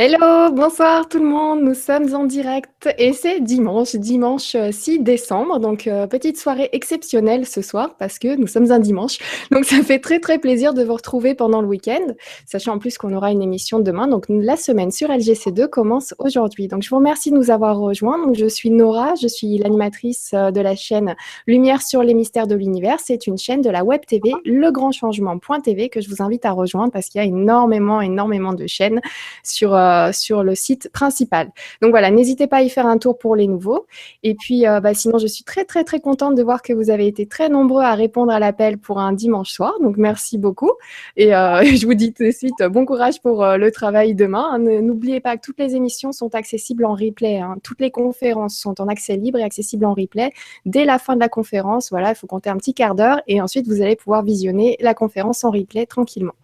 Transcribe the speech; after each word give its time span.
Hello, 0.00 0.52
bonsoir 0.52 1.08
tout 1.08 1.18
le 1.18 1.24
monde. 1.24 1.60
Nous 1.64 1.74
sommes 1.74 2.14
en 2.14 2.22
direct 2.22 2.88
et 2.98 3.12
c'est 3.12 3.40
dimanche, 3.40 3.96
dimanche 3.96 4.54
6 4.70 5.00
décembre. 5.00 5.58
Donc, 5.58 5.88
euh, 5.88 6.06
petite 6.06 6.38
soirée 6.38 6.68
exceptionnelle 6.70 7.44
ce 7.44 7.62
soir 7.62 7.96
parce 7.98 8.20
que 8.20 8.36
nous 8.36 8.46
sommes 8.46 8.70
un 8.70 8.78
dimanche. 8.78 9.18
Donc, 9.50 9.64
ça 9.64 9.82
fait 9.82 9.98
très, 9.98 10.20
très 10.20 10.38
plaisir 10.38 10.72
de 10.72 10.84
vous 10.84 10.92
retrouver 10.92 11.34
pendant 11.34 11.60
le 11.60 11.66
week-end, 11.66 12.14
sachant 12.46 12.74
en 12.74 12.78
plus 12.78 12.96
qu'on 12.96 13.12
aura 13.12 13.32
une 13.32 13.42
émission 13.42 13.80
demain. 13.80 14.06
Donc, 14.06 14.26
la 14.28 14.56
semaine 14.56 14.92
sur 14.92 15.08
LGC2 15.08 15.66
commence 15.66 16.14
aujourd'hui. 16.20 16.68
Donc, 16.68 16.84
je 16.84 16.90
vous 16.90 16.98
remercie 16.98 17.32
de 17.32 17.36
nous 17.36 17.50
avoir 17.50 17.76
rejoints. 17.76 18.24
Donc, 18.24 18.36
je 18.36 18.46
suis 18.46 18.70
Nora, 18.70 19.14
je 19.20 19.26
suis 19.26 19.58
l'animatrice 19.58 20.30
euh, 20.32 20.52
de 20.52 20.60
la 20.60 20.76
chaîne 20.76 21.16
Lumière 21.48 21.82
sur 21.82 22.04
les 22.04 22.14
mystères 22.14 22.46
de 22.46 22.54
l'univers. 22.54 23.00
C'est 23.00 23.26
une 23.26 23.36
chaîne 23.36 23.62
de 23.62 23.70
la 23.70 23.82
web 23.82 24.02
TV, 24.06 24.32
Le 24.44 24.70
Grand 24.70 24.92
Changement.tv 24.92 25.88
que 25.88 26.00
je 26.00 26.08
vous 26.08 26.22
invite 26.22 26.46
à 26.46 26.52
rejoindre 26.52 26.92
parce 26.92 27.08
qu'il 27.08 27.20
y 27.20 27.24
a 27.24 27.26
énormément, 27.26 28.00
énormément 28.00 28.52
de 28.52 28.68
chaînes 28.68 29.00
sur. 29.42 29.74
Euh, 29.74 29.87
euh, 29.88 30.12
sur 30.12 30.42
le 30.42 30.54
site 30.54 30.90
principal. 30.92 31.50
Donc 31.82 31.90
voilà, 31.90 32.10
n'hésitez 32.10 32.46
pas 32.46 32.58
à 32.58 32.62
y 32.62 32.70
faire 32.70 32.86
un 32.86 32.98
tour 32.98 33.18
pour 33.18 33.36
les 33.36 33.46
nouveaux. 33.46 33.86
Et 34.22 34.34
puis, 34.34 34.66
euh, 34.66 34.80
bah, 34.80 34.94
sinon, 34.94 35.18
je 35.18 35.26
suis 35.26 35.44
très, 35.44 35.64
très, 35.64 35.84
très 35.84 36.00
contente 36.00 36.34
de 36.34 36.42
voir 36.42 36.62
que 36.62 36.72
vous 36.72 36.90
avez 36.90 37.06
été 37.06 37.26
très 37.26 37.48
nombreux 37.48 37.82
à 37.82 37.94
répondre 37.94 38.32
à 38.32 38.38
l'appel 38.38 38.78
pour 38.78 38.98
un 38.98 39.12
dimanche 39.12 39.50
soir. 39.50 39.74
Donc, 39.80 39.96
merci 39.96 40.38
beaucoup. 40.38 40.72
Et 41.16 41.34
euh, 41.34 41.62
je 41.64 41.86
vous 41.86 41.94
dis 41.94 42.12
tout 42.12 42.24
de 42.24 42.30
suite 42.30 42.62
bon 42.70 42.84
courage 42.84 43.20
pour 43.20 43.44
le 43.44 43.70
travail 43.70 44.14
demain. 44.14 44.58
N'oubliez 44.58 45.20
pas 45.20 45.36
que 45.36 45.42
toutes 45.42 45.58
les 45.58 45.74
émissions 45.74 46.12
sont 46.12 46.34
accessibles 46.34 46.84
en 46.84 46.94
replay. 46.94 47.38
Hein. 47.38 47.56
Toutes 47.62 47.80
les 47.80 47.90
conférences 47.90 48.56
sont 48.56 48.80
en 48.80 48.88
accès 48.88 49.16
libre 49.16 49.38
et 49.38 49.42
accessibles 49.42 49.84
en 49.84 49.94
replay 49.94 50.32
dès 50.66 50.84
la 50.84 50.98
fin 50.98 51.14
de 51.14 51.20
la 51.20 51.28
conférence. 51.28 51.90
Voilà, 51.90 52.10
il 52.10 52.14
faut 52.14 52.26
compter 52.26 52.50
un 52.50 52.56
petit 52.56 52.74
quart 52.74 52.94
d'heure 52.94 53.20
et 53.26 53.40
ensuite 53.40 53.66
vous 53.66 53.82
allez 53.82 53.96
pouvoir 53.96 54.22
visionner 54.22 54.76
la 54.80 54.94
conférence 54.94 55.44
en 55.44 55.50
replay 55.50 55.86
tranquillement. 55.86 56.34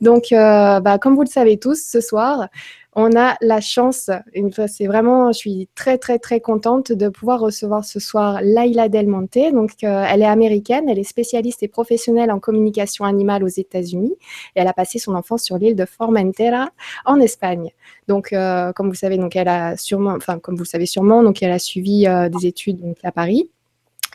Donc, 0.00 0.28
bah, 0.30 0.98
comme 1.00 1.14
vous 1.14 1.22
le 1.22 1.26
savez 1.26 1.58
tous, 1.58 1.82
ce 1.82 2.00
soir, 2.00 2.48
on 2.94 3.16
a 3.16 3.36
la 3.40 3.60
chance, 3.60 4.10
une 4.34 4.52
fois, 4.52 4.68
c'est 4.68 4.86
vraiment, 4.86 5.32
je 5.32 5.38
suis 5.38 5.68
très 5.74 5.96
très 5.96 6.18
très 6.18 6.40
contente 6.40 6.92
de 6.92 7.08
pouvoir 7.08 7.40
recevoir 7.40 7.84
ce 7.86 7.98
soir 7.98 8.40
Laila 8.42 8.90
Del 8.90 9.06
Monte. 9.06 9.38
Donc, 9.52 9.70
euh, 9.82 10.04
elle 10.06 10.20
est 10.20 10.26
américaine, 10.26 10.88
elle 10.90 10.98
est 10.98 11.04
spécialiste 11.04 11.62
et 11.62 11.68
professionnelle 11.68 12.30
en 12.30 12.38
communication 12.38 13.06
animale 13.06 13.44
aux 13.44 13.48
États-Unis 13.48 14.14
et 14.56 14.60
elle 14.60 14.68
a 14.68 14.74
passé 14.74 14.98
son 14.98 15.14
enfance 15.14 15.42
sur 15.42 15.56
l'île 15.56 15.74
de 15.74 15.86
Formentera 15.86 16.68
en 17.06 17.18
Espagne. 17.18 17.70
Donc, 18.08 18.34
euh, 18.34 18.72
comme 18.72 18.88
vous 18.88 18.94
savez, 18.94 19.16
donc 19.16 19.36
elle 19.36 19.48
a 19.48 19.76
sûrement, 19.78 20.12
enfin 20.14 20.38
comme 20.38 20.56
vous 20.56 20.64
le 20.64 20.68
savez 20.68 20.86
sûrement, 20.86 21.22
donc 21.22 21.42
elle 21.42 21.52
a 21.52 21.58
suivi 21.58 22.06
euh, 22.06 22.28
des 22.28 22.46
études 22.46 22.94
à 23.02 23.12
Paris 23.12 23.48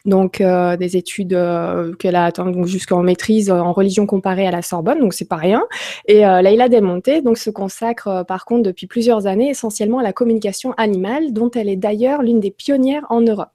donc 0.08 0.39
euh, 0.39 0.77
des 0.77 0.95
études 0.95 1.33
euh, 1.33 1.94
qu'elle 1.94 2.16
a 2.16 2.25
atteint 2.25 2.52
jusqu'en 2.63 3.03
maîtrise 3.03 3.52
en 3.52 3.73
religion 3.73 4.05
comparée 4.05 4.47
à 4.47 4.52
la 4.52 4.61
Sorbonne, 4.61 5.00
donc 5.00 5.13
c'est 5.13 5.27
pas 5.27 5.36
rien. 5.36 5.63
Et 6.08 6.25
euh, 6.25 6.41
Leïla 6.41 6.69
Delmonte 6.69 7.09
donc 7.23 7.38
se 7.38 7.50
consacre 7.50 8.23
par 8.25 8.45
contre 8.45 8.63
depuis 8.63 8.88
plusieurs 8.88 9.28
années 9.28 9.50
essentiellement 9.50 10.00
à 10.00 10.03
la 10.03 10.13
communication 10.13 10.73
animale, 10.78 11.33
dont 11.33 11.52
elle 11.52 11.67
est 11.67 11.75
d'ailleurs 11.75 12.23
l'une 12.23 12.39
des 12.39 12.52
pionnières 12.52 13.05
en 13.09 13.19
Europe. 13.22 13.50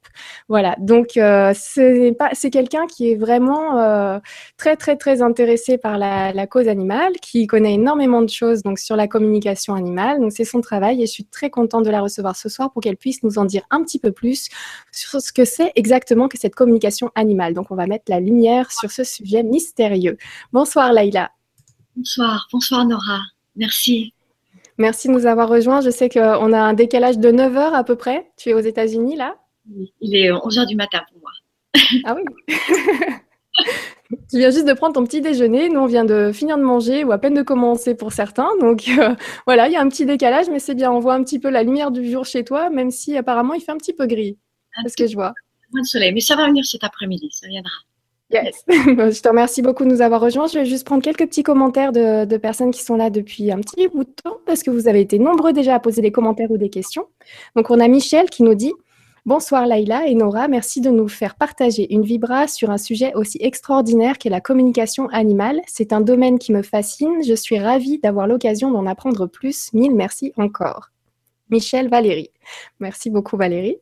Voilà, 0.49 0.77
donc 0.79 1.13
c'est 1.55 2.51
quelqu'un 2.53 2.87
qui 2.87 3.11
est 3.11 3.15
vraiment 3.15 4.21
très 4.59 4.77
très 4.77 4.97
très 4.97 5.23
intéressé 5.23 5.79
par 5.79 5.97
la, 5.97 6.33
la, 6.35 6.47
cause 6.47 6.69
animale, 6.69 7.13
qui 7.23 7.47
connaît 7.47 7.75
énormément 7.75 8.21
de 8.21 8.29
choses 8.29 8.63
donc 8.63 8.79
sur 8.79 8.95
la 8.95 9.09
communication 9.09 9.75
animale. 9.75 10.21
Donc 10.21 10.33
c'est 10.33 10.45
son 10.45 10.61
travail 10.61 11.03
et 11.03 11.07
je 11.07 11.13
suis 11.13 11.25
très 11.25 11.49
contente 11.49 11.85
de 11.85 11.91
la 11.91 12.03
recevoir 12.03 12.37
ce 12.37 12.51
soir 12.51 12.71
pour 12.73 12.83
qu'elle 12.83 12.99
puisse 12.99 13.23
nous 13.23 13.39
en 13.39 13.47
dire 13.47 13.63
un 13.71 13.83
petit 13.83 13.99
peu 13.99 14.13
plus 14.13 14.51
sur 14.91 15.23
ce 15.23 15.33
que 15.33 15.47
c'est 15.47 15.73
exactement 15.77 16.29
que 16.29 16.37
cette 16.43 16.55
communication 16.55 17.11
animale. 17.15 17.55
Donc, 17.55 17.71
on 17.71 17.75
va 17.75 17.87
mettre 17.87 18.05
la 18.09 18.21
lumière 18.21 18.71
sur 18.71 18.91
ce 18.91 19.05
sujet 19.05 19.43
mystérieux. 19.43 20.19
Bonsoir, 20.53 20.93
Laïla. 20.93 21.31
Bonsoir, 21.97 22.49
bonsoir, 22.53 22.85
Nora. 22.85 23.21
Merci. 23.57 24.13
Merci 24.79 25.09
de 25.09 25.13
nous 25.13 25.27
avoir 25.27 25.49
rejoints. 25.49 25.81
Je 25.81 25.91
sais 25.91 26.09
qu'on 26.09 26.53
a 26.53 26.61
un 26.61 26.73
décalage 26.75 27.19
de 27.19 27.31
9 27.31 27.57
heures 27.57 27.75
à 27.75 27.85
peu 27.85 27.97
près. 27.97 28.31
Tu 28.37 28.51
es 28.51 28.55
aux 28.55 28.61
États-Unis, 28.61 29.17
là? 29.17 29.37
Il 30.01 30.17
est 30.17 30.33
11 30.33 30.59
heures 30.59 30.67
du 30.67 30.77
matin 30.77 31.01
pour 31.11 31.21
moi. 31.21 31.31
Ah 32.05 32.17
oui 32.17 32.25
Tu 34.31 34.39
viens 34.39 34.51
juste 34.51 34.67
de 34.67 34.73
prendre 34.73 34.95
ton 34.95 35.05
petit 35.05 35.21
déjeuner. 35.21 35.69
Nous, 35.69 35.81
on 35.81 35.87
vient 35.87 36.05
de 36.05 36.33
finir 36.33 36.59
de 36.59 36.63
manger 36.63 37.05
ou 37.05 37.13
à 37.13 37.19
peine 37.19 37.35
de 37.35 37.43
commencer 37.43 37.95
pour 37.95 38.13
certains. 38.13 38.49
Donc 38.61 38.89
euh, 38.99 39.15
voilà, 39.47 39.69
il 39.69 39.73
y 39.73 39.77
a 39.77 39.81
un 39.81 39.89
petit 39.89 40.07
décalage, 40.07 40.49
mais 40.51 40.59
c'est 40.59 40.75
bien. 40.75 40.91
On 40.91 41.01
voit 41.01 41.15
un 41.15 41.23
petit 41.23 41.39
peu 41.39 41.51
la 41.51 41.63
lumière 41.63 41.91
du 41.91 42.11
jour 42.11 42.25
chez 42.25 42.43
toi, 42.43 42.69
même 42.71 42.91
si 42.91 43.17
apparemment 43.17 43.55
il 43.55 43.61
fait 43.61 43.73
un 43.73 43.79
petit 43.79 43.93
peu 43.93 44.07
gris. 44.07 44.39
C'est 44.83 44.89
ce 44.89 44.97
que 44.97 45.07
je 45.07 45.15
vois 45.15 45.35
de 45.81 45.87
soleil, 45.87 46.13
mais 46.13 46.21
ça 46.21 46.37
va 46.37 46.47
venir 46.47 46.65
cet 46.65 46.85
après-midi, 46.85 47.29
ça 47.33 47.49
viendra. 47.49 47.73
Yes. 48.33 48.65
je 48.69 49.21
te 49.21 49.29
remercie 49.29 49.61
beaucoup 49.61 49.85
de 49.85 49.91
nous 49.91 50.01
avoir 50.01 50.21
rejoints. 50.21 50.47
Je 50.47 50.59
vais 50.59 50.65
juste 50.65 50.87
prendre 50.87 51.03
quelques 51.03 51.27
petits 51.27 51.43
commentaires 51.43 51.93
de, 51.93 52.37
personnes 52.39 52.71
qui 52.71 52.83
sont 52.83 52.97
là 52.97 53.11
depuis 53.11 53.53
un 53.53 53.61
petit 53.61 53.89
bout 53.89 54.05
de 54.05 54.11
temps 54.11 54.39
parce 54.47 54.63
que 54.63 54.71
vous 54.71 54.89
avez 54.89 55.01
été 55.01 55.19
nombreux 55.19 55.53
déjà 55.53 55.75
à 55.75 55.81
poser 55.81 56.01
des 56.01 56.13
commentaires 56.13 56.51
ou 56.51 56.57
des 56.57 56.71
questions. 56.71 57.07
Donc, 57.57 57.71
on 57.71 57.79
a 57.79 57.89
Michel 57.89 58.31
qui 58.31 58.43
nous 58.43 58.55
dit 58.55 58.73
Bonsoir 59.25 59.67
Laïla 59.67 60.09
et 60.09 60.15
Nora, 60.15 60.49
merci 60.49 60.81
de 60.81 60.91
nous 60.91 61.07
faire 61.07 61.37
partager 61.37 61.93
une 61.95 62.03
vibra 62.03 62.49
sur 62.49 62.71
un 62.71 62.79
sujet 62.79 63.15
aussi 63.15 63.39
extraordinaire 63.41 64.19
qu'est 64.19 64.31
la 64.31 64.41
communication 64.41 65.09
animale. 65.11 65.61
C'est 65.67 65.93
un 65.93 66.01
domaine 66.01 66.41
qui 66.41 66.53
me 66.53 66.63
fascine. 66.63 67.23
Je 67.25 67.35
suis 67.35 67.59
ravie 67.59 67.99
d'avoir 67.99 68.27
l'occasion 68.27 68.71
d'en 68.71 68.87
apprendre 68.87 69.27
plus. 69.27 69.73
Mille 69.75 69.95
merci 69.95 70.33
encore. 70.37 70.91
Michel 71.51 71.89
Valérie. 71.89 72.31
Merci 72.81 73.11
beaucoup 73.11 73.37
Valérie. 73.37 73.77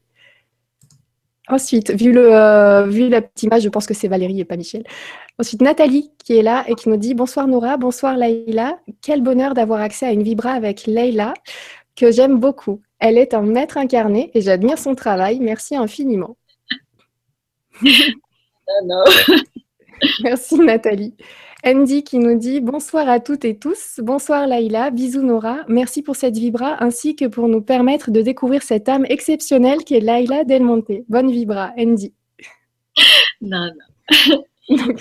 Ensuite, 1.51 1.91
vu, 1.91 2.13
le, 2.13 2.35
euh, 2.35 2.87
vu 2.87 3.09
la 3.09 3.23
petite 3.23 3.43
image, 3.43 3.63
je 3.63 3.69
pense 3.69 3.87
que 3.87 3.95
c'est 3.95 4.07
Valérie 4.07 4.41
et 4.41 4.45
pas 4.45 4.57
Michel. 4.57 4.85
Ensuite, 5.39 5.63
Nathalie 5.63 6.13
qui 6.25 6.37
est 6.37 6.43
là 6.43 6.65
et 6.69 6.75
qui 6.75 6.89
nous 6.89 6.97
dit 6.97 7.15
Bonsoir 7.15 7.49
Nora, 7.49 7.77
bonsoir 7.77 8.17
Leïla. 8.17 8.79
Quel 9.03 9.21
bonheur 9.21 9.55
d'avoir 9.55 9.81
accès 9.81 10.07
à 10.07 10.13
une 10.13 10.23
vibra 10.23 10.53
avec 10.53 10.87
Leïla, 10.87 11.35
que 11.97 12.13
j'aime 12.13 12.39
beaucoup. 12.39 12.81
Elle 13.01 13.19
est 13.19 13.35
un 13.35 13.43
maître 13.43 13.79
incarné 13.79 14.31
et 14.35 14.43
j'admire 14.43 14.79
son 14.79 14.95
travail. 14.95 15.41
Merci 15.41 15.75
infiniment. 15.75 16.37
non. 18.85 19.05
Merci 20.23 20.59
Nathalie. 20.59 21.15
Andy 21.65 22.05
qui 22.05 22.19
nous 22.19 22.39
dit 22.39 22.61
bonsoir 22.61 23.07
à 23.09 23.21
toutes 23.21 23.45
et 23.45 23.57
tous, 23.57 24.01
bonsoir 24.03 24.47
Laïla, 24.47 24.91
bisous 24.91 25.23
Nora, 25.23 25.59
merci 25.69 26.03
pour 26.03 26.17
cette 26.17 26.39
vibra 26.39 26.83
ainsi 26.83 27.17
que 27.17 27.27
pour 27.27 27.49
nous 27.49 27.61
permettre 27.61 28.11
de 28.11 28.23
découvrir 28.23 28.63
cette 28.63 28.89
âme 28.89 29.05
exceptionnelle 29.11 29.85
qui 29.85 29.95
est 29.95 30.01
Laïla 30.01 30.45
Del 30.45 30.63
Monte. 30.63 31.05
Bonne 31.09 31.31
vibra, 31.31 31.73
Andy. 31.79 32.15
Non, 33.43 33.67
non. 33.67 34.45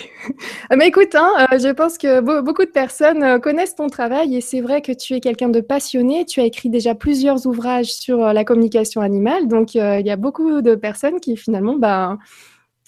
Ah, 0.68 0.76
mais 0.76 0.88
écoute, 0.88 1.14
hein, 1.14 1.30
euh, 1.52 1.58
je 1.58 1.68
pense 1.72 1.96
que 1.96 2.20
beaucoup 2.40 2.64
de 2.64 2.70
personnes 2.70 3.22
euh, 3.22 3.38
connaissent 3.38 3.76
ton 3.76 3.88
travail 3.88 4.36
et 4.36 4.40
c'est 4.40 4.60
vrai 4.60 4.82
que 4.82 4.92
tu 4.92 5.14
es 5.14 5.20
quelqu'un 5.20 5.48
de 5.48 5.60
passionné. 5.60 6.24
Tu 6.24 6.40
as 6.40 6.44
écrit 6.44 6.70
déjà 6.70 6.94
plusieurs 6.94 7.46
ouvrages 7.46 7.92
sur 7.92 8.24
euh, 8.24 8.32
la 8.32 8.44
communication 8.44 9.00
animale, 9.00 9.46
donc 9.46 9.74
il 9.74 9.80
y 10.04 10.10
a 10.10 10.16
beaucoup 10.16 10.60
de 10.60 10.74
personnes 10.74 11.20
qui 11.20 11.36
finalement, 11.36 11.76
ben, 11.76 12.18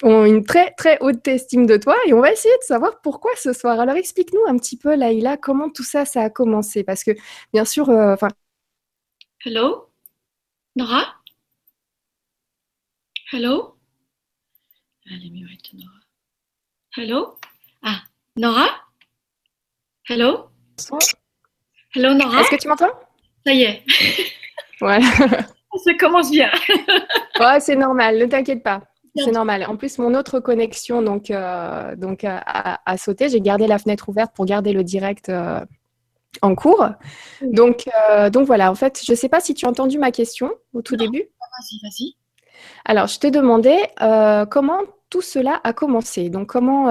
ont 0.02 0.24
une 0.24 0.44
très 0.44 0.72
très 0.72 0.98
haute 1.00 1.26
estime 1.28 1.66
de 1.66 1.76
toi 1.76 1.96
et 2.06 2.12
on 2.12 2.20
va 2.20 2.32
essayer 2.32 2.54
de 2.56 2.64
savoir 2.64 3.00
pourquoi 3.00 3.30
ce 3.36 3.52
soir. 3.52 3.80
Alors 3.80 3.96
explique-nous 3.96 4.44
un 4.46 4.56
petit 4.58 4.76
peu, 4.76 4.94
Laïla, 4.94 5.36
comment 5.36 5.70
tout 5.70 5.84
ça, 5.84 6.04
ça 6.04 6.22
a 6.22 6.30
commencé? 6.30 6.84
Parce 6.84 7.04
que 7.04 7.12
bien 7.52 7.64
sûr, 7.64 7.88
euh, 7.90 8.14
enfin. 8.14 8.28
Hello, 9.44 9.88
Nora? 10.76 11.14
Hello? 13.32 13.76
Allez, 15.10 15.32
ah, 15.32 15.74
Nora. 15.74 16.00
Hello? 16.96 17.38
Ah, 17.82 18.02
Nora? 18.36 18.66
Hello? 20.08 20.50
Hello, 21.94 22.14
Nora? 22.14 22.40
Est-ce 22.40 22.50
que 22.50 22.60
tu 22.60 22.68
m'entends? 22.68 22.92
Ça 23.44 23.52
y 23.52 23.62
est. 23.62 23.82
Ouais. 24.80 25.00
ça 25.84 25.94
commence 25.98 26.30
bien. 26.30 26.50
ouais, 27.40 27.60
c'est 27.60 27.76
normal, 27.76 28.18
ne 28.18 28.26
t'inquiète 28.26 28.62
pas. 28.62 28.82
C'est 29.14 29.32
normal. 29.32 29.66
En 29.68 29.76
plus, 29.76 29.98
mon 29.98 30.14
autre 30.14 30.40
connexion 30.40 31.02
donc, 31.02 31.30
euh, 31.30 31.94
donc, 31.96 32.24
a, 32.24 32.96
sauté. 32.96 33.28
J'ai 33.28 33.40
gardé 33.40 33.66
la 33.66 33.78
fenêtre 33.78 34.08
ouverte 34.08 34.34
pour 34.34 34.46
garder 34.46 34.72
le 34.72 34.84
direct 34.84 35.28
euh, 35.28 35.60
en 36.40 36.54
cours. 36.54 36.86
Donc, 37.42 37.88
euh, 38.10 38.30
donc 38.30 38.46
voilà, 38.46 38.70
en 38.70 38.74
fait, 38.74 39.02
je 39.04 39.12
ne 39.12 39.16
sais 39.16 39.28
pas 39.28 39.40
si 39.40 39.54
tu 39.54 39.66
as 39.66 39.68
entendu 39.68 39.98
ma 39.98 40.12
question 40.12 40.50
au 40.72 40.82
tout 40.82 40.96
début. 40.96 41.20
Vas-y, 41.20 41.78
vas-y. 41.82 42.16
Alors, 42.84 43.06
je 43.06 43.18
te 43.18 43.26
demandais 43.26 43.78
comment 44.50 44.80
tout 45.10 45.20
cela 45.20 45.60
a 45.62 45.74
commencé? 45.74 46.30
Donc, 46.30 46.48
comment 46.48 46.86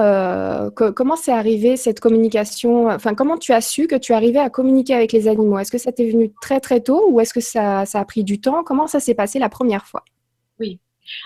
comment 0.76 1.16
c'est 1.16 1.32
arrivé 1.32 1.76
cette 1.76 1.98
communication? 1.98 2.88
Enfin, 2.88 3.14
comment 3.14 3.36
tu 3.36 3.52
as 3.52 3.60
su 3.60 3.88
que 3.88 3.96
tu 3.96 4.12
arrivais 4.12 4.38
à 4.38 4.48
communiquer 4.48 4.94
avec 4.94 5.10
les 5.10 5.26
animaux? 5.26 5.58
Est-ce 5.58 5.72
que 5.72 5.78
ça 5.78 5.90
t'est 5.90 6.08
venu 6.08 6.32
très 6.40 6.60
très 6.60 6.80
tôt 6.80 7.10
ou 7.10 7.20
est-ce 7.20 7.34
que 7.34 7.40
ça, 7.40 7.84
ça 7.84 7.98
a 7.98 8.04
pris 8.04 8.22
du 8.22 8.40
temps? 8.40 8.62
Comment 8.62 8.86
ça 8.86 9.00
s'est 9.00 9.14
passé 9.14 9.40
la 9.40 9.48
première 9.48 9.86
fois? 9.86 10.04
Oui. 10.60 10.78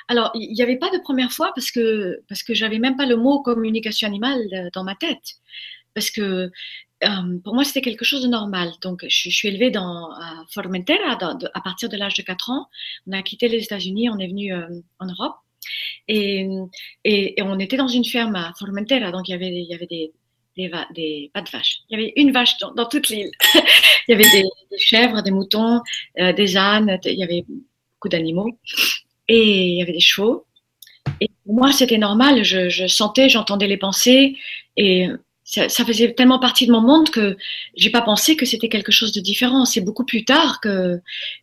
Alors, 0.08 0.31
il 0.34 0.52
n'y 0.52 0.62
avait 0.62 0.78
pas 0.78 0.90
de 0.90 0.99
première 0.99 1.32
fois 1.32 1.52
parce 1.55 1.70
que, 1.70 2.20
parce 2.28 2.43
que 2.43 2.55
j'avais 2.55 2.78
même 2.78 2.96
pas 2.96 3.06
le 3.06 3.17
mot 3.17 3.43
communication 3.43 4.08
animale 4.08 4.40
euh, 4.52 4.70
dans 4.73 4.84
ma 4.84 4.94
tête. 4.94 5.37
Parce 5.94 6.11
que 6.11 6.50
euh, 7.05 7.38
pour 7.44 7.55
moi, 7.55 7.64
c'était 7.64 7.82
quelque 7.82 8.05
chose 8.05 8.23
de 8.23 8.28
normal. 8.28 8.70
Donc, 8.82 9.05
je, 9.06 9.31
suis 9.31 9.49
élevée 9.49 9.70
dans, 9.70 10.11
à 10.12 10.44
Formentera 10.50 11.19
à 11.55 11.61
partir 11.61 11.88
de 11.88 11.96
l'âge 11.96 12.14
de 12.14 12.23
4 12.23 12.50
ans. 12.50 12.69
On 13.06 13.12
a 13.12 13.23
quitté 13.23 13.49
les 13.49 13.62
États-Unis, 13.62 14.08
on 14.11 14.19
est 14.19 14.28
venu 14.28 14.52
euh, 14.52 14.67
en 14.99 15.06
Europe. 15.06 15.37
Et, 16.08 16.49
et, 17.05 17.43
on 17.43 17.58
était 17.58 17.76
dans 17.76 17.88
une 17.88 18.05
ferme 18.05 18.37
à 18.37 18.52
Formentera. 18.58 19.11
Donc, 19.11 19.28
il 19.28 19.32
y 19.32 19.34
avait, 19.34 19.49
il 19.49 19.67
y 19.67 19.75
avait 19.75 19.87
des, 19.87 20.12
des, 20.56 20.70
des, 20.94 21.31
pas 21.34 21.43
de 21.43 21.50
vaches. 21.50 21.81
Il 21.90 21.99
y 21.99 22.02
avait 22.02 22.12
une 22.17 22.32
vache 22.32 22.56
dans, 22.58 22.87
toute 22.87 23.08
l'île. 23.08 23.31
il 24.08 24.12
y 24.12 24.14
avait 24.14 24.31
des, 24.31 24.44
chèvres, 24.78 25.23
des 25.23 25.32
moutons, 25.32 25.81
des 26.17 26.56
ânes, 26.56 26.99
il 27.05 27.19
y 27.19 27.25
avait 27.25 27.44
beaucoup 27.96 28.08
d'animaux. 28.08 28.58
Et 29.28 29.69
il 29.69 29.78
y 29.78 29.82
avait 29.82 29.93
des 29.93 30.00
chevaux. 30.00 30.46
Et 31.20 31.31
pour 31.44 31.55
moi, 31.55 31.73
c'était 31.73 31.99
normal. 31.99 32.44
Je, 32.44 32.87
sentais, 32.87 33.28
j'entendais 33.28 33.67
les 33.67 33.76
pensées. 33.76 34.37
Et 34.76 35.08
ça, 35.44 35.69
ça, 35.69 35.84
faisait 35.84 36.12
tellement 36.12 36.40
partie 36.40 36.67
de 36.67 36.73
mon 36.73 36.81
monde 36.81 37.11
que 37.11 37.37
j'ai 37.76 37.90
pas 37.90 38.02
pensé 38.02 38.37
que 38.37 38.44
c'était 38.44 38.69
quelque 38.69 38.93
chose 38.93 39.12
de 39.12 39.20
différent. 39.20 39.64
C'est 39.64 39.81
beaucoup 39.81 40.05
plus 40.05 40.25
tard 40.25 40.61
que 40.61 41.00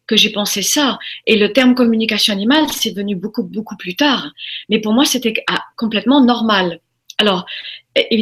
que 0.08 0.18
j'ai 0.18 0.30
pensé 0.32 0.62
ça. 0.62 1.00
Et 1.26 1.38
le 1.38 1.54
terme 1.54 1.74
communication 1.74 2.34
animale, 2.34 2.70
c'est 2.70 2.96
venu 2.96 3.16
beaucoup 3.16 3.44
beaucoup 3.44 3.78
plus 3.78 3.96
tard. 3.96 4.32
Mais 4.70 4.80
pour 4.80 4.94
moi, 4.94 5.06
c'était 5.06 5.34
ah, 5.48 5.64
complètement 5.78 6.22
normal. 6.22 6.80
Alors, 7.18 7.46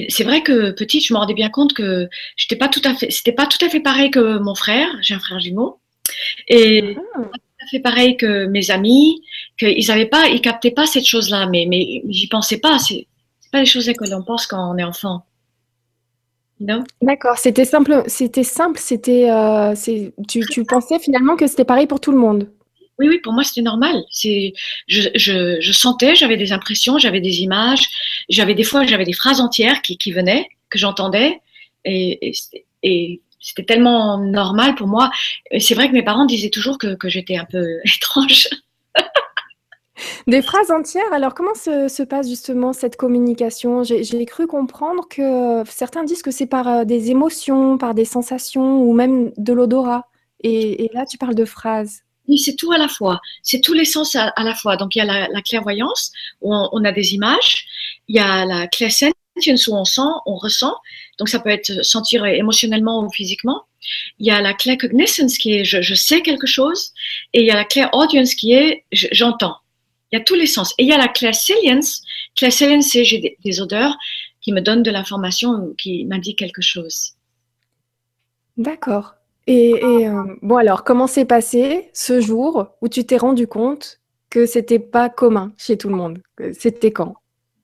c'est 0.10 0.24
vrai 0.24 0.44
que 0.44 0.72
petite, 0.72 1.06
je 1.06 1.14
me 1.14 1.18
rendais 1.18 1.34
bien 1.34 1.50
compte 1.50 1.74
que 1.74 2.08
j'étais 2.36 2.58
pas 2.58 2.68
tout 2.68 2.82
à 2.84 2.94
fait, 2.94 3.10
c'était 3.10 3.32
pas 3.32 3.48
tout 3.48 3.64
à 3.66 3.70
fait 3.70 3.80
pareil 3.80 4.12
que 4.12 4.38
mon 4.38 4.54
frère. 4.54 4.90
J'ai 5.02 5.14
un 5.16 5.20
frère 5.20 5.40
jumeau 5.40 5.80
et 6.48 6.96
ah. 7.16 7.22
À 7.62 7.68
fait 7.68 7.80
pareil 7.80 8.18
que 8.18 8.46
mes 8.48 8.72
amis. 8.72 9.22
Qu'ils 9.58 9.92
avaient 9.92 10.08
pas, 10.08 10.28
ils 10.28 10.42
captaient 10.42 10.72
pas 10.72 10.86
cette 10.86 11.06
chose-là. 11.06 11.48
Mais 11.48 11.66
mais 11.68 12.04
j'y 12.10 12.28
pensais 12.28 12.60
pas. 12.60 12.80
C'est 12.80 13.08
pas 13.52 13.60
les 13.60 13.66
choses 13.66 13.92
que 13.98 14.10
l'on 14.10 14.24
pense 14.24 14.48
quand 14.48 14.74
on 14.74 14.78
est 14.78 14.84
enfant. 14.84 15.26
D'accord, 17.02 17.38
c'était 17.38 17.66
simple, 17.66 18.04
c'était 18.06 18.44
simple, 18.44 18.78
c'était, 18.80 19.32
euh, 19.32 19.74
tu, 20.28 20.42
tu 20.46 20.64
pensais 20.64 21.00
finalement 21.00 21.36
que 21.36 21.48
c'était 21.48 21.66
pareil 21.66 21.88
pour 21.88 22.00
tout 22.00 22.12
le 22.12 22.20
monde? 22.20 22.52
Oui, 23.00 23.08
oui, 23.10 23.20
pour 23.24 23.34
moi 23.34 23.44
c'était 23.44 23.64
normal. 23.64 24.04
C'est, 24.12 24.54
je, 24.88 25.10
je, 25.16 25.60
je, 25.60 25.72
sentais, 25.72 26.14
j'avais 26.14 26.38
des 26.38 26.52
impressions, 26.52 27.00
j'avais 27.00 27.20
des 27.20 27.42
images, 27.42 27.82
j'avais 28.30 28.54
des 28.54 28.64
fois 28.64 28.86
j'avais 28.86 29.06
des 29.06 29.14
phrases 29.14 29.42
entières 29.42 29.82
qui, 29.82 29.98
qui 29.98 30.12
venaient, 30.12 30.48
que 30.70 30.78
j'entendais, 30.78 31.40
et, 31.84 32.32
et, 32.84 33.22
c'était 33.42 33.66
tellement 33.66 34.18
normal 34.20 34.76
pour 34.76 34.88
moi. 34.88 35.10
C'est 35.60 35.74
vrai 35.74 35.90
que 35.90 35.94
mes 35.94 36.04
parents 36.04 36.26
disaient 36.26 36.50
toujours 36.50 36.78
que, 36.78 36.96
que 36.96 37.10
j'étais 37.10 37.38
un 37.38 37.46
peu 37.46 37.66
étrange. 37.86 38.48
Des 40.28 40.42
phrases 40.42 40.72
entières. 40.72 41.12
Alors, 41.12 41.34
comment 41.34 41.54
se, 41.54 42.04
passe 42.04 42.28
justement 42.28 42.74
cette 42.74 42.96
communication? 42.96 43.84
J'ai 43.84 44.26
cru 44.26 44.48
comprendre 44.48 45.08
que 45.10 45.64
certains 45.70 46.04
disent 46.04 46.22
que 46.22 46.32
c'est 46.32 46.48
par 46.48 46.68
euh, 46.68 46.84
des 46.86 47.12
émotions, 47.12 47.78
par 47.78 47.94
des 47.94 48.06
sensations 48.06 48.82
ou 48.82 48.94
même 48.94 49.32
de 49.38 49.54
l'odorat. 49.54 50.08
Et, 50.44 50.90
là, 50.94 51.06
tu 51.06 51.18
parles 51.18 51.36
de 51.36 51.46
phrases. 51.46 52.02
Oui, 52.28 52.40
c'est 52.40 52.56
tout 52.56 52.72
à 52.72 52.78
la 52.78 52.88
fois. 52.88 53.20
C'est 53.44 53.62
tous 53.62 53.74
les 53.74 53.86
sens 53.86 54.16
à, 54.16 54.32
la 54.38 54.56
fois. 54.56 54.76
Donc, 54.76 54.96
il 54.96 55.00
y 55.00 55.02
a 55.02 55.28
la, 55.28 55.42
clairvoyance, 55.42 56.12
où 56.42 56.54
on, 56.54 56.84
a 56.84 56.92
des 56.92 57.14
images. 57.14 57.66
Il 58.08 58.16
y 58.16 58.20
a 58.20 58.46
la 58.46 58.68
où 59.68 59.76
on 59.76 59.86
sent, 59.86 60.02
on 60.26 60.36
ressent. 60.36 60.76
Donc, 61.20 61.30
ça 61.30 61.40
peut 61.40 61.50
être 61.50 61.84
sentir 61.84 62.26
émotionnellement 62.26 63.04
ou 63.04 63.10
physiquement. 63.10 63.64
Il 64.20 64.28
y 64.28 64.32
a 64.32 64.42
la 64.42 64.54
claircognizance, 64.54 65.38
qui 65.38 65.54
est 65.54 65.64
je, 65.64 65.94
sais 65.94 66.22
quelque 66.22 66.48
chose. 66.48 66.94
Et 67.34 67.42
il 67.42 67.46
y 67.46 67.52
a 67.52 67.56
la 67.56 67.66
clairaudience, 67.66 68.36
qui 68.36 68.54
est 68.54 68.86
j'entends. 68.92 69.58
Il 70.12 70.18
y 70.18 70.22
a 70.22 70.24
tous 70.24 70.36
les 70.36 70.46
sens. 70.46 70.74
Et 70.78 70.84
il 70.84 70.90
y 70.90 70.94
a 70.94 70.98
la 70.98 71.08
clairsalience. 71.08 72.02
Clairsalience, 72.36 72.90
c'est 72.90 73.04
j'ai 73.04 73.38
des, 73.44 73.62
odeurs 73.62 73.96
qui 74.42 74.52
me 74.52 74.62
donnent 74.62 74.84
de 74.84 74.92
l'information 74.92 75.52
ou 75.52 75.76
qui 75.76 76.06
m'indiquent 76.06 76.40
quelque 76.40 76.62
chose. 76.62 77.14
D'accord. 78.58 79.16
Et, 79.48 79.74
euh, 79.84 80.24
bon 80.42 80.58
alors, 80.58 80.84
comment 80.84 81.08
s'est 81.08 81.26
passé 81.26 81.90
ce 81.94 82.22
jour 82.22 82.68
où 82.82 82.88
tu 82.88 83.06
t'es 83.06 83.18
rendu 83.18 83.48
compte 83.48 84.00
que 84.30 84.46
c'était 84.46 84.80
pas 84.80 85.10
commun 85.10 85.54
chez 85.58 85.78
tout 85.78 85.90
le 85.90 85.96
monde? 85.96 86.22
C'était 86.54 86.92
quand? 86.92 87.16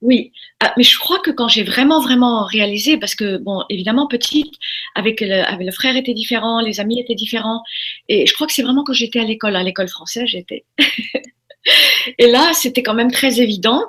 Oui, 0.02 0.32
ah, 0.62 0.74
mais 0.78 0.84
je 0.84 0.98
crois 1.00 1.20
que 1.20 1.32
quand 1.32 1.48
j'ai 1.48 1.64
vraiment, 1.64 2.02
vraiment 2.02 2.46
réalisé, 2.46 2.98
parce 2.98 3.16
que, 3.16 3.38
bon, 3.38 3.64
évidemment, 3.70 4.08
petite, 4.08 4.54
avec 4.96 5.22
le, 5.22 5.72
frère 5.72 5.96
était 5.98 6.14
différent, 6.14 6.62
les 6.62 6.80
amis 6.80 7.00
étaient 7.00 7.16
différents, 7.16 7.64
et 8.08 8.26
je 8.26 8.34
crois 8.34 8.48
que 8.48 8.54
c'est 8.54 8.62
vraiment 8.62 8.84
quand 8.84 8.94
j'étais 8.94 9.20
à 9.20 9.24
l'école, 9.24 9.56
à 9.56 9.64
l'école 9.64 9.88
française, 9.88 10.28
j'étais. 10.28 10.66
Et 12.18 12.28
là, 12.28 12.52
c'était 12.54 12.84
quand 12.84 12.94
même 12.94 13.12
très 13.12 13.42
évident. 13.42 13.84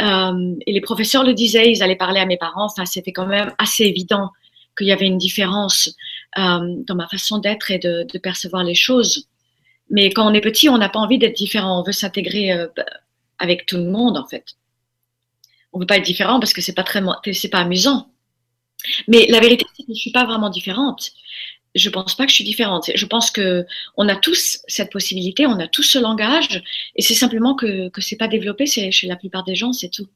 Euh, 0.00 0.54
et 0.66 0.72
les 0.72 0.80
professeurs 0.80 1.24
le 1.24 1.32
disaient, 1.34 1.70
ils 1.70 1.82
allaient 1.82 1.96
parler 1.96 2.20
à 2.20 2.26
mes 2.26 2.36
parents. 2.36 2.66
Enfin, 2.66 2.84
c'était 2.84 3.12
quand 3.12 3.26
même 3.26 3.54
assez 3.58 3.84
évident 3.84 4.30
qu'il 4.76 4.86
y 4.86 4.92
avait 4.92 5.06
une 5.06 5.18
différence 5.18 5.88
euh, 6.38 6.60
dans 6.86 6.94
ma 6.94 7.08
façon 7.08 7.38
d'être 7.38 7.70
et 7.70 7.78
de, 7.78 8.06
de, 8.12 8.18
percevoir 8.18 8.64
les 8.64 8.74
choses. 8.74 9.28
Mais 9.90 10.10
quand 10.10 10.30
on 10.30 10.34
est 10.34 10.40
petit, 10.40 10.68
on 10.68 10.78
n'a 10.78 10.88
pas 10.88 10.98
envie 10.98 11.18
d'être 11.18 11.36
différent. 11.36 11.80
On 11.80 11.82
veut 11.82 11.92
s'intégrer 11.92 12.52
euh, 12.52 12.66
avec 13.38 13.66
tout 13.66 13.76
le 13.76 13.84
monde, 13.84 14.16
en 14.16 14.26
fait. 14.26 14.44
On 15.72 15.78
veut 15.80 15.86
pas 15.86 15.96
être 15.98 16.04
différent 16.04 16.40
parce 16.40 16.52
que 16.52 16.60
c'est 16.60 16.74
pas 16.74 16.84
très, 16.84 17.02
c'est 17.32 17.48
pas 17.48 17.60
amusant. 17.60 18.10
Mais 19.08 19.26
la 19.28 19.40
vérité, 19.40 19.64
c'est 19.76 19.84
que 19.84 19.94
je 19.94 20.00
suis 20.00 20.12
pas 20.12 20.24
vraiment 20.24 20.50
différente 20.50 21.12
je 21.74 21.88
pense 21.90 22.14
pas 22.14 22.24
que 22.24 22.30
je 22.30 22.36
suis 22.36 22.44
différente. 22.44 22.90
Je 22.94 23.06
pense 23.06 23.30
que 23.30 23.64
on 23.96 24.08
a 24.08 24.16
tous 24.16 24.60
cette 24.66 24.92
possibilité, 24.92 25.46
on 25.46 25.58
a 25.58 25.68
tous 25.68 25.82
ce 25.82 25.98
langage, 25.98 26.62
et 26.96 27.02
c'est 27.02 27.14
simplement 27.14 27.54
que 27.54 27.88
que 27.88 28.00
c'est 28.00 28.16
pas 28.16 28.28
développé 28.28 28.66
chez 28.66 29.06
la 29.06 29.16
plupart 29.16 29.44
des 29.44 29.54
gens, 29.54 29.72
c'est 29.72 29.90
tout. 29.90 30.08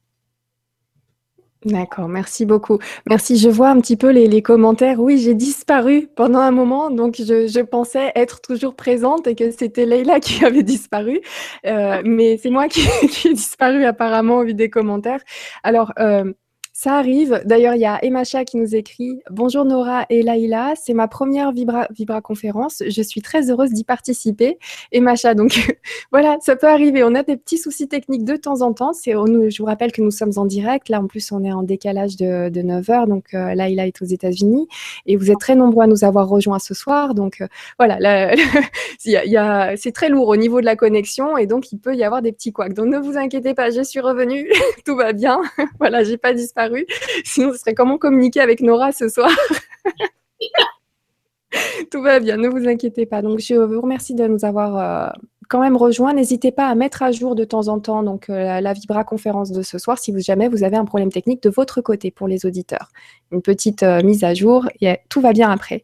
D'accord, 1.67 2.07
merci 2.07 2.45
beaucoup. 2.45 2.79
Merci. 3.09 3.37
Je 3.37 3.49
vois 3.49 3.69
un 3.69 3.81
petit 3.81 3.97
peu 3.97 4.09
les, 4.09 4.41
commentaires. 4.41 4.99
Oui, 5.01 5.17
j'ai 5.17 5.33
disparu 5.33 6.07
pendant 6.15 6.39
un 6.39 6.51
moment, 6.51 6.89
donc 6.89 7.15
je, 7.17 7.61
pensais 7.61 8.11
être 8.15 8.39
toujours 8.39 8.75
présente 8.75 9.27
et 9.27 9.35
que 9.35 9.51
c'était 9.51 9.85
Leïla 9.85 10.21
qui 10.21 10.45
avait 10.45 10.63
disparu, 10.63 11.19
euh, 11.65 12.01
mais 12.05 12.37
c'est 12.37 12.49
moi 12.51 12.67
qui, 12.69 12.81
ai 13.25 13.33
disparu 13.33 13.83
apparemment 13.83 14.37
au 14.37 14.45
vu 14.45 14.53
des 14.53 14.69
commentaires. 14.69 15.21
Alors. 15.63 15.93
Euh, 15.99 16.31
ça 16.77 16.93
arrive. 16.93 17.41
D'ailleurs, 17.43 17.73
il 17.73 17.81
y 17.81 17.87
a 17.87 17.97
Emacha 18.05 18.45
qui 18.45 18.55
nous 18.55 18.75
écrit 18.75 19.19
Bonjour 19.31 19.65
Nora 19.65 20.05
et 20.11 20.21
Laïla, 20.21 20.73
c'est 20.75 20.93
ma 20.93 21.07
première 21.07 21.51
Vibra, 21.51 21.87
conférence. 22.21 22.83
Je 22.87 23.01
suis 23.01 23.23
très 23.23 23.49
heureuse 23.49 23.71
d'y 23.71 23.83
participer. 23.83 24.59
Emacha, 24.91 25.33
donc 25.33 25.75
voilà, 26.11 26.37
ça 26.39 26.55
peut 26.55 26.67
arriver. 26.67 27.03
On 27.03 27.15
a 27.15 27.23
des 27.23 27.35
petits 27.35 27.57
soucis 27.57 27.87
techniques 27.87 28.25
de 28.25 28.35
temps 28.35 28.61
en 28.61 28.73
temps. 28.73 28.91
Je 28.93 29.57
vous 29.57 29.65
rappelle 29.65 29.91
que 29.91 30.03
nous 30.03 30.11
sommes 30.11 30.33
en 30.35 30.45
direct. 30.45 30.89
Là, 30.89 31.01
en 31.01 31.07
plus, 31.07 31.31
on 31.31 31.43
est 31.43 31.51
en 31.51 31.63
décalage 31.63 32.15
de, 32.15 32.49
de 32.49 32.61
9 32.61 32.89
heures. 32.91 33.07
Donc, 33.07 33.33
euh, 33.33 33.55
Laïla 33.55 33.87
est 33.87 33.99
aux 34.03 34.05
États-Unis 34.05 34.67
et 35.07 35.15
vous 35.15 35.31
êtes 35.31 35.39
très 35.39 35.55
nombreux 35.55 35.85
à 35.85 35.87
nous 35.87 36.03
avoir 36.03 36.29
rejoints 36.29 36.59
ce 36.59 36.75
soir. 36.75 37.15
Donc, 37.15 37.41
euh, 37.41 37.47
voilà, 37.79 37.97
c'est 38.99 39.91
très 39.95 40.09
lourd 40.09 40.27
au 40.27 40.35
niveau 40.35 40.61
de 40.61 40.65
la 40.65 40.75
connexion 40.75 41.37
et 41.39 41.47
donc 41.47 41.71
il 41.71 41.79
peut 41.79 41.95
y 41.95 42.03
avoir 42.03 42.21
des 42.21 42.31
petits 42.31 42.53
couacs. 42.53 42.75
Donc, 42.75 42.85
ne 42.85 42.99
vous 42.99 43.17
inquiétez 43.17 43.55
pas, 43.55 43.71
je 43.71 43.81
suis 43.81 43.99
revenue. 43.99 44.47
Tout 44.85 44.95
va 44.95 45.11
bien. 45.11 45.41
voilà, 45.79 46.03
j'ai 46.03 46.17
pas 46.17 46.33
disparu 46.33 46.66
Sinon, 47.23 47.53
ce 47.53 47.59
serait 47.59 47.73
comment 47.73 47.97
communiquer 47.97 48.41
avec 48.41 48.61
Nora 48.61 48.91
ce 48.91 49.09
soir? 49.09 49.31
Tout 51.91 52.01
va 52.01 52.19
bien, 52.19 52.37
ne 52.37 52.47
vous 52.47 52.67
inquiétez 52.67 53.05
pas. 53.05 53.21
Donc, 53.21 53.39
je 53.39 53.55
vous 53.55 53.81
remercie 53.81 54.13
de 54.13 54.27
nous 54.27 54.45
avoir 54.45 54.77
euh, 54.77 55.09
quand 55.47 55.59
même 55.59 55.77
rejoints. 55.77 56.13
N'hésitez 56.13 56.51
pas 56.51 56.67
à 56.67 56.75
mettre 56.75 57.03
à 57.03 57.11
jour 57.11 57.35
de 57.35 57.43
temps 57.43 57.67
en 57.67 57.79
temps 57.79 58.03
euh, 58.29 58.61
la 58.61 58.73
Vibra 58.73 59.03
conférence 59.03 59.51
de 59.51 59.61
ce 59.61 59.77
soir 59.77 59.97
si 59.97 60.11
vous, 60.11 60.19
jamais 60.19 60.49
vous 60.49 60.63
avez 60.63 60.77
un 60.77 60.85
problème 60.85 61.11
technique 61.11 61.43
de 61.43 61.49
votre 61.49 61.81
côté 61.81 62.11
pour 62.11 62.27
les 62.27 62.45
auditeurs. 62.45 62.89
Une 63.31 63.41
petite 63.41 63.83
euh, 63.83 64.03
mise 64.03 64.23
à 64.23 64.33
jour 64.33 64.67
et 64.81 64.97
tout 65.09 65.21
va 65.21 65.33
bien 65.33 65.49
après. 65.49 65.83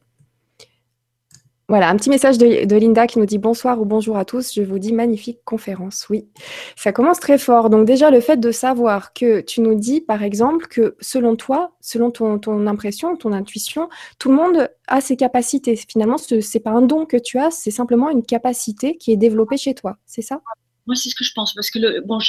Voilà, 1.69 1.89
un 1.89 1.95
petit 1.95 2.09
message 2.09 2.37
de, 2.37 2.75
Linda 2.75 3.07
qui 3.07 3.19
nous 3.19 3.25
dit 3.25 3.37
bonsoir 3.37 3.79
ou 3.79 3.85
bonjour 3.85 4.17
à 4.17 4.25
tous. 4.25 4.53
Je 4.53 4.61
vous 4.61 4.79
dis 4.79 4.91
magnifique 4.91 5.39
conférence. 5.45 6.07
Oui, 6.09 6.27
ça 6.75 6.91
commence 6.91 7.21
très 7.21 7.37
fort. 7.37 7.69
Donc 7.69 7.85
déjà, 7.85 8.11
le 8.11 8.19
fait 8.19 8.37
de 8.37 8.51
savoir 8.51 9.13
que 9.13 9.39
tu 9.39 9.61
nous 9.61 9.73
dis, 9.73 10.01
par 10.01 10.23
exemple, 10.23 10.67
que 10.67 10.97
selon 10.99 11.37
toi, 11.37 11.71
selon 11.79 12.11
ton, 12.11 12.67
impression, 12.67 13.15
ton 13.15 13.31
intuition, 13.31 13.87
tout 14.19 14.29
le 14.29 14.35
monde 14.35 14.69
a 14.89 14.99
ses 14.99 15.15
capacités. 15.15 15.77
Finalement, 15.77 16.17
ce 16.17 16.35
n'est 16.35 16.61
pas 16.61 16.71
un 16.71 16.81
don 16.81 17.05
que 17.05 17.17
tu 17.17 17.39
as, 17.39 17.49
c'est 17.49 17.71
simplement 17.71 18.09
une 18.09 18.23
capacité 18.23 18.97
qui 18.97 19.13
est 19.13 19.17
développée 19.17 19.57
chez 19.57 19.73
toi. 19.73 19.95
C'est 20.05 20.21
ça? 20.21 20.41
Moi, 20.85 20.95
c'est 20.95 21.09
ce 21.09 21.15
que 21.15 21.23
je 21.23 21.31
pense. 21.33 21.53
Parce 21.53 21.69
que, 21.69 21.79
le, 21.79 22.01
bon, 22.01 22.19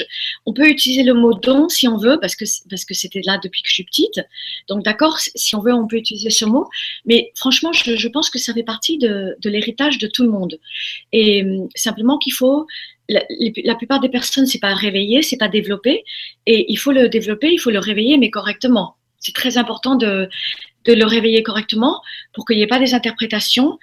on 0.46 0.52
peut 0.52 0.68
utiliser 0.68 1.02
le 1.02 1.14
mot 1.14 1.34
don 1.34 1.68
si 1.68 1.88
on 1.88 1.96
veut, 1.96 2.18
parce 2.20 2.37
que 2.37 2.44
parce 2.68 2.84
que 2.84 2.94
c'était 2.94 3.20
là 3.25 3.38
depuis 3.42 3.62
que 3.62 3.68
je 3.68 3.75
suis 3.75 3.84
petite. 3.84 4.20
Donc, 4.68 4.84
d'accord, 4.84 5.18
si 5.18 5.54
on 5.56 5.61
veut, 5.61 5.73
on 5.73 5.87
peut 5.87 5.96
utiliser 5.96 6.30
ce 6.30 6.44
mot. 6.44 6.68
Mais 7.04 7.32
franchement, 7.34 7.73
je, 7.73 7.96
je 7.96 8.08
pense 8.08 8.30
que 8.30 8.38
ça 8.38 8.54
fait 8.54 8.62
partie 8.62 8.99
de, 8.99 9.37
l'héritage 9.44 9.99
de 9.99 10.06
tout 10.06 10.23
le 10.23 10.30
monde. 10.30 10.58
Et 11.12 11.42
hum, 11.42 11.68
simplement 11.75 12.18
qu'il 12.18 12.32
faut. 12.32 12.66
La, 13.11 13.23
la, 13.64 13.75
plupart 13.75 14.00
des 14.00 14.08
personnes, 14.08 14.46
c'est 14.46 14.58
pas 14.58 14.73
réveiller, 14.73 15.20
c'est 15.20 15.37
pas 15.37 15.49
développer. 15.49 16.04
Et 16.46 16.73
il 16.73 16.76
faut 16.76 16.92
le 16.92 17.11
développer, 17.11 17.52
il 17.52 17.58
faut 17.58 17.70
le 17.70 17.78
réveiller, 17.78 18.16
mais 18.16 18.30
correctement. 18.30 18.96
C'est 19.18 19.34
très 19.34 19.58
important 19.58 19.94
de, 19.94 20.28
de 20.84 20.92
le 20.92 21.04
réveiller 21.04 21.42
correctement 21.42 22.00
pour 22.32 22.44
qu'il 22.46 22.56
n'y 22.56 22.62
ait 22.62 22.66
pas 22.66 22.78
des 22.78 22.94
interprétations 22.94 23.78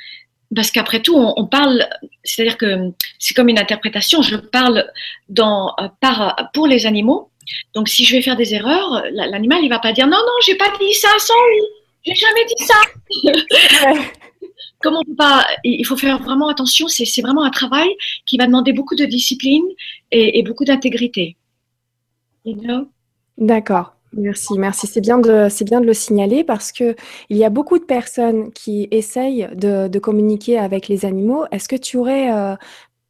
parce 0.55 0.71
qu'après 0.71 1.01
tout, 1.01 1.15
on, 1.15 1.45
parle, 1.45 1.87
c'est-à-dire 2.23 2.57
que 2.57 2.91
c'est 3.19 3.33
comme 3.33 3.49
une 3.49 3.59
interprétation. 3.59 4.21
Je 4.21 4.35
parle 4.35 4.85
dans, 5.29 5.73
euh, 5.79 5.87
par, 5.99 6.49
pour 6.53 6.67
les 6.67 6.85
animaux. 6.85 7.29
Donc, 7.73 7.89
si 7.89 8.05
je 8.05 8.15
vais 8.15 8.21
faire 8.21 8.35
des 8.35 8.53
erreurs, 8.53 9.03
l'animal, 9.11 9.59
il 9.63 9.69
va 9.69 9.79
pas 9.79 9.93
dire 9.93 10.07
non, 10.07 10.17
non, 10.17 10.33
j'ai 10.45 10.55
pas 10.55 10.71
dit 10.79 10.93
ça 10.93 11.09
sans 11.19 11.33
lui. 11.49 11.61
J'ai 12.03 12.15
jamais 12.15 12.45
dit 12.45 12.65
ça. 12.65 14.01
Comment 14.81 15.03
pas 15.17 15.45
Il 15.63 15.85
faut 15.85 15.97
faire 15.97 16.21
vraiment 16.21 16.47
attention. 16.47 16.87
C'est 16.87 17.21
vraiment 17.21 17.43
un 17.43 17.51
travail 17.51 17.89
qui 18.25 18.37
va 18.37 18.45
demander 18.45 18.73
beaucoup 18.73 18.95
de 18.95 19.05
discipline 19.05 19.63
et, 20.11 20.41
beaucoup 20.43 20.65
d'intégrité. 20.65 21.37
D'accord. 23.37 23.95
Merci, 24.13 24.57
merci. 24.59 24.87
C'est 24.87 24.99
bien 24.99 25.19
de, 25.19 25.47
c'est 25.49 25.63
bien 25.63 25.79
de 25.79 25.85
le 25.85 25.93
signaler 25.93 26.43
parce 26.43 26.73
que 26.73 26.95
il 27.29 27.37
y 27.37 27.45
a 27.45 27.49
beaucoup 27.49 27.79
de 27.79 27.85
personnes 27.85 28.51
qui 28.51 28.89
essayent 28.91 29.47
de, 29.55 29.87
de 29.87 29.99
communiquer 29.99 30.57
avec 30.59 30.89
les 30.89 31.05
animaux. 31.05 31.45
Est-ce 31.51 31.69
que 31.69 31.77
tu 31.77 31.95
aurais, 31.95 32.29
euh, 32.33 32.55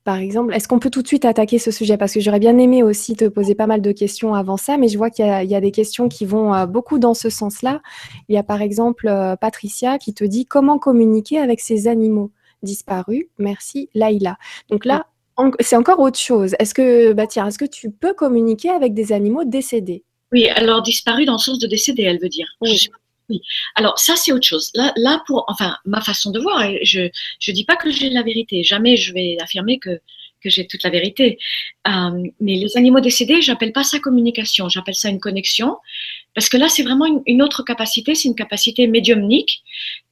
par 0.04 0.18
exemple, 0.18 0.54
est-ce 0.56 0.68
qu'on 0.68 0.80
peut 0.80 0.92
tout 0.92 1.02
de 1.04 1.08
suite 1.08 1.26
attaquer 1.26 1.60
ce 1.60 1.72
sujet? 1.72 1.98
Parce 1.98 2.14
que 2.14 2.20
j'aurais 2.22 2.40
bien 2.40 2.58
aimé 2.60 2.84
aussi 2.84 3.16
te 3.16 3.26
poser 3.28 3.56
pas 3.56 3.68
mal 3.68 3.82
de 3.82 3.92
questions 3.94 4.36
avant 4.36 4.58
ça, 4.58 4.78
mais 4.78 4.90
je 4.90 4.98
vois 4.98 5.10
qu'il 5.10 5.26
y 5.26 5.30
a, 5.30 5.44
il 5.44 5.50
y 5.52 5.56
a 5.56 5.62
des 5.62 5.72
questions 5.72 6.10
qui 6.10 6.26
vont 6.26 6.54
euh, 6.54 6.66
beaucoup 6.68 7.00
dans 7.00 7.14
ce 7.16 7.30
sens-là. 7.30 7.82
Il 8.30 8.36
y 8.36 8.38
a 8.40 8.44
par 8.44 8.62
exemple 8.62 9.08
euh, 9.08 9.36
Patricia 9.38 9.98
qui 10.00 10.14
te 10.14 10.24
dit 10.26 10.46
comment 10.48 10.80
communiquer 10.80 11.40
avec 11.40 11.62
ces 11.62 11.88
animaux 11.88 12.32
disparus. 12.64 13.26
Merci, 13.40 13.90
Laïla. 13.96 14.38
Donc 14.70 14.86
là, 14.86 15.06
en- 15.38 15.52
c'est 15.62 15.78
encore 15.78 16.00
autre 16.00 16.20
chose. 16.20 16.56
Est-ce 16.60 16.74
que, 16.76 17.14
bah 17.14 17.28
tiens, 17.28 17.48
est-ce 17.48 17.60
que 17.60 17.66
tu 17.66 17.92
peux 17.92 18.14
communiquer 18.14 18.70
avec 18.72 18.94
des 18.94 19.14
animaux 19.14 19.46
décédés? 19.46 20.04
Oui, 20.32 20.48
alors 20.50 20.82
disparu 20.82 21.26
dans 21.26 21.34
le 21.34 21.38
sens 21.40 21.60
de 21.60 21.68
décédé, 21.68 22.04
elle 22.04 22.20
veut 22.20 22.30
dire. 22.30 22.48
Oui. 22.62 22.72
Je 22.72 22.76
suis- 22.76 22.90
oui. 23.30 23.42
Alors 23.76 23.98
ça, 24.00 24.16
c'est 24.16 24.32
autre 24.32 24.46
chose. 24.48 24.72
Là, 24.76 24.94
là 24.98 25.24
pour, 25.26 25.46
enfin, 25.48 25.78
ma 25.86 26.02
façon 26.02 26.32
de 26.32 26.40
voir, 26.40 26.64
je 26.84 27.10
je 27.40 27.52
dis 27.52 27.64
pas 27.66 27.76
que 27.78 27.92
j'ai 27.92 28.10
la 28.10 28.24
vérité. 28.24 28.64
Jamais 28.64 28.98
je 28.98 29.14
vais 29.14 29.38
affirmer 29.42 29.80
que 29.80 30.00
que 30.44 30.50
j'ai 30.50 30.66
toute 30.66 30.82
la 30.84 30.90
vérité. 30.90 31.38
Euh, 31.88 32.24
mais 32.40 32.56
les 32.56 32.76
animaux 32.76 33.00
décédés, 33.00 33.42
j'appelle 33.44 33.72
pas 33.74 33.84
ça 33.84 34.00
communication, 34.00 34.70
j'appelle 34.70 34.96
ça 34.96 35.10
une 35.10 35.20
connexion, 35.20 35.78
parce 36.34 36.50
que 36.50 36.58
là, 36.58 36.68
c'est 36.68 36.82
vraiment 36.82 37.06
une, 37.06 37.22
une 37.28 37.44
autre 37.44 37.62
capacité, 37.64 38.16
c'est 38.16 38.28
une 38.28 38.34
capacité 38.36 38.88
médiumnique, 38.88 39.62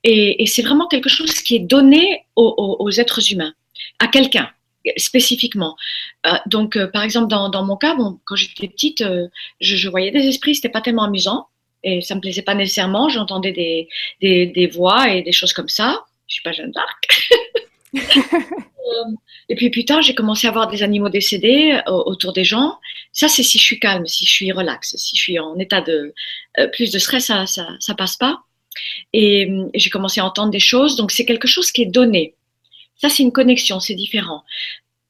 et, 0.04 0.44
et 0.44 0.46
c'est 0.46 0.62
vraiment 0.62 0.86
quelque 0.88 1.10
chose 1.10 1.34
qui 1.42 1.56
est 1.56 1.60
donné 1.60 2.26
aux, 2.36 2.54
aux- 2.58 2.78
aux 2.86 2.92
êtres 2.92 3.32
humains, 3.32 3.54
à 3.98 4.08
quelqu'un 4.08 4.52
spécifiquement. 4.98 5.76
Euh, 6.26 6.34
donc, 6.46 6.76
euh, 6.76 6.88
par 6.88 7.04
exemple, 7.04 7.28
dans, 7.28 7.50
dans 7.50 7.66
mon 7.66 7.78
cas, 7.78 7.96
bon, 7.96 8.20
quand 8.26 8.36
j'étais 8.36 8.68
petite, 8.68 9.02
euh, 9.02 9.28
je, 9.62 9.76
je 9.76 9.90
voyais 9.90 10.12
des 10.12 10.28
esprits, 10.28 10.56
c'était 10.56 10.70
pas 10.70 10.82
tellement 10.82 11.04
amusant 11.04 11.48
et 11.84 12.02
ça 12.02 12.16
me 12.16 12.22
plaisait 12.22 12.42
pas 12.42 12.56
nécessairement. 12.56 13.10
J'entendais 13.10 13.52
des, 13.52 13.88
des, 14.22 14.48
des 14.48 14.68
voix 14.68 15.10
et 15.10 15.22
des 15.22 15.32
choses 15.32 15.54
comme 15.54 15.70
ça. 15.70 16.04
Je 16.28 16.36
suis 16.36 16.44
pas 16.44 16.52
Jeanne 16.52 16.72
d'Arc. 16.72 17.32
Et 19.50 19.56
puis 19.56 19.70
plus 19.70 19.86
tard, 19.86 20.02
j'ai 20.02 20.16
commencé 20.16 20.48
à 20.48 20.52
voir 20.52 20.68
des 20.68 20.82
animaux 20.82 21.10
décédés 21.10 21.80
autour 21.88 22.34
des 22.34 22.44
gens. 22.44 22.78
Ça, 23.12 23.28
c'est 23.28 23.44
si 23.44 23.60
je 23.60 23.64
suis 23.64 23.80
calme, 23.80 24.06
si 24.08 24.26
je 24.26 24.32
suis 24.32 24.52
relax, 24.52 24.96
si 24.96 25.16
je 25.16 25.22
suis 25.22 25.40
en 25.40 25.58
état 25.60 25.82
de 25.82 26.14
plus 26.74 26.92
de 26.92 26.98
stress, 26.98 27.28
ça, 27.28 27.46
ça, 27.46 27.68
ça 27.80 27.94
passe 27.94 28.18
pas. 28.18 28.44
Et, 29.14 29.50
j'ai 29.74 29.90
commencé 29.90 30.22
à 30.22 30.26
entendre 30.26 30.52
des 30.52 30.60
choses. 30.60 30.96
Donc, 30.96 31.12
c'est 31.12 31.26
quelque 31.26 31.48
chose 31.48 31.72
qui 31.72 31.84
est 31.84 31.88
donné. 31.88 32.36
Ça, 33.00 33.10
c'est 33.10 33.24
une 33.24 33.32
connexion, 33.32 33.80
c'est 33.80 33.96
différent. 33.96 34.44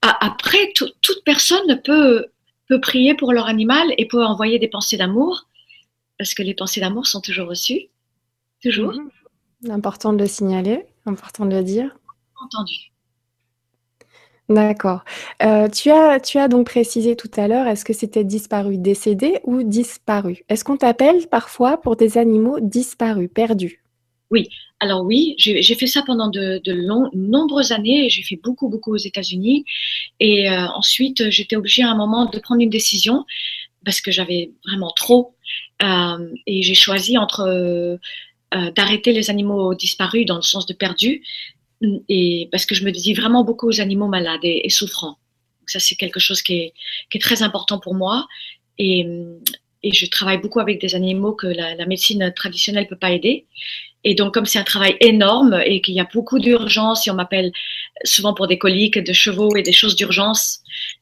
A- 0.01 0.25
Après, 0.25 0.71
tout- 0.75 0.91
toute 1.01 1.23
personne 1.25 1.81
peut, 1.83 2.27
peut 2.69 2.79
prier 2.79 3.15
pour 3.15 3.33
leur 3.33 3.47
animal 3.47 3.93
et 3.97 4.07
peut 4.07 4.23
envoyer 4.23 4.59
des 4.59 4.69
pensées 4.69 4.97
d'amour, 4.97 5.47
parce 6.17 6.33
que 6.33 6.43
les 6.43 6.53
pensées 6.53 6.79
d'amour 6.81 7.07
sont 7.07 7.21
toujours 7.21 7.49
reçues. 7.49 7.87
Toujours. 8.63 8.93
Mhm. 8.93 9.71
Important 9.71 10.13
de 10.13 10.19
le 10.19 10.27
signaler, 10.27 10.85
important 11.05 11.45
de 11.45 11.55
le 11.55 11.63
dire. 11.63 11.97
Entendu. 12.41 12.91
D'accord. 14.47 15.03
Euh, 15.43 15.67
tu 15.67 15.91
as, 15.91 16.19
tu 16.19 16.39
as 16.39 16.47
donc 16.47 16.65
précisé 16.65 17.15
tout 17.15 17.29
à 17.37 17.47
l'heure, 17.47 17.67
est-ce 17.67 17.85
que 17.85 17.93
c'était 17.93 18.23
disparu, 18.23 18.77
décédé 18.77 19.39
ou 19.43 19.61
disparu? 19.61 20.43
Est-ce 20.49 20.63
qu'on 20.63 20.77
t'appelle 20.77 21.27
parfois 21.27 21.79
pour 21.79 21.95
des 21.95 22.17
animaux 22.17 22.59
disparus, 22.59 23.29
perdus? 23.31 23.83
Alors 24.81 25.03
oui, 25.03 25.35
j'ai 25.37 25.75
fait 25.75 25.87
ça 25.87 26.03
pendant 26.03 26.29
de, 26.29 26.61
de 26.63 26.73
nombreuses 27.13 27.73
années. 27.73 28.09
J'ai 28.09 28.23
fait 28.23 28.37
beaucoup, 28.37 28.69
beaucoup 28.69 28.93
aux 28.93 28.97
États-Unis. 28.97 29.65
Et 30.21 30.49
euh, 30.49 30.67
ensuite, 30.67 31.29
j'étais 31.29 31.57
obligée 31.57 31.83
à 31.83 31.89
un 31.89 31.95
moment 31.95 32.25
de 32.27 32.39
prendre 32.39 32.61
une 32.61 32.69
décision 32.69 33.25
parce 33.83 33.99
que 33.99 34.09
j'avais 34.09 34.51
vraiment 34.65 34.91
trop. 34.95 35.35
Euh, 35.81 36.33
et 36.47 36.61
j'ai 36.61 36.75
choisi 36.75 37.17
entre 37.17 37.41
euh, 37.41 37.97
d'arrêter 38.71 39.11
les 39.11 39.29
animaux 39.29 39.75
disparus 39.75 40.25
dans 40.25 40.37
le 40.37 40.41
sens 40.43 40.65
de 40.65 40.73
perdus 40.73 41.23
et 42.09 42.49
parce 42.51 42.65
que 42.65 42.75
je 42.75 42.83
me 42.83 42.91
dis 42.91 43.13
vraiment 43.13 43.43
beaucoup 43.43 43.67
aux 43.67 43.81
animaux 43.81 44.07
malades 44.07 44.43
et, 44.43 44.69
souffrants. 44.69 45.17
Donc 45.59 45.69
ça, 45.69 45.79
c'est 45.79 45.95
quelque 45.95 46.19
chose 46.19 46.41
qui 46.41 46.71
est, 47.11 47.19
très 47.19 47.43
important 47.43 47.79
pour 47.79 47.95
moi. 47.95 48.27
Et, 48.77 49.05
je 49.81 50.05
travaille 50.07 50.39
beaucoup 50.39 50.59
avec 50.59 50.81
des 50.81 50.93
animaux 50.93 51.31
que 51.31 51.47
la, 51.47 51.73
la 51.75 51.85
médecine 51.85 52.33
traditionnelle 52.35 52.87
peut 52.87 52.97
pas 52.97 53.11
aider. 53.11 53.45
Et 54.03 54.15
donc, 54.15 54.33
comme 54.33 54.45
c'est 54.45 54.59
un 54.59 54.63
travail 54.63 54.95
énorme 55.01 55.61
et 55.65 55.81
qu'il 55.81 55.93
y 55.93 55.99
a 55.99 56.07
beaucoup 56.13 56.39
d'urgence, 56.39 57.05
et 57.05 57.11
on 57.11 57.15
m'appelle 57.15 57.51
souvent 58.05 58.33
pour 58.33 58.47
des 58.47 58.57
coliques 58.57 58.97
de 58.97 59.11
chevaux 59.13 59.55
et 59.57 59.61
des 59.61 59.73
choses 59.73 59.95
d'urgence, 59.95 60.61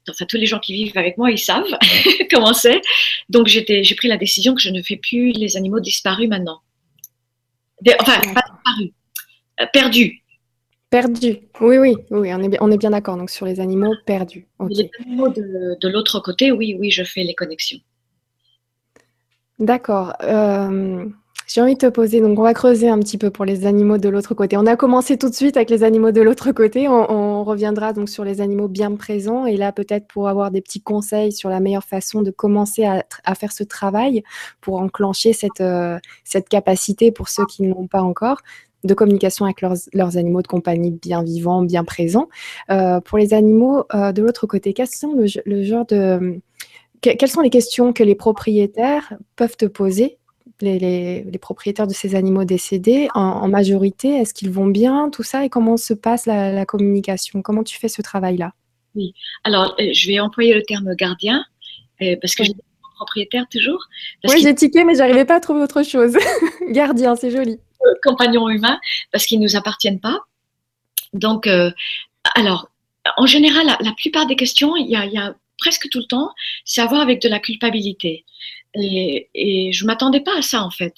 enfin, 0.09 0.25
tous 0.25 0.37
les 0.37 0.47
gens 0.47 0.59
qui 0.59 0.73
vivent 0.73 0.97
avec 0.97 1.17
moi, 1.17 1.29
ils 1.29 1.37
savent 1.37 1.67
comment 2.31 2.53
c'est. 2.53 2.81
Donc, 3.29 3.47
j'ai 3.47 3.63
pris 3.95 4.07
la 4.07 4.17
décision 4.17 4.55
que 4.55 4.61
je 4.61 4.69
ne 4.69 4.81
fais 4.81 4.97
plus 4.97 5.31
les 5.31 5.57
animaux 5.57 5.79
disparus 5.79 6.27
maintenant. 6.27 6.61
Des- 7.81 7.95
enfin, 7.99 8.19
pas 8.33 8.41
disparus, 8.51 8.91
euh, 9.61 9.65
perdus. 9.71 10.23
Perdus. 10.89 11.39
Oui, 11.59 11.77
oui, 11.77 11.95
oui, 12.11 12.33
on 12.33 12.41
est 12.41 12.49
bien, 12.49 12.59
on 12.61 12.71
est 12.71 12.77
bien 12.77 12.91
d'accord. 12.91 13.17
Donc 13.17 13.29
sur 13.29 13.45
les 13.45 13.59
animaux 13.59 13.93
perdus. 14.05 14.47
Les 14.69 14.89
animaux 15.01 15.29
de, 15.29 15.77
de 15.79 15.87
l'autre 15.89 16.19
côté, 16.21 16.51
oui, 16.51 16.75
oui, 16.79 16.91
je 16.91 17.03
fais 17.03 17.23
les 17.23 17.35
connexions. 17.35 17.79
D'accord. 19.59 20.13
Euh, 20.23 21.05
j'ai 21.47 21.61
envie 21.61 21.75
de 21.75 21.79
te 21.79 21.87
poser, 21.87 22.19
donc 22.19 22.37
on 22.37 22.43
va 22.43 22.53
creuser 22.53 22.89
un 22.89 22.99
petit 22.99 23.17
peu 23.17 23.29
pour 23.31 23.45
les 23.45 23.65
animaux 23.65 23.97
de 23.97 24.09
l'autre 24.09 24.33
côté. 24.33 24.57
On 24.57 24.65
a 24.65 24.75
commencé 24.75 25.17
tout 25.17 25.29
de 25.29 25.33
suite 25.33 25.55
avec 25.55 25.69
les 25.69 25.83
animaux 25.83 26.11
de 26.11 26.21
l'autre 26.21 26.51
côté. 26.51 26.89
On, 26.89 27.45
reviendra 27.45 27.93
donc 27.93 28.09
sur 28.09 28.25
les 28.25 28.41
animaux 28.41 28.67
bien 28.67 28.93
présents. 28.95 29.45
Et 29.45 29.55
là, 29.55 29.71
peut-être 29.71 30.07
pour 30.07 30.27
avoir 30.27 30.51
des 30.51 30.61
petits 30.61 30.81
conseils 30.81 31.31
sur 31.31 31.49
la 31.49 31.61
meilleure 31.61 31.85
façon 31.85 32.21
de 32.21 32.31
commencer 32.31 32.83
à, 32.83 33.35
faire 33.35 33.53
ce 33.53 33.63
travail 33.63 34.23
pour 34.59 34.81
enclencher 34.81 35.31
cette, 35.31 35.61
euh, 35.61 35.97
cette 36.25 36.49
capacité 36.49 37.11
pour 37.11 37.29
ceux 37.29 37.45
qui 37.45 37.63
ne 37.63 37.69
l'ont 37.69 37.87
pas 37.87 38.01
encore 38.01 38.41
de 38.83 38.93
communication 38.93 39.45
avec 39.45 39.61
leurs, 39.61 39.75
leurs 39.93 40.17
animaux 40.17 40.41
de 40.41 40.47
compagnie 40.47 40.91
bien 40.91 41.23
vivants, 41.23 41.61
bien 41.61 41.85
présents. 41.85 42.27
Euh, 42.69 42.99
pour 42.99 43.17
les 43.17 43.33
animaux 43.33 43.85
euh, 43.93 44.11
de 44.11 44.21
l'autre 44.21 44.47
côté, 44.47 44.73
quels 44.73 44.87
sont 44.87 45.13
le, 45.13 45.27
le 45.45 45.63
genre 45.63 45.85
de... 45.85 46.41
que- 47.01 47.15
quelles 47.15 47.29
sont 47.29 47.41
les 47.41 47.49
questions 47.49 47.93
que 47.93 48.03
les 48.03 48.15
propriétaires 48.15 49.13
peuvent 49.37 49.55
te 49.55 49.65
poser 49.65 50.17
les, 50.61 50.79
les- 50.79 51.23
les 51.23 51.37
propriétaires 51.37 51.87
de 51.87 51.93
ces 51.93 52.15
animaux 52.15 52.43
décédés, 52.45 53.07
en, 53.13 53.21
en 53.21 53.47
majorité, 53.47 54.09
est-ce 54.15 54.33
qu'ils 54.33 54.51
vont 54.51 54.67
bien, 54.67 55.09
tout 55.11 55.23
ça, 55.23 55.45
et 55.45 55.49
comment 55.49 55.77
se 55.77 55.93
passe 55.93 56.25
la, 56.25 56.51
la 56.51 56.65
communication? 56.65 57.41
Comment 57.41 57.63
tu 57.63 57.77
fais 57.77 57.87
ce 57.89 58.01
travail-là? 58.01 58.53
Alors, 59.43 59.75
euh, 59.79 59.89
je 59.93 60.07
vais 60.07 60.19
employer 60.19 60.53
le 60.55 60.63
terme 60.63 60.95
gardien, 60.95 61.45
euh, 62.01 62.15
parce 62.21 62.33
que 62.35 62.41
Oui. 62.43 62.47
je 62.49 62.53
dis 62.53 62.61
propriétaire 62.95 63.45
toujours, 63.51 63.79
parce 64.23 64.33
Oui, 64.33 64.41
j'ai 64.41 64.55
tiqué, 64.55 64.83
mais 64.83 64.95
j'arrivais 64.95 65.25
pas 65.25 65.35
à 65.35 65.39
trouver 65.39 65.61
autre 65.61 65.83
chose. 65.83 66.17
Gardien, 66.71 67.15
c'est 67.15 67.29
joli. 67.29 67.59
compagnons 68.03 68.49
humains, 68.49 68.79
parce 69.11 69.25
qu'ils 69.27 69.39
ne 69.39 69.43
nous 69.43 69.55
appartiennent 69.55 69.99
pas. 69.99 70.19
Donc, 71.13 71.45
euh, 71.45 71.69
alors, 72.35 72.69
en 73.17 73.27
général, 73.27 73.67
la, 73.67 73.77
la 73.81 73.91
plupart 73.93 74.25
des 74.25 74.35
questions, 74.35 74.75
il 74.75 74.87
y 74.89 74.95
a, 74.95 75.05
il 75.05 75.11
y 75.13 75.17
a 75.19 75.35
presque 75.59 75.87
tout 75.91 75.99
le 75.99 76.05
temps, 76.07 76.31
c'est 76.65 76.81
à 76.81 76.87
voir 76.87 77.01
avec 77.01 77.21
de 77.21 77.29
la 77.29 77.39
culpabilité. 77.39 78.25
Et, 78.79 79.29
et 79.33 79.71
je 79.71 79.85
m'attendais 79.85 80.21
pas 80.21 80.37
à 80.37 80.41
ça, 80.41 80.63
en 80.63 80.71
fait. 80.71 80.93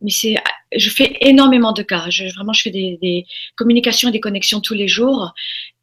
Mais 0.00 0.10
c'est, 0.10 0.36
je 0.76 0.90
fais 0.90 1.16
énormément 1.20 1.72
de 1.72 1.82
cas. 1.82 2.08
Je, 2.10 2.24
vraiment, 2.34 2.52
je 2.52 2.62
fais 2.62 2.70
des, 2.70 3.26
communications 3.56 4.08
et 4.08 4.12
des 4.12 4.20
connexions 4.20 4.60
tous 4.60 4.74
les 4.74 4.88
jours. 4.88 5.34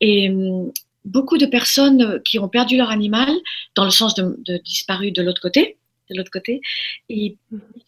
Et 0.01 0.29
hum, 0.29 0.71
beaucoup 1.03 1.37
de 1.37 1.45
personnes 1.45 2.21
qui 2.23 2.39
ont 2.39 2.49
perdu 2.49 2.77
leur 2.77 2.89
animal, 2.89 3.29
dans 3.75 3.85
le 3.85 3.91
sens 3.91 4.15
de, 4.15 4.57
disparu 4.63 5.11
de 5.11 5.21
l'autre 5.21 5.41
côté, 5.41 5.77
de 6.11 6.17
l'autre 6.17 6.31
côté, 6.31 6.61
ils 7.09 7.35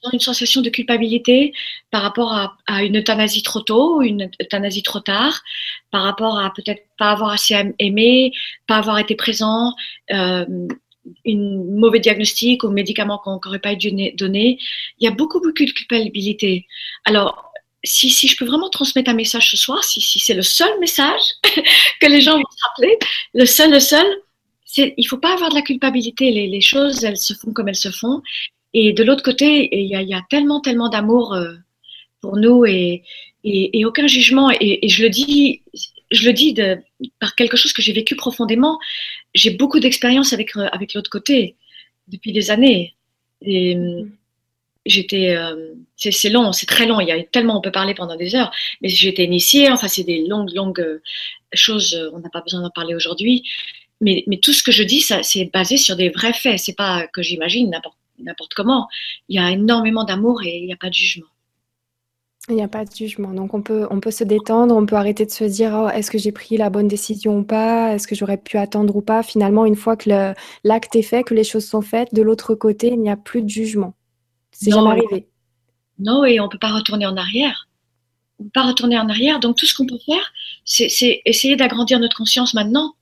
ont 0.04 0.10
une 0.12 0.20
sensation 0.20 0.62
de 0.62 0.72
culpabilité 0.72 1.54
par 1.92 2.02
rapport 2.02 2.34
à, 2.34 2.58
à 2.66 2.84
une 2.84 2.98
euthanasie 2.98 3.44
trop 3.44 3.62
tôt, 3.62 4.02
une 4.02 4.32
euthanasie 4.42 4.82
trop 4.82 5.00
tard, 5.00 5.44
par 5.92 6.02
rapport 6.02 6.40
à 6.40 6.52
peut-être 6.52 6.82
pas 6.98 7.12
avoir 7.12 7.30
assez 7.30 7.56
aimé, 7.78 8.32
pas 8.66 8.78
avoir 8.78 8.98
été 8.98 9.16
présent, 9.16 9.76
euh, 10.12 10.46
une 11.26 11.78
mauvais 11.78 12.00
diagnostic 12.00 12.64
ou 12.64 12.70
médicament 12.70 13.20
qu'on 13.24 13.40
n'aurait 13.44 13.60
pas 13.60 13.76
dû 13.76 13.92
donner. 14.14 14.60
Il 15.00 15.06
y 15.06 15.08
a 15.08 15.12
beaucoup, 15.12 15.40
beaucoup 15.40 15.66
de 15.66 15.72
culpabilité. 15.72 16.68
Alors, 17.06 17.52
si, 17.84 18.10
si 18.10 18.28
je 18.28 18.38
peux 18.38 18.46
vraiment 18.46 18.70
transmettre 18.70 19.10
un 19.10 19.16
message 19.16 19.52
ce 19.52 19.58
soir, 19.58 19.84
si, 19.84 20.02
si 20.02 20.20
c'est 20.20 20.34
le 20.34 20.42
seul 20.42 20.80
message 20.80 21.22
que 22.02 22.08
les 22.08 22.22
gens 22.22 22.38
vont 22.38 22.44
se 22.50 22.68
rappeler, 22.68 22.98
le 23.34 23.46
seul, 23.46 23.72
le 23.72 23.80
seul, 23.80 24.06
c'est 24.66 24.94
il 24.98 25.06
faut 25.06 25.18
pas 25.18 25.34
avoir 25.34 25.50
de 25.50 25.56
la 25.56 25.62
culpabilité. 25.62 26.32
Les, 26.32 26.48
les 26.48 26.62
choses, 26.62 27.04
elles 27.04 27.18
se 27.18 27.34
font 27.34 27.54
comme 27.54 27.70
elles 27.70 27.76
se 27.76 27.92
font. 27.92 28.22
Et 28.74 28.94
de 28.94 29.04
l'autre 29.04 29.24
côté, 29.24 29.70
il 29.72 29.88
y 29.88 29.96
a, 29.96 30.02
y 30.02 30.14
a 30.14 30.22
tellement, 30.30 30.60
tellement 30.60 30.90
d'amour 30.90 31.34
euh, 31.34 31.54
pour 32.22 32.38
nous 32.38 32.66
et, 32.66 33.04
et, 33.44 33.86
aucun 33.86 34.08
jugement. 34.08 34.52
Et, 34.60 34.88
je 34.88 35.04
le 35.04 35.10
dis, 35.10 35.62
je 36.12 36.28
le 36.28 36.34
dis 36.34 36.54
par 37.20 37.36
quelque 37.36 37.58
chose 37.58 37.74
que 37.74 37.82
j'ai 37.82 37.94
vécu 37.94 38.16
profondément. 38.16 38.78
J'ai 39.38 39.51
beaucoup 39.51 39.79
d'expérience 39.79 40.34
avec, 40.34 40.56
avec 40.58 40.94
l'autre 40.94 41.10
côté 41.12 41.56
depuis 42.08 42.32
des 42.32 42.50
années. 42.50 42.96
Et 43.41 43.77
j'étais, 44.86 45.36
euh, 45.36 45.74
c'est 45.96 46.29
long, 46.29 46.51
c'est 46.51 46.65
très 46.65 46.88
long. 46.88 47.00
Il 47.00 47.08
y 47.08 47.12
a 47.12 47.24
tellement, 47.24 47.60
on 47.60 47.62
peut 47.62 47.72
parler 47.72 47.94
pendant 47.94 48.15
des 48.15 48.36
heures. 48.36 48.51
Mais 48.82 48.89
j'étais 48.89 49.25
initiée. 49.25 49.70
Enfin, 49.70 49.88
c'est 49.88 50.03
des 50.03 50.25
longues, 50.25 50.53
longues 50.56 51.01
choses. 51.53 52.10
On 52.13 52.20
n'a 52.20 52.29
pas 52.29 52.41
besoin 52.41 52.62
d'en 52.62 52.72
parler 52.72 52.96
aujourd'hui. 52.96 53.44
Mais, 54.01 54.24
tout 54.41 54.53
ce 54.53 54.63
que 54.63 54.72
je 54.72 54.84
dis, 54.84 55.01
c'est 55.01 55.46
basé 55.53 55.77
sur 55.77 55.96
des 55.96 56.10
vrais 56.10 56.34
faits. 56.34 56.60
C'est 56.60 56.75
pas 56.75 57.08
que 57.08 57.22
j'imagine 57.22 57.70
n'importe 58.20 58.53
comment. 58.56 58.88
Il 59.29 59.36
y 59.36 59.39
a 59.39 59.51
énormément 59.51 60.03
d'amour 60.03 60.44
et 60.44 60.58
il 60.58 60.65
n'y 60.65 60.74
a 60.74 60.77
pas 60.77 60.89
de 60.89 60.96
jugement. 60.96 61.27
Il 62.50 62.56
n'y 62.56 62.62
a 62.62 62.70
pas 62.70 62.86
de 62.86 62.96
jugement. 62.96 63.34
Donc 63.34 63.54
on 63.54 63.62
peut, 63.62 63.88
on 63.92 64.00
peut 64.00 64.12
se 64.12 64.24
détendre, 64.24 64.74
on 64.75 64.86
peut 64.86 64.96
arrêter 64.96 65.25
de 65.25 65.32
se 65.32 65.44
dire 65.44 65.72
oh, 65.74 65.89
est-ce 65.89 66.10
que 66.10 66.18
j'ai 66.18 66.32
pris 66.32 66.56
la 66.56 66.70
bonne 66.70 66.88
décision 66.88 67.39
ou 67.39 67.44
pas? 67.44 67.94
Est-ce 67.94 68.08
que 68.08 68.16
j'aurais 68.16 68.38
pu 68.38 68.58
attendre 68.58 68.96
ou 68.96 69.01
pas? 69.01 69.22
Finalement, 69.22 69.66
une 69.66 69.75
fois 69.75 69.98
que 69.98 70.34
l'acte 70.63 70.96
est 70.96 71.01
fait, 71.01 71.24
que 71.24 71.34
les 71.34 71.44
choses 71.44 71.66
sont 71.66 71.82
faites, 71.82 72.13
de 72.13 72.22
l'autre 72.22 72.56
côté, 72.56 72.88
il 72.88 73.01
n'y 73.01 73.10
a 73.10 73.18
plus 73.18 73.42
de 73.42 73.50
jugement. 73.50 73.96
C'est 74.51 74.72
jamais 74.72 74.92
arrivé. 74.92 75.27
Non, 76.00 76.24
et 76.24 76.39
on 76.39 76.46
ne 76.46 76.50
peut 76.50 76.58
pas 76.58 76.72
retourner 76.72 77.06
en 77.06 77.18
arrière. 77.18 77.68
On 78.39 78.44
ne 78.44 78.48
peut 78.48 78.54
pas 78.54 78.68
retourner 78.68 78.98
en 78.98 79.10
arrière. 79.10 79.42
Donc 79.42 79.58
tout 79.58 79.66
ce 79.66 79.75
qu'on 79.75 79.86
peut 79.86 80.00
faire, 80.06 80.32
c'est 80.63 81.22
essayer 81.25 81.58
d'agrandir 81.58 82.00
notre 82.00 82.16
conscience 82.16 82.54
maintenant. 82.54 82.94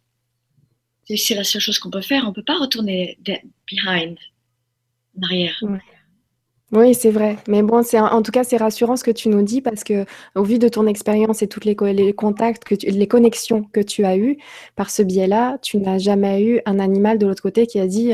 C'est 1.03 1.35
la 1.35 1.43
seule 1.43 1.61
chose 1.61 1.77
qu'on 1.77 1.91
peut 1.91 2.01
faire. 2.01 2.23
On 2.23 2.29
ne 2.29 2.33
peut 2.33 2.43
pas 2.43 2.57
retourner 2.57 3.19
behind, 3.71 4.17
en 5.19 5.23
arrière. 5.23 5.61
Oui, 6.75 6.93
c'est 6.93 7.09
vrai. 7.11 7.37
Mais 7.47 7.61
bon, 7.63 7.83
c'est 7.83 7.99
en 7.99 8.21
tout 8.21 8.31
cas, 8.31 8.43
c'est 8.43 8.57
rassurant 8.57 8.97
ce 8.97 9.03
que 9.05 9.11
tu 9.11 9.29
nous 9.29 9.43
dis 9.43 9.61
parce 9.61 9.83
que 9.85 10.05
au 10.35 10.43
vu 10.43 10.59
de 10.59 10.67
ton 10.67 10.87
expérience 10.87 11.41
et 11.41 11.47
toutes 11.47 11.63
les, 11.63 11.75
les 11.93 12.13
contacts, 12.13 12.65
que 12.65 12.75
les 12.75 13.07
connexions 13.07 13.63
que 13.63 13.79
tu 13.79 14.03
as 14.03 14.17
eues 14.17 14.37
par 14.75 14.89
ce 14.89 15.01
biais-là, 15.01 15.57
tu 15.61 15.77
n'as 15.77 15.97
jamais 15.99 16.43
eu 16.43 16.61
un 16.65 16.79
animal 16.79 17.17
de 17.17 17.27
l'autre 17.27 17.41
côté 17.43 17.65
qui 17.65 17.79
a 17.79 17.87
dit 17.87 18.11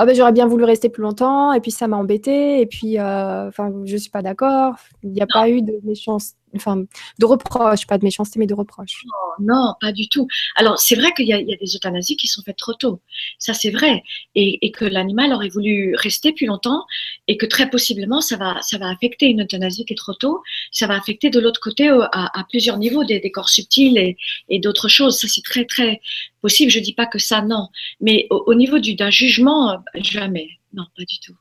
oh 0.00 0.04
ben, 0.04 0.14
j'aurais 0.16 0.32
bien 0.32 0.46
voulu 0.46 0.64
rester 0.64 0.88
plus 0.88 1.02
longtemps 1.02 1.52
et 1.52 1.60
puis 1.60 1.70
ça 1.70 1.86
m'a 1.88 1.96
embêté 1.96 2.60
et 2.60 2.66
puis 2.66 2.98
euh, 2.98 3.48
enfin 3.48 3.72
je 3.84 3.96
suis 3.96 4.10
pas 4.10 4.22
d'accord. 4.22 4.74
Il 5.04 5.12
n'y 5.12 5.22
a 5.22 5.26
pas 5.28 5.48
eu 5.48 5.62
de 5.62 5.74
méchanceté 5.84 6.36
enfin, 6.54 6.84
de 7.18 7.26
reproches, 7.26 7.86
pas 7.86 7.98
de 7.98 8.04
méchanceté, 8.04 8.38
mais 8.38 8.46
de 8.46 8.54
reproches. 8.54 9.04
Non, 9.40 9.74
pas 9.80 9.92
du 9.92 10.08
tout. 10.08 10.26
Alors, 10.56 10.78
c'est 10.78 10.94
vrai 10.94 11.12
qu'il 11.14 11.26
y, 11.26 11.32
a 11.32 11.42
des 11.42 11.76
euthanasies 11.76 12.16
qui 12.16 12.26
sont 12.26 12.42
faites 12.42 12.56
trop 12.56 12.74
tôt. 12.74 13.00
Ça, 13.38 13.54
c'est 13.54 13.70
vrai. 13.70 14.02
Et, 14.34 14.70
que 14.72 14.84
l'animal 14.84 15.32
aurait 15.32 15.48
voulu 15.48 15.94
rester 15.96 16.32
plus 16.32 16.46
longtemps 16.46 16.86
et 17.28 17.36
que 17.36 17.44
très 17.44 17.68
possiblement, 17.68 18.20
ça 18.22 18.36
va, 18.36 18.60
ça 18.62 18.78
va 18.78 18.88
affecter 18.88 19.26
une 19.26 19.42
euthanasie 19.42 19.84
qui 19.84 19.92
est 19.92 19.96
trop 19.96 20.14
tôt. 20.14 20.42
Ça 20.70 20.86
va 20.86 20.96
affecter 20.96 21.28
de 21.30 21.40
l'autre 21.40 21.60
côté 21.60 21.88
à, 21.88 22.46
plusieurs 22.48 22.78
niveaux, 22.78 23.04
des, 23.04 23.30
corps 23.30 23.50
subtils 23.50 24.16
et, 24.48 24.58
d'autres 24.60 24.88
choses. 24.88 25.18
Ça, 25.18 25.28
c'est 25.28 25.42
très, 25.42 25.64
très 25.64 26.00
possible. 26.40 26.70
Je 26.70 26.80
dis 26.80 26.94
pas 26.94 27.06
que 27.06 27.18
ça, 27.18 27.42
non. 27.42 27.68
Mais 28.00 28.26
au, 28.30 28.44
au 28.46 28.54
niveau 28.54 28.78
d'un 28.78 29.10
jugement, 29.10 29.82
jamais. 29.94 30.48
Non, 30.72 30.84
pas 30.96 31.04
du 31.04 31.18
tout. 31.20 31.36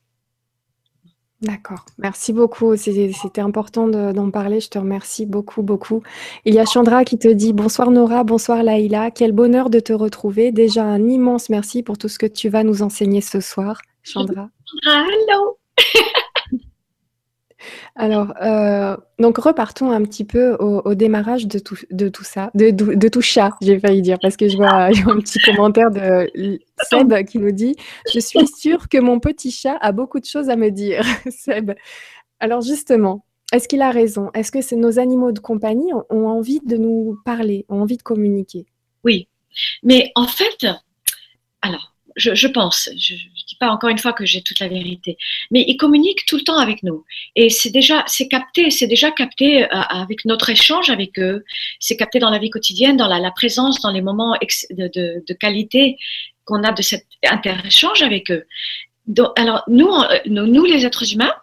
D'accord, 1.42 1.86
merci 1.98 2.34
beaucoup. 2.34 2.76
C'était 2.78 3.42
important 3.42 3.88
d'en 3.88 4.30
parler. 4.30 4.60
Je 4.60 4.70
te 4.70 4.78
remercie 4.78 5.26
beaucoup, 5.26 5.64
beaucoup. 5.64 6.04
Il 6.46 6.54
y 6.54 6.60
a 6.60 6.66
Chandra 6.66 7.04
qui 7.04 7.18
te 7.18 7.28
dit 7.28 7.52
bonsoir 7.52 7.90
Nora, 7.90 8.24
bonsoir 8.24 8.62
Laïla. 8.62 9.10
Quel 9.10 9.32
bonheur 9.32 9.72
de 9.72 9.80
te 9.80 9.92
retrouver. 9.92 10.52
Déjà 10.52 10.84
un 10.84 11.10
immense 11.10 11.50
merci 11.50 11.82
pour 11.82 11.98
tout 11.98 12.10
ce 12.10 12.20
que 12.20 12.28
tu 12.28 12.50
vas 12.50 12.64
nous 12.64 12.84
enseigner 12.84 13.22
ce 13.22 13.40
soir, 13.40 13.82
Chandra. 14.04 14.50
Hello. 14.86 15.58
Alors, 17.96 18.34
euh, 18.42 18.98
donc 19.20 19.38
repartons 19.38 19.92
un 19.92 20.02
petit 20.04 20.26
peu 20.26 20.56
au, 20.56 20.96
démarrage 20.96 21.48
de 21.48 21.60
tout, 21.60 21.78
de 21.92 22.10
tout 22.10 22.24
ça, 22.24 22.52
de, 22.54 23.08
tout 23.08 23.22
chat, 23.22 23.52
j'ai 23.62 23.80
failli 23.80 24.02
dire, 24.02 24.18
parce 24.22 24.38
que 24.38 24.48
je 24.48 24.58
vois, 24.58 24.86
un 24.86 24.92
petit 24.92 25.40
commentaire 25.40 25.92
de 25.92 26.60
Seb 26.90 27.14
qui 27.26 27.40
nous 27.40 27.52
dit 27.52 27.76
Je 28.14 28.20
suis 28.20 28.48
sûre 28.48 28.90
que 28.90 28.98
mon 28.98 29.20
petit 29.20 29.52
chat 29.52 29.78
a 29.82 29.92
beaucoup 29.92 30.20
de 30.20 30.26
choses 30.26 30.50
à 30.50 30.56
me 30.56 30.70
dire. 30.70 31.04
Seb. 31.30 31.72
Alors, 32.40 32.62
justement, 32.62 33.26
est-ce 33.54 33.68
qu'il 33.68 33.82
a 33.82 33.92
raison? 33.92 34.32
Est-ce 34.34 34.52
que 34.52 34.62
c'est 34.62 34.76
nos 34.76 35.00
animaux 35.00 35.32
de 35.32 35.40
compagnie 35.40 35.92
ont 36.10 36.28
envie 36.28 36.62
de 36.66 36.78
nous 36.78 37.20
parler, 37.26 37.66
ont 37.70 37.82
envie 37.82 37.98
de 37.98 38.04
communiquer? 38.04 38.66
Oui, 39.04 39.28
mais 39.84 40.12
en 40.16 40.28
fait, 40.28 40.66
alors, 41.62 41.91
je, 42.16 42.48
pense, 42.48 42.90
je 42.98 43.14
ne 43.14 43.46
dis 43.48 43.56
pas 43.60 43.70
encore 43.70 43.90
une 43.90 43.98
fois 43.98 44.14
que 44.14 44.26
j'ai 44.26 44.42
toute 44.42 44.60
la 44.60 44.68
vérité, 44.68 45.18
mais 45.50 45.64
ils 45.68 45.78
communiquent 45.78 46.26
tout 46.26 46.38
le 46.38 46.44
temps 46.44 46.58
avec 46.58 46.84
nous. 46.84 47.06
Et 47.36 47.50
c'est 47.50 47.70
déjà, 47.70 48.04
c'est 48.08 48.28
capté, 48.28 48.70
c'est 48.72 48.88
déjà 48.88 49.12
capté 49.12 49.64
euh, 49.64 49.68
avec 49.72 50.26
notre 50.26 50.50
échange 50.50 50.90
avec 50.90 51.20
eux, 51.20 51.44
c'est 51.80 51.98
capté 51.98 52.20
dans 52.20 52.30
la 52.30 52.40
vie 52.40 52.50
quotidienne, 52.50 52.98
dans 52.98 53.08
la, 53.08 53.32
présence, 53.32 53.82
dans 53.82 53.92
les 53.92 54.02
moments 54.02 54.36
de, 54.72 55.34
qualité 55.34 55.98
qu'on 56.46 56.64
a 56.64 56.72
de 56.72 56.82
cet 56.82 57.06
interéchange 57.24 58.02
avec 58.02 58.32
eux. 58.32 58.46
alors, 59.36 59.64
nous, 59.68 59.92
euh, 59.92 60.20
nous, 60.26 60.66
les 60.66 60.86
êtres 60.86 61.14
humains, 61.14 61.34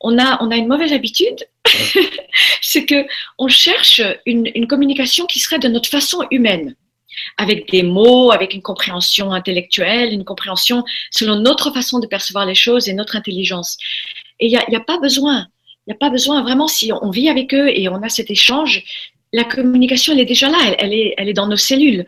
on 0.00 0.18
a, 0.18 0.42
on 0.42 0.50
a 0.50 0.56
une 0.56 0.68
mauvaise 0.68 0.92
habitude, 0.92 1.46
c'est 2.62 2.86
que 2.86 3.06
on 3.38 3.48
cherche 3.48 4.00
une, 4.24 4.50
une 4.54 4.66
communication 4.66 5.26
qui 5.26 5.38
serait 5.38 5.58
de 5.58 5.68
notre 5.68 5.88
façon 5.88 6.26
humaine 6.30 6.74
avec 7.36 7.70
des 7.70 7.82
mots, 7.82 8.30
avec 8.32 8.54
une 8.54 8.62
compréhension 8.62 9.32
intellectuelle, 9.32 10.12
une 10.12 10.24
compréhension 10.24 10.84
selon 11.10 11.36
notre 11.36 11.72
façon 11.72 11.98
de 11.98 12.06
percevoir 12.06 12.46
les 12.46 12.54
choses 12.54 12.88
et 12.88 12.94
notre 12.94 13.16
intelligence. 13.16 13.78
Et 14.40 14.46
il 14.46 14.50
n'y 14.50 14.56
a, 14.56 14.78
a, 14.78 14.84
pas 14.84 14.98
besoin, 14.98 15.46
il 15.86 15.90
n'y 15.90 15.94
a 15.94 15.98
pas 15.98 16.10
besoin 16.10 16.42
vraiment, 16.42 16.68
si 16.68 16.92
on 16.92 17.10
vit 17.10 17.28
avec 17.28 17.54
eux 17.54 17.68
et 17.68 17.88
on 17.88 18.02
a 18.02 18.08
cet 18.08 18.30
échange, 18.30 18.84
la 19.32 19.44
communication, 19.44 20.12
elle 20.12 20.20
est 20.20 20.26
déjà 20.26 20.48
là, 20.48 20.58
elle, 20.78 20.92
est, 20.92 21.14
elle 21.16 21.28
est 21.28 21.34
dans 21.34 21.48
nos 21.48 21.56
cellules. 21.56 22.06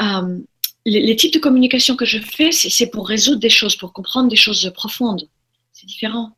Euh, 0.00 0.38
les, 0.86 1.00
les, 1.00 1.16
types 1.16 1.34
de 1.34 1.38
communication 1.38 1.96
que 1.96 2.04
je 2.04 2.18
fais, 2.18 2.52
c'est 2.52 2.90
pour 2.90 3.06
résoudre 3.06 3.40
des 3.40 3.50
choses, 3.50 3.76
pour 3.76 3.92
comprendre 3.92 4.28
des 4.28 4.36
choses 4.36 4.70
profondes. 4.74 5.28
C'est 5.72 5.86
différent. 5.86 6.32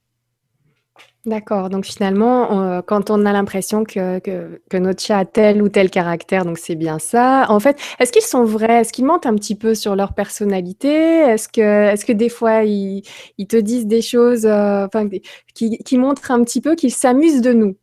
D'accord, 1.24 1.70
donc 1.70 1.84
finalement, 1.84 2.60
euh, 2.60 2.82
quand 2.82 3.08
on 3.08 3.24
a 3.26 3.32
l'impression 3.32 3.84
que, 3.84 4.18
que, 4.18 4.76
notre 4.76 5.00
chat 5.00 5.18
a 5.18 5.24
tel 5.24 5.62
ou 5.62 5.68
tel 5.68 5.88
caractère, 5.88 6.44
donc 6.44 6.58
c'est 6.58 6.74
bien 6.74 6.98
ça. 6.98 7.46
En 7.48 7.60
fait, 7.60 7.80
est-ce 8.00 8.10
qu'ils 8.10 8.22
sont 8.22 8.42
vrais? 8.42 8.80
Est-ce 8.80 8.92
qu'ils 8.92 9.04
mentent 9.04 9.26
un 9.26 9.36
petit 9.36 9.54
peu 9.54 9.76
sur 9.76 9.94
leur 9.94 10.14
personnalité? 10.14 10.88
Est-ce 10.88 11.48
que, 11.48 12.12
des 12.12 12.28
fois, 12.28 12.64
ils, 12.64 13.02
ils 13.38 13.46
te 13.46 13.56
disent 13.56 13.86
des 13.86 14.02
choses 14.02 14.46
euh, 14.46 14.86
enfin, 14.86 15.08
qui, 15.54 15.78
qui 15.78 15.96
montrent 15.96 16.32
un 16.32 16.42
petit 16.42 16.60
peu 16.60 16.74
qu'ils 16.74 16.92
s'amusent 16.92 17.40
de 17.40 17.52
nous? 17.52 17.76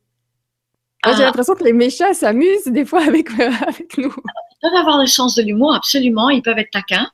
J'ai 1.05 1.11
ah. 1.13 1.19
l'impression 1.27 1.53
que 1.55 1.63
les 1.63 1.71
méchats 1.71 2.13
s'amusent 2.13 2.65
des 2.65 2.83
fois 2.83 3.03
avec, 3.03 3.29
avec 3.39 3.97
nous. 3.97 4.13
Ils 4.13 4.69
peuvent 4.69 4.79
avoir 4.79 4.99
le 4.99 5.07
sens 5.07 5.35
de 5.35 5.43
l'humour, 5.43 5.73
absolument. 5.73 6.29
Ils 6.29 6.41
peuvent 6.41 6.57
être 6.57 6.71
taquins. 6.71 7.07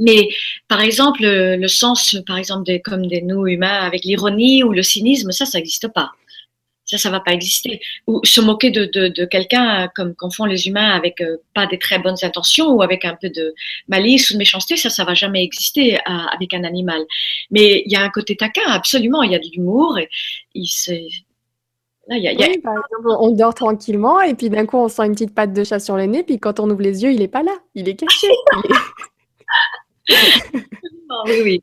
Mais 0.00 0.28
par 0.68 0.80
exemple, 0.80 1.20
le, 1.22 1.68
sens, 1.68 2.16
par 2.26 2.38
exemple, 2.38 2.64
des, 2.64 2.80
comme 2.80 3.06
des 3.06 3.22
nous 3.22 3.46
humains 3.46 3.80
avec 3.80 4.04
l'ironie 4.04 4.62
ou 4.62 4.72
le 4.72 4.82
cynisme, 4.82 5.32
ça, 5.32 5.46
ça 5.46 5.58
n'existe 5.58 5.88
pas. 5.88 6.10
Ça, 6.84 6.96
ça 6.96 7.10
va 7.10 7.20
pas 7.20 7.32
exister. 7.32 7.80
Ou 8.06 8.20
se 8.24 8.40
moquer 8.40 8.70
de, 8.70 8.86
de, 8.86 9.08
de 9.08 9.24
quelqu'un 9.26 9.90
comme 9.94 10.14
qu'en 10.14 10.30
font 10.30 10.46
les 10.46 10.68
humains 10.68 10.90
avec 10.90 11.20
euh, 11.20 11.36
pas 11.54 11.66
des 11.66 11.78
très 11.78 11.98
bonnes 11.98 12.16
intentions 12.22 12.70
ou 12.70 12.80
avec 12.80 13.04
un 13.04 13.14
peu 13.14 13.28
de 13.28 13.54
malice 13.88 14.30
ou 14.30 14.34
de 14.34 14.38
méchanceté, 14.38 14.78
ça, 14.78 14.88
ça 14.88 15.04
va 15.04 15.12
jamais 15.12 15.44
exister 15.44 15.96
euh, 15.96 16.00
avec 16.06 16.54
un 16.54 16.64
animal. 16.64 17.04
Mais 17.50 17.82
il 17.84 17.92
y 17.92 17.96
a 17.96 18.02
un 18.02 18.08
côté 18.08 18.36
taquin, 18.36 18.66
absolument. 18.68 19.22
Il 19.22 19.32
y 19.32 19.34
a 19.34 19.38
de 19.38 19.48
l'humour. 19.52 19.98
Il 20.54 20.66
Là, 22.10 22.16
y 22.16 22.26
a, 22.26 22.32
y 22.32 22.42
a... 22.42 22.48
Oui, 22.48 22.58
par 22.58 22.72
exemple, 22.72 23.16
on 23.20 23.32
dort 23.32 23.52
tranquillement 23.52 24.22
et 24.22 24.32
puis 24.32 24.48
d'un 24.48 24.64
coup, 24.64 24.78
on 24.78 24.88
sent 24.88 25.04
une 25.04 25.12
petite 25.12 25.34
patte 25.34 25.52
de 25.52 25.62
chat 25.62 25.78
sur 25.78 25.98
le 25.98 26.06
nez. 26.06 26.22
Puis 26.22 26.38
quand 26.38 26.58
on 26.58 26.70
ouvre 26.70 26.80
les 26.80 27.02
yeux, 27.02 27.12
il 27.12 27.20
est 27.20 27.28
pas 27.28 27.42
là. 27.42 27.52
Il 27.74 27.86
est 27.86 27.96
caché. 27.96 28.28
oui, 31.26 31.40
oui. 31.42 31.62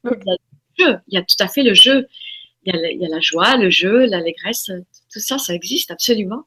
Il 0.77 0.99
y, 1.07 1.17
a 1.17 1.21
tout 1.21 1.35
à 1.39 1.47
fait 1.47 1.63
le 1.63 1.73
jeu. 1.73 2.07
Il 2.63 2.75
y 2.75 3.05
a, 3.05 3.07
la 3.07 3.19
joie, 3.19 3.55
le 3.57 3.69
jeu, 3.69 4.05
l'allégresse. 4.05 4.71
Tout 5.11 5.19
ça, 5.19 5.37
ça 5.37 5.53
existe 5.53 5.91
absolument. 5.91 6.43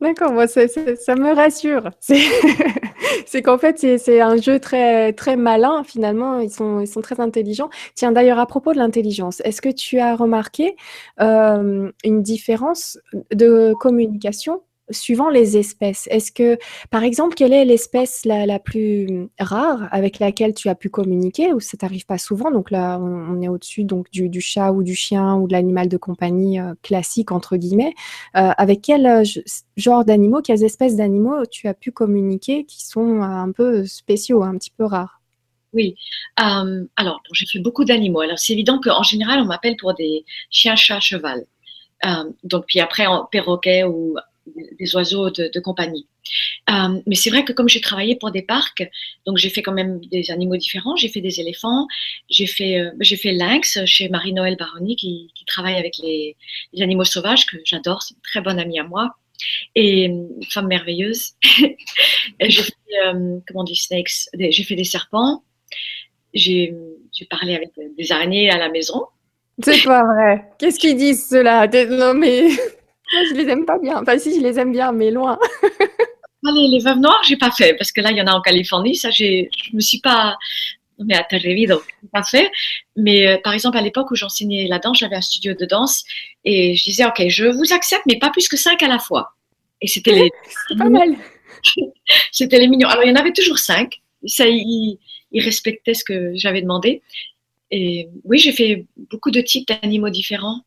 D'accord, 0.00 0.32
moi, 0.32 0.46
ça, 0.46 0.60
me 0.60 1.34
rassure. 1.34 1.90
C'est 3.26 3.42
qu'en 3.42 3.58
fait, 3.58 3.78
c'est 3.78 4.20
un 4.20 4.36
jeu 4.38 4.58
très, 4.58 5.12
très 5.12 5.36
malin, 5.36 5.84
finalement. 5.84 6.40
Ils 6.40 6.50
sont, 6.50 6.80
ils 6.80 6.88
sont 6.88 7.00
très 7.00 7.20
intelligents. 7.20 7.70
Tiens, 7.94 8.12
d'ailleurs, 8.12 8.38
à 8.38 8.46
propos 8.46 8.72
de 8.72 8.78
l'intelligence, 8.78 9.40
est-ce 9.44 9.60
que 9.60 9.68
tu 9.68 10.00
as 10.00 10.16
remarqué 10.16 10.74
euh, 11.20 11.92
une 12.02 12.22
différence 12.22 12.98
de 13.32 13.72
communication 13.78 14.62
suivant 14.90 15.28
les 15.28 15.56
espèces, 15.56 16.06
est-ce 16.10 16.32
que, 16.32 16.58
par 16.90 17.02
exemple, 17.02 17.34
quelle 17.34 17.52
est 17.52 17.64
l'espèce 17.64 18.24
la, 18.24 18.58
plus 18.58 19.28
rare 19.38 19.88
avec 19.90 20.18
laquelle 20.18 20.54
tu 20.54 20.68
as 20.68 20.74
pu 20.74 20.90
communiquer 20.90 21.52
ou 21.52 21.60
ça 21.60 21.76
t'arrive 21.76 22.06
pas 22.06 22.18
souvent? 22.18 22.50
Donc 22.50 22.70
là, 22.70 22.98
on, 23.00 23.40
est 23.40 23.48
au-dessus 23.48 23.84
donc 23.84 24.10
du, 24.10 24.40
chat 24.40 24.72
ou 24.72 24.82
du 24.82 24.94
chien 24.94 25.36
ou 25.36 25.46
de 25.46 25.52
l'animal 25.52 25.88
de 25.88 25.96
compagnie 25.96 26.60
euh, 26.60 26.74
classique 26.82 27.32
entre 27.32 27.56
guillemets. 27.56 27.94
Euh, 28.36 28.50
avec 28.56 28.82
quel 28.82 29.06
euh, 29.06 29.24
genre 29.76 30.04
d'animaux, 30.04 30.42
quelles 30.42 30.64
espèces 30.64 30.96
d'animaux 30.96 31.46
tu 31.46 31.68
as 31.68 31.74
pu 31.74 31.92
communiquer 31.92 32.64
qui 32.64 32.84
sont 32.84 33.22
un 33.22 33.50
peu 33.52 33.86
spéciaux, 33.86 34.42
un 34.42 34.56
petit 34.58 34.70
peu 34.70 34.84
rares? 34.84 35.20
Oui. 35.72 35.94
alors, 36.36 37.22
j'ai 37.32 37.46
fait 37.46 37.60
beaucoup 37.60 37.84
d'animaux. 37.84 38.20
Alors, 38.20 38.38
c'est 38.40 38.54
évident 38.54 38.80
qu'en 38.82 39.04
général, 39.04 39.40
on 39.40 39.44
m'appelle 39.44 39.76
pour 39.76 39.94
des 39.94 40.24
chiens, 40.50 40.74
chats, 40.74 40.98
cheval. 40.98 41.44
donc, 42.42 42.64
puis 42.66 42.80
après, 42.80 43.06
en 43.06 43.24
perroquet 43.26 43.84
ou 43.84 44.16
des 44.46 44.94
oiseaux 44.94 45.30
de, 45.30 45.60
compagnie. 45.60 46.06
Euh, 46.70 47.00
mais 47.06 47.14
c'est 47.14 47.30
vrai 47.30 47.44
que 47.44 47.52
comme 47.52 47.68
j'ai 47.68 47.80
travaillé 47.80 48.16
pour 48.16 48.30
des 48.30 48.42
parcs, 48.42 48.88
donc 49.26 49.36
j'ai 49.36 49.50
fait 49.50 49.62
quand 49.62 49.72
même 49.72 50.00
des 50.06 50.30
animaux 50.30 50.56
différents. 50.56 50.96
J'ai 50.96 51.08
fait 51.08 51.20
des 51.20 51.40
éléphants, 51.40 51.86
j'ai 52.28 52.46
fait, 52.46 52.78
euh, 52.78 52.90
j'ai 53.00 53.16
fait 53.16 53.32
lynx 53.32 53.84
chez 53.84 54.08
Marie-Noël 54.08 54.56
Baroni 54.56 54.96
qui, 54.96 55.32
travaille 55.46 55.74
avec 55.74 55.96
les, 55.98 56.36
animaux 56.80 57.04
sauvages 57.04 57.46
que 57.46 57.56
j'adore. 57.64 58.02
C'est 58.02 58.14
une 58.14 58.22
très 58.22 58.40
bonne 58.40 58.60
amie 58.60 58.78
à 58.78 58.84
moi 58.84 59.16
et 59.74 60.04
une 60.04 60.28
femme 60.48 60.68
merveilleuse. 60.68 61.32
j'ai 62.40 62.62
fait, 62.62 62.72
euh, 63.04 63.40
snakes. 63.74 64.28
J'ai 64.38 64.62
fait 64.62 64.76
des 64.76 64.84
serpents. 64.84 65.42
J'ai 66.32 66.72
parlé 67.28 67.56
avec 67.56 67.70
des 67.98 68.12
araignées 68.12 68.48
à 68.50 68.58
la 68.58 68.68
maison 68.68 69.06
C'est 69.60 69.82
pas 69.82 70.04
vrai. 70.04 70.44
Qu'est-ce 70.58 70.78
qu'ils 70.78 70.96
disent 70.96 71.28
ceux-là? 71.28 71.66
Non 71.88 72.14
mais 72.14 72.48
moi 73.12 73.22
je 73.28 73.34
les 73.34 73.48
aime 73.48 73.64
pas 73.64 73.78
bien. 73.78 74.00
Enfin 74.00 74.18
si, 74.18 74.34
je 74.34 74.40
les 74.40 74.58
aime 74.58 74.72
bien, 74.72 74.92
mais 74.92 75.10
loin. 75.10 75.38
les, 76.42 76.68
les 76.68 76.78
veuves 76.78 76.98
noires, 76.98 77.22
j'ai 77.26 77.36
pas 77.36 77.50
fait 77.50 77.74
parce 77.74 77.92
que 77.92 78.00
là 78.00 78.10
il 78.10 78.16
y 78.16 78.22
en 78.22 78.26
a 78.26 78.32
en 78.32 78.40
Californie. 78.40 78.96
Ça, 78.96 79.10
je 79.10 79.46
me 79.72 79.80
suis 79.80 80.00
pas 80.00 80.36
mais 81.04 81.14
à 81.14 81.26
donc 81.66 81.82
pas 82.12 82.22
fait. 82.22 82.50
Mais 82.96 83.26
euh, 83.26 83.38
par 83.42 83.52
exemple, 83.54 83.78
à 83.78 83.82
l'époque 83.82 84.10
où 84.10 84.16
j'enseignais 84.16 84.66
la 84.68 84.78
danse, 84.78 84.98
j'avais 84.98 85.16
un 85.16 85.20
studio 85.20 85.54
de 85.54 85.64
danse 85.64 86.04
et 86.44 86.74
je 86.76 86.84
disais, 86.84 87.04
OK, 87.04 87.22
je 87.28 87.46
vous 87.46 87.72
accepte, 87.72 88.02
mais 88.06 88.18
pas 88.18 88.30
plus 88.30 88.48
que 88.48 88.56
cinq 88.56 88.82
à 88.82 88.88
la 88.88 88.98
fois. 88.98 89.34
Et 89.80 89.86
c'était 89.86 90.12
les. 90.12 90.30
C'est 90.68 90.78
pas 90.78 90.88
mal. 90.88 91.16
c'était 92.32 92.58
les 92.58 92.68
mignons. 92.68 92.88
Alors, 92.88 93.04
il 93.04 93.08
y 93.08 93.12
en 93.12 93.16
avait 93.16 93.32
toujours 93.32 93.58
cinq. 93.58 94.00
Ça, 94.26 94.46
ils, 94.46 94.98
respectaient 95.34 95.94
ce 95.94 96.04
que 96.04 96.32
j'avais 96.34 96.60
demandé. 96.60 97.02
Et 97.70 98.08
oui, 98.24 98.38
j'ai 98.38 98.52
fait 98.52 98.84
beaucoup 99.10 99.30
de 99.30 99.40
types 99.40 99.68
d'animaux 99.68 100.10
différents. 100.10 100.60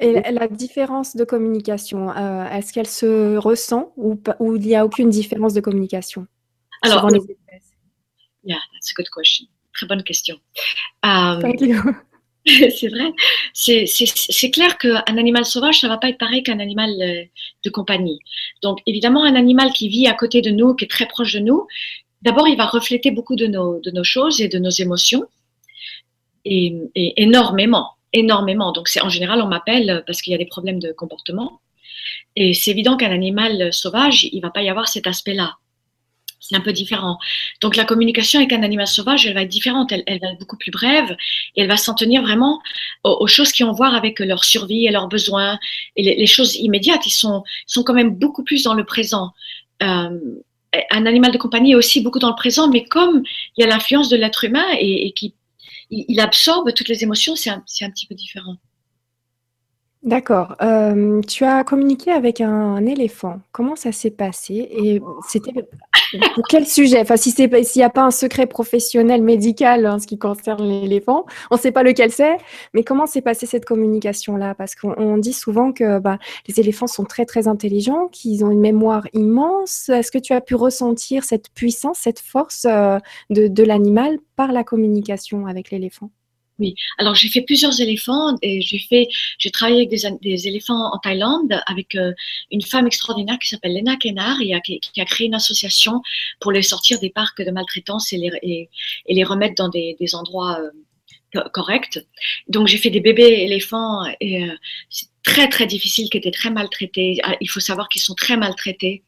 Et 0.00 0.32
la 0.32 0.48
différence 0.48 1.16
de 1.16 1.24
communication, 1.24 2.10
euh, 2.10 2.48
est-ce 2.48 2.72
qu'elle 2.72 2.86
se 2.86 3.36
ressent 3.36 3.92
ou, 3.96 4.20
ou 4.38 4.56
il 4.56 4.62
n'y 4.62 4.74
a 4.74 4.84
aucune 4.84 5.10
différence 5.10 5.52
de 5.52 5.60
communication 5.60 6.26
Alors, 6.82 7.08
les 7.10 7.20
Yeah, 8.44 8.58
that's 8.72 8.90
a 8.90 8.94
good 8.96 9.08
question. 9.14 9.46
Très 9.72 9.86
bonne 9.86 10.02
question. 10.02 10.36
Euh, 11.04 11.40
c'est 12.70 12.88
vrai. 12.88 13.12
C'est 13.54 14.50
clair 14.50 14.78
qu'un 14.78 15.16
animal 15.16 15.44
sauvage, 15.44 15.80
ça 15.80 15.88
va 15.88 15.98
pas 15.98 16.08
être 16.08 16.18
pareil 16.18 16.42
qu'un 16.42 16.58
animal 16.58 16.90
euh, 17.00 17.24
de 17.64 17.70
compagnie. 17.70 18.18
Donc, 18.62 18.80
évidemment, 18.86 19.24
un 19.24 19.36
animal 19.36 19.72
qui 19.72 19.88
vit 19.88 20.08
à 20.08 20.14
côté 20.14 20.42
de 20.42 20.50
nous, 20.50 20.74
qui 20.74 20.86
est 20.86 20.88
très 20.88 21.06
proche 21.06 21.34
de 21.34 21.38
nous, 21.38 21.66
d'abord, 22.22 22.48
il 22.48 22.56
va 22.56 22.66
refléter 22.66 23.12
beaucoup 23.12 23.36
de 23.36 23.46
nos, 23.46 23.78
de 23.80 23.90
nos 23.92 24.04
choses 24.04 24.40
et 24.40 24.48
de 24.48 24.58
nos 24.58 24.70
émotions. 24.70 25.24
Et, 26.44 26.74
et 26.96 27.22
énormément, 27.22 27.90
énormément. 28.12 28.72
Donc, 28.72 28.88
en 29.00 29.08
général, 29.08 29.40
on 29.42 29.46
m'appelle 29.46 30.02
parce 30.06 30.20
qu'il 30.22 30.32
y 30.32 30.34
a 30.34 30.38
des 30.38 30.46
problèmes 30.46 30.78
de 30.78 30.92
comportement. 30.92 31.60
Et 32.36 32.54
c'est 32.54 32.70
évident 32.70 32.96
qu'un 32.96 33.10
animal 33.10 33.72
sauvage, 33.72 34.24
il 34.24 34.40
va 34.40 34.50
pas 34.50 34.62
y 34.62 34.68
avoir 34.68 34.88
cet 34.88 35.06
aspect-là 35.06 35.56
c'est 36.42 36.56
un 36.56 36.60
peu 36.60 36.72
différent. 36.72 37.18
Donc 37.60 37.76
la 37.76 37.84
communication 37.84 38.40
avec 38.40 38.52
un 38.52 38.62
animal 38.62 38.86
sauvage, 38.86 39.26
elle 39.26 39.34
va 39.34 39.42
être 39.42 39.48
différente, 39.48 39.92
elle, 39.92 40.02
va 40.20 40.32
être 40.32 40.38
beaucoup 40.40 40.56
plus 40.56 40.72
brève 40.72 41.16
et 41.54 41.62
elle 41.62 41.68
va 41.68 41.76
s'en 41.76 41.94
tenir 41.94 42.20
vraiment 42.20 42.60
aux, 43.04 43.28
choses 43.28 43.52
qui 43.52 43.62
ont 43.64 43.70
à 43.70 43.72
voir 43.72 43.94
avec 43.94 44.18
leur 44.18 44.44
survie 44.44 44.86
et 44.86 44.90
leurs 44.90 45.06
besoins 45.06 45.58
et 45.96 46.02
les, 46.02 46.26
choses 46.26 46.56
immédiates. 46.56 47.06
Ils 47.06 47.10
sont, 47.10 47.44
sont 47.66 47.84
quand 47.84 47.94
même 47.94 48.10
beaucoup 48.16 48.42
plus 48.42 48.64
dans 48.64 48.74
le 48.74 48.84
présent. 48.84 49.30
Euh, 49.82 50.18
un 50.90 51.06
animal 51.06 51.30
de 51.30 51.38
compagnie 51.38 51.72
est 51.72 51.76
aussi 51.76 52.00
beaucoup 52.00 52.18
dans 52.18 52.30
le 52.30 52.34
présent, 52.34 52.68
mais 52.68 52.84
comme 52.84 53.22
il 53.56 53.60
y 53.60 53.64
a 53.64 53.68
l'influence 53.68 54.08
de 54.08 54.16
l'être 54.16 54.44
humain 54.44 54.66
et, 54.78 55.12
qu'il 55.12 55.32
il 55.92 56.20
absorbe 56.20 56.72
toutes 56.74 56.88
les 56.88 57.02
émotions, 57.02 57.36
c'est 57.36 57.50
un 57.50 57.60
petit 57.60 58.06
peu 58.06 58.14
différent. 58.14 58.56
D'accord. 60.02 60.56
tu 61.28 61.44
as 61.44 61.62
communiqué 61.64 62.10
avec 62.10 62.40
un 62.40 62.84
éléphant. 62.86 63.40
Comment 63.52 63.76
ça 63.76 63.92
s'est 63.92 64.10
passé? 64.10 64.68
Et 64.70 65.00
c'était 65.28 65.52
pour 66.34 66.44
quel 66.48 66.66
sujet? 66.66 67.00
Enfin, 67.00 67.16
si 67.16 67.30
s'il 67.30 67.48
n'y 67.76 67.82
a 67.84 67.90
pas 67.90 68.02
un 68.02 68.10
secret 68.10 68.46
professionnel 68.46 69.22
médical 69.22 69.86
en 69.86 70.00
ce 70.00 70.08
qui 70.08 70.18
concerne 70.18 70.66
l'éléphant, 70.68 71.24
on 71.52 71.54
ne 71.54 71.60
sait 71.60 71.70
pas 71.70 71.84
lequel 71.84 72.10
c'est, 72.10 72.36
mais 72.74 72.82
comment 72.82 73.06
s'est 73.06 73.22
passée 73.22 73.46
cette 73.46 73.64
communication-là? 73.64 74.56
Parce 74.56 74.74
qu'on 74.74 75.18
dit 75.18 75.32
souvent 75.32 75.72
que, 75.72 76.00
bah, 76.00 76.18
les 76.48 76.58
éléphants 76.58 76.88
sont 76.88 77.04
très, 77.04 77.24
très 77.24 77.46
intelligents, 77.46 78.08
qu'ils 78.08 78.44
ont 78.44 78.50
une 78.50 78.60
mémoire 78.60 79.06
immense. 79.12 79.88
Est-ce 79.88 80.10
que 80.10 80.18
tu 80.18 80.32
as 80.32 80.40
pu 80.40 80.56
ressentir 80.56 81.22
cette 81.24 81.50
puissance, 81.54 81.98
cette 81.98 82.20
force, 82.20 82.64
de 82.64 83.48
de 83.48 83.62
l'animal 83.62 84.18
par 84.36 84.50
la 84.52 84.64
communication 84.64 85.46
avec 85.46 85.70
l'éléphant? 85.70 86.10
Oui, 86.62 86.76
alors 86.96 87.16
j'ai 87.16 87.26
fait 87.28 87.40
plusieurs 87.40 87.80
éléphants 87.80 88.36
et 88.40 88.60
j'ai 88.60 88.78
fait, 88.78 89.08
j'ai 89.38 89.50
travaillé 89.50 89.78
avec 89.78 89.90
des, 90.22 90.46
éléphants 90.46 90.94
en 90.94 90.98
Thaïlande 90.98 91.60
avec 91.66 91.96
euh, 91.96 92.12
une 92.52 92.62
femme 92.62 92.86
extraordinaire 92.86 93.36
qui 93.40 93.48
s'appelle 93.48 93.74
Lena 93.74 93.96
Kenar 93.96 94.36
et 94.40 94.54
qui, 94.62 95.00
a 95.00 95.04
créé 95.04 95.26
une 95.26 95.34
association 95.34 96.02
pour 96.38 96.52
les 96.52 96.62
sortir 96.62 97.00
des 97.00 97.10
parcs 97.10 97.42
de 97.42 97.50
maltraitance 97.50 98.12
et 98.12 98.18
les, 98.18 98.30
et, 98.42 98.68
les 99.08 99.24
remettre 99.24 99.56
dans 99.56 99.70
des, 99.70 99.96
des 99.98 100.14
endroits 100.14 100.60
euh, 100.60 101.42
corrects. 101.52 101.98
Donc 102.46 102.68
j'ai 102.68 102.78
fait 102.78 102.90
des 102.90 103.00
bébés 103.00 103.42
éléphants 103.42 104.04
et 104.20 104.44
euh, 104.44 104.54
c'est 104.88 105.08
très 105.24 105.48
très 105.48 105.66
difficile, 105.66 106.08
qui 106.10 106.18
étaient 106.18 106.30
très 106.30 106.50
maltraités. 106.50 107.18
Ah, 107.24 107.34
il 107.40 107.50
faut 107.50 107.58
savoir 107.58 107.88
qu'ils 107.88 108.02
sont 108.02 108.14
très 108.14 108.36
maltraités. 108.36 109.02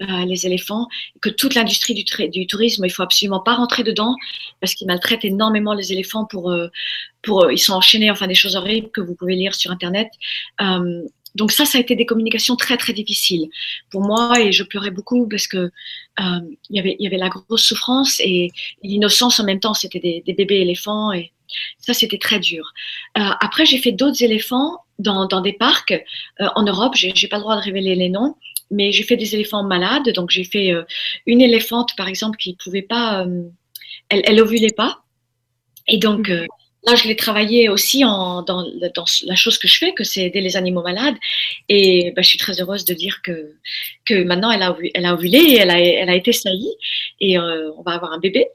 Euh, 0.00 0.24
les 0.24 0.46
éléphants, 0.46 0.88
que 1.20 1.28
toute 1.28 1.54
l'industrie 1.54 1.92
du, 1.92 2.46
tourisme, 2.46 2.82
il 2.86 2.90
faut 2.90 3.02
absolument 3.02 3.40
pas 3.40 3.54
rentrer 3.56 3.82
dedans 3.82 4.16
parce 4.58 4.74
qu'ils 4.74 4.86
maltraitent 4.86 5.26
énormément 5.26 5.74
les 5.74 5.92
éléphants 5.92 6.24
pour, 6.24 6.50
euh, 6.50 6.68
pour 7.22 7.44
euh, 7.44 7.52
ils 7.52 7.58
sont 7.58 7.74
enchaînés, 7.74 8.10
enfin 8.10 8.26
des 8.26 8.34
choses 8.34 8.56
horribles 8.56 8.90
que 8.90 9.02
vous 9.02 9.14
pouvez 9.14 9.34
lire 9.34 9.54
sur 9.54 9.70
internet. 9.70 10.08
donc 11.34 11.52
ça, 11.52 11.66
ça 11.66 11.76
a 11.76 11.80
été 11.82 11.94
des 11.94 12.06
communications 12.06 12.56
très 12.56 12.78
très 12.78 12.94
difficiles 12.94 13.48
pour 13.90 14.00
moi 14.00 14.40
et 14.40 14.50
je 14.50 14.64
pleurais 14.64 14.90
beaucoup 14.90 15.28
parce 15.28 15.46
que 15.46 15.70
il 16.18 16.76
y 16.76 16.78
avait 16.78 16.96
il 16.98 17.04
y 17.04 17.06
avait 17.06 17.18
la 17.18 17.28
grosse 17.28 17.64
souffrance 17.64 18.18
et, 18.20 18.50
l'innocence 18.82 19.40
en 19.40 19.44
même 19.44 19.60
temps. 19.60 19.74
C'était 19.74 20.00
des, 20.00 20.22
des, 20.26 20.32
bébés 20.32 20.60
éléphants 20.60 21.12
et 21.12 21.32
ça 21.78 21.92
c'était 21.92 22.18
très 22.18 22.40
dur. 22.40 22.72
après, 23.14 23.66
j'ai 23.66 23.78
fait 23.78 23.92
d'autres 23.92 24.22
éléphants 24.22 24.78
dans, 24.98 25.26
dans 25.26 25.42
des 25.42 25.52
parcs 25.52 25.94
en 26.38 26.62
Europe. 26.62 26.94
J'ai 26.96 27.28
pas 27.28 27.36
le 27.36 27.42
droit 27.42 27.56
de 27.56 27.62
révéler 27.62 27.94
les 27.94 28.08
noms 28.08 28.36
mais 28.72 28.90
j'ai 28.90 29.04
fait 29.04 29.16
des 29.16 29.34
éléphants 29.34 29.62
malades. 29.62 30.08
Donc, 30.14 30.30
j'ai 30.30 30.44
fait 30.44 30.72
euh, 30.72 30.82
une 31.26 31.40
éléphante, 31.40 31.94
par 31.96 32.08
exemple, 32.08 32.38
qui 32.38 32.56
pouvait 32.62 32.82
pas, 32.82 33.24
euh, 33.24 33.42
elle, 34.08 34.22
elle 34.24 34.40
ovulait 34.40 34.74
pas. 34.76 35.02
Et 35.86 35.98
donc, 35.98 36.28
mhm. 36.28 36.34
euh, 36.34 36.46
là, 36.86 36.96
je 36.96 37.06
l'ai 37.06 37.16
travaillé 37.16 37.68
aussi 37.68 38.04
en, 38.04 38.42
dans, 38.42 38.62
dans, 38.94 39.04
la 39.26 39.36
chose 39.36 39.58
que 39.58 39.68
je 39.68 39.76
fais, 39.76 39.92
que 39.92 40.04
c'est 40.04 40.24
aider 40.24 40.40
les 40.40 40.56
animaux 40.56 40.82
malades. 40.82 41.16
Et 41.68 42.12
bah, 42.16 42.22
je 42.22 42.28
suis 42.28 42.38
très 42.38 42.60
heureuse 42.60 42.84
de 42.84 42.94
dire 42.94 43.20
que, 43.22 43.54
que 44.04 44.24
maintenant, 44.24 44.50
elle 44.50 44.62
a, 44.62 44.76
elle 44.94 45.06
a 45.06 45.14
ovulé 45.14 45.38
et 45.38 45.56
elle 45.58 45.70
a, 45.70 45.78
elle 45.78 46.10
a 46.10 46.14
été 46.14 46.32
saillie. 46.32 46.74
Et 47.20 47.38
on 47.38 47.82
va 47.82 47.92
avoir 47.92 48.12
un 48.12 48.18
bébé. 48.18 48.48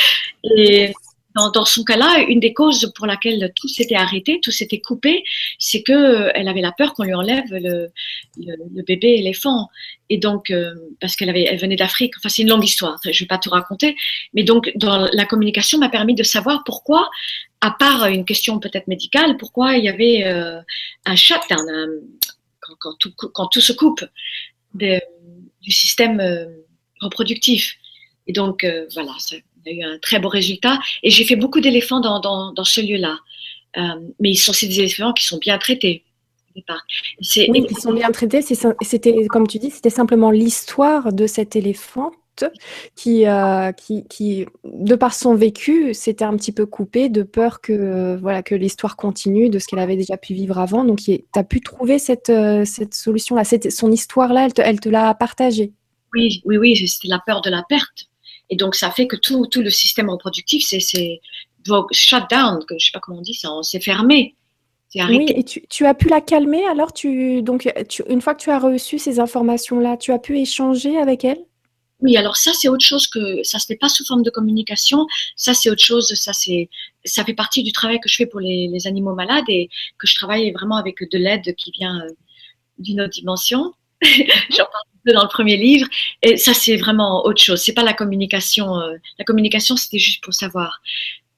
et 0.56 0.92
dans, 1.34 1.64
son 1.64 1.84
cas-là, 1.84 2.24
une 2.28 2.40
des 2.40 2.52
causes 2.52 2.92
pour 2.96 3.06
laquelle 3.06 3.52
tout 3.54 3.68
s'était 3.68 3.94
arrêté, 3.94 4.40
tout 4.42 4.50
s'était 4.50 4.80
coupé, 4.80 5.22
c'est 5.58 5.82
que 5.82 5.92
euh, 5.92 6.30
elle 6.34 6.48
avait 6.48 6.60
la 6.60 6.72
peur 6.72 6.92
qu'on 6.94 7.04
lui 7.04 7.14
enlève 7.14 7.44
le, 7.50 7.90
le, 8.36 8.82
bébé 8.82 9.14
éléphant. 9.14 9.68
Et 10.08 10.18
donc, 10.18 10.50
euh, 10.50 10.74
parce 11.00 11.14
qu'elle 11.14 11.28
elle 11.36 11.58
venait 11.58 11.76
d'Afrique. 11.76 12.14
Enfin, 12.18 12.28
c'est 12.28 12.42
une 12.42 12.48
longue 12.48 12.64
histoire. 12.64 12.98
Je 13.04 13.18
vais 13.18 13.26
pas 13.28 13.38
tout 13.38 13.50
raconter. 13.50 13.96
Mais 14.34 14.42
donc, 14.42 14.72
dans 14.74 15.08
la 15.12 15.24
communication, 15.24 15.78
m'a 15.78 15.88
permis 15.88 16.14
de 16.14 16.24
savoir 16.24 16.62
pourquoi, 16.64 17.08
à 17.60 17.70
part 17.70 18.06
une 18.06 18.24
question 18.24 18.58
peut-être 18.58 18.88
médicale, 18.88 19.36
pourquoi 19.36 19.76
il 19.76 19.84
y 19.84 19.88
avait 19.88 20.24
euh, 20.24 20.60
un 21.06 21.16
shutdown 21.16 21.64
quand, 22.60 22.74
quand, 22.80 22.96
tout, 22.98 23.12
quand, 23.14 23.46
tout, 23.46 23.60
se 23.60 23.72
coupe 23.72 24.04
du 24.74 25.70
système 25.70 26.20
reproductif. 27.00 27.76
Et 28.26 28.32
donc, 28.32 28.66
voilà, 28.94 29.12
il 29.66 29.76
y 29.76 29.82
a 29.82 29.86
eu 29.86 29.94
un 29.94 29.98
très 29.98 30.18
beau 30.18 30.28
résultat. 30.28 30.78
Et 31.02 31.10
j'ai 31.10 31.24
fait 31.24 31.36
beaucoup 31.36 31.60
d'éléphants 31.60 32.00
dans, 32.00 32.20
dans, 32.20 32.52
dans, 32.52 32.64
ce 32.64 32.80
lieu-là. 32.80 33.18
Euh, 33.76 33.82
mais 34.18 34.30
ils 34.30 34.36
sont 34.36 34.52
c'est 34.52 34.66
des 34.66 34.80
éléphants 34.80 35.12
qui 35.12 35.24
sont 35.24 35.38
bien 35.38 35.58
traités. 35.58 36.04
Oui, 37.48 37.66
qui 37.66 37.74
sont 37.74 37.92
bien 37.92 38.10
traités. 38.10 38.42
C'était, 38.42 39.26
comme 39.28 39.46
tu 39.46 39.58
dis, 39.58 39.70
c'était 39.70 39.90
simplement 39.90 40.30
l'histoire 40.30 41.12
de 41.12 41.26
cet 41.26 41.56
éléphant 41.56 42.10
qui, 42.96 43.26
euh, 43.26 43.72
qui, 43.72 44.06
qui, 44.08 44.46
de 44.64 44.94
par 44.94 45.14
son 45.14 45.34
vécu, 45.34 45.94
s'était 45.94 46.24
un 46.24 46.36
petit 46.36 46.52
peu 46.52 46.66
coupé 46.66 47.08
de 47.08 47.22
peur 47.22 47.60
que, 47.60 48.16
voilà, 48.16 48.42
que 48.42 48.54
l'histoire 48.54 48.96
continue 48.96 49.50
de 49.50 49.58
ce 49.58 49.66
qu'elle 49.66 49.78
avait 49.78 49.96
déjà 49.96 50.16
pu 50.16 50.34
vivre 50.34 50.58
avant. 50.58 50.84
Donc, 50.84 51.00
tu 51.00 51.20
as 51.34 51.44
pu 51.44 51.60
trouver 51.60 51.98
cette, 51.98 52.30
euh, 52.30 52.64
cette 52.64 52.94
solution-là, 52.94 53.42
son 53.44 53.92
histoire-là, 53.92 54.46
elle 54.46 54.54
te, 54.54 54.62
elle 54.62 54.80
te 54.80 54.88
l'a 54.88 55.14
partagée. 55.14 55.72
Oui, 56.14 56.42
oui, 56.44 56.56
oui, 56.56 56.76
c'était 56.88 57.08
la 57.08 57.20
peur 57.24 57.40
de 57.40 57.50
la 57.50 57.62
perte. 57.68 58.09
Et 58.50 58.56
donc, 58.56 58.74
ça 58.74 58.90
fait 58.90 59.06
que 59.06 59.16
tout, 59.16 59.46
tout 59.46 59.62
le 59.62 59.70
système 59.70 60.10
reproductif, 60.10 60.64
c'est 60.66 61.20
shut 61.92 62.24
down, 62.30 62.64
que 62.66 62.74
je 62.78 62.86
sais 62.86 62.92
pas 62.92 63.00
comment 63.00 63.18
on 63.18 63.22
dit 63.22 63.34
ça, 63.34 63.50
s'est 63.62 63.80
fermé. 63.80 64.36
Oui, 64.96 65.26
et 65.28 65.44
tu, 65.44 65.62
tu, 65.68 65.86
as 65.86 65.94
pu 65.94 66.08
la 66.08 66.20
calmer 66.20 66.64
alors? 66.66 66.92
Tu, 66.92 67.42
donc, 67.42 67.72
tu, 67.88 68.02
Une 68.08 68.20
fois 68.20 68.34
que 68.34 68.42
tu 68.42 68.50
as 68.50 68.58
reçu 68.58 68.98
ces 68.98 69.20
informations-là, 69.20 69.96
tu 69.96 70.12
as 70.12 70.18
pu 70.18 70.38
échanger 70.38 70.98
avec 70.98 71.24
elle? 71.24 71.38
Oui, 72.02 72.16
alors 72.16 72.36
ça 72.36 72.52
c'est 72.54 72.68
autre 72.68 72.84
chose 72.84 73.06
que 73.06 73.42
ça 73.42 73.58
se 73.58 73.66
fait 73.66 73.76
pas 73.76 73.88
sous 73.90 74.04
forme 74.06 74.22
de 74.22 74.30
communication. 74.30 75.06
Ça 75.36 75.52
c'est 75.52 75.70
autre 75.70 75.84
chose. 75.84 76.12
Ça 76.14 76.32
c'est 76.32 76.70
ça 77.04 77.24
fait 77.24 77.34
partie 77.34 77.62
du 77.62 77.72
travail 77.72 78.00
que 78.00 78.08
je 78.08 78.16
fais 78.16 78.26
pour 78.26 78.40
les, 78.40 78.68
les 78.68 78.86
animaux 78.86 79.14
malades 79.14 79.44
et 79.48 79.68
que 79.98 80.06
je 80.06 80.14
travaille 80.14 80.50
vraiment 80.52 80.76
avec 80.76 80.98
de 80.98 81.18
l'aide 81.18 81.54
qui 81.56 81.70
vient 81.72 82.00
euh, 82.00 82.10
d'une 82.78 83.02
autre 83.02 83.12
dimension. 83.12 83.74
J'en 84.02 84.64
parle 84.64 84.89
dans 85.06 85.22
le 85.22 85.28
premier 85.28 85.56
livre. 85.56 85.88
Et 86.22 86.36
ça, 86.36 86.54
c'est 86.54 86.76
vraiment 86.76 87.24
autre 87.24 87.42
chose. 87.42 87.60
C'est 87.60 87.72
pas 87.72 87.82
la 87.82 87.94
communication. 87.94 88.78
Euh, 88.78 88.96
la 89.18 89.24
communication, 89.24 89.76
c'était 89.76 89.98
juste 89.98 90.22
pour 90.22 90.34
savoir. 90.34 90.80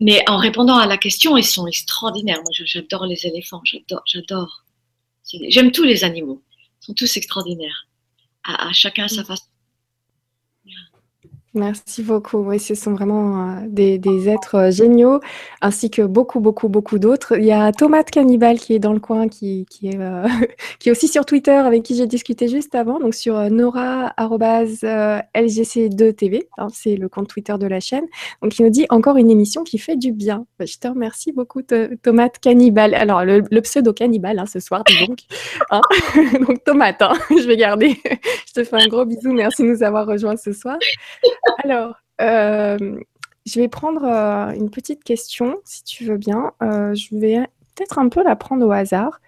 Mais 0.01 0.29
en 0.29 0.37
répondant 0.37 0.79
à 0.79 0.87
la 0.87 0.99
question, 0.99 1.37
ils 1.37 1.45
sont 1.45 1.67
extraordinaires. 1.67 2.41
Moi, 2.43 2.51
j'adore 2.53 3.07
les 3.07 3.27
éléphants. 3.27 3.61
J'adore, 3.65 4.03
j'adore. 4.05 4.65
J'aime 5.49 5.71
tous 5.71 5.85
les 5.85 6.05
animaux. 6.05 6.43
Ils 6.83 6.87
sont 6.87 6.95
tous 6.95 7.17
extraordinaires. 7.17 7.87
À, 8.45 8.73
chacun 8.73 9.07
sa 9.07 9.23
mm. 9.23 9.25
façon. 9.25 9.45
Merci 11.55 12.03
beaucoup. 12.03 12.39
Oui, 12.39 12.59
ce 12.59 12.75
sont 12.75 12.95
vraiment 12.95 13.51
euh, 13.51 13.57
des, 13.69 14.31
êtres 14.31 14.55
euh, 14.55 14.71
géniaux, 14.71 15.21
ainsi 15.61 15.91
que 15.91 16.01
beaucoup, 16.01 16.41
beaucoup, 16.41 16.71
beaucoup 16.71 16.99
d'autres. 16.99 17.39
Il 17.39 17.45
y 17.45 17.53
a 17.53 17.73
Tomate 17.73 18.11
Cannibal 18.11 18.59
qui 18.59 18.75
est 18.75 18.79
dans 18.79 18.95
le 18.95 19.01
coin, 19.01 19.29
qui, 19.29 19.67
qui, 19.69 19.89
est, 19.89 20.01
euh, 20.01 20.27
qui 20.79 20.89
est 20.89 20.93
aussi 20.93 21.09
sur 21.09 21.27
Twitter, 21.27 21.53
avec 21.53 21.83
qui 21.83 21.95
j'ai 21.95 22.07
discuté 22.07 22.49
juste 22.49 22.75
avant, 22.75 22.99
donc 22.99 23.15
sur 23.15 23.39
nora.lgc2tv, 23.51 26.45
hein, 26.57 26.69
c'est 26.73 26.97
le 26.97 27.11
compte 27.11 27.29
Twitter 27.29 27.59
de 27.59 27.67
la 27.67 27.81
chaîne. 27.81 28.07
Donc, 28.41 28.59
il 28.59 28.65
nous 28.65 28.71
dit 28.71 28.87
encore 28.89 29.19
une 29.19 29.31
émission 29.31 29.63
qui 29.63 29.77
fait 29.77 29.97
du 29.97 30.13
bien. 30.13 30.47
Je 30.59 30.79
te 30.79 30.89
remercie 30.89 31.33
beaucoup, 31.33 31.61
Tomate 32.03 32.39
Cannibal. 32.39 32.95
Alors, 32.95 33.27
le, 33.27 33.61
pseudo 33.61 33.93
cannibal 33.93 34.39
hein, 34.39 34.47
ce 34.47 34.59
soir, 34.59 34.85
donc. 35.07 35.19
Hein 35.71 35.83
donc, 36.49 36.65
Tomate, 36.65 37.03
je 37.31 37.47
vais 37.47 37.59
garder. 37.59 37.99
je 38.47 38.53
te 38.55 38.65
fais 38.65 38.77
un 38.77 38.87
gros 38.87 39.05
bisou. 39.05 39.35
Merci 39.35 39.65
de 39.65 39.69
nous 39.69 39.83
avoir 39.83 40.07
rejoints 40.07 40.39
ce 40.39 40.55
soir. 40.55 40.79
Alors, 41.65 41.97
euh, 42.21 43.01
je 43.47 43.61
vais 43.61 43.69
prendre 43.69 44.05
euh, 44.05 44.53
une 44.53 44.71
petite 44.71 45.03
question, 45.05 45.59
si 45.65 45.85
tu 45.85 46.05
veux 46.05 46.19
bien. 46.19 46.53
Euh, 46.63 46.95
je 46.95 47.17
vais 47.17 47.41
peut-être 47.75 47.99
un 47.99 48.09
peu 48.09 48.23
la 48.23 48.37
prendre 48.37 48.67
au 48.67 48.71
hasard. 48.71 49.21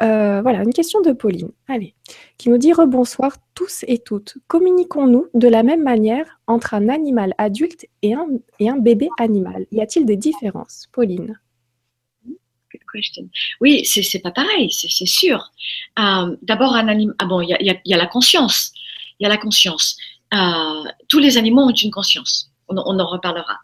voilà, 0.00 0.62
une 0.62 0.72
question 0.72 1.00
de 1.00 1.12
Pauline, 1.12 1.50
allez, 1.68 1.94
qui 2.36 2.50
nous 2.50 2.58
dit 2.58 2.72
Rebonsoir 2.72 3.36
tous 3.54 3.84
et 3.88 3.98
toutes. 3.98 4.38
Communiquons-nous 4.46 5.28
de 5.34 5.48
la 5.48 5.62
même 5.62 5.82
manière 5.82 6.40
entre 6.46 6.74
un 6.74 6.88
animal 6.88 7.34
adulte 7.38 7.86
et 8.02 8.14
un, 8.14 8.26
et 8.60 8.68
un 8.68 8.76
bébé 8.76 9.08
animal? 9.18 9.66
Y 9.72 9.80
a-t-il 9.80 10.06
des 10.06 10.16
différences 10.16 10.88
Pauline? 10.92 11.38
Oui, 13.60 13.84
c'est 13.84 14.18
pas 14.20 14.30
pareil, 14.30 14.70
c'est 14.70 15.06
sûr. 15.06 15.52
D'abord, 15.96 16.74
un 16.74 16.88
animal. 16.88 17.14
Ah 17.18 17.26
il 17.42 17.76
y, 17.84 17.94
a, 17.94 17.96
la 17.96 18.06
conscience. 18.06 18.72
Il 19.18 19.24
y 19.24 19.26
a 19.26 19.28
la 19.28 19.36
conscience. 19.36 19.96
Tous 21.08 21.18
les 21.18 21.38
animaux 21.38 21.62
ont 21.62 21.72
une 21.72 21.90
conscience. 21.90 22.50
On, 22.68 22.76
en 22.76 23.06
reparlera. 23.06 23.58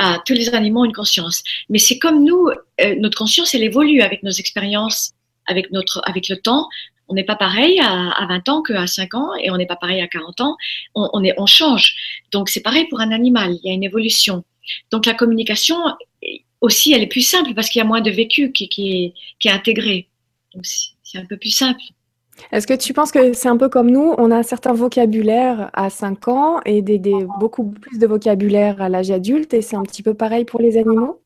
Euh, 0.00 0.16
tous 0.24 0.32
les 0.32 0.54
animaux 0.54 0.82
ont 0.82 0.84
une 0.84 0.92
conscience. 0.92 1.42
Mais 1.68 1.78
c'est 1.78 1.98
comme 1.98 2.24
nous, 2.24 2.50
euh, 2.80 2.94
notre 3.00 3.18
conscience, 3.18 3.52
elle 3.54 3.64
évolue 3.64 4.00
avec 4.00 4.22
nos 4.22 4.30
expériences, 4.30 5.12
avec, 5.46 5.72
notre, 5.72 6.00
avec 6.04 6.28
le 6.28 6.36
temps. 6.36 6.68
On 7.08 7.14
n'est 7.14 7.24
pas 7.24 7.34
pareil 7.34 7.80
à, 7.80 8.10
à, 8.10 8.26
20 8.26 8.48
ans 8.48 8.62
qu'à 8.62 8.86
5 8.86 9.14
ans 9.14 9.34
et 9.34 9.50
on 9.50 9.56
n'est 9.56 9.66
pas 9.66 9.76
pareil 9.76 10.00
à 10.00 10.06
40 10.06 10.40
ans. 10.40 10.56
On, 10.94 11.24
est, 11.24 11.34
on 11.36 11.46
change. 11.46 11.96
Donc 12.30 12.48
c'est 12.48 12.62
pareil 12.62 12.86
pour 12.88 13.00
un 13.00 13.10
animal. 13.10 13.58
Il 13.62 13.68
y 13.68 13.70
a 13.70 13.74
une 13.74 13.82
évolution. 13.82 14.44
Donc 14.92 15.04
la 15.04 15.14
communication 15.14 15.76
aussi, 16.60 16.92
elle 16.92 17.02
est 17.02 17.08
plus 17.08 17.26
simple 17.26 17.54
parce 17.54 17.68
qu'il 17.68 17.80
y 17.80 17.82
a 17.82 17.86
moins 17.86 18.00
de 18.00 18.10
vécu 18.10 18.52
qui 18.52 19.12
est 19.44 19.50
intégré. 19.50 20.08
c'est 20.62 21.18
un 21.18 21.26
peu 21.26 21.36
plus 21.36 21.50
simple. 21.50 21.82
Est-ce 22.52 22.66
que 22.66 22.74
tu 22.74 22.92
penses 22.92 23.12
que 23.12 23.32
c'est 23.32 23.48
un 23.48 23.56
peu 23.56 23.68
comme 23.68 23.90
nous, 23.90 24.14
on 24.18 24.30
a 24.30 24.36
un 24.36 24.42
certain 24.42 24.72
vocabulaire 24.72 25.70
à 25.72 25.90
5 25.90 26.28
ans 26.28 26.60
et 26.64 26.82
des, 26.82 26.98
beaucoup 27.38 27.70
plus 27.70 27.98
de 27.98 28.06
vocabulaire 28.06 28.80
à 28.82 28.88
l'âge 28.88 29.10
adulte 29.10 29.54
et 29.54 29.62
c'est 29.62 29.76
un 29.76 29.82
petit 29.82 30.02
peu 30.02 30.14
pareil 30.14 30.44
pour 30.44 30.60
les 30.60 30.76
animaux? 30.76 31.20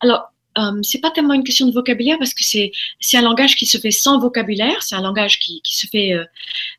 Alors, 0.00 0.30
euh, 0.56 0.82
c'est 0.82 1.00
pas 1.00 1.10
tellement 1.10 1.34
une 1.34 1.42
question 1.42 1.66
de 1.66 1.72
vocabulaire 1.72 2.16
parce 2.18 2.32
que 2.32 2.44
c'est 2.44 3.16
un 3.16 3.22
langage 3.22 3.56
qui 3.56 3.66
se 3.66 3.78
fait 3.78 3.90
sans 3.90 4.18
vocabulaire, 4.20 4.82
c'est 4.82 4.94
un 4.94 5.02
langage 5.02 5.40
qui, 5.40 5.60
qui 5.62 5.76
se 5.76 5.86
fait 5.86 6.12
euh, 6.12 6.24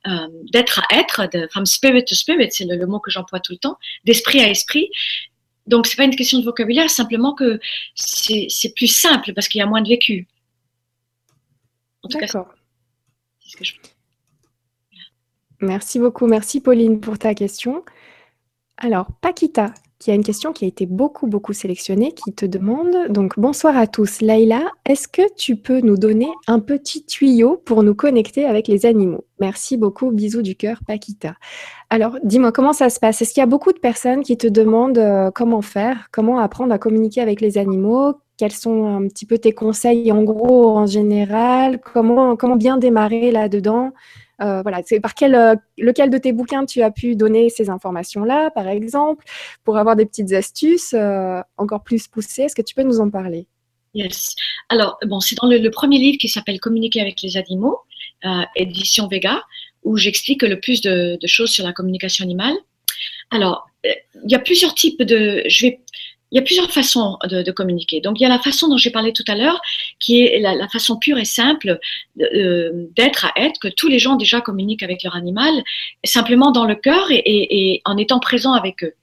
euh, 0.08 0.28
d'être 0.52 0.80
à 0.80 1.00
être, 1.00 1.30
de 1.34 1.48
from 1.52 1.65
spirit 1.65 2.06
to 2.06 2.15
spirit, 2.15 2.52
c'est 2.52 2.65
le, 2.65 2.86
mot 2.86 3.00
que 3.00 3.12
j'emploie 3.12 3.39
tout 3.39 3.52
le 3.52 3.58
temps, 3.58 3.78
d'esprit 4.06 4.39
à 4.39 4.50
esprit. 4.50 4.89
Donc 5.67 5.88
c'est 5.88 5.98
pas 5.98 6.06
une 6.06 6.15
question 6.15 6.39
de 6.39 6.45
vocabulaire, 6.45 6.89
simplement 6.89 7.34
que 7.34 7.60
c'est 7.95 8.74
plus 8.76 8.88
simple 8.88 9.34
parce 9.34 9.48
qu'il 9.48 9.60
y 9.60 9.62
a 9.62 9.65
moins 9.65 9.82
de 9.82 9.89
vécu. 9.89 10.28
D'accord. 12.10 12.48
Merci 15.62 15.99
beaucoup. 15.99 16.27
Merci 16.27 16.62
Pauline 16.62 16.99
pour 16.99 17.17
ta 17.17 17.34
question. 17.34 17.84
Alors, 18.77 19.08
Paquita, 19.21 19.73
qui 19.99 20.12
a 20.12 20.13
une 20.13 20.23
question 20.23 20.51
qui 20.51 20.65
a 20.65 20.67
été 20.67 20.86
beaucoup, 20.86 21.27
beaucoup 21.27 21.53
sélectionnée, 21.53 22.12
qui 22.12 22.34
te 22.34 22.45
demande, 22.45 22.93
donc 23.10 23.39
bonsoir 23.39 23.77
à 23.77 23.88
tous. 23.88 24.21
Laïla, 24.21 24.71
est-ce 24.86 25.08
que 25.08 25.21
tu 25.36 25.55
peux 25.55 25.79
nous 25.79 25.97
donner 25.97 26.27
un 26.47 26.60
petit 26.60 27.05
tuyau 27.05 27.58
pour 27.63 27.84
nous 27.84 27.95
connecter 27.95 28.45
avec 28.45 28.67
les 28.67 28.86
animaux? 28.86 29.25
Merci 29.39 29.77
beaucoup, 29.77 30.12
bisous 30.12 30.41
du 30.41 30.55
cœur, 30.55 30.79
Paquita. 30.86 31.36
Alors, 31.89 32.17
dis-moi, 32.23 32.51
comment 32.51 32.73
ça 32.73 32.89
se 32.89 32.99
passe? 32.99 33.21
Est-ce 33.21 33.34
qu'il 33.34 33.41
y 33.41 33.43
a 33.43 33.47
beaucoup 33.47 33.71
de 33.71 33.79
personnes 33.79 34.23
qui 34.23 34.38
te 34.38 34.47
demandent 34.47 34.97
euh, 34.97 35.31
comment 35.31 35.62
faire, 35.62 36.10
comment 36.12 36.39
apprendre 36.39 36.73
à 36.73 36.77
communiquer 36.77 37.21
avec 37.21 37.39
les 37.39 37.58
animaux? 37.58 38.15
Quels 38.38 38.52
sont 38.52 38.86
un 38.86 39.08
petit 39.08 39.26
peu 39.26 39.38
tes 39.38 39.54
conseils 39.54 40.12
en 40.12 40.24
gros, 40.24 40.78
en 40.78 40.86
général? 40.86 41.80
Comment, 41.80 42.36
comment 42.36 42.56
bien 42.56 42.78
démarrer 42.78 43.32
là-dedans? 43.32 43.91
Euh, 44.41 44.62
voilà, 44.62 44.82
c'est 44.86 45.00
par 45.00 45.15
quel, 45.15 45.34
euh, 45.34 45.56
lequel 45.78 46.10
de 46.10 46.17
tes 46.17 46.34
bouquins 46.34 46.65
tu 46.65 46.82
as 46.82 46.91
pu 46.91 47.15
donner 47.15 47.50
ces 47.50 47.69
informations-là, 47.69 48.52
par 48.52 48.67
exemple, 48.67 49.26
pour 49.63 49.78
avoir 49.78 49.95
des 49.95 50.06
petites 50.06 50.34
astuces 50.34 50.93
euh, 50.93 51.41
encore 51.58 51.84
plus 51.84 52.08
poussées? 52.08 52.43
Est-ce 52.43 52.56
que 52.56 52.62
tu 52.62 52.76
peux 52.76 52.84
nous 52.84 53.00
en 53.00 53.10
parler? 53.10 53.48
Yes. 53.93 54.36
Alors, 54.67 54.98
bon, 55.06 55.21
c'est 55.21 55.36
dans 55.36 55.48
le, 55.48 55.69
premier 55.69 55.98
livre 56.00 56.17
qui 56.17 56.28
s'appelle 56.28 56.60
Communiquer 56.60 57.00
avec 57.00 57.21
les 57.21 57.38
animaux, 57.38 57.80
édition 58.58 59.08
Vega, 59.08 59.41
où 59.84 59.95
j'explique 59.95 60.41
le 60.41 60.60
plus 60.60 60.82
de, 60.82 61.17
de, 61.21 61.28
choses 61.28 61.52
sur 61.52 61.65
la 61.65 61.71
communication 61.71 62.26
animale. 62.26 62.56
Alors, 63.32 63.67
il 63.86 64.32
y 64.32 64.36
a 64.36 64.39
plusieurs 64.39 64.76
types 64.76 65.02
de. 65.02 65.43
Je 65.48 65.67
vais 65.67 65.80
il 66.36 66.39
y 66.39 66.41
a 66.41 66.43
plusieurs 66.43 66.69
façons 66.69 67.17
de, 67.24 67.50
communiquer. 67.52 68.02
Donc, 68.02 68.19
il 68.19 68.24
y 68.24 68.26
a 68.26 68.30
la 68.30 68.39
façon 68.39 68.67
dont 68.67 68.76
j'ai 68.76 68.89
parlé 68.89 69.13
tout 69.13 69.24
à 69.30 69.36
l'heure, 69.36 69.62
qui 70.00 70.21
est 70.21 70.39
la, 70.39 70.67
façon 70.67 70.98
pure 70.98 71.17
et 71.17 71.24
simple 71.24 71.80
euh, 72.19 72.71
d'être 72.98 73.24
à 73.24 73.32
être, 73.38 73.58
que 73.58 73.69
tous 73.69 73.88
les 73.88 74.00
gens 74.00 74.17
déjà 74.17 74.41
communiquent 74.41 74.84
avec 74.84 75.04
leur 75.04 75.15
animal, 75.15 75.63
simplement 76.04 76.52
dans 76.52 76.65
le 76.65 76.76
cœur 76.76 77.08
et, 77.10 77.82
en 77.86 77.95
étant 77.95 78.19
présent 78.19 78.52
avec 78.52 78.84
eux. 78.84 78.93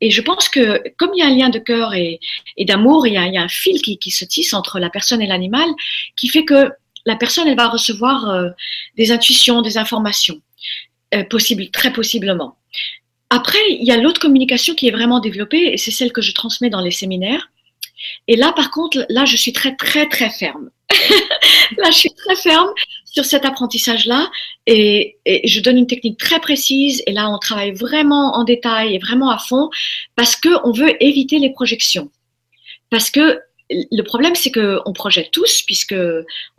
Et 0.00 0.10
je 0.10 0.22
pense 0.22 0.48
que 0.48 0.82
comme 0.96 1.10
il 1.14 1.18
y 1.18 1.22
a 1.22 1.26
un 1.26 1.36
lien 1.36 1.50
de 1.50 1.58
cœur 1.58 1.92
et, 1.92 2.18
d'amour, 2.60 3.06
il, 3.06 3.12
y 3.12 3.18
a 3.18 3.42
un 3.42 3.48
fil 3.48 3.82
qui, 3.82 4.10
se 4.10 4.24
tisse 4.24 4.54
entre 4.54 4.78
la 4.78 4.88
personne 4.88 5.20
et 5.20 5.26
l'animal, 5.26 5.68
qui 6.16 6.28
fait 6.28 6.46
que 6.46 6.70
la 7.04 7.16
personne, 7.16 7.48
elle 7.48 7.56
va 7.56 7.68
recevoir 7.68 8.30
euh, 8.30 8.48
des 8.96 9.12
intuitions, 9.12 9.60
des 9.60 9.76
informations, 9.76 10.40
euh, 11.14 11.22
très 11.70 11.92
possiblement. 11.92 12.56
Après, 13.34 13.58
il 13.70 13.82
y 13.82 13.90
a 13.90 13.96
l'autre 13.96 14.20
communication 14.20 14.74
qui 14.74 14.88
est 14.88 14.90
vraiment 14.90 15.18
développée 15.18 15.72
et 15.72 15.78
c'est 15.78 15.90
celle 15.90 16.12
que 16.12 16.20
je 16.20 16.34
transmets 16.34 16.68
dans 16.68 16.82
les 16.82 16.90
séminaires. 16.90 17.48
Et 18.28 18.36
là, 18.36 18.52
par 18.52 18.70
contre, 18.70 19.06
là, 19.08 19.24
je 19.24 19.36
suis 19.36 19.54
très, 19.54 19.74
très, 19.74 20.06
très 20.06 20.28
ferme. 20.28 20.68
là, 21.78 21.90
je 21.90 21.96
suis 21.96 22.10
très 22.10 22.36
ferme 22.36 22.68
sur 23.06 23.24
cet 23.24 23.46
apprentissage-là 23.46 24.30
et, 24.66 25.16
je 25.24 25.60
donne 25.60 25.78
une 25.78 25.86
technique 25.86 26.18
très 26.18 26.40
précise. 26.40 27.02
Et 27.06 27.12
là, 27.12 27.30
on 27.30 27.38
travaille 27.38 27.72
vraiment 27.72 28.36
en 28.36 28.44
détail 28.44 28.96
et 28.96 28.98
vraiment 28.98 29.30
à 29.30 29.38
fond 29.38 29.70
parce 30.14 30.36
qu'on 30.36 30.70
veut 30.70 31.02
éviter 31.02 31.38
les 31.38 31.54
projections. 31.54 32.10
Parce 32.90 33.08
que 33.08 33.40
le 33.90 34.02
problème, 34.02 34.34
c'est 34.34 34.52
qu'on 34.52 34.92
projette 34.92 35.30
tous, 35.30 35.62
puisque 35.62 35.94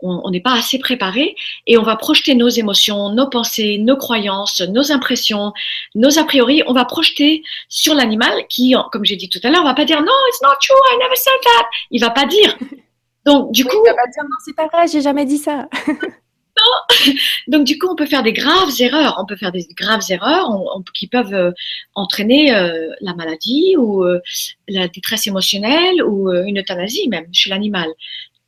on 0.00 0.30
n'est 0.30 0.40
pas 0.40 0.54
assez 0.54 0.78
préparé, 0.78 1.36
et 1.66 1.78
on 1.78 1.82
va 1.82 1.96
projeter 1.96 2.34
nos 2.34 2.48
émotions, 2.48 3.10
nos 3.10 3.28
pensées, 3.28 3.78
nos 3.78 3.96
croyances, 3.96 4.60
nos 4.60 4.92
impressions, 4.92 5.52
nos 5.94 6.18
a 6.18 6.24
priori. 6.24 6.62
On 6.66 6.72
va 6.72 6.84
projeter 6.84 7.42
sur 7.68 7.94
l'animal 7.94 8.46
qui, 8.48 8.74
comme 8.92 9.04
j'ai 9.04 9.16
dit 9.16 9.28
tout 9.28 9.40
à 9.42 9.50
l'heure, 9.50 9.64
va 9.64 9.74
pas 9.74 9.84
dire 9.84 10.00
non, 10.00 10.12
it's 10.28 10.42
not 10.42 10.56
true, 10.60 10.76
I 10.92 10.98
never 10.98 11.16
said 11.16 11.32
that. 11.42 11.66
Il 11.90 12.00
va 12.00 12.10
pas 12.10 12.26
dire. 12.26 12.56
Donc 13.24 13.52
du 13.52 13.64
coup, 13.64 13.76
il 13.84 13.88
va 13.88 13.94
pas 13.94 14.06
dire 14.06 14.22
non, 14.24 14.36
c'est 14.44 14.54
pas 14.54 14.68
vrai, 14.68 14.86
j'ai 14.86 15.00
jamais 15.00 15.24
dit 15.24 15.38
ça. 15.38 15.68
Donc 17.48 17.64
du 17.64 17.78
coup, 17.78 17.88
on 17.90 17.96
peut 17.96 18.06
faire 18.06 18.22
des 18.22 18.32
graves 18.32 18.70
erreurs. 18.80 19.16
On 19.18 19.26
peut 19.26 19.36
faire 19.36 19.52
des 19.52 19.66
graves 19.76 20.04
erreurs 20.10 20.50
qui 20.94 21.06
peuvent 21.06 21.34
euh, 21.34 21.52
entraîner 21.94 22.54
euh, 22.54 22.88
la 23.00 23.14
maladie 23.14 23.76
ou 23.76 24.04
euh, 24.04 24.20
la 24.68 24.88
détresse 24.88 25.26
émotionnelle 25.26 26.02
ou 26.02 26.30
une 26.32 26.60
euthanasie 26.60 27.08
même 27.08 27.26
chez 27.32 27.50
l'animal. 27.50 27.88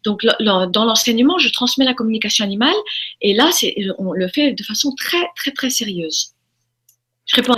Donc 0.05 0.25
dans 0.41 0.85
l'enseignement, 0.85 1.39
je 1.39 1.49
transmets 1.49 1.85
la 1.85 1.95
communication 1.95 2.45
animale 2.45 2.75
et 3.23 3.35
là, 3.35 3.51
on 3.99 4.13
le 4.13 4.29
fait 4.29 4.53
de 4.53 4.63
façon 4.63 4.95
très 4.97 5.25
très 5.35 5.51
très 5.51 5.69
sérieuse. 5.69 6.33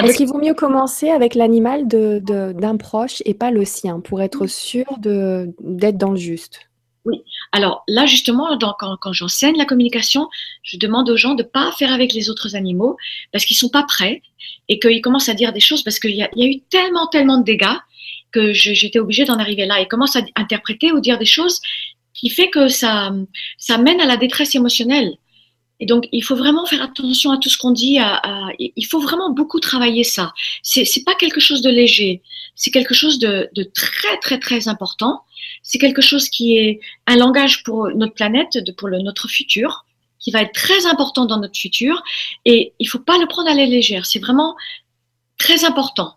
Est-ce 0.03 0.17
qu'il 0.17 0.27
vaut 0.27 0.39
mieux 0.39 0.55
commencer 0.55 1.11
avec 1.11 1.35
l'animal 1.35 1.87
d'un 1.87 2.77
proche 2.79 3.23
et 3.27 3.35
pas 3.35 3.51
le 3.51 3.67
sien 3.67 4.01
pour 4.01 4.23
être 4.23 4.47
sûr 4.47 4.87
d'être 4.99 5.99
dans 5.99 6.13
le 6.13 6.17
juste? 6.17 6.61
Oui. 7.05 7.23
Alors 7.53 7.85
là, 7.89 8.07
justement, 8.07 8.59
quand, 8.79 9.13
j'enseigne 9.13 9.57
la 9.57 9.65
communication, 9.65 10.29
je 10.63 10.77
demande 10.77 11.09
aux 11.11 11.17
gens 11.17 11.35
de 11.35 11.43
ne 11.43 11.49
pas 11.49 11.73
faire 11.73 11.93
avec 11.93 12.13
les 12.13 12.31
autres 12.31 12.57
animaux 12.57 12.97
parce 13.33 13.45
qu'ils 13.45 13.55
ne 13.57 13.61
sont 13.61 13.69
pas 13.69 13.85
prêts 13.85 14.23
et 14.69 14.79
qu'ils 14.79 15.01
commencent 15.01 15.29
à 15.29 15.35
dire 15.35 15.53
des 15.53 15.61
choses 15.61 15.83
parce 15.83 15.99
qu'il 15.99 16.15
y, 16.15 16.23
a 16.23 16.31
eu 16.37 16.61
tellement, 16.71 17.07
tellement 17.07 17.39
de 17.39 17.45
dégâts 17.45 17.77
que 18.33 18.53
j'étais 18.53 18.99
obligée 18.99 19.25
d'en 19.25 19.39
arriver 19.39 19.67
là. 19.67 19.81
Ils 19.81 19.89
commencent 19.89 20.17
à 20.17 20.23
interpréter 20.37 20.93
ou 20.93 21.01
dire 21.01 21.19
des 21.19 21.25
choses 21.25 21.61
qui 22.13 22.29
fait 22.29 22.51
que 22.51 22.69
ça, 22.69 23.13
ça 23.57 23.79
mène 23.79 24.01
à 24.01 24.07
la 24.07 24.17
détresse 24.17 24.55
émotionnelle. 24.55 25.17
Et 25.81 25.87
donc, 25.87 26.09
il 26.11 26.23
faut 26.23 26.35
vraiment 26.35 26.67
faire 26.67 26.83
attention 26.83 27.31
à 27.31 27.39
tout 27.39 27.49
ce 27.49 27.57
qu'on 27.57 27.71
dit. 27.71 27.99
il 28.59 28.87
faut 28.87 29.01
vraiment 29.01 29.31
beaucoup 29.31 29.61
travailler 29.61 30.05
ça. 30.05 30.33
C'est, 30.63 30.83
n'est 30.83 31.05
pas 31.05 31.15
quelque 31.15 31.41
chose 31.41 31.63
de 31.63 31.71
léger. 31.71 32.23
C'est 32.57 32.71
quelque 32.71 32.95
chose 32.95 33.19
de, 33.19 33.49
de 33.55 33.63
très, 33.63 34.19
très, 34.19 34.39
très 34.41 34.67
important 34.67 35.23
c'est 35.63 35.79
quelque 35.79 36.01
chose 36.03 36.29
qui 36.29 36.57
est 36.57 36.81
un 37.07 37.17
langage 37.17 37.63
pour 37.63 37.89
notre 37.95 38.15
planète, 38.15 38.59
pour 38.77 38.89
le, 38.89 39.01
notre 39.01 39.29
futur, 39.29 39.85
qui 40.19 40.31
va 40.31 40.43
être 40.43 40.53
très 40.53 40.87
important 40.87 41.27
dans 41.27 41.39
notre 41.39 41.59
futur. 41.59 42.03
Et 42.45 42.73
il 42.79 42.87
faut 42.87 42.99
pas 42.99 43.19
le 43.19 43.27
prendre 43.27 43.51
à 43.51 43.55
la 43.55 43.67
légère. 43.67 44.07
C'est 44.07 44.19
vraiment 44.19 44.57
très 45.39 45.65
important. 45.65 46.17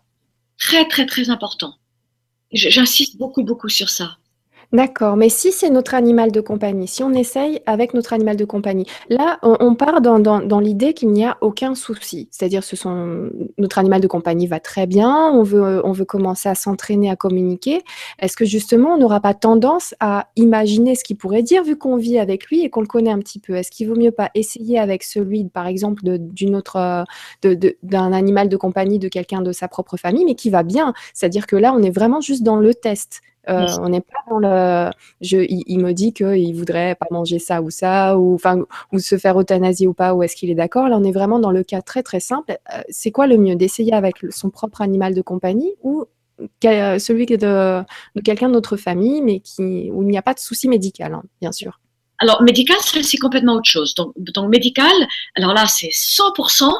très, 0.58 0.86
très, 0.86 1.06
très 1.06 1.28
important. 1.28 1.74
J'insiste 2.52 3.16
beaucoup, 3.16 3.42
beaucoup 3.42 3.68
sur 3.68 3.90
ça. 3.90 4.16
D'accord, 4.72 5.18
mais 5.18 5.28
si 5.28 5.52
c'est 5.52 5.68
notre 5.68 5.94
animal 5.94 6.32
de 6.32 6.40
compagnie, 6.40 6.88
si 6.88 7.02
on 7.02 7.12
essaye 7.12 7.60
avec 7.66 7.92
notre 7.92 8.14
animal 8.14 8.36
de 8.36 8.46
compagnie, 8.46 8.86
là, 9.10 9.38
on, 9.42 9.74
part 9.74 10.00
dans, 10.00 10.60
l'idée 10.60 10.94
qu'il 10.94 11.10
n'y 11.10 11.26
a 11.26 11.36
aucun 11.42 11.74
souci. 11.74 12.28
C'est-à-dire, 12.30 12.64
ce 12.64 12.74
sont, 12.74 13.28
notre 13.58 13.78
animal 13.78 14.00
de 14.00 14.06
compagnie 14.06 14.46
va 14.46 14.60
très 14.60 14.86
bien, 14.86 15.30
on 15.30 15.42
veut, 15.42 15.82
on 15.84 15.92
veut 15.92 16.06
commencer 16.06 16.48
à 16.48 16.54
s'entraîner 16.54 17.10
à 17.10 17.16
communiquer. 17.16 17.82
Est-ce 18.18 18.34
que 18.34 18.46
justement, 18.46 18.94
on 18.94 18.98
n'aura 18.98 19.20
pas 19.20 19.34
tendance 19.34 19.94
à 20.00 20.28
imaginer 20.36 20.94
ce 20.94 21.04
qu'il 21.04 21.18
pourrait 21.18 21.42
dire 21.42 21.62
vu 21.64 21.76
qu'on 21.76 21.96
vit 21.96 22.18
avec 22.18 22.46
lui 22.46 22.64
et 22.64 22.70
qu'on 22.70 22.80
le 22.80 22.86
connaît 22.86 23.12
un 23.12 23.18
petit 23.18 23.40
peu? 23.40 23.56
Est-ce 23.56 23.70
qu'il 23.70 23.90
vaut 23.90 23.96
mieux 23.96 24.10
pas 24.10 24.30
essayer 24.34 24.78
avec 24.78 25.02
celui, 25.02 25.44
par 25.44 25.66
exemple, 25.66 26.00
d'une 26.02 26.56
autre, 26.56 27.04
d'un 27.42 28.12
animal 28.14 28.48
de 28.48 28.56
compagnie 28.56 28.98
de 28.98 29.08
quelqu'un 29.08 29.42
de 29.42 29.52
sa 29.52 29.68
propre 29.68 29.98
famille, 29.98 30.24
mais 30.24 30.34
qui 30.34 30.48
va 30.48 30.62
bien? 30.62 30.94
C'est-à-dire 31.12 31.46
que 31.46 31.56
là, 31.56 31.74
on 31.76 31.82
est 31.82 31.90
vraiment 31.90 32.22
juste 32.22 32.42
dans 32.42 32.56
le 32.56 32.72
test. 32.72 33.20
Euh, 33.48 33.66
on 33.80 33.88
n'est 33.88 34.00
pas 34.00 34.18
dans 34.30 34.38
le. 34.38 34.90
Je, 35.20 35.38
il, 35.48 35.78
me 35.78 35.92
dit 35.92 36.12
qu'il 36.12 36.54
voudrait 36.54 36.94
pas 36.94 37.06
manger 37.10 37.38
ça 37.38 37.60
ou 37.60 37.70
ça, 37.70 38.18
ou, 38.18 38.34
enfin, 38.34 38.64
ou 38.92 38.98
se 38.98 39.18
faire 39.18 39.38
euthanasie 39.38 39.86
ou 39.86 39.94
pas, 39.94 40.14
ou 40.14 40.22
est-ce 40.22 40.36
qu'il 40.36 40.50
est 40.50 40.54
d'accord 40.54 40.88
Là, 40.88 40.96
on 40.98 41.04
est 41.04 41.12
vraiment 41.12 41.40
dans 41.40 41.50
le 41.50 41.64
cas 41.64 41.82
très 41.82 42.02
très 42.02 42.20
simple. 42.20 42.56
Euh, 42.72 42.82
c'est 42.88 43.10
quoi 43.10 43.26
le 43.26 43.38
mieux 43.38 43.56
D'essayer 43.56 43.92
avec 43.92 44.16
son 44.30 44.50
propre 44.50 44.80
animal 44.80 45.14
de 45.14 45.22
compagnie 45.22 45.74
ou 45.82 46.04
celui 46.60 47.26
de, 47.26 47.36
de 47.36 48.20
quelqu'un 48.22 48.48
de 48.48 48.54
notre 48.54 48.76
famille, 48.76 49.22
mais 49.22 49.40
qui, 49.40 49.90
où 49.92 50.02
il 50.02 50.08
n'y 50.08 50.18
a 50.18 50.22
pas 50.22 50.34
de 50.34 50.40
souci 50.40 50.68
médical, 50.68 51.14
hein, 51.14 51.22
bien 51.40 51.52
sûr 51.52 51.80
alors, 52.22 52.40
médical, 52.40 52.76
c'est 52.80 53.18
complètement 53.18 53.54
autre 53.54 53.68
chose. 53.68 53.96
Donc, 53.96 54.48
médical, 54.48 54.92
alors 55.34 55.52
là, 55.52 55.66
c'est 55.66 55.88
100%, 55.88 56.72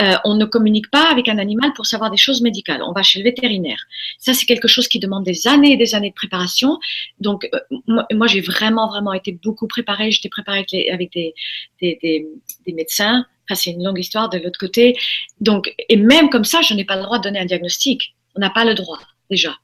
euh, 0.00 0.14
on 0.24 0.36
ne 0.36 0.46
communique 0.46 0.90
pas 0.90 1.10
avec 1.10 1.28
un 1.28 1.36
animal 1.36 1.74
pour 1.74 1.84
savoir 1.84 2.10
des 2.10 2.16
choses 2.16 2.40
médicales. 2.40 2.82
On 2.82 2.92
va 2.92 3.02
chez 3.02 3.18
le 3.18 3.24
vétérinaire. 3.24 3.78
Ça, 4.18 4.32
c'est 4.32 4.46
quelque 4.46 4.68
chose 4.68 4.88
qui 4.88 4.98
demande 4.98 5.22
des 5.24 5.48
années 5.48 5.72
et 5.72 5.76
des 5.76 5.94
années 5.94 6.08
de 6.08 6.14
préparation. 6.14 6.78
Donc, 7.20 7.46
euh, 7.52 8.04
moi, 8.14 8.26
j'ai 8.26 8.40
vraiment, 8.40 8.88
vraiment 8.88 9.12
été 9.12 9.32
beaucoup 9.32 9.66
préparée. 9.66 10.10
J'étais 10.10 10.30
préparée 10.30 10.64
avec 10.90 11.12
des, 11.12 11.34
des, 11.82 11.98
des, 12.02 12.26
des 12.66 12.72
médecins. 12.72 13.26
Enfin, 13.44 13.54
c'est 13.54 13.72
une 13.72 13.84
longue 13.84 13.98
histoire 13.98 14.30
de 14.30 14.38
l'autre 14.38 14.58
côté. 14.58 14.96
Donc, 15.40 15.74
et 15.90 15.96
même 15.98 16.30
comme 16.30 16.44
ça, 16.44 16.62
je 16.62 16.72
n'ai 16.72 16.86
pas 16.86 16.96
le 16.96 17.02
droit 17.02 17.18
de 17.18 17.24
donner 17.24 17.40
un 17.40 17.44
diagnostic. 17.44 18.14
On 18.34 18.40
n'a 18.40 18.50
pas 18.50 18.64
le 18.64 18.74
droit, 18.74 19.00
déjà. 19.30 19.58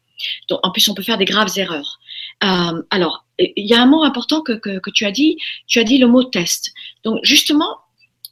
Donc, 0.50 0.60
en 0.62 0.70
plus, 0.72 0.86
on 0.90 0.94
peut 0.94 1.02
faire 1.02 1.16
des 1.16 1.24
graves 1.24 1.52
erreurs. 1.56 2.00
Euh, 2.44 2.82
alors, 2.90 3.24
il 3.38 3.66
y 3.66 3.74
a 3.74 3.82
un 3.82 3.86
mot 3.86 4.02
important 4.02 4.42
que, 4.42 4.52
que, 4.52 4.90
tu 4.90 5.04
as 5.04 5.10
dit, 5.10 5.38
tu 5.66 5.78
as 5.78 5.84
dit 5.84 5.98
le 5.98 6.06
mot 6.06 6.24
test. 6.24 6.72
Donc, 7.04 7.18
justement, 7.22 7.78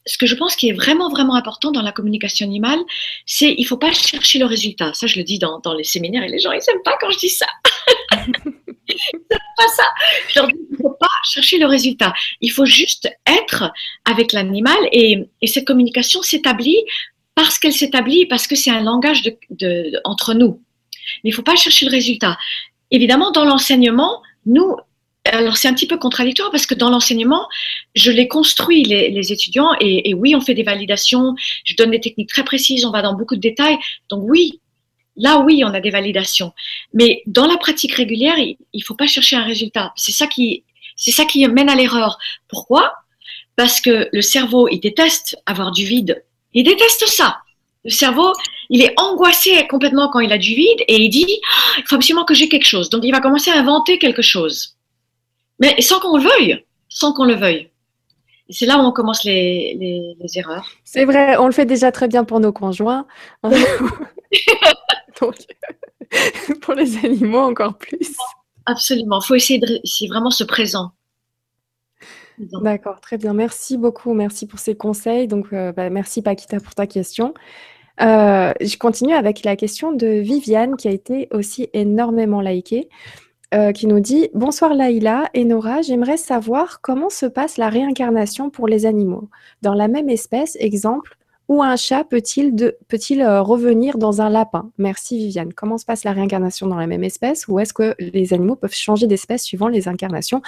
ce 0.06 0.16
que 0.18 0.26
je 0.26 0.34
pense 0.34 0.56
qui 0.56 0.68
est 0.68 0.72
vraiment, 0.72 1.10
vraiment 1.10 1.34
important 1.34 1.70
dans 1.70 1.82
la 1.82 1.92
communication 1.92 2.46
animale, 2.46 2.78
c'est 3.26 3.54
il 3.56 3.62
ne 3.62 3.66
faut 3.66 3.76
pas 3.76 3.92
chercher 3.92 4.38
le 4.38 4.46
résultat. 4.46 4.92
Ça, 4.94 5.06
je 5.06 5.16
le 5.16 5.24
dis 5.24 5.38
dans, 5.38 5.60
dans 5.60 5.74
les 5.74 5.84
séminaires 5.84 6.22
et 6.22 6.28
les 6.28 6.38
gens, 6.38 6.52
ils 6.52 6.60
n'aiment 6.66 6.82
pas 6.84 6.96
quand 7.00 7.10
je 7.10 7.18
dis 7.18 7.28
ça. 7.28 7.46
pas 9.56 9.68
ça. 9.76 9.84
il 10.34 10.42
ne 10.42 10.76
faut 10.76 10.96
pas 10.98 11.06
chercher 11.24 11.58
le 11.58 11.66
résultat. 11.66 12.12
Il 12.40 12.50
faut 12.50 12.66
juste 12.66 13.08
être 13.26 13.70
avec 14.04 14.32
l'animal 14.32 14.78
et, 14.92 15.28
et, 15.42 15.46
cette 15.46 15.66
communication 15.66 16.22
s'établit 16.22 16.82
parce 17.34 17.58
qu'elle 17.58 17.72
s'établit, 17.72 18.26
parce 18.26 18.46
que 18.46 18.56
c'est 18.56 18.70
un 18.70 18.82
langage 18.82 19.22
de, 19.22 19.36
de, 19.50 20.00
entre 20.04 20.34
nous. 20.34 20.62
Mais 21.22 21.30
il 21.30 21.32
ne 21.32 21.36
faut 21.36 21.42
pas 21.42 21.56
chercher 21.56 21.86
le 21.86 21.92
résultat. 21.92 22.36
Évidemment, 22.90 23.31
dans 23.31 23.44
l'enseignement, 23.44 24.22
nous, 24.46 24.76
alors 25.24 25.57
c'est 25.57 25.68
un 25.68 25.74
petit 25.74 25.87
peu 25.87 25.98
contradictoire 25.98 26.50
parce 26.50 26.66
que 26.66 26.74
dans 26.74 26.90
l'enseignement, 26.90 27.46
je 27.94 28.11
les 28.11 28.29
construis, 28.29 28.85
les, 28.85 29.33
étudiants, 29.33 29.74
et, 29.81 30.11
et, 30.11 30.14
oui, 30.14 30.35
on 30.35 30.40
fait 30.40 30.55
des 30.55 30.62
validations, 30.62 31.35
je 31.64 31.76
donne 31.76 31.90
des 31.90 32.00
techniques 32.00 32.29
très 32.29 32.44
précises, 32.44 32.85
on 32.85 32.90
va 32.90 33.03
dans 33.03 33.14
beaucoup 33.14 33.37
de 33.37 33.40
détails. 33.40 33.79
Donc 34.09 34.22
oui, 34.24 34.61
là 35.16 35.38
oui, 35.38 35.62
on 35.64 35.72
a 35.74 35.81
des 35.81 35.90
validations. 35.90 36.53
Mais 36.94 37.22
dans 37.26 37.46
la 37.46 37.59
pratique 37.59 37.94
régulière, 37.94 38.38
il 38.38 38.57
ne 38.74 38.83
faut 38.83 38.94
pas 38.94 39.07
chercher 39.07 39.37
un 39.37 39.44
résultat. 39.44 39.92
C'est 39.96 40.12
ça 40.12 40.26
qui, 40.26 40.64
c'est 40.96 41.11
ça 41.11 41.24
qui 41.24 41.46
mène 41.46 41.68
à 41.68 41.74
l'erreur. 41.74 42.18
Pourquoi? 42.48 42.92
Parce 43.57 43.81
que 43.81 44.09
le 44.12 44.22
cerveau, 44.22 44.68
il 44.68 44.81
déteste 44.81 45.37
avoir 45.46 45.70
du 45.72 45.85
vide. 45.85 46.24
Il 46.55 46.64
déteste 46.64 47.07
ça. 47.07 47.38
Le 47.84 47.90
cerveau, 47.90 48.32
il 48.68 48.82
est 48.82 48.92
angoissé 48.98 49.66
complètement 49.68 50.10
quand 50.10 50.20
il 50.20 50.32
a 50.32 50.38
du 50.38 50.54
vide 50.54 50.80
et 50.86 50.96
il 50.96 51.08
dit 51.08 51.40
ah, 51.50 51.78
il 51.78 51.84
faut 51.86 51.96
absolument 51.96 52.24
que 52.24 52.34
j'ai 52.34 52.48
quelque 52.48 52.66
chose. 52.66 52.90
Donc 52.90 53.02
il 53.04 53.12
va 53.12 53.20
commencer 53.20 53.50
à 53.50 53.58
inventer 53.58 53.98
quelque 53.98 54.22
chose, 54.22 54.76
mais 55.58 55.80
sans 55.80 55.98
qu'on 55.98 56.18
le 56.18 56.24
veuille, 56.24 56.64
sans 56.88 57.12
qu'on 57.14 57.24
le 57.24 57.34
veuille. 57.34 57.70
Et 58.48 58.52
c'est 58.52 58.66
là 58.66 58.78
où 58.78 58.80
on 58.80 58.92
commence 58.92 59.24
les, 59.24 60.16
les, 60.20 60.38
erreurs. 60.38 60.68
C'est 60.84 61.04
vrai, 61.04 61.36
on 61.36 61.46
le 61.46 61.52
fait 61.52 61.66
déjà 61.66 61.92
très 61.92 62.08
bien 62.08 62.24
pour 62.24 62.40
nos 62.40 62.52
conjoints. 62.52 63.06
Donc, 63.44 65.36
pour 66.60 66.74
les 66.74 66.96
animaux 66.98 67.38
encore 67.38 67.78
plus. 67.78 68.16
Absolument, 68.66 69.20
il 69.22 69.26
faut 69.26 69.34
essayer 69.36 69.60
de 69.60 69.80
c'est 69.84 70.08
vraiment 70.08 70.30
ce 70.30 70.42
présent. 70.42 70.90
D'accord, 72.62 73.00
très 73.00 73.18
bien. 73.18 73.35
Merci 73.35 73.76
beaucoup. 73.76 74.14
Merci 74.14 74.46
pour 74.46 74.59
ces 74.59 74.74
conseils. 74.74 75.29
Donc, 75.29 75.53
euh, 75.53 75.72
bah, 75.72 75.90
merci 75.90 76.22
Paquita 76.22 76.59
pour 76.59 76.74
ta 76.74 76.87
question. 76.87 77.35
Euh, 78.00 78.53
je 78.61 78.79
continue 78.79 79.12
avec 79.12 79.44
la 79.44 79.57
question 79.57 79.92
de 79.92 80.07
Viviane 80.07 80.76
qui 80.76 80.88
a 80.88 80.90
été 80.90 81.29
aussi 81.33 81.68
énormément 81.74 82.40
likée. 82.40 82.88
Euh, 83.53 83.72
qui 83.72 83.88
nous 83.88 83.98
dit 83.98 84.31
Bonsoir 84.33 84.74
Laïla 84.74 85.29
et 85.35 85.44
Nora, 85.44 85.83
j'aimerais 85.83 86.16
savoir 86.16 86.81
comment 86.81 87.11
se 87.11 87.26
passe 87.26 87.57
la 87.57 87.68
réincarnation 87.68 88.48
pour 88.48 88.68
les 88.68 88.87
animaux. 88.87 89.29
Dans 89.61 89.74
la 89.74 89.88
même 89.88 90.09
espèce, 90.09 90.57
exemple, 90.61 91.18
où 91.48 91.64
un 91.64 91.74
chat 91.74 92.05
peut-il 92.05 92.55
peut 92.87 92.98
revenir 93.40 93.98
dans 93.98 94.20
un 94.22 94.31
lapin? 94.31 94.70
Merci 94.79 95.18
Viviane. 95.18 95.53
Comment 95.53 95.79
se 95.79 95.85
passe 95.85 96.05
la 96.05 96.12
réincarnation 96.12 96.68
dans 96.68 96.76
la 96.76 96.87
même 96.87 97.03
espèce 97.03 97.48
ou 97.48 97.59
est-ce 97.59 97.74
que 97.74 97.96
les 97.98 98.33
animaux 98.33 98.55
peuvent 98.55 98.72
changer 98.72 99.09
d'espèce 99.09 99.42
suivant 99.42 99.66
les 99.66 99.88
incarnations 99.88 100.42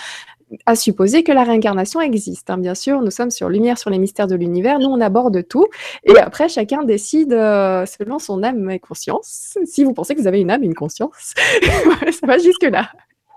à 0.67 0.75
supposer 0.77 1.23
que 1.23 1.33
la 1.33 1.45
réincarnation 1.45 2.01
existe. 2.01 2.51
Hein. 2.51 2.59
Bien 2.59 2.75
sûr, 2.75 3.01
nous 3.01 3.11
sommes 3.11 3.31
sur 3.31 3.49
Lumière 3.49 3.79
sur 3.79 3.91
les 3.91 3.99
mystères 3.99 4.27
de 4.27 4.37
l'univers, 4.37 4.79
nous 4.79 4.89
on 4.89 5.01
aborde 5.01 5.47
tout, 5.47 5.67
et 6.05 6.19
après 6.19 6.49
chacun 6.49 6.85
décide 6.85 7.33
euh, 7.33 7.87
selon 7.87 8.19
son 8.19 8.43
âme 8.43 8.71
et 8.71 8.79
conscience. 8.79 9.59
Si 9.65 9.85
vous 9.85 9.93
pensez 9.93 10.15
que 10.15 10.21
vous 10.21 10.27
avez 10.27 10.41
une 10.41 10.51
âme 10.51 10.63
et 10.63 10.67
une 10.67 10.75
conscience, 10.75 11.35
ça 12.21 12.27
va 12.27 12.39
jusque-là. 12.39 12.91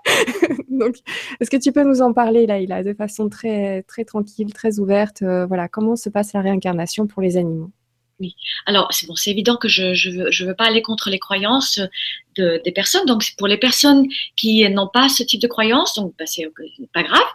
Donc, 0.68 0.96
est-ce 1.40 1.50
que 1.50 1.56
tu 1.56 1.72
peux 1.72 1.82
nous 1.82 2.00
en 2.02 2.12
parler, 2.12 2.46
Laïla, 2.46 2.82
de 2.82 2.94
façon 2.94 3.28
très, 3.28 3.82
très 3.82 4.04
tranquille, 4.04 4.52
très 4.52 4.78
ouverte 4.78 5.22
euh, 5.22 5.46
Voilà, 5.46 5.68
comment 5.68 5.96
se 5.96 6.08
passe 6.08 6.32
la 6.32 6.40
réincarnation 6.40 7.06
pour 7.06 7.22
les 7.22 7.36
animaux? 7.36 7.70
Oui. 8.20 8.34
Alors, 8.64 8.88
c'est 8.92 9.06
bon, 9.06 9.14
c'est 9.14 9.30
évident 9.30 9.56
que 9.56 9.68
je 9.68 9.82
ne 9.82 10.24
veux, 10.24 10.30
je 10.30 10.44
veux, 10.44 10.54
pas 10.54 10.64
aller 10.64 10.80
contre 10.80 11.10
les 11.10 11.18
croyances 11.18 11.80
de, 12.36 12.60
des 12.64 12.72
personnes. 12.72 13.04
Donc, 13.06 13.24
pour 13.36 13.46
les 13.46 13.58
personnes 13.58 14.06
qui 14.36 14.68
n'ont 14.70 14.88
pas 14.88 15.08
ce 15.08 15.22
type 15.22 15.40
de 15.40 15.46
croyances, 15.46 15.94
donc 15.94 16.14
bah, 16.18 16.24
c'est 16.26 16.50
pas 16.94 17.02
grave. 17.02 17.26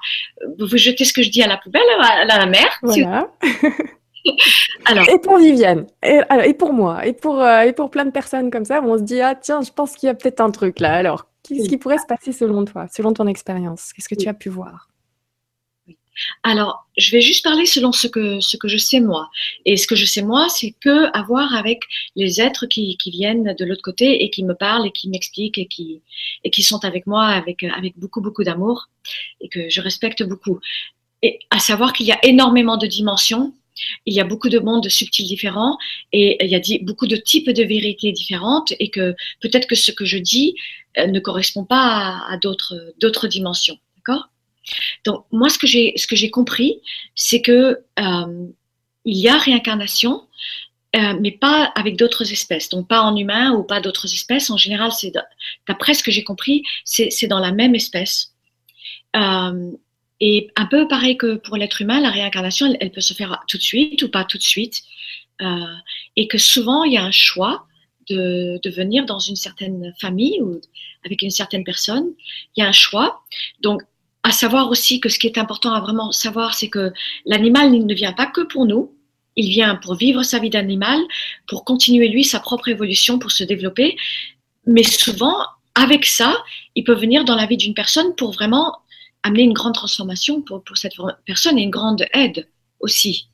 Vous 0.57 0.77
jetez 0.77 1.05
ce 1.05 1.13
que 1.13 1.21
je 1.21 1.29
dis 1.29 1.43
à 1.43 1.47
la 1.47 1.57
poubelle, 1.57 1.83
à, 1.99 2.25
la 2.25 2.45
mer. 2.47 2.67
Voilà. 2.81 3.29
alors, 4.85 5.07
et 5.07 5.19
pour 5.19 5.37
Viviane, 5.37 5.85
et, 6.03 6.53
pour 6.55 6.73
moi, 6.73 7.05
et 7.05 7.13
pour, 7.13 7.39
euh, 7.39 7.61
et 7.61 7.73
pour 7.73 7.91
plein 7.91 8.05
de 8.05 8.11
personnes 8.11 8.49
comme 8.49 8.65
ça, 8.65 8.81
on 8.83 8.97
se 8.97 9.03
dit 9.03 9.21
ah 9.21 9.35
tiens, 9.35 9.61
je 9.61 9.71
pense 9.71 9.95
qu'il 9.95 10.07
y 10.07 10.09
a 10.09 10.15
peut-être 10.15 10.41
un 10.41 10.51
truc 10.51 10.79
là. 10.79 10.93
Alors, 10.93 11.27
qu'est-ce 11.43 11.69
qui 11.69 11.77
pourrait 11.77 11.99
se 11.99 12.07
passer 12.07 12.31
selon 12.31 12.65
toi, 12.65 12.87
selon 12.91 13.13
ton 13.13 13.27
expérience? 13.27 13.93
Qu'est-ce 13.93 14.09
que 14.09 14.15
tu 14.15 14.27
as 14.27 14.33
pu 14.33 14.49
voir? 14.49 14.90
Alors, 16.43 16.87
je 16.97 17.11
vais 17.11 17.21
juste 17.21 17.43
parler 17.43 17.65
selon 17.65 17.91
ce 17.91 18.07
que, 18.07 18.39
ce 18.41 18.57
que 18.57 18.67
je 18.67 18.77
sais 18.77 18.99
moi. 18.99 19.29
Et 19.65 19.77
ce 19.77 19.87
que 19.87 19.95
je 19.95 20.05
sais 20.05 20.21
moi, 20.21 20.49
c'est 20.49 20.75
que 20.79 21.15
avoir 21.17 21.55
avec 21.55 21.81
les 22.15 22.41
êtres 22.41 22.65
qui, 22.65 22.97
qui 22.97 23.11
viennent 23.11 23.55
de 23.57 23.65
l'autre 23.65 23.81
côté 23.81 24.23
et 24.23 24.29
qui 24.29 24.43
me 24.43 24.53
parlent 24.53 24.87
et 24.87 24.91
qui 24.91 25.09
m'expliquent 25.09 25.57
et 25.57 25.67
qui, 25.67 26.01
et 26.43 26.49
qui 26.49 26.63
sont 26.63 26.83
avec 26.83 27.07
moi 27.07 27.25
avec, 27.25 27.63
avec 27.63 27.97
beaucoup, 27.97 28.21
beaucoup 28.21 28.43
d'amour 28.43 28.87
et 29.39 29.49
que 29.49 29.69
je 29.69 29.81
respecte 29.81 30.23
beaucoup. 30.23 30.59
Et 31.21 31.39
à 31.49 31.59
savoir 31.59 31.93
qu'il 31.93 32.07
y 32.07 32.11
a 32.11 32.19
énormément 32.23 32.77
de 32.77 32.87
dimensions, 32.87 33.53
il 34.05 34.13
y 34.13 34.19
a 34.19 34.23
beaucoup 34.25 34.49
de 34.49 34.59
mondes 34.59 34.89
subtils 34.89 35.27
différents 35.27 35.77
et 36.11 36.43
il 36.43 36.49
y 36.49 36.55
a 36.55 36.79
beaucoup 36.83 37.07
de 37.07 37.15
types 37.15 37.49
de 37.49 37.63
vérités 37.63 38.11
différentes 38.11 38.73
et 38.79 38.89
que 38.89 39.15
peut-être 39.39 39.67
que 39.67 39.75
ce 39.75 39.91
que 39.91 40.05
je 40.05 40.17
dis 40.17 40.55
euh, 40.97 41.07
ne 41.07 41.19
correspond 41.19 41.63
pas 41.63 42.25
à, 42.27 42.33
à 42.33 42.37
d'autres 42.37 43.27
dimensions. 43.27 43.77
D'accord? 43.97 44.30
Donc 45.05 45.25
moi, 45.31 45.49
ce 45.49 45.57
que 45.57 45.67
j'ai, 45.67 45.93
ce 45.97 46.27
compris, 46.27 46.81
c'est 47.15 47.41
que 47.41 47.79
euh, 47.99 48.47
il 49.05 49.17
y 49.17 49.27
a 49.27 49.37
réincarnation, 49.37 50.27
euh, 50.95 51.13
mais 51.19 51.31
pas 51.31 51.71
avec 51.75 51.97
d'autres 51.97 52.31
espèces. 52.31 52.69
Donc 52.69 52.87
pas 52.87 53.01
en 53.01 53.15
humain 53.15 53.53
ou 53.53 53.63
pas 53.63 53.81
d'autres 53.81 54.13
espèces. 54.13 54.49
En 54.49 54.57
général, 54.57 54.91
d'après 55.67 55.93
ce 55.93 56.03
que 56.03 56.11
j'ai 56.11 56.23
compris, 56.23 56.63
c'est, 56.83 57.27
dans 57.27 57.39
la 57.39 57.51
même 57.51 57.75
espèce. 57.75 58.33
Euh, 59.15 59.71
et 60.19 60.51
un 60.55 60.67
peu 60.67 60.87
pareil 60.87 61.17
que 61.17 61.35
pour 61.35 61.57
l'être 61.57 61.81
humain, 61.81 61.99
la 61.99 62.11
réincarnation, 62.11 62.75
elle, 62.79 62.91
peut 62.91 63.01
se 63.01 63.15
faire 63.15 63.43
tout 63.47 63.57
de 63.57 63.63
suite 63.63 64.03
ou 64.03 64.09
pas 64.09 64.23
tout 64.23 64.37
de 64.37 64.43
suite. 64.43 64.83
Et 66.15 66.27
que 66.27 66.37
souvent, 66.37 66.83
il 66.83 66.93
y 66.93 66.97
a 66.97 67.03
un 67.03 67.11
choix 67.11 67.65
de, 68.07 68.59
de, 68.61 68.69
venir 68.69 69.07
dans 69.07 69.17
une 69.17 69.35
certaine 69.35 69.91
famille 69.99 70.39
ou 70.39 70.61
avec 71.03 71.23
une 71.23 71.31
certaine 71.31 71.63
personne. 71.63 72.13
Il 72.55 72.61
y 72.61 72.63
a 72.63 72.67
un 72.67 72.71
choix. 72.71 73.23
Donc, 73.61 73.81
à 74.23 74.31
savoir 74.31 74.69
aussi 74.69 74.99
que 74.99 75.09
ce 75.09 75.17
qui 75.17 75.27
est 75.27 75.37
important 75.37 75.73
à 75.73 75.81
vraiment 75.81 76.11
savoir, 76.11 76.53
c'est 76.53 76.69
que 76.69 76.93
l'animal 77.25 77.71
ne 77.71 77.93
vient 77.93 78.13
pas 78.13 78.27
que 78.27 78.41
pour 78.41 78.65
nous. 78.65 78.93
il 79.37 79.49
vient 79.49 79.75
pour 79.75 79.95
vivre 79.95 80.23
sa 80.23 80.39
vie 80.39 80.49
d'animal, 80.49 80.99
pour 81.47 81.63
continuer 81.63 82.09
lui 82.09 82.23
sa 82.25 82.39
propre 82.39 82.67
évolution, 82.67 83.17
pour 83.17 83.31
se 83.31 83.45
développer. 83.45 83.95
Mais 84.67 84.83
souvent, 84.83 85.37
avec 85.73 86.05
ça, 86.05 86.35
il 86.75 86.83
peut 86.83 86.93
venir 86.93 87.23
dans 87.23 87.35
la 87.35 87.45
vie 87.45 87.57
d'une 87.57 87.73
personne 87.73 88.13
pour 88.15 88.33
vraiment 88.33 88.77
amener 89.23 89.43
une 89.43 89.53
grande 89.53 89.73
transformation 89.73 90.41
pour, 90.41 90.61
cette 90.75 90.93
personne 91.25 91.57
et 91.57 91.63
une 91.63 91.69
grande 91.69 92.05
aide 92.13 92.47
aussi. 92.79 93.27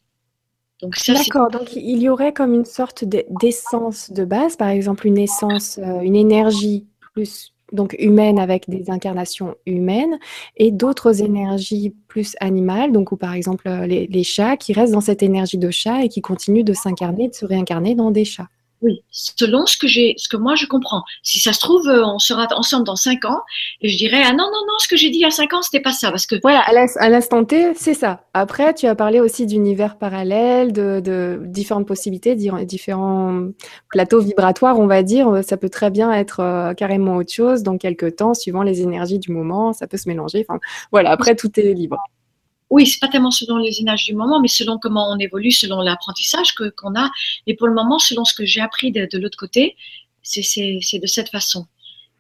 D'accord, 1.08 1.50
donc 1.50 1.74
il 1.76 2.00
y 2.00 2.08
aurait 2.08 2.34
comme 2.34 2.54
une 2.54 2.66
sorte 2.66 3.04
d'essence 3.04 4.12
de 4.12 4.24
base, 4.24 4.56
par 4.56 4.68
exemple 4.68 5.08
une 5.08 5.18
essence, 5.18 5.80
euh, 5.80 6.02
une 6.02 6.16
énergie 6.16 6.86
plus 7.14 7.52
donc 7.72 7.96
humaine 8.00 8.40
avec 8.40 8.70
des 8.70 8.90
incarnations 8.90 9.56
humaines 9.66 10.20
et 10.56 10.72
d'autres 10.72 11.22
énergies 11.22 11.94
plus 12.08 12.36
animales, 12.40 12.92
donc 12.92 13.12
ou 13.12 13.18
par 13.18 13.34
exemple 13.34 13.68
euh, 13.68 13.86
les, 13.86 14.08
les, 14.08 14.24
chats 14.24 14.58
qui 14.58 14.74
restent 14.74 14.94
dans 14.94 15.02
cette 15.02 15.24
énergie 15.24 15.58
de 15.58 15.70
chat 15.70 16.04
et 16.04 16.10
qui 16.10 16.22
continuent 16.22 16.64
de 16.64 16.74
s'incarner, 16.74 17.30
de 17.30 17.34
se 17.34 17.46
réincarner 17.46 17.96
dans 17.96 18.12
des 18.12 18.26
chats. 18.26 18.50
Oui, 18.82 19.02
selon 19.10 19.66
ce 19.66 19.76
que 19.76 19.88
j'ai, 19.88 20.14
ce 20.18 20.30
que 20.30 20.38
moi 20.38 20.54
je 20.54 20.68
comprends. 20.68 21.02
Si 21.24 21.40
ça 21.40 21.52
se 21.52 21.60
trouve, 21.60 21.88
euh, 21.88 22.06
on 22.06 22.20
sera 22.20 22.48
ensemble 22.56 22.86
dans 22.86 22.96
cinq 22.96 23.26
ans, 23.26 23.42
et 23.82 23.90
je 23.90 23.98
dirais 23.98 24.22
ah 24.24 24.32
non 24.32 24.46
non 24.46 24.66
non, 24.68 24.74
ce 24.78 24.88
que 24.88 24.96
j'ai 24.96 25.10
dit 25.10 25.18
il 25.18 25.22
y 25.22 25.26
a 25.26 25.32
cinq 25.32 25.54
ans, 25.54 25.64
c'était 25.64 25.80
pas 25.80 25.92
ça, 25.92 26.12
parce 26.12 26.28
que 26.28 26.36
voilà, 26.44 26.62
à 26.62 27.10
l'instant 27.10 27.44
T, 27.44 27.74
c'est 27.76 27.96
ça. 27.96 28.22
Après, 28.36 28.76
tu 28.76 28.86
as 28.86 28.94
parlé 28.94 29.20
aussi 29.20 29.48
d'univers 29.48 29.98
parallèles, 29.98 30.74
de, 30.74 31.00
de, 31.00 31.42
différentes 31.46 31.88
possibilités, 31.88 32.36
différents 32.36 33.48
plateaux 33.90 34.20
vibratoires, 34.20 34.80
on 34.80 34.88
va 34.88 35.02
dire. 35.02 35.44
Ça 35.44 35.58
peut 35.58 35.70
très 35.70 35.90
bien 35.90 36.12
être 36.14 36.42
euh, 36.42 36.74
carrément 36.74 37.16
autre 37.16 37.34
chose 37.34 37.64
dans 37.64 37.78
quelques 37.78 38.18
temps, 38.18 38.36
suivant 38.36 38.62
les 38.62 38.82
énergies 38.82 39.20
du 39.20 39.32
moment, 39.32 39.74
ça 39.74 39.88
peut 39.88 39.98
se 39.98 40.08
mélanger. 40.08 40.46
Enfin, 40.48 40.60
voilà. 40.92 41.10
Après, 41.12 41.36
tout 41.36 41.60
est 41.60 41.74
libre 41.74 41.98
oui, 42.70 42.86
c'est 42.86 43.00
pas 43.00 43.08
tellement 43.08 43.32
selon 43.32 43.58
les 43.58 43.80
images 43.80 44.06
du 44.06 44.14
moment, 44.14 44.42
mais 44.42 44.48
selon 44.48 44.78
comment 44.78 45.10
on 45.10 45.18
évolue, 45.18 45.52
selon 45.52 45.82
l'apprentissage 45.82 46.54
que 46.54 46.70
qu'on 46.70 46.96
a. 46.96 47.10
Et 47.46 47.56
pour 47.56 47.68
le 47.68 47.74
moment, 47.74 48.00
selon 48.00 48.26
ce 48.26 48.34
que 48.34 48.46
j'ai 48.46 48.62
appris 48.62 48.92
de, 48.92 49.18
l'autre 49.18 49.38
côté, 49.38 49.76
c'est 50.22 50.42
de 50.42 51.08
cette 51.08 51.30
façon. 51.30 51.66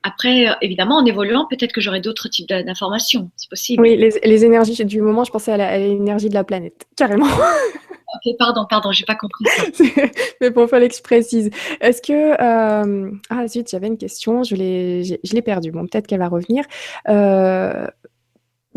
Après, 0.04 0.48
euh, 0.48 0.54
évidemment, 0.62 0.98
en 0.98 1.06
évoluant, 1.06 1.48
peut-être 1.50 1.74
que 1.74 1.82
j'aurai 1.82 2.00
d'autres 2.00 2.30
types 2.30 2.48
d'informations. 2.48 3.30
C'est 3.36 3.50
possible. 3.50 3.82
Oui, 3.82 3.98
les, 3.98 4.46
énergies 4.46 4.86
du 4.86 5.02
moment, 5.02 5.26
je 5.26 5.32
pensais 5.32 5.52
à 5.52 5.78
l'énergie 5.78 6.30
de 6.30 6.34
la 6.34 6.46
planète, 6.46 6.86
carrément. 6.96 7.26
ok, 8.26 8.36
pardon, 8.40 8.66
pardon, 8.70 8.92
j'ai 8.94 9.04
pas 9.04 9.16
compris 9.16 9.44
ça. 9.46 9.84
Mais 10.42 10.50
bon, 10.50 10.66
fallait 10.68 10.88
que 10.88 10.96
je 10.96 11.02
précise. 11.02 11.50
Est-ce 11.82 12.02
que 12.02 12.14
euh... 12.42 13.12
ah 13.30 13.48
zut, 13.48 13.70
j'avais 13.70 13.88
une 13.88 13.98
question, 13.98 14.44
je 14.44 14.56
l'ai, 14.56 15.04
je 15.04 15.34
l'ai 15.34 15.42
perdue. 15.42 15.72
Bon, 15.72 15.86
peut-être 15.88 16.08
qu'elle 16.08 16.20
va 16.20 16.30
revenir. 16.30 16.64
Euh... 17.10 17.88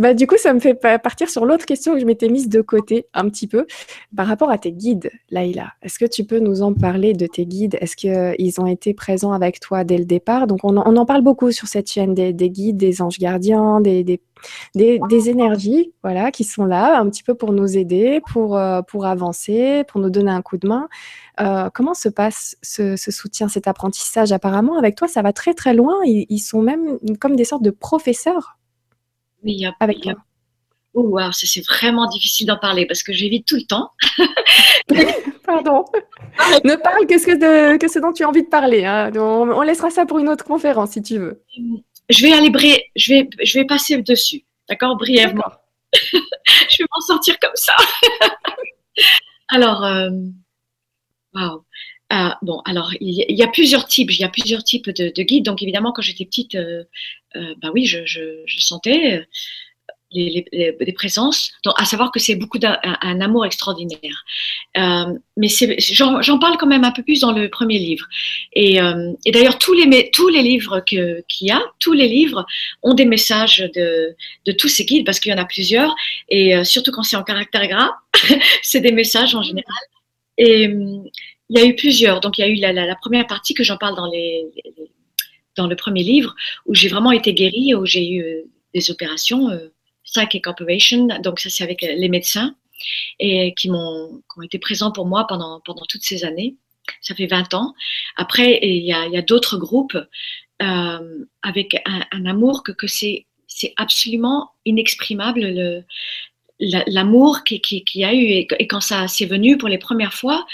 Bah, 0.01 0.15
du 0.15 0.27
coup, 0.27 0.39
ça 0.39 0.55
me 0.55 0.61
fait 0.61 0.75
partir 0.75 1.29
sur 1.29 1.45
l'autre 1.45 1.67
question 1.67 1.93
que 1.93 2.01
je 2.01 2.07
m'étais 2.07 2.31
mise 2.31 2.49
de 2.49 2.63
côté 2.63 3.07
un 3.13 3.29
petit 3.29 3.47
peu 3.47 3.67
par 4.17 4.27
rapport 4.27 4.51
à 4.51 4.57
tes 4.57 4.73
guides, 4.73 5.11
Laïla. 5.29 5.75
Est-ce 5.83 5.99
que 5.99 6.07
tu 6.07 6.25
peux 6.25 6.39
nous 6.39 6.63
en 6.63 6.73
parler 6.73 7.13
de 7.13 7.27
tes 7.27 7.45
guides? 7.45 7.77
Est-ce 7.83 7.97
qu'ils 7.97 8.61
ont 8.63 8.67
été 8.67 8.95
présents 8.95 9.33
avec 9.33 9.61
toi 9.61 9.85
dès 9.85 9.99
le 9.99 10.07
départ? 10.07 10.47
Donc, 10.47 10.61
on, 10.63 10.75
en 10.79 11.05
parle 11.05 11.21
beaucoup 11.21 11.53
sur 11.53 11.69
cette 11.69 11.91
chaîne 11.91 12.15
des, 12.15 12.33
guides, 12.33 12.79
des 12.79 13.03
anges 13.03 13.19
gardiens, 13.19 13.83
des, 13.83 14.03
des, 14.75 15.29
énergies 15.29 15.93
voilà, 16.03 16.31
qui 16.31 16.45
sont 16.45 16.65
là 16.65 16.99
un 16.99 17.11
petit 17.11 17.23
peu 17.23 17.35
pour 17.35 17.53
nous 17.53 17.77
aider, 17.77 18.23
pour, 18.33 18.57
euh, 18.57 18.81
pour 18.81 19.05
avancer, 19.05 19.85
pour 19.87 20.01
nous 20.01 20.09
donner 20.09 20.31
un 20.31 20.41
coup 20.41 20.57
de 20.57 20.67
main. 20.67 20.89
Euh, 21.41 21.69
comment 21.75 21.93
se 21.93 22.09
passe 22.09 22.57
ce, 22.63 22.97
soutien, 22.97 23.49
cet 23.49 23.69
apprentissage? 23.69 24.33
Apparemment, 24.33 24.79
avec 24.79 24.97
toi, 24.97 25.09
ça 25.09 25.21
va 25.21 25.35
très 25.35 25.53
très 25.53 25.75
loin. 25.75 25.97
ils 26.07 26.39
sont 26.39 26.63
même 26.63 26.99
comme 27.21 27.37
des 27.37 27.45
sortes 27.45 27.63
de 27.63 27.71
professeurs 27.71 28.57
oui, 29.43 29.53
il 29.53 29.61
y 29.61 29.67
a, 29.67 29.75
avec 29.81 30.01
toi. 30.01 30.15
Oh, 30.93 31.17
ça 31.21 31.47
c'est 31.47 31.65
vraiment 31.67 32.07
difficile 32.07 32.49
d'en 32.49 32.59
parler 32.59 32.85
parce 32.85 33.03
que 33.03 33.13
j'évite 33.13 33.47
tout 33.47 33.57
le 33.57 33.63
temps. 33.63 33.93
Pardon. 35.45 35.85
ne 36.65 36.75
parle 36.75 37.07
que 37.07 37.17
ce, 37.17 37.27
que, 37.77 37.89
ce 37.89 37.99
dont 38.01 38.13
tu 38.13 38.25
as 38.25 38.29
envie 38.29 38.43
de 38.43 38.49
parler. 38.49 38.85
Hein. 38.85 39.13
On, 39.15 39.63
laissera 39.63 39.91
ça 39.91 40.05
pour 40.05 40.19
une 40.19 40.29
autre 40.29 40.45
conférence 40.45 40.93
si 40.93 41.03
tu 41.03 41.19
veux. 41.19 41.43
Je 42.09 42.23
vais 42.23 42.33
aller 42.33 42.51
je 42.97 43.15
vais, 43.15 43.29
je 43.43 43.59
vais 43.59 43.65
passer 43.65 44.03
dessus, 44.03 44.45
d'accord, 44.69 44.97
brièvement. 44.97 45.53
je 45.93 46.83
vais 46.83 46.87
m'en 46.93 47.01
sortir 47.01 47.39
comme 47.41 47.55
ça. 47.55 47.75
alors, 49.49 49.85
euh, 49.85 50.11
euh, 52.13 52.29
bon, 52.43 52.61
alors 52.65 52.93
il 53.01 53.25
y, 53.29 53.43
a 53.43 53.49
plusieurs 53.49 53.87
types, 53.87 54.11
il 54.11 54.21
y 54.21 54.25
a 54.25 54.29
plusieurs 54.29 54.65
types 54.65 54.91
de, 54.91 55.23
guides. 55.23 55.45
Donc 55.45 55.63
évidemment, 55.63 55.93
quand 55.93 56.03
j'étais 56.03 56.25
petite, 56.25 56.57
euh, 56.57 56.85
euh, 57.37 57.55
bah 57.63 57.71
oui, 57.73 57.87
je, 57.87 58.05
sentais 58.59 59.25
les, 60.11 60.93
présences. 60.93 61.53
À 61.77 61.85
savoir 61.85 62.11
que 62.11 62.19
c'est 62.19 62.35
beaucoup 62.35 62.59
d'un 62.59 62.75
amour 63.21 63.47
extraordinaire. 63.47 64.25
mais 64.75 65.49
j'en 65.79 66.39
parle 66.41 66.57
quand 66.59 66.67
même 66.67 66.83
un 66.83 66.91
peu 66.91 67.05
plus 67.05 67.21
dans 67.21 67.31
le 67.31 67.49
premier 67.49 67.79
livre. 67.79 68.07
Et, 68.55 68.81
d'ailleurs, 69.27 69.59
tous 69.59 69.75
les, 69.75 70.11
tous 70.11 70.29
les 70.29 70.43
livres 70.43 70.81
qu'il 70.81 71.23
y 71.43 71.51
a, 71.53 71.63
tous 71.79 71.93
les 71.93 72.09
livres 72.09 72.45
ont 72.83 72.95
des 72.95 73.07
messages 73.07 73.59
de, 73.73 74.17
tous 74.59 74.69
ces 74.69 74.85
guides 74.85 75.07
parce 75.07 75.21
qu'il 75.21 75.31
y 75.31 75.35
en 75.35 75.39
a 75.39 75.45
plusieurs. 75.45 75.95
Et 76.29 76.65
surtout 76.65 76.91
quand 76.91 77.05
c'est 77.05 77.15
en 77.15 77.23
caractère 77.23 77.69
gras, 77.69 77.93
c'est 78.63 78.81
des 78.81 78.93
messages 78.93 79.37
en 79.37 79.43
général. 79.43 79.85
Il 81.51 81.59
y 81.59 81.63
a 81.63 81.67
eu 81.67 81.75
plusieurs. 81.75 82.21
Donc, 82.21 82.39
il 82.39 82.43
y 82.43 82.45
a 82.45 82.49
eu 82.49 82.55
la, 82.55 82.97
première 82.97 83.27
partie 83.27 83.55
que 83.55 83.65
j'en 83.65 83.77
parle 83.77 83.97
dans, 83.97 84.11
les, 84.11 84.47
dans 85.57 85.67
le 85.67 85.75
premier 85.77 86.05
livre, 86.05 86.35
où 86.65 86.75
j'ai 86.75 86.89
vraiment 86.89 87.11
été 87.11 87.35
guérie, 87.35 87.75
où 87.75 87.85
j'ai 87.85 88.09
eu 88.09 88.23
euh, 88.23 88.43
des 88.73 88.91
opérations, 88.91 89.51
euh, 89.51 89.73
psychic 90.05 90.47
operation. 90.47 91.09
Donc, 91.23 91.41
ça, 91.41 91.51
c'est 91.51 91.65
avec 91.65 91.83
les 91.83 92.09
médecins 92.09 92.55
et 93.19 93.53
qui 93.59 93.69
m'ont 93.69 94.23
ont 94.37 94.43
été 94.43 94.59
présents 94.59 94.93
pour 94.93 95.07
moi 95.07 95.27
pendant, 95.27 95.61
pendant 95.65 95.85
toutes 95.89 96.05
ces 96.05 96.25
années. 96.25 96.57
Ça 97.01 97.15
fait 97.15 97.27
20 97.27 97.53
ans. 97.55 97.75
Après, 98.17 98.61
il 98.63 98.85
y 98.85 98.93
a, 98.93 99.23
d'autres 99.23 99.59
groupes 99.59 99.99
euh, 100.63 101.25
avec 101.43 101.77
un, 101.85 102.27
amour 102.27 102.63
que, 102.63 102.73
que 102.73 102.87
c'est 102.87 103.27
c'est 103.53 103.75
absolument 103.77 104.53
inexprimable 104.65 105.41
le, 105.41 105.85
l'amour 106.61 107.45
qui, 107.45 107.61
qui, 107.61 108.05
a 108.05 108.15
eu 108.15 108.25
et, 108.27 108.47
quand 108.69 108.81
ça 108.81 109.09
s'est 109.09 109.27
venu 109.27 109.57
pour 109.57 109.69
les 109.69 109.79
premières 109.79 110.15
fois, 110.15 110.47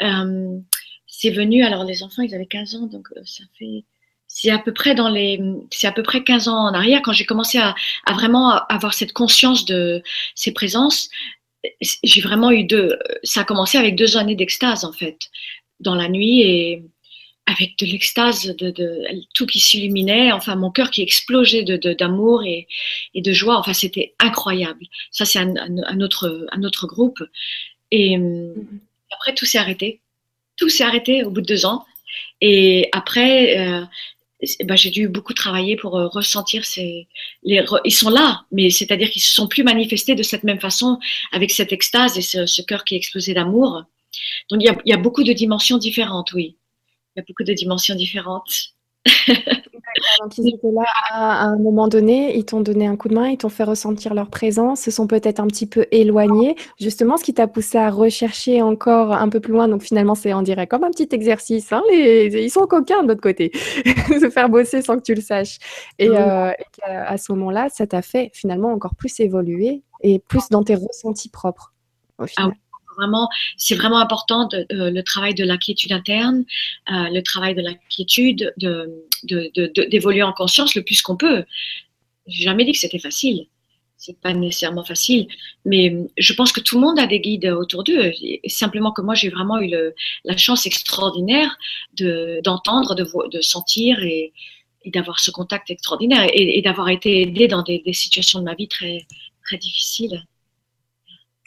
euh, 0.00 0.58
c'est 1.06 1.30
venu. 1.30 1.62
Alors 1.64 1.84
les 1.84 2.02
enfants, 2.02 2.22
ils 2.22 2.34
avaient 2.34 2.46
15 2.46 2.74
ans, 2.76 2.86
donc 2.86 3.08
euh, 3.16 3.20
ça 3.24 3.44
fait 3.58 3.84
c'est 4.32 4.50
à 4.50 4.58
peu 4.58 4.72
près 4.72 4.94
dans 4.94 5.08
les 5.08 5.40
c'est 5.70 5.88
à 5.88 5.92
peu 5.92 6.02
près 6.02 6.22
15 6.22 6.48
ans 6.48 6.68
en 6.68 6.74
arrière 6.74 7.02
quand 7.02 7.12
j'ai 7.12 7.26
commencé 7.26 7.58
à, 7.58 7.74
à, 8.06 8.12
vraiment 8.12 8.52
avoir 8.68 8.94
cette 8.94 9.12
conscience 9.12 9.64
de 9.64 10.02
ces 10.34 10.52
présences. 10.52 11.10
J'ai 11.80 12.20
vraiment 12.22 12.50
eu 12.50 12.64
deux. 12.64 12.98
Ça 13.22 13.42
a 13.42 13.44
commencé 13.44 13.76
avec 13.76 13.96
deux 13.96 14.16
années 14.16 14.36
d'extase 14.36 14.84
en 14.84 14.92
fait 14.92 15.18
dans 15.80 15.94
la 15.94 16.08
nuit 16.08 16.40
et 16.42 16.84
avec 17.46 17.78
de 17.78 17.86
l'extase, 17.86 18.46
de, 18.46 18.70
de, 18.70 19.04
tout 19.34 19.46
qui 19.46 19.58
s'illuminait, 19.58 20.32
enfin 20.32 20.54
mon 20.54 20.70
cœur 20.70 20.90
qui 20.90 21.02
explosait 21.02 21.64
d'amour 21.64 22.40
de, 22.40 22.46
et, 22.46 22.68
et, 23.14 23.22
de 23.22 23.32
joie. 23.32 23.58
Enfin, 23.58 23.72
c'était 23.72 24.14
incroyable. 24.18 24.86
Ça, 25.10 25.24
c'est 25.24 25.38
un, 25.38 25.54
un, 25.56 26.00
autre, 26.00 26.46
un 26.52 26.62
autre 26.62 26.86
groupe. 26.86 27.22
Et 27.90 28.16
mm-hmm. 28.16 28.54
après, 29.12 29.34
tout 29.34 29.46
s'est 29.46 29.58
arrêté. 29.58 30.00
Tout 30.56 30.68
s'est 30.68 30.84
arrêté 30.84 31.24
au 31.24 31.30
bout 31.30 31.40
de 31.40 31.46
deux 31.46 31.66
ans. 31.66 31.84
Et 32.40 32.88
après, 32.92 33.58
euh, 33.58 33.84
ben, 34.64 34.76
j'ai 34.76 34.90
dû 34.90 35.08
beaucoup 35.08 35.34
travailler 35.34 35.76
pour 35.76 35.96
euh, 35.96 36.06
ressentir 36.06 36.64
ces. 36.64 37.08
Les, 37.42 37.64
ils 37.84 37.94
sont 37.94 38.10
là, 38.10 38.44
mais 38.52 38.70
c'est-à-dire 38.70 39.10
qu'ils 39.10 39.22
se 39.22 39.32
sont 39.32 39.48
plus 39.48 39.64
manifestés 39.64 40.14
de 40.14 40.22
cette 40.22 40.44
même 40.44 40.60
façon, 40.60 40.98
avec 41.32 41.50
cette 41.50 41.72
extase 41.72 42.16
et 42.16 42.22
ce, 42.22 42.46
ce 42.46 42.62
cœur 42.62 42.84
qui 42.84 42.94
explosait 42.94 43.34
d'amour. 43.34 43.84
Donc 44.50 44.60
il 44.62 44.66
y, 44.66 44.68
a, 44.68 44.76
il 44.84 44.90
y 44.90 44.94
a 44.94 44.98
beaucoup 44.98 45.24
de 45.24 45.32
dimensions 45.32 45.78
différentes, 45.78 46.32
oui 46.32 46.56
il 47.16 47.20
y 47.20 47.22
a 47.22 47.24
beaucoup 47.26 47.44
de 47.44 47.52
dimensions 47.52 47.94
différentes. 47.94 48.74
Donc 50.20 50.38
ils 50.38 50.54
étaient 50.54 50.70
là 50.70 50.84
à, 51.10 51.44
un 51.44 51.56
moment 51.56 51.88
donné, 51.88 52.36
ils 52.36 52.44
t'ont 52.44 52.60
donné 52.60 52.86
un 52.86 52.96
coup 52.96 53.08
de 53.08 53.14
main, 53.14 53.28
ils 53.28 53.38
t'ont 53.38 53.48
fait 53.48 53.64
ressentir 53.64 54.14
leur 54.14 54.28
présence, 54.28 54.82
se 54.82 54.90
sont 54.90 55.06
peut-être 55.06 55.40
un 55.40 55.46
petit 55.46 55.66
peu 55.66 55.86
éloignés. 55.90 56.54
Justement, 56.78 57.16
ce 57.16 57.24
qui 57.24 57.34
t'a 57.34 57.48
poussé 57.48 57.78
à 57.78 57.90
rechercher 57.90 58.62
encore 58.62 59.12
un 59.12 59.28
peu 59.28 59.40
plus 59.40 59.52
loin, 59.52 59.68
donc 59.68 59.82
finalement 59.82 60.14
c'est 60.14 60.32
en 60.32 60.42
dirait 60.42 60.66
comme 60.66 60.84
un 60.84 60.90
petit 60.90 61.08
exercice. 61.12 61.72
Hein, 61.72 61.82
les, 61.90 62.44
ils 62.44 62.50
sont 62.50 62.66
coquins 62.66 63.02
de 63.02 63.08
l'autre 63.08 63.22
côté, 63.22 63.50
se 63.54 64.30
faire 64.30 64.48
bosser 64.48 64.82
sans 64.82 64.96
que 64.96 65.02
tu 65.02 65.14
le 65.14 65.22
saches. 65.22 65.58
Et, 65.98 66.08
euh, 66.08 66.52
à 66.86 67.16
ce 67.16 67.32
moment-là, 67.32 67.68
ça 67.68 67.86
t'a 67.86 68.02
fait 68.02 68.30
finalement 68.34 68.72
encore 68.72 68.94
plus 68.94 69.18
évoluer 69.20 69.82
et 70.02 70.18
plus 70.18 70.48
dans 70.50 70.62
tes 70.62 70.74
ressentis 70.74 71.30
propres. 71.30 71.72
Au 72.18 72.24
ah 72.24 72.26
final 72.26 72.52
c'est 73.56 73.74
vraiment 73.74 73.98
important 73.98 74.48
euh, 74.52 74.90
le 74.90 75.02
travail 75.02 75.34
de 75.34 75.44
la 75.44 75.56
quiétude 75.56 75.92
interne, 75.92 76.44
euh, 76.90 77.08
le 77.10 77.22
travail 77.22 77.54
de 77.54 77.62
la 77.62 77.74
quiétude, 77.88 78.52
d'évoluer 79.24 80.22
en 80.22 80.32
conscience 80.32 80.74
le 80.74 80.82
plus 80.82 81.02
qu'on 81.02 81.16
peut. 81.16 81.44
J'ai 82.26 82.44
jamais 82.44 82.64
dit 82.64 82.72
que 82.72 82.78
c'était 82.78 82.98
facile. 82.98 83.46
C'est 83.96 84.18
pas 84.18 84.32
nécessairement 84.32 84.84
facile, 84.84 85.28
mais 85.66 85.94
je 86.16 86.32
pense 86.32 86.52
que 86.52 86.60
tout 86.60 86.76
le 86.76 86.86
monde 86.86 86.98
a 86.98 87.06
des 87.06 87.20
guides 87.20 87.44
autour 87.48 87.84
d'eux. 87.84 88.12
Simplement 88.46 88.92
que 88.92 89.02
moi, 89.02 89.14
j'ai 89.14 89.28
vraiment 89.28 89.60
eu 89.60 89.70
la 90.24 90.36
chance 90.38 90.64
extraordinaire 90.64 91.54
d'entendre, 92.42 92.94
de, 92.94 93.06
de, 93.30 93.40
sentir 93.42 94.02
et, 94.02 94.32
d'avoir 94.86 95.20
ce 95.20 95.30
contact 95.30 95.70
extraordinaire 95.70 96.26
et, 96.32 96.62
d'avoir 96.62 96.88
été 96.88 97.20
aidée 97.20 97.46
dans 97.46 97.62
des, 97.62 97.80
des, 97.80 97.92
situations 97.92 98.38
de 98.38 98.44
ma 98.44 98.54
vie 98.54 98.68
très, 98.68 99.06
très 99.44 99.58
difficiles. 99.58 100.24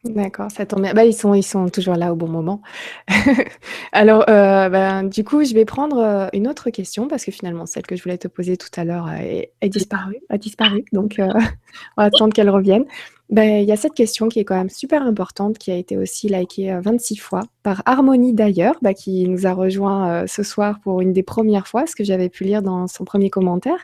D'accord, 0.05 0.51
ça 0.51 0.65
tombe 0.65 0.81
bien. 0.81 0.93
Bah, 0.93 1.05
ils 1.05 1.13
sont 1.13 1.33
ils 1.33 1.43
sont 1.43 1.69
toujours 1.69 1.95
là 1.95 2.11
au 2.11 2.15
bon 2.17 2.27
moment. 2.27 2.61
Alors, 3.93 4.23
heu, 4.29 4.69
ben, 4.69 5.03
du 5.03 5.23
coup, 5.23 5.45
je 5.45 5.53
vais 5.53 5.63
prendre, 5.63 5.97
heu, 5.97 6.29
une 6.33 6.47
autre 6.49 6.69
question 6.71 7.07
parce 7.07 7.23
que 7.23 7.31
finalement 7.31 7.65
celle 7.65 7.83
que 7.87 7.95
je 7.95 8.03
voulais 8.03 8.17
te 8.17 8.27
poser 8.27 8.57
tout 8.57 8.67
à 8.75 8.83
l'heure, 8.83 9.07
heu, 9.07 9.43
est 9.61 9.69
disparue 9.69 10.17
a 10.29 10.37
disparu 10.37 10.83
donc 10.91 11.15
on 11.97 12.01
va 12.01 12.03
attendre 12.05 12.33
qu'elle 12.33 12.49
revienne. 12.49 12.85
Beh, 13.29 13.61
il 13.63 13.67
y 13.69 13.71
a 13.71 13.77
cette 13.77 13.93
question 13.93 14.27
qui 14.27 14.39
est 14.39 14.43
quand 14.45 14.55
même 14.57 14.69
super 14.69 15.01
importante, 15.03 15.57
qui 15.57 15.71
a 15.71 15.75
été 15.77 15.97
aussi 15.97 16.27
likée, 16.29 16.71
heu, 16.73 16.81
26 16.81 17.15
fois 17.17 17.43
par 17.63 17.81
Harmonie 17.85 18.33
d'ailleurs, 18.33 18.75
bah, 18.81 18.93
qui 18.93 19.27
nous 19.29 19.47
a 19.47 19.53
rejoint, 19.53 20.27
ce 20.27 20.43
soir 20.43 20.79
pour 20.81 21.01
une 21.01 21.13
des 21.13 21.23
premières 21.23 21.67
fois, 21.67 21.87
ce 21.87 21.95
que 21.95 22.03
j'avais 22.03 22.29
pu 22.29 22.43
lire 22.43 22.61
dans 22.61 22.87
son 22.87 23.05
1er 23.05 23.29
commentaire. 23.29 23.77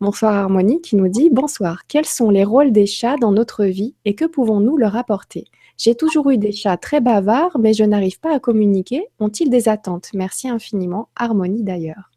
Bonsoir 0.00 0.34
Harmonie 0.34 0.80
qui 0.80 0.96
nous 0.96 1.08
dit: 1.08 1.28
«Bonsoir, 1.30 1.82
quels 1.88 2.06
sont 2.06 2.30
les 2.30 2.44
rôles 2.44 2.72
des 2.72 2.86
chats 2.86 3.16
dans 3.20 3.32
notre 3.32 3.66
vie 3.66 3.94
et 4.06 4.14
que 4.14 4.24
pouvons-nous 4.24 4.78
leur 4.78 4.96
apporter? 4.96 5.44
J'ai 5.78 5.94
toujours 5.94 6.30
eu 6.30 6.38
des 6.38 6.52
chats 6.52 6.76
très 6.76 7.00
bavards, 7.00 7.58
mais 7.58 7.74
je 7.74 7.84
n'arrive 7.84 8.18
pas 8.18 8.34
à 8.34 8.40
communiquer. 8.40 9.06
Ont-ils 9.18 9.50
des 9.50 9.68
attentes? 9.68 10.10
Merci 10.14 10.48
infiniment, 10.48 11.08
Harmonie 11.16 11.62
d'ailleurs». 11.62 12.10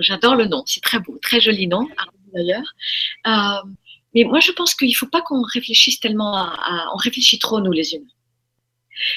J'adore 0.00 0.34
le 0.34 0.46
nom, 0.46 0.64
c'est 0.66 0.82
très 0.82 0.98
beau, 0.98 1.18
très 1.22 1.40
joli 1.40 1.68
nom, 1.68 1.86
Harmonie 1.96 2.30
d'ailleurs. 2.34 2.74
Heu, 3.26 3.70
mais 4.14 4.24
moi 4.24 4.40
je 4.40 4.50
pense 4.52 4.74
qu'il 4.74 4.94
faut 4.96 5.06
pas 5.06 5.22
qu'on 5.22 5.42
réfléchisse 5.42 6.00
tellement 6.00 6.34
à 6.36 6.52
à 6.58 6.88
on 6.94 6.96
réfléchit 6.96 7.38
trop 7.38 7.60
nous 7.60 7.72
les 7.72 7.94
humains. 7.94 8.06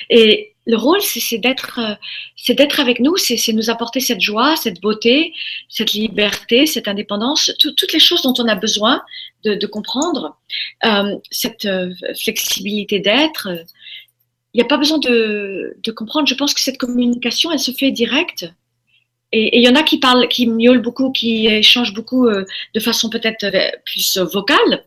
Et 0.10 0.56
le 0.68 0.76
rôle 0.76 1.02
c'est 1.02 1.20
c'est 1.22 1.38
d'être, 1.38 2.80
avec 2.80 3.00
nous, 3.00 3.16
c'est 3.18 3.54
nous 3.54 3.70
apporter 3.70 4.00
cette 4.00 4.22
joie, 4.22 4.56
cette 4.56 4.82
beauté, 4.82 5.34
cette 5.70 5.94
liberté, 5.94 6.66
cette 6.66 6.88
indépendance, 6.88 7.52
tout 7.60 7.72
toutes 7.72 7.94
les 7.94 8.00
choses 8.00 8.22
dont 8.22 8.34
on 8.38 8.48
a 8.48 8.56
besoin 8.56 9.02
de 9.44 9.68
comprendre, 9.68 10.38
hem, 10.84 11.20
cette, 11.32 11.66
heu, 11.66 11.94
flexibilité 12.22 13.00
d'être, 13.00 13.48
il 14.54 14.60
y 14.60 14.62
a 14.62 14.66
pas 14.66 14.78
besoin 14.78 15.00
de 15.00 15.92
comprendre. 15.96 16.28
Je 16.28 16.36
pense 16.36 16.54
que 16.54 16.62
cette 16.62 16.78
communication, 16.78 17.52
elle 17.52 17.60
se 17.60 17.72
fait 17.72 17.92
directe. 17.92 18.46
Et 19.32 19.58
il 19.58 19.64
y 19.64 19.70
en 19.70 19.76
a 19.76 19.84
qui 19.84 20.00
parlent, 20.00 20.28
qui 20.28 20.48
miaulent 20.48 20.82
beaucoup, 20.82 21.12
qui 21.12 21.48
échangent 21.48 21.94
beaucoup, 21.94 22.28
de 22.30 22.80
façon 22.80 23.10
peut-être, 23.10 23.46
plus 23.86 24.18
vocale, 24.18 24.84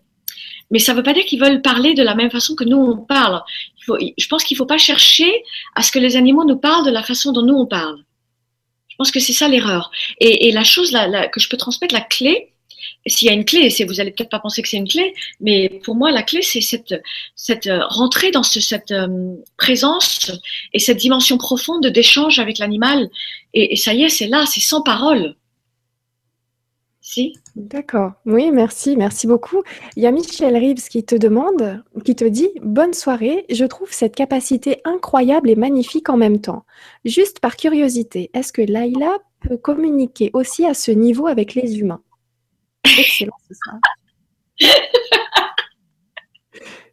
mais 0.71 0.79
ça 0.79 0.95
veut 0.95 1.03
pas 1.03 1.13
dire 1.13 1.25
qu'ils 1.25 1.41
veulent 1.41 1.63
parler 1.63 1.95
de 1.95 2.03
la 2.03 2.15
même 2.15 2.31
façon 2.31 2.55
que 2.55 2.65
nous 2.65 2.79
on 2.79 2.97
parle. 2.97 3.43
Je 3.89 4.27
pense 4.29 4.45
qu'il 4.45 4.57
faut 4.57 4.67
pas 4.67 4.79
chercher 4.79 5.33
à 5.75 5.83
ce 5.83 5.91
que 5.91 5.99
les 5.99 6.17
animaux 6.17 6.45
nous 6.45 6.59
parlent 6.59 6.85
de 6.85 6.91
la 6.91 7.03
façon 7.03 7.33
dont 7.33 7.43
nous 7.43 7.55
on 7.55 7.67
parle. 7.67 8.05
Je 8.89 8.97
pense 8.97 9.11
que 9.11 9.21
c'est 9.21 9.33
ça 9.33 9.49
l'erreur 9.49 9.91
et 10.21 10.53
la 10.53 10.65
chose 10.65 10.93
que 11.33 11.41
je 11.41 11.49
peux 11.49 11.57
transmettre, 11.57 11.95
la 11.95 12.03
clé, 12.03 12.53
s'il 13.07 13.29
y 13.29 13.31
a 13.31 13.35
une 13.35 13.45
clé, 13.45 13.69
vous 13.87 14.01
allez 14.01 14.11
peut-être 14.11 14.31
pas 14.31 14.39
penser 14.39 14.63
que 14.63 14.69
c'est 14.69 14.77
une 14.77 14.89
clé, 14.89 15.15
mais 15.41 15.81
pour 15.85 15.95
moi 15.95 16.11
la 16.11 16.23
clé 16.23 16.43
c'est 16.43 16.61
cette 16.61 16.93
heu, 17.67 17.81
rentrer 17.89 18.31
dans 18.31 18.43
ce 18.43 18.61
cette, 18.61 18.91
hem, 18.91 19.37
présence 19.57 20.31
et 20.73 20.79
cette 20.79 20.99
dimension 20.99 21.39
profonde 21.39 21.87
d'échange 21.87 22.39
avec 22.39 22.59
l'animal 22.59 23.09
et 23.55 23.77
ça 23.77 23.95
y 23.95 24.05
est, 24.05 24.09
c'est 24.09 24.29
là, 24.29 24.45
c'est 24.47 24.61
sans 24.61 24.83
parole. 24.83 25.35
Si. 27.13 27.33
D'accord. 27.57 28.13
Oui, 28.25 28.53
merci, 28.53 28.97
merci 28.97 29.27
beaucoup. 29.27 29.65
Il 29.97 30.03
y 30.05 30.07
a 30.07 30.13
Michel 30.13 30.55
Reeves 30.55 30.87
qui 30.89 31.05
te 31.05 31.17
demande 31.17 31.83
qui 32.05 32.15
te 32.15 32.25
dit: 32.25 32.51
«Bonne 32.63 32.93
soirée, 32.93 33.47
je 33.51 33.65
trouve 33.65 33.93
cette 33.93 34.15
capacité 34.15 34.81
incroyable 34.85 35.51
et 35.51 35.57
magnifique 35.57 36.09
en 36.09 36.17
même 36.17 36.41
temps. 36.41 36.65
Juste 37.05 37.41
par 37.41 37.57
curiosité, 37.57 38.31
est-ce 38.33 38.53
que 38.53 38.63
Laïla 38.63 39.19
peut 39.41 39.57
communiquer 39.57 40.31
aussi 40.35 40.65
à 40.65 40.73
ce 40.73 40.93
niveau 40.93 41.27
avec 41.27 41.55
les 41.55 41.81
humains?» 41.81 42.01
Excellent 42.85 43.37
ce 43.49 43.55
sera. 43.55 43.81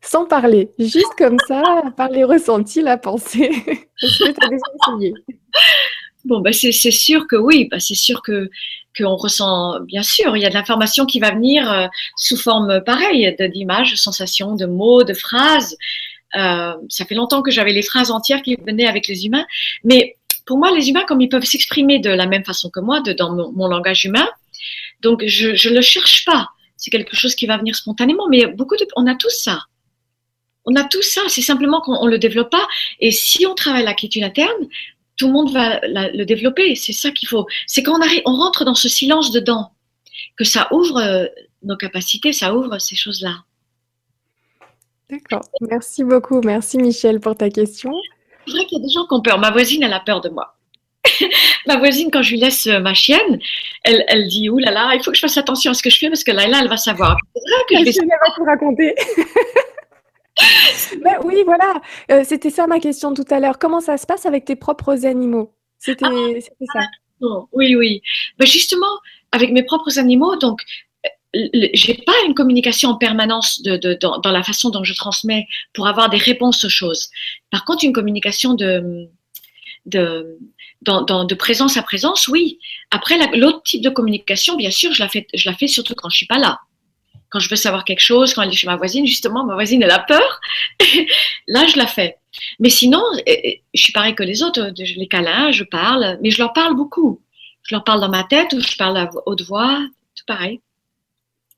Sans 0.01 0.25
parler, 0.25 0.71
juste 0.79 1.13
comme 1.15 1.37
ça, 1.47 1.61
par 1.95 2.09
les 2.09 2.23
ressentis, 2.23 2.81
la 2.81 2.97
pensée. 2.97 3.51
Est-ce 4.01 4.23
que 4.23 4.31
tu 4.31 4.45
as 4.45 4.49
déjà 4.49 4.65
essayé? 4.81 5.13
Bon, 6.25 6.43
c'est 6.51 6.71
c'est 6.71 6.91
sûr 6.91 7.27
que 7.27 7.35
oui, 7.35 7.67
bah, 7.69 7.79
c'est 7.79 7.95
sûr 7.95 8.21
que 8.23 8.49
qu'on 8.97 9.15
ressent 9.15 9.79
bien 9.81 10.03
sûr, 10.03 10.35
il 10.35 10.41
y 10.41 10.45
a 10.45 10.49
de 10.49 10.53
l'information 10.53 11.05
qui 11.05 11.19
va 11.19 11.31
venir, 11.31 11.71
heu, 11.71 11.87
sous 12.15 12.37
forme 12.37 12.81
pareille 12.83 13.35
d'images, 13.53 13.91
de 13.91 13.97
sensations, 13.97 14.55
de 14.55 14.65
mots, 14.65 15.03
de 15.03 15.13
phrases. 15.13 15.77
Heu, 16.35 16.73
ça 16.89 17.05
fait 17.05 17.15
longtemps 17.15 17.41
que 17.41 17.51
j'avais 17.51 17.73
les 17.73 17.83
phrases 17.83 18.11
entières 18.11 18.41
qui 18.41 18.55
venaient 18.55 18.87
avec 18.87 19.07
les 19.07 19.25
humains, 19.25 19.45
mais 19.83 20.15
pour 20.45 20.57
moi, 20.57 20.71
les 20.71 20.89
humains, 20.89 21.03
comme 21.07 21.21
ils 21.21 21.29
peuvent 21.29 21.43
s'exprimer 21.43 21.99
de 21.99 22.09
la 22.09 22.25
même 22.25 22.45
façon 22.45 22.69
que 22.69 22.79
moi, 22.79 23.01
dans 23.01 23.51
mon 23.51 23.67
langage 23.67 24.05
humain, 24.05 24.27
donc 25.01 25.23
je 25.25 25.55
je 25.55 25.69
le 25.69 25.81
cherche 25.81 26.25
pas. 26.25 26.49
C'est 26.77 26.91
quelque 26.91 27.15
chose 27.15 27.35
qui 27.35 27.45
va 27.45 27.57
venir 27.57 27.75
spontanément, 27.75 28.27
mais 28.29 28.47
beaucoup 28.47 28.77
de 28.77 28.85
on 28.95 29.07
a 29.07 29.15
tous 29.15 29.35
ça. 29.43 29.63
On 30.65 30.75
a 30.75 30.83
tous 30.83 31.01
ça, 31.01 31.21
c'est 31.27 31.41
simplement 31.41 31.81
qu'on 31.81 31.95
on 31.95 32.07
le 32.07 32.19
développe 32.19 32.49
pas 32.49 32.67
et 32.99 33.11
si 33.11 33.45
on 33.45 33.55
travaille 33.55 33.85
la 33.85 33.93
quiétude 33.93 34.23
interne, 34.23 34.67
tout 35.17 35.27
le 35.27 35.33
monde 35.33 35.51
va 35.51 35.79
la 35.87 36.09
le 36.11 36.25
développer. 36.25 36.75
C'est 36.75 36.93
ça 36.93 37.11
qu'il 37.11 37.27
faut. 37.27 37.45
C'est 37.65 37.83
quand 37.83 37.97
on 37.97 38.01
arri 38.01 38.21
on 38.25 38.35
rentre 38.35 38.63
dans 38.63 38.75
ce 38.75 38.87
silence 38.87 39.31
dedans, 39.31 39.71
que 40.37 40.43
ça 40.43 40.67
ouvre, 40.71 41.01
heu, 41.01 41.29
nos 41.63 41.75
capacités, 41.75 42.31
ça 42.31 42.55
ouvre 42.55 42.79
ces 42.79 42.95
choses-là. 42.95 43.43
D'accord. 45.09 45.43
Merci 45.61 46.03
beaucoup. 46.03 46.41
Merci 46.41 46.77
Michel 46.77 47.19
pour 47.19 47.35
ta 47.35 47.49
question. 47.49 47.93
C'est 48.45 48.53
vrai 48.53 48.65
qu'il 48.65 48.77
y 48.77 48.81
a 48.81 48.85
des 48.85 48.93
gens 48.93 49.05
qui 49.05 49.13
ont 49.13 49.21
peur. 49.21 49.39
Ma 49.39 49.51
voisine, 49.51 49.83
elle 49.83 49.93
a 49.93 49.99
peur 49.99 50.21
de 50.21 50.29
moi. 50.29 50.55
Ma 51.67 51.77
voisine, 51.77 52.09
quand 52.11 52.21
je 52.21 52.31
lui 52.31 52.39
laisse, 52.39 52.67
heu, 52.67 52.79
ma 52.79 52.93
chienne, 52.93 53.39
elle 53.83 54.03
elle 54.07 54.27
dit: 54.27 54.49
«Ouh 54.49 54.57
là 54.57 54.71
là, 54.71 54.93
il 54.93 55.03
faut 55.03 55.11
que 55.11 55.17
je 55.17 55.21
fasse 55.21 55.37
attention 55.37 55.71
à 55.71 55.73
ce 55.73 55.81
que 55.81 55.89
je 55.89 55.97
fais 55.97 56.09
parce 56.09 56.23
que 56.23 56.31
Laïla, 56.31 56.59
elle 56.61 56.69
va 56.69 56.77
savoir». 56.77 57.17
C'est 57.35 57.41
vrai 57.41 57.63
que 57.69 57.91
je 57.91 57.99
vais 57.99 58.01
Elle 58.01 58.19
va 58.27 58.35
tout 58.35 58.43
raconter? 58.43 58.95
Oui, 61.23 61.43
voilà, 61.45 61.81
heu, 62.11 62.23
c'était 62.23 62.49
ça 62.49 62.67
ma 62.67 62.79
question 62.79 63.13
tout 63.13 63.25
à 63.29 63.39
l'heure. 63.39 63.59
Comment 63.59 63.81
ça 63.81 63.97
se 63.97 64.05
passe 64.05 64.25
avec 64.25 64.45
tes 64.45 64.55
propres 64.55 65.05
animaux? 65.05 65.53
C'était 65.79 66.05
Ah! 66.05 66.09
ça. 66.41 66.79
Exactement. 66.81 67.49
Oui, 67.53 67.75
oui. 67.75 68.01
Bah, 68.39 68.45
justement, 68.45 68.87
avec 69.31 69.51
mes 69.51 69.63
propres 69.63 69.99
animaux, 69.99 70.35
donc, 70.37 70.61
l 71.33 71.69
j'ai 71.73 71.95
pas 71.95 72.13
une 72.27 72.33
communication 72.35 72.89
en 72.91 72.97
permanence 72.97 73.61
de 73.63 73.77
de 73.77 73.95
dans 74.01 74.19
dans 74.19 74.31
la 74.31 74.43
façon 74.43 74.69
dont 74.71 74.83
je 74.83 74.93
transmets 74.95 75.47
pour 75.73 75.87
avoir 75.87 76.09
des 76.09 76.17
réponses 76.17 76.65
aux 76.65 76.69
choses. 76.69 77.09
Par 77.51 77.65
contre, 77.65 77.85
une 77.85 77.93
communication 77.93 78.53
de, 78.55 79.09
de 79.87 80.37
dans 80.83 81.03
dans 81.03 81.25
de 81.25 81.35
présence 81.35 81.77
à 81.77 81.83
présence, 81.83 82.27
oui. 82.29 82.59
Après 82.91 83.17
la 83.19 83.27
l'autre 83.37 83.63
type 83.63 83.83
de 83.83 83.89
communication, 83.91 84.57
bien 84.57 84.71
sûr, 84.71 84.93
je 84.93 85.01
la 85.03 85.09
fais 85.09 85.27
je 85.35 85.49
la 85.49 85.55
fais 85.57 85.67
surtout 85.67 85.95
quand 85.95 86.09
je 86.09 86.17
suis 86.17 86.27
pas 86.27 86.39
là. 86.39 86.59
Quand 87.29 87.39
je 87.39 87.49
veux 87.49 87.55
savoir 87.55 87.83
quelque 87.83 87.99
chose, 87.99 88.33
quand 88.33 88.41
elle 88.41 88.49
est 88.49 88.55
chez 88.55 88.67
ma 88.67 88.77
voisine, 88.77 89.05
justement, 89.05 89.45
ma 89.45 89.55
voisine, 89.55 89.83
elle 89.83 89.91
a 89.91 89.99
peur, 89.99 90.39
là, 91.47 91.67
je 91.67 91.77
la 91.77 91.87
fais. 91.87 92.17
Mais 92.59 92.69
sinon, 92.69 93.03
et 93.25 93.49
et 93.49 93.63
je 93.73 93.83
suis 93.83 93.93
pareille 93.93 94.15
que 94.15 94.23
les 94.23 94.43
autres, 94.43 94.69
de 94.69 94.85
je 94.85 94.95
les 94.95 95.07
câlins, 95.07 95.51
je 95.51 95.63
parle, 95.63 96.17
mais 96.21 96.31
je 96.31 96.39
leur 96.39 96.53
parle 96.53 96.75
beaucoup. 96.75 97.21
Je 97.63 97.75
leur 97.75 97.83
parle 97.83 97.99
dans 97.99 98.09
ma 98.09 98.23
tête 98.23 98.53
ou 98.53 98.61
je 98.61 98.77
parle 98.77 98.97
à 98.97 99.09
haute 99.25 99.41
voix, 99.41 99.79
tout 100.15 100.23
pareil. 100.25 100.61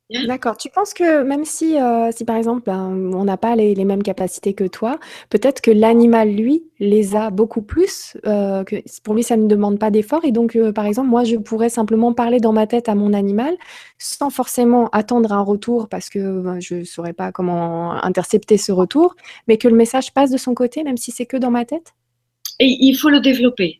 Bien. 0.09 0.25
D'accord. 0.25 0.57
Tu 0.57 0.69
penses 0.71 0.95
que 0.95 1.21
même 1.21 1.45
si, 1.45 1.75
heu, 1.77 2.09
si 2.11 2.25
par 2.25 2.35
exemple, 2.35 2.63
ben, 2.65 3.11
on 3.13 3.23
n'a 3.25 3.37
pas 3.37 3.55
les 3.55 3.75
les 3.75 3.85
mêmes 3.85 4.01
capacités 4.01 4.55
que 4.55 4.63
toi, 4.63 4.97
peut-être 5.29 5.61
que 5.61 5.69
l'animal, 5.69 6.29
lui, 6.33 6.63
les 6.79 7.15
a 7.15 7.29
beaucoup 7.29 7.61
plus, 7.61 8.17
heu, 8.25 8.63
que 8.65 8.77
pour 9.03 9.13
lui, 9.13 9.21
ça 9.21 9.37
ne 9.37 9.45
demande 9.45 9.77
pas 9.77 9.91
d'effort 9.91 10.25
et 10.25 10.31
donc 10.31 10.55
heu, 10.55 10.73
par 10.73 10.87
exemple, 10.87 11.09
moi, 11.09 11.23
je 11.25 11.35
pourrais 11.35 11.69
simplement 11.69 12.11
parler 12.13 12.39
dans 12.39 12.51
ma 12.53 12.65
tête 12.65 12.89
à 12.89 12.95
mon 12.95 13.13
animal, 13.13 13.55
sans 13.99 14.31
forcément 14.31 14.89
attendre 14.93 15.31
un 15.31 15.41
retour 15.41 15.87
parce 15.89 16.09
que, 16.09 16.41
ben, 16.41 16.59
je 16.59 16.83
saurais 16.83 17.13
pas 17.13 17.31
comment 17.31 17.91
intercepter 18.03 18.57
ce 18.57 18.71
retour, 18.71 19.15
mais 19.47 19.57
que 19.57 19.67
le 19.67 19.75
message 19.75 20.11
passe 20.13 20.31
de 20.31 20.37
son 20.37 20.55
côté, 20.55 20.83
même 20.83 20.97
si 20.97 21.11
c'est 21.11 21.27
que 21.27 21.37
dans 21.37 21.51
ma 21.51 21.65
tête? 21.65 21.93
Et 22.59 22.77
il 22.81 22.95
faut 22.95 23.09
le 23.09 23.21
développer. 23.21 23.78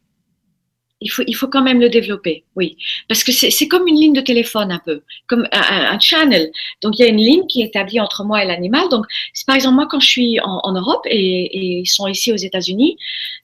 Il 1.01 1.09
faut 1.09 1.23
il 1.27 1.33
faut 1.33 1.47
quand 1.47 1.61
même 1.61 1.79
le 1.79 1.89
développer, 1.89 2.43
oui. 2.55 2.77
Parce 3.07 3.23
que 3.23 3.31
c'est 3.31 3.67
comme 3.67 3.87
une 3.87 3.95
ligne 3.95 4.13
de 4.13 4.21
téléphone 4.21 4.71
un 4.71 4.81
peu, 4.83 5.03
comme 5.27 5.47
un 5.51 5.99
channel. 5.99 6.51
Donc 6.81 6.99
il 6.99 7.03
y 7.03 7.05
a 7.05 7.09
une 7.09 7.17
ligne 7.17 7.47
qui 7.47 7.61
est 7.61 7.67
établie 7.67 7.99
entre 8.01 8.25
moi 8.25 8.43
et 8.43 8.47
l'animal. 8.47 8.89
Donc 8.89 9.05
par 9.47 9.55
exemple, 9.55 9.75
moi, 9.75 9.87
quand 9.89 9.99
je 10.01 10.07
suis 10.07 10.39
en 10.41 10.71
Europe 10.73 11.05
et 11.05 11.79
ils 11.79 11.87
sont 11.87 12.07
ici 12.07 12.33
aux 12.33 12.37
États-Unis, 12.37 12.97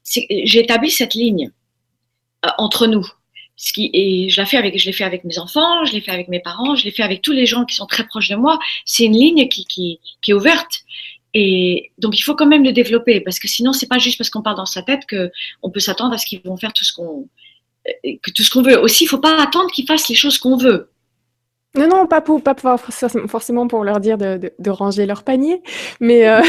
j'ai 0.04 0.60
établi 0.60 0.92
cette 0.92 1.14
ligne, 1.14 1.52
heu, 2.46 2.50
entre 2.58 2.88
nous. 2.88 3.06
Ce 3.58 3.72
qui 3.72 3.90
et 3.94 4.30
je 4.30 4.42
la 4.42 4.46
fais 4.46 4.58
avec 4.58 4.84
l'ai 4.84 4.92
fait 4.92 5.06
avec 5.06 5.24
mes 5.24 5.40
enfants, 5.40 5.86
je 5.86 5.94
l'ai 5.94 6.02
fait 6.02 6.12
avec 6.12 6.28
mes 6.28 6.42
parents, 6.42 6.76
je 6.76 6.84
l'ai 6.84 6.92
fait 6.92 7.04
avec 7.04 7.22
tous 7.22 7.32
les 7.32 7.46
gens 7.46 7.64
qui 7.64 7.76
sont 7.76 7.86
très 7.86 8.06
proches 8.06 8.28
de 8.30 8.36
moi. 8.36 8.60
C'est 8.86 9.06
une 9.06 9.18
ligne 9.18 9.48
qui 9.48 9.66
qui 9.66 10.00
qui 10.22 10.32
est 10.32 10.34
ouverte 10.34 10.84
et 11.34 11.92
donc 11.98 12.18
il 12.18 12.22
faut 12.22 12.34
quand 12.36 12.48
même 12.48 12.64
le 12.64 12.72
développer 12.72 13.20
parce 13.22 13.40
que 13.40 13.48
sinon, 13.48 13.74
c'est 13.74 13.88
pas 13.88 13.98
juste 13.98 14.18
parce 14.18 14.30
qu'on 14.30 14.42
parle 14.42 14.58
dans 14.58 14.66
sa 14.66 14.82
tête 14.82 15.02
qu'on 15.10 15.70
peut 15.72 15.82
s'attendre 15.82 16.14
à 16.14 16.18
ce 16.18 16.26
qu'ils 16.26 16.42
vont 16.42 16.58
faire 16.58 16.74
tout 16.74 16.84
ce 16.84 16.94
qu'on 16.94 17.28
que 18.04 18.32
tout 18.32 18.44
ce 18.44 18.50
qu'on 18.50 18.62
veut. 18.62 18.80
Aussi, 18.80 19.04
il 19.04 19.08
faut 19.08 19.20
pas 19.20 19.42
attendre 19.42 19.70
qu'ils 19.72 19.86
fassent 19.86 20.10
les 20.10 20.16
choses 20.16 20.38
qu'on 20.38 20.58
veut. 20.58 20.90
Non, 21.76 21.88
non, 21.88 22.08
pas 22.08 22.22
pour 22.22 22.42
pas 22.42 22.56
pouvoir 22.56 22.80
forcément 22.80 23.68
pour 23.68 23.84
leur 23.84 24.00
dire 24.00 24.18
de 24.18 24.38
de 24.38 24.54
de 24.58 24.70
ranger 24.70 25.06
leur 25.06 25.24
panier, 25.24 25.62
mais 26.00 26.28
heu, 26.28 26.42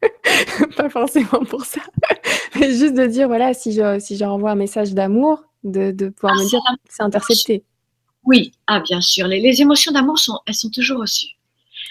pas 0.76 0.88
forcément 0.88 1.44
pour 1.48 1.64
ça. 1.64 1.80
Mais 2.54 2.70
juste 2.70 2.94
de 2.94 3.06
dire, 3.06 3.26
voilà, 3.26 3.52
si 3.52 3.72
je 3.72 3.98
si 3.98 4.16
je 4.16 4.20
leur 4.24 4.32
envoie 4.32 4.52
un 4.52 4.56
message 4.56 4.94
d'amour, 4.94 5.42
de 5.64 5.90
de 5.90 6.08
pouvoir 6.08 6.34
Ah 6.38 6.42
me 6.42 6.48
dire: 6.48 6.60
«C'est 6.88 7.02
intercepté». 7.02 7.64
Oui, 8.24 8.52
ah 8.68 8.80
bien 8.80 9.00
sûr, 9.00 9.26
les 9.26 9.40
les 9.40 9.60
émotions 9.60 9.92
d'amour 9.92 10.18
sont 10.18 10.38
elles 10.46 10.54
sont 10.54 10.70
toujours 10.70 11.00
reçues. 11.00 11.34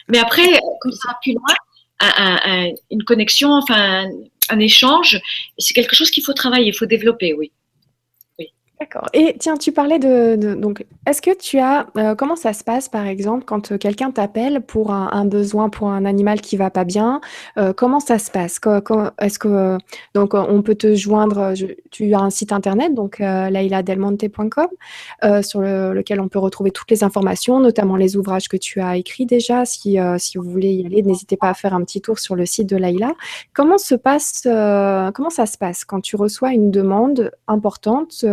Mais 0.07 0.19
après, 0.19 0.47
heu, 0.47 0.57
quand 0.82 0.91
ça 0.91 1.09
va 1.09 1.19
plus 1.21 1.34
loin, 1.34 2.71
une 2.89 3.03
connexion, 3.03 3.51
enfin 3.51 4.05
un 4.49 4.59
échange. 4.59 5.19
C'est 5.57 5.74
quelque 5.74 5.95
chose 5.95 6.11
qu'il 6.11 6.24
faut 6.24 6.34
travailler, 6.34 6.67
il 6.67 6.76
faut 6.76 6.86
développer, 6.86 7.34
oui. 7.34 7.51
D'accord. 8.84 9.07
Et 9.13 9.38
tiens, 9.39 9.55
tu 9.55 9.71
parlais 9.71 9.97
de, 9.97 10.55
donc, 10.55 10.86
est-ce 11.05 11.21
que 11.21 11.34
tu 11.34 11.57
as, 11.57 11.88
euh, 11.97 12.15
comment 12.15 12.36
ça 12.36 12.51
se 12.51 12.65
passe 12.65 12.89
par 12.89 13.07
exemple 13.07 13.45
quand 13.45 13.71
euh, 13.71 13.77
quelqu'un 13.77 14.11
t'appelle 14.11 14.59
pour 14.59 14.91
un, 14.91 15.23
besoin 15.23 15.69
pour 15.69 15.89
un 15.89 16.03
animal 16.03 16.41
qui 16.41 16.57
va 16.57 16.69
pas 16.69 16.84
bien 16.84 17.21
euh, 17.57 17.71
Comment 17.71 18.01
ça 18.01 18.19
se 18.19 18.29
passe? 18.29 18.59
Est-ce 19.19 19.39
que 19.39 19.77
donc 20.13 20.34
on 20.34 20.61
peut 20.61 20.75
te 20.75 20.95
joindre 20.95 21.53
Tu 21.91 22.13
as 22.13 22.19
un 22.19 22.29
site 22.29 22.51
internet 22.51 22.93
donc 22.93 23.19
lailadelmonte.com 23.19 24.67
sur 25.41 25.61
lequel 25.61 26.19
on 26.19 26.27
peut 26.27 26.39
retrouver 26.39 26.71
toutes 26.71 26.91
les 26.91 27.05
informations, 27.05 27.61
notamment 27.61 27.95
les 27.95 28.17
ouvrages 28.17 28.49
que 28.49 28.57
tu 28.57 28.81
as 28.81 28.97
écrits 28.97 29.25
déjà. 29.25 29.63
Si 29.63 29.97
si 30.17 30.38
vous 30.38 30.49
voulez 30.49 30.73
y 30.73 30.86
aller, 30.86 31.03
n'hésitez 31.03 31.38
pas 31.38 31.49
à 31.49 31.53
faire 31.53 31.73
un 31.73 31.84
petit 31.84 32.01
tour 32.01 32.19
sur 32.19 32.36
le 32.36 32.45
site 32.45 32.67
de 32.67 32.75
Laila. 32.75 33.13
Comment 33.53 33.77
se 33.77 33.95
passe 33.95 34.41
Comment 34.43 35.29
ça 35.29 35.45
se 35.45 35.57
passe 35.57 35.86
quand 35.86 36.01
tu 36.01 36.17
reçois 36.17 36.51
une 36.51 36.69
demande 36.69 37.31
importante 37.47 38.25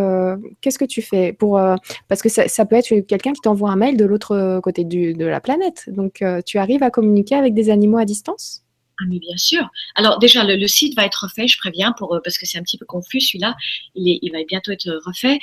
qu'est-ce 0.61 0.79
que 0.79 0.85
tu 0.85 1.03
fais 1.03 1.33
pour 1.33 1.59
euh, 1.59 1.77
parce 2.09 2.23
que 2.23 2.29
ça, 2.29 2.65
peut 2.67 2.77
être 2.77 3.01
quelqu'un 3.01 3.33
qui 3.33 3.41
t'envoie 3.41 3.71
un 3.71 3.77
mail 3.77 3.97
de 3.97 4.05
l'autre 4.05 4.61
côté 4.63 4.85
de 4.85 5.25
la 5.25 5.41
planète. 5.41 5.85
Donc, 5.89 6.23
euh, 6.23 6.41
tu 6.45 6.59
arrives 6.59 6.83
à 6.83 6.91
communiquer 6.91 7.35
avec 7.35 7.55
des 7.55 7.71
animaux 7.71 7.99
à 7.99 8.05
distance? 8.05 8.63
Ah 9.03 9.07
mais 9.09 9.19
bien 9.19 9.37
sûr. 9.39 9.67
Alors 9.95 10.19
déjà 10.19 10.45
le, 10.45 10.67
site 10.67 10.95
va 10.95 11.07
être 11.07 11.25
refait, 11.25 11.49
je 11.49 11.57
préviens 11.57 11.95
pour 11.97 12.15
euh, 12.15 12.21
parce 12.23 12.37
que 12.37 12.45
c'est 12.45 12.59
un 12.59 12.63
petit 12.63 12.77
peu 12.77 12.85
confus 12.85 13.21
celui-là. 13.21 13.57
Il, 13.95 14.19
il 14.21 14.31
va 14.31 14.39
bientôt 14.47 14.73
être 14.73 15.01
refait. 15.07 15.39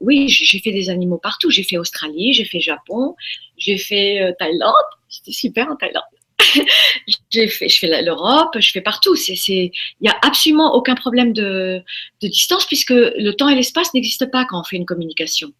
oui, 0.00 0.28
j'ai 0.28 0.58
fait 0.58 0.72
des 0.72 0.88
animaux 0.88 1.18
partout. 1.18 1.50
J'ai 1.50 1.64
fait 1.64 1.76
Australie, 1.76 2.32
j'ai 2.32 2.44
fait 2.44 2.60
Japon, 2.60 3.14
j'ai 3.58 3.76
fait 3.76 4.34
Thaïlande. 4.38 4.72
C'était 5.08 5.32
super 5.32 5.68
en 5.70 5.76
Thaïlande. 5.76 6.02
je 7.32 7.76
fais 7.78 8.02
l'Europe, 8.02 8.56
je 8.58 8.70
fais 8.70 8.80
partout. 8.80 9.14
Il 9.16 9.70
n'y 10.00 10.08
a 10.08 10.18
absolument 10.22 10.74
aucun 10.74 10.94
problème 10.94 11.32
de, 11.32 11.82
distance 12.20 12.66
puisque 12.66 12.90
le 12.90 13.30
temps 13.32 13.48
et 13.48 13.54
l'espace 13.54 13.92
n'existent 13.94 14.28
pas 14.28 14.44
quand 14.44 14.60
on 14.60 14.64
fait 14.64 14.76
une 14.76 14.86
communication. 14.86 15.52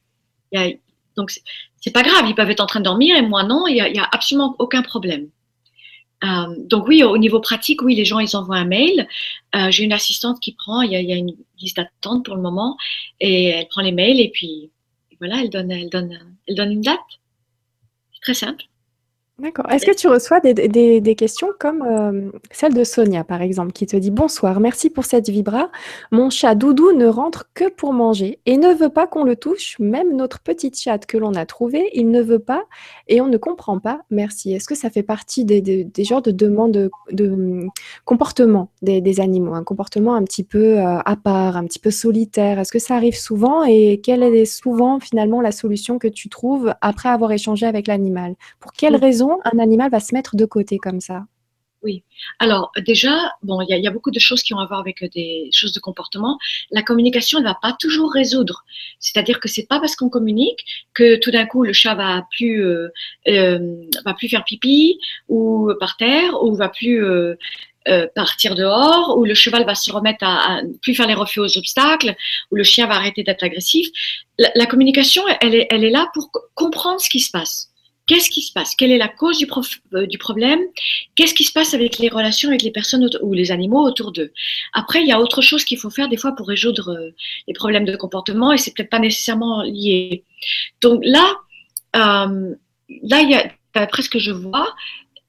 Y 0.52 0.58
a, 0.58 0.70
donc, 1.16 1.32
c'est 1.80 1.90
pas 1.90 2.02
grave, 2.02 2.26
ils 2.28 2.34
peuvent 2.34 2.50
être 2.50 2.60
en 2.60 2.66
train 2.66 2.80
de 2.80 2.84
dormir 2.84 3.16
et 3.16 3.22
moi 3.22 3.42
non, 3.44 3.66
il 3.66 3.74
n'y 3.74 3.98
a, 3.98 4.08
absolument 4.12 4.56
aucun 4.58 4.82
problème. 4.82 5.28
Euh, 6.24 6.54
donc 6.58 6.86
oui, 6.86 7.02
au 7.02 7.18
niveau 7.18 7.40
pratique, 7.40 7.82
oui, 7.82 7.96
les 7.96 8.04
gens 8.04 8.20
ils 8.20 8.36
envoient 8.36 8.56
un 8.56 8.64
mail. 8.64 9.08
Euh, 9.56 9.70
j'ai 9.70 9.82
une 9.82 9.92
assistante 9.92 10.40
qui 10.40 10.52
prend, 10.52 10.82
il 10.82 10.92
y 10.92 11.12
a, 11.12 11.16
une 11.16 11.34
liste 11.58 11.76
d'attente 11.76 12.24
pour 12.24 12.36
le 12.36 12.42
moment 12.42 12.76
et 13.20 13.46
elle 13.46 13.68
prend 13.68 13.82
les 13.82 13.92
mails 13.92 14.20
et 14.20 14.30
puis 14.30 14.70
voilà, 15.18 15.40
elle 15.40 15.50
donne 15.50 15.70
une 15.70 16.80
date. 16.80 17.00
C'est 18.12 18.20
très 18.20 18.34
simple. 18.34 18.64
D'accord. 19.42 19.68
Est-ce 19.72 19.84
que 19.84 19.94
tu 19.96 20.06
reçois 20.06 20.38
des, 20.38 21.14
questions 21.16 21.48
comme 21.58 21.82
euh, 21.82 22.30
celle 22.52 22.74
de 22.74 22.84
Sonia, 22.84 23.24
par 23.24 23.42
exemple, 23.42 23.72
qui 23.72 23.86
te 23.86 23.96
dit 23.96 24.12
Bonsoir, 24.12 24.60
merci 24.60 24.88
pour 24.88 25.04
cette 25.04 25.28
vibra. 25.28 25.68
Mon 26.12 26.30
chat 26.30 26.54
Doudou 26.54 26.92
ne 26.92 27.06
rentre 27.06 27.50
que 27.52 27.68
pour 27.68 27.92
manger 27.92 28.38
et 28.46 28.56
ne 28.56 28.72
veut 28.72 28.88
pas 28.88 29.08
qu'on 29.08 29.24
le 29.24 29.34
touche. 29.34 29.76
Même 29.80 30.14
notre 30.14 30.38
petite 30.38 30.78
chatte 30.78 31.06
que 31.06 31.18
l'on 31.18 31.34
a 31.34 31.44
trouvée, 31.44 31.90
il 31.92 32.12
ne 32.12 32.22
veut 32.22 32.38
pas 32.38 32.62
et 33.08 33.20
on 33.20 33.26
ne 33.26 33.36
comprend 33.36 33.80
pas. 33.80 34.02
Merci. 34.10 34.52
Est-ce 34.52 34.68
que 34.68 34.76
ça 34.76 34.90
fait 34.90 35.02
partie 35.02 35.44
des, 35.44 35.90
genres 36.04 36.22
de 36.22 36.30
demandes 36.30 36.88
de, 37.10 37.28
hum, 37.28 37.68
comportement 38.04 38.70
des, 38.80 39.20
animaux? 39.20 39.54
Un 39.54 39.64
comportement 39.64 40.14
un 40.14 40.22
petit 40.22 40.44
peu 40.44 40.78
euh, 40.78 40.98
à 41.04 41.16
part, 41.16 41.56
un 41.56 41.64
petit 41.64 41.80
peu 41.80 41.90
solitaire 41.90 42.60
Est-ce 42.60 42.70
que 42.70 42.78
ça 42.78 42.94
arrive 42.94 43.16
souvent 43.16 43.64
et 43.64 44.00
quelle 44.04 44.22
est 44.22 44.44
souvent 44.44 45.00
finalement 45.00 45.40
la 45.40 45.50
solution 45.50 45.98
que 45.98 46.06
tu 46.06 46.28
trouves 46.28 46.72
après 46.80 47.08
avoir 47.08 47.32
échangé 47.32 47.66
avec 47.66 47.88
l'animal? 47.88 48.36
Pour 48.60 48.72
quelles 48.72 48.94
raisons 48.94 49.31
un 49.44 49.58
animal 49.58 49.90
va 49.90 50.00
se 50.00 50.14
mettre 50.14 50.36
de 50.36 50.44
côté 50.44 50.78
comme 50.78 51.00
ça? 51.00 51.24
Oui. 51.82 52.04
Alors 52.38 52.70
déjà, 52.86 53.32
bon, 53.42 53.60
il 53.60 53.76
y, 53.76 53.88
a 53.88 53.90
beaucoup 53.90 54.12
de 54.12 54.20
choses 54.20 54.42
qui 54.44 54.54
ont 54.54 54.60
à 54.60 54.66
voir 54.66 54.78
avec 54.78 55.02
des 55.12 55.48
choses 55.52 55.72
de 55.72 55.80
comportement. 55.80 56.38
La 56.70 56.82
communication 56.82 57.40
ne 57.40 57.44
va 57.44 57.58
pas 57.60 57.76
toujours 57.78 58.12
résoudre. 58.12 58.64
C'est-à-dire 59.00 59.40
que 59.40 59.48
c'est 59.48 59.66
pas 59.66 59.80
parce 59.80 59.96
qu'on 59.96 60.08
communique 60.08 60.64
que 60.94 61.18
tout 61.18 61.32
d'un 61.32 61.44
coup 61.44 61.64
le 61.64 61.72
chat 61.72 61.96
va 61.96 62.24
plus 62.30 62.64
euh, 62.64 62.88
euh, 63.26 63.84
va 64.04 64.14
plus 64.14 64.28
faire 64.28 64.44
pipi 64.44 65.00
ou 65.28 65.72
par 65.80 65.96
terre 65.96 66.40
ou 66.44 66.54
va 66.54 66.68
plus 66.68 67.04
euh, 67.88 68.06
partir 68.14 68.54
dehors, 68.54 69.18
ou 69.18 69.24
le 69.24 69.34
cheval 69.34 69.64
va 69.66 69.74
se 69.74 69.90
remettre 69.90 70.22
à, 70.22 70.58
à, 70.58 70.60
plus 70.82 70.94
faire 70.94 71.08
les 71.08 71.14
refus 71.14 71.40
aux 71.40 71.58
obstacles, 71.58 72.14
ou 72.52 72.54
le 72.54 72.62
chien 72.62 72.86
va 72.86 72.94
arrêter 72.94 73.24
d'être 73.24 73.42
agressif. 73.42 73.88
La, 74.38 74.66
communication, 74.66 75.22
elle 75.40 75.54
est 75.54 75.90
là 75.90 76.08
pour 76.14 76.30
comprendre 76.54 77.00
ce 77.00 77.10
qui 77.10 77.18
se 77.18 77.32
passe. 77.32 77.71
Qu'est-ce 78.06 78.30
qui 78.30 78.42
se 78.42 78.52
passe? 78.52 78.74
Quelle 78.74 78.90
est 78.90 78.98
la 78.98 79.08
cause 79.08 79.38
du, 79.38 79.46
euh, 79.94 80.06
du 80.06 80.18
problème? 80.18 80.60
Qu'est-ce 81.14 81.34
qui 81.34 81.44
se 81.44 81.52
passe 81.52 81.72
avec 81.72 81.98
les 81.98 82.08
relations 82.08 82.48
avec 82.48 82.62
les 82.62 82.72
personnes 82.72 83.08
ou 83.22 83.32
les 83.32 83.52
animaux 83.52 83.86
autour 83.86 84.12
d'eux? 84.12 84.32
Après, 84.72 85.02
il 85.02 85.08
y 85.08 85.12
a 85.12 85.20
autre 85.20 85.40
chose 85.40 85.64
qu'il 85.64 85.78
faut 85.78 85.90
faire 85.90 86.08
des 86.08 86.16
fois 86.16 86.32
pour 86.32 86.48
résoudre 86.48 86.90
euh, 86.90 87.10
les 87.46 87.54
problèmes 87.54 87.84
de 87.84 87.96
comportement 87.96 88.52
et 88.52 88.58
c'est 88.58 88.74
peut-être 88.74 88.90
pas 88.90 88.98
nécessairement 88.98 89.62
lié. 89.62 90.24
Donc 90.80 91.00
là, 91.04 91.36
euh, 91.96 92.54
là, 93.02 93.20
il 93.20 93.30
y 93.30 93.34
a, 93.34 93.50
d'après 93.74 94.02
ce 94.02 94.10
que 94.10 94.18
je 94.18 94.32
vois, 94.32 94.74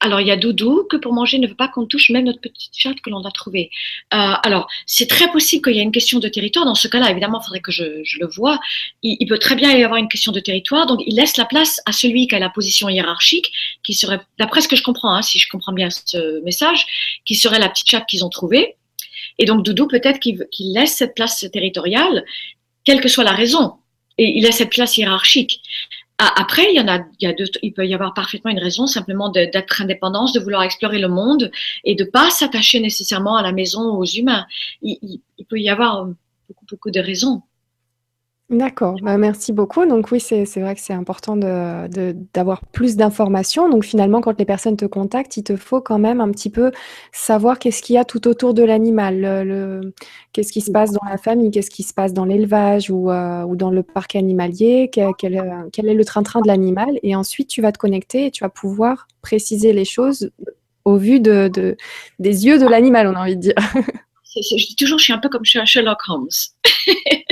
alors, 0.04 0.20
il 0.20 0.26
y 0.26 0.30
a 0.30 0.36
Doudou, 0.36 0.86
que 0.90 0.98
pour 0.98 1.14
manger 1.14 1.38
ne 1.38 1.46
veut 1.46 1.54
pas 1.54 1.68
qu'on 1.68 1.86
touche 1.86 2.10
même 2.10 2.26
notre 2.26 2.42
petite 2.42 2.76
chatte 2.76 3.00
que 3.00 3.08
l'on 3.08 3.24
a 3.24 3.30
trouvée. 3.30 3.70
Euh, 4.12 4.34
alors, 4.42 4.68
c'est 4.84 5.08
très 5.08 5.32
possible 5.32 5.64
qu'il 5.64 5.76
y 5.76 5.78
ait 5.78 5.82
une 5.82 5.92
question 5.92 6.18
de 6.18 6.28
territoire. 6.28 6.66
Dans 6.66 6.74
ce 6.74 6.88
cas-là, 6.88 7.10
évidemment, 7.10 7.40
il 7.40 7.44
faudrait 7.44 7.60
que 7.60 7.72
je, 7.72 8.02
le 8.20 8.26
vois. 8.26 8.60
Il, 9.02 9.26
peut 9.26 9.38
très 9.38 9.54
bien 9.54 9.74
y 9.74 9.82
avoir 9.82 9.98
une 9.98 10.08
question 10.08 10.30
de 10.30 10.40
territoire. 10.40 10.84
Donc, 10.84 11.00
il 11.06 11.16
laisse 11.16 11.38
la 11.38 11.46
place 11.46 11.80
à 11.86 11.92
celui 11.92 12.26
qui 12.26 12.34
a 12.34 12.38
la 12.38 12.50
position 12.50 12.90
hiérarchique, 12.90 13.50
qui 13.82 13.94
serait, 13.94 14.20
d'après 14.38 14.60
ce 14.60 14.68
que 14.68 14.76
je 14.76 14.82
comprends, 14.82 15.14
hein, 15.14 15.22
si 15.22 15.38
je 15.38 15.48
comprends 15.48 15.72
bien 15.72 15.88
ce 15.88 16.42
message, 16.42 16.84
qui 17.24 17.34
serait 17.34 17.58
la 17.58 17.70
petite 17.70 17.88
chatte 17.88 18.04
qu'ils 18.04 18.26
ont 18.26 18.30
trouvée. 18.30 18.76
Et 19.38 19.46
donc, 19.46 19.64
Doudou, 19.64 19.86
peut-être 19.86 20.20
qu'il 20.20 20.46
laisse 20.74 20.96
cette 20.96 21.14
place 21.14 21.46
territoriale, 21.50 22.26
quelle 22.84 23.00
que 23.00 23.08
soit 23.08 23.24
la 23.24 23.32
raison. 23.32 23.72
Et 24.18 24.36
il 24.36 24.44
laisse 24.44 24.56
cette 24.56 24.70
place 24.70 24.98
hiérarchique. 24.98 25.62
Ah, 26.18 26.32
après, 26.36 26.72
il 26.72 26.76
y 26.76 26.80
en 26.80 26.86
a, 26.86 27.00
il, 27.18 27.24
y 27.24 27.26
a 27.26 27.34
il 27.62 27.74
peut 27.74 27.86
y 27.86 27.94
avoir 27.94 28.14
parfaitement 28.14 28.50
une 28.50 28.60
raison 28.60 28.86
simplement 28.86 29.30
d'être 29.30 29.82
indépendance, 29.82 30.32
de 30.32 30.40
vouloir 30.40 30.62
explorer 30.62 31.00
le 31.00 31.08
monde 31.08 31.50
et 31.82 31.96
de 31.96 32.04
pas 32.04 32.30
s'attacher 32.30 32.78
nécessairement 32.78 33.36
à 33.36 33.42
la 33.42 33.52
maison, 33.52 33.96
aux 33.96 34.04
humains. 34.04 34.46
Il, 34.80 35.20
il, 35.38 35.44
peut 35.46 35.58
y 35.58 35.68
avoir 35.68 36.06
beaucoup, 36.48 36.66
beaucoup 36.70 36.90
de 36.92 37.00
raisons. 37.00 37.42
D'accord, 38.50 38.96
bah, 39.02 39.16
merci 39.16 39.52
beaucoup. 39.54 39.86
Donc 39.86 40.10
oui, 40.12 40.20
c'est 40.20 40.44
vrai 40.60 40.74
que 40.74 40.80
c'est 40.80 40.92
important 40.92 41.34
d'avoir 41.34 42.60
plus 42.66 42.94
d'informations. 42.94 43.70
Donc 43.70 43.84
finalement, 43.84 44.20
quand 44.20 44.38
les 44.38 44.44
personnes 44.44 44.76
te 44.76 44.84
contactent, 44.84 45.38
il 45.38 45.44
te 45.44 45.56
faut 45.56 45.80
quand 45.80 45.98
même 45.98 46.20
un 46.20 46.30
petit 46.30 46.50
peu 46.50 46.70
savoir 47.10 47.58
qu'est-ce 47.58 47.80
qu'il 47.82 47.94
y 47.94 47.98
a 47.98 48.04
tout 48.04 48.28
autour 48.28 48.52
de 48.52 48.62
l'animal. 48.62 49.90
Qu'est-ce 50.32 50.52
qui 50.52 50.60
se 50.60 50.70
passe 50.70 50.92
dans 50.92 51.04
la 51.08 51.16
famille? 51.16 51.50
Qu'est-ce 51.50 51.70
qui 51.70 51.82
se 51.82 51.94
passe 51.94 52.12
dans 52.12 52.26
l'élevage 52.26 52.90
ou, 52.90 53.10
euh, 53.10 53.46
dans 53.54 53.70
le 53.70 53.82
parc 53.82 54.14
animalier? 54.14 54.90
Euh, 54.98 55.12
quel 55.16 55.88
est 55.88 55.94
le 55.94 56.04
train-train 56.04 56.42
de 56.42 56.46
l'animal? 56.48 56.98
Et 57.02 57.16
ensuite, 57.16 57.48
tu 57.48 57.62
vas 57.62 57.72
te 57.72 57.78
connecter 57.78 58.26
et 58.26 58.30
tu 58.30 58.44
vas 58.44 58.50
pouvoir 58.50 59.08
préciser 59.22 59.72
les 59.72 59.86
choses 59.86 60.30
au 60.84 60.98
vu 60.98 61.18
de 61.18 61.48
de 61.48 61.76
des 62.18 62.44
yeux 62.44 62.58
de 62.58 62.66
l'animal, 62.66 63.06
on 63.08 63.14
a 63.14 63.22
envie 63.22 63.36
de 63.36 63.40
dire. 63.40 63.54
je 64.36 64.66
dis 64.66 64.76
toujours, 64.76 64.98
je 64.98 65.04
suis 65.04 65.12
un 65.14 65.18
peu 65.18 65.30
comme 65.30 65.44
Sherlock 65.44 65.98
Holmes. 66.08 66.28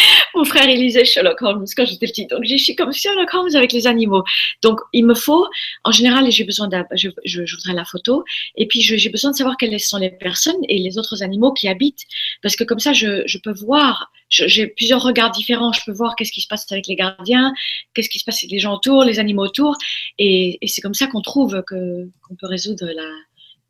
Mon 0.34 0.44
frère, 0.44 0.68
il 0.68 0.80
lisait 0.80 1.04
Sherlock 1.04 1.40
Holmes 1.42 1.66
quand 1.76 1.84
j'étais 1.84 2.06
petite. 2.06 2.30
Donc, 2.30 2.44
je 2.44 2.56
suis 2.56 2.74
comme 2.76 2.92
Sherlock 2.92 3.32
Holmes 3.34 3.54
avec 3.54 3.72
les 3.72 3.86
animaux. 3.86 4.22
Donc, 4.62 4.80
il 4.92 5.04
me 5.04 5.14
faut, 5.14 5.46
en 5.84 5.92
général, 5.92 6.30
j'ai 6.30 6.44
besoin 6.44 6.68
d'un, 6.68 6.86
je, 6.94 7.08
voudrais 7.08 7.74
la 7.74 7.84
photo. 7.84 8.24
Et 8.56 8.66
puis, 8.66 8.80
j'ai 8.80 9.08
besoin 9.08 9.30
de 9.30 9.36
savoir 9.36 9.56
quelles 9.56 9.78
sont 9.80 9.98
les 9.98 10.10
personnes 10.10 10.60
et 10.68 10.78
les 10.78 10.98
autres 10.98 11.22
animaux 11.22 11.52
qui 11.52 11.68
habitent. 11.68 12.04
Parce 12.42 12.56
que 12.56 12.64
comme 12.64 12.80
ça, 12.80 12.92
je, 12.92 13.38
peux 13.38 13.52
voir, 13.52 14.10
j'ai 14.28 14.66
plusieurs 14.66 15.02
regards 15.02 15.30
différents. 15.30 15.72
Je 15.72 15.80
peux 15.84 15.92
voir 15.92 16.16
qu'est-ce 16.16 16.32
qui 16.32 16.40
se 16.40 16.48
passe 16.48 16.70
avec 16.70 16.86
les 16.86 16.96
gardiens, 16.96 17.52
qu'est-ce 17.94 18.08
qui 18.08 18.18
se 18.18 18.24
passe 18.24 18.38
avec 18.42 18.50
les 18.50 18.58
gens 18.58 18.74
autour, 18.74 19.04
les 19.04 19.18
animaux 19.18 19.44
autour. 19.44 19.76
Et, 20.18 20.58
c'est 20.66 20.80
comme 20.80 20.94
ça 20.94 21.06
qu'on 21.06 21.22
trouve 21.22 21.62
qu'on 21.68 22.34
peut 22.38 22.46
résoudre 22.46 22.86
la, 22.86 23.10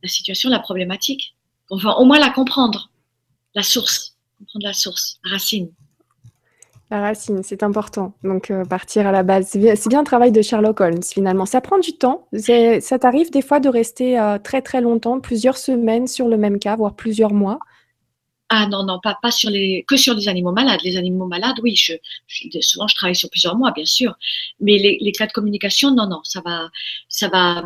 la 0.03 0.09
situation, 0.09 0.51
la 0.51 0.59
problématique. 0.59 1.35
Enfin, 1.71 1.95
au 1.95 2.05
moins 2.05 2.19
la 2.19 2.31
comprendre, 2.31 2.91
la 3.55 3.63
source, 3.63 4.17
comprendre 4.39 4.67
la 4.67 4.73
source, 4.73 5.19
la 5.25 5.33
racine. 5.33 5.71
La 6.91 7.01
racine, 7.01 7.43
c'est 7.45 7.63
important. 7.63 8.15
Donc, 8.25 8.51
euh, 8.51 8.65
partir 8.65 9.07
à 9.07 9.13
la 9.13 9.23
base. 9.23 9.49
C'est 9.51 9.89
bien, 9.89 10.01
le 10.01 10.05
travail 10.05 10.33
de 10.33 10.43
Sherlock 10.43 10.81
Holmes, 10.81 11.03
finalement. 11.05 11.47
Ça 11.47 11.61
prend 11.61 11.79
du 11.79 11.97
temps. 11.97 12.27
Ça 12.33 12.99
t'arrive 12.99 13.31
des 13.31 13.43
fois 13.43 13.61
de 13.61 13.69
rester 13.69 14.19
euh, 14.19 14.39
très, 14.39 14.61
très 14.61 14.81
longtemps, 14.81 15.21
plusieurs 15.21 15.57
semaines 15.57 16.09
sur 16.09 16.27
le 16.27 16.37
même 16.37 16.59
cas, 16.59 16.75
voire 16.75 16.97
plusieurs 16.97 17.33
mois? 17.33 17.61
Ah 18.49 18.67
non, 18.67 18.85
non, 18.85 18.99
pas, 19.01 19.17
pas 19.23 19.31
sur 19.31 19.49
les, 19.49 19.85
que 19.87 19.97
sur 19.97 20.15
les 20.15 20.27
animaux 20.27 20.51
malades. 20.51 20.81
Les 20.83 20.97
animaux 20.97 21.27
malades, 21.27 21.55
oui, 21.63 21.77
je, 21.77 21.93
souvent 22.61 22.89
je 22.89 22.97
travaille 22.97 23.15
sur 23.15 23.31
plusieurs 23.31 23.57
mois, 23.57 23.71
bien 23.71 23.85
sûr. 23.85 24.17
Mais 24.59 24.77
les, 24.77 24.99
les 25.01 25.13
cas 25.13 25.29
de 25.29 25.33
communication, 25.33 25.95
non, 25.95 26.09
non, 26.09 26.21
ça 26.25 26.41
va, 26.45 26.71
ça 27.09 27.29
va, 27.29 27.63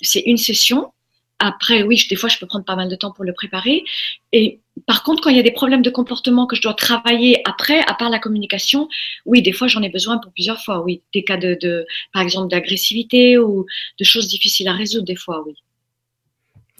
c'est 0.00 0.20
une 0.20 0.38
session 0.38 0.90
après, 1.38 1.82
oui, 1.82 2.00
des 2.08 2.16
fois, 2.16 2.28
je 2.28 2.38
peux 2.38 2.46
prendre 2.46 2.64
pas 2.64 2.76
mal 2.76 2.88
de 2.88 2.96
temps 2.96 3.10
pour 3.10 3.24
le 3.24 3.32
préparer. 3.32 3.84
Et 4.32 4.60
par 4.86 5.02
contre, 5.02 5.22
quand 5.22 5.30
il 5.30 5.36
y 5.36 5.40
a 5.40 5.42
des 5.42 5.50
problèmes 5.50 5.82
de 5.82 5.90
comportement 5.90 6.46
que 6.46 6.56
je 6.56 6.62
dois 6.62 6.74
travailler 6.74 7.42
après, 7.46 7.80
à 7.80 7.94
part 7.94 8.08
la 8.08 8.18
communication, 8.18 8.88
oui, 9.26 9.42
des 9.42 9.52
fois, 9.52 9.66
j'en 9.66 9.82
ai 9.82 9.88
besoin 9.88 10.18
pour 10.18 10.32
plusieurs 10.32 10.62
fois. 10.62 10.82
Oui, 10.82 11.02
des 11.12 11.24
cas 11.24 11.36
de, 11.36 11.86
par 12.12 12.22
exemple, 12.22 12.50
d'agressivité 12.50 13.38
ou 13.38 13.66
de 13.98 14.04
choses 14.04 14.28
difficiles 14.28 14.68
à 14.68 14.72
résoudre, 14.72 15.06
des 15.06 15.16
fois, 15.16 15.42
oui. 15.46 15.54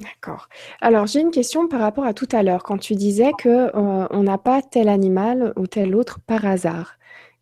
D'accord. 0.01 0.49
Alors, 0.81 1.07
j'ai 1.07 1.21
une 1.21 1.31
question 1.31 1.69
par 1.69 1.81
rapport 1.81 2.05
à 2.05 2.15
tout 2.15 2.29
à 2.33 2.43
l'heure, 2.43 2.65
quand 2.65 2.79
tu 2.79 2.95
disais 2.95 3.31
que, 3.39 3.67
heu, 3.67 4.09
on 4.11 4.23
n'a 4.23 4.39
pas 4.39 4.61
tel 4.61 4.89
animal 4.89 5.53
ou 5.57 5.67
tel 5.67 5.95
autre 5.95 6.19
par 6.27 6.45
hasard. 6.45 6.97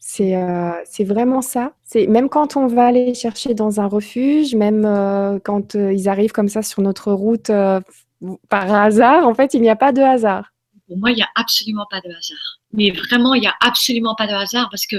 C'est, 0.05 0.35
heu, 0.35 0.73
c'est 0.85 1.05
vraiment 1.05 1.43
ça? 1.43 1.75
Même 1.95 2.29
quand 2.29 2.57
on 2.57 2.67
va 2.67 2.91
les 2.91 3.15
chercher 3.15 3.55
dans 3.55 3.79
un 3.81 3.87
refuge, 3.87 4.57
même, 4.57 4.85
heu, 4.85 5.41
quand, 5.45 5.77
heu, 5.77 5.95
ils 5.95 6.09
arrivent 6.09 6.33
comme 6.33 6.49
ça 6.49 6.61
sur 6.63 6.83
notre 6.83 7.13
route, 7.13 7.53
par 8.49 8.75
hasard, 8.75 9.29
en 9.29 9.33
fait, 9.35 9.55
il 9.55 9.61
n'y 9.63 9.71
a 9.71 9.77
pas 9.77 9.93
de 9.93 10.03
hasard? 10.03 10.53
Pour 10.89 10.99
moi, 10.99 11.13
il 11.13 11.19
y 11.19 11.23
a 11.23 11.29
absolument 11.37 11.87
pas 11.89 12.01
de 12.01 12.09
hasard. 12.09 12.59
Mais 12.73 12.91
vraiment, 12.91 13.35
il 13.35 13.45
y 13.45 13.47
a 13.47 13.55
absolument 13.61 14.17
pas 14.17 14.27
de 14.27 14.33
hasard 14.33 14.69
parce 14.73 14.87
que 14.87 14.97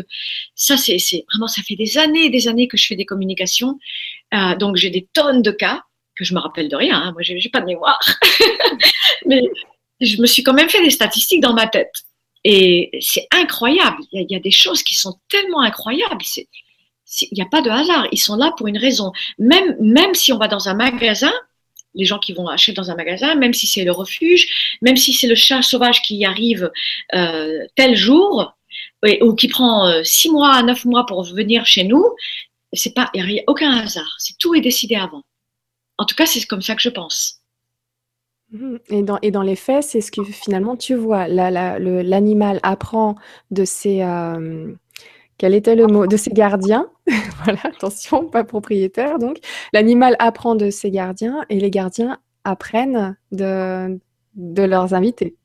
ça, 0.55 0.77
c'est 0.77 0.97
vraiment 1.33 1.47
ça 1.49 1.61
fait 1.63 1.75
des 1.75 1.97
années 1.97 2.25
et 2.27 2.29
des 2.29 2.47
années 2.47 2.69
que 2.69 2.77
je 2.77 2.85
fais 2.87 2.95
des 2.95 3.05
communications, 3.05 3.77
donc 4.57 4.77
j'ai 4.77 4.89
des 4.89 5.09
tonnes 5.13 5.41
de 5.41 5.51
cas 5.51 5.81
que 6.15 6.23
je 6.23 6.33
me 6.33 6.39
rappelle 6.39 6.69
de 6.69 6.75
rien, 6.77 6.95
hein, 6.95 7.11
moi 7.11 7.23
j'ai 7.23 7.39
j'ai 7.39 7.49
pas 7.49 7.59
de 7.59 7.65
mémoire. 7.65 7.99
Mais 9.25 9.41
je 10.01 10.21
me 10.21 10.27
suis 10.27 10.43
quand 10.43 10.53
même 10.53 10.69
fait 10.69 10.81
des 10.83 10.91
statistiques 10.91 11.41
dans 11.41 11.53
ma 11.53 11.67
tête 11.67 11.91
et 12.43 12.91
c'est 12.99 13.27
incroyable. 13.31 14.03
Il 14.11 14.27
y 14.29 14.35
a 14.35 14.39
des 14.39 14.51
choses 14.51 14.83
qui 14.83 14.95
sont 14.95 15.17
tellement 15.29 15.61
incroyables, 15.61 16.23
il 17.21 17.37
y 17.37 17.41
a 17.41 17.45
pas 17.45 17.61
de 17.61 17.69
hasard, 17.69 18.07
ils 18.11 18.19
sont 18.19 18.35
là 18.35 18.51
pour 18.57 18.67
une 18.67 18.77
raison. 18.77 19.11
Même 19.37 19.75
même 19.79 20.13
si 20.13 20.33
on 20.33 20.37
va 20.37 20.47
dans 20.47 20.67
un 20.67 20.73
magasin, 20.73 21.33
les 21.95 22.05
gens 22.05 22.19
qui 22.19 22.33
vont 22.33 22.47
acheter 22.47 22.73
dans 22.73 22.89
un 22.89 22.95
magasin, 22.95 23.35
même 23.35 23.53
si 23.53 23.67
c'est 23.67 23.83
le 23.83 23.91
refuge, 23.91 24.77
même 24.81 24.97
si 24.97 25.13
c'est 25.13 25.27
le 25.27 25.35
chat 25.35 25.61
sauvage 25.61 26.01
qui 26.01 26.25
arrive 26.25 26.71
euh, 27.13 27.65
tel 27.75 27.95
jour, 27.95 28.55
ou 29.21 29.33
qui 29.35 29.47
prend 29.47 29.87
euh, 29.87 30.03
six 30.03 30.29
mois, 30.29 30.61
neuf 30.63 30.85
mois 30.85 31.05
pour 31.05 31.23
venir 31.23 31.65
chez 31.65 31.83
nous, 31.83 32.05
c'est 32.71 32.93
pas, 32.93 33.09
il 33.13 33.25
n'y 33.25 33.39
a 33.39 33.43
aucun 33.47 33.71
hasard. 33.77 34.17
Tout 34.39 34.55
est 34.55 34.61
décidé 34.61 34.95
avant. 34.95 35.23
En 35.97 36.05
tout 36.05 36.15
cas, 36.15 36.25
c'est 36.25 36.43
comme 36.45 36.61
ça 36.61 36.75
que 36.75 36.81
je 36.81 36.89
pense. 36.89 37.42
Et 38.89 39.01
dans 39.03 39.41
les 39.41 39.55
faits, 39.55 39.83
c'est 39.83 40.01
ce 40.01 40.11
que 40.11 40.23
finalement 40.23 40.75
tu 40.75 40.95
vois? 40.95 41.27
L'animal 41.27 42.59
apprend 42.63 43.15
de 43.51 43.65
ses, 43.65 43.97
hem, 43.97 44.77
quel 45.37 45.53
était 45.53 45.75
le 45.75 45.87
mot? 45.87 46.07
De 46.07 46.17
ses 46.17 46.31
gardiens. 46.31 46.89
Voilà, 47.43 47.59
attention, 47.65 48.29
pas 48.29 48.45
propriétaire 48.45 49.19
donc. 49.19 49.39
L'animal 49.73 50.15
apprend 50.19 50.55
de 50.55 50.69
ses 50.69 50.91
gardiens 50.91 51.43
et 51.49 51.59
les 51.59 51.69
gardiens 51.69 52.19
apprennent 52.45 53.17
de 53.31 53.99
leurs 54.37 54.93
invités. 54.93 55.35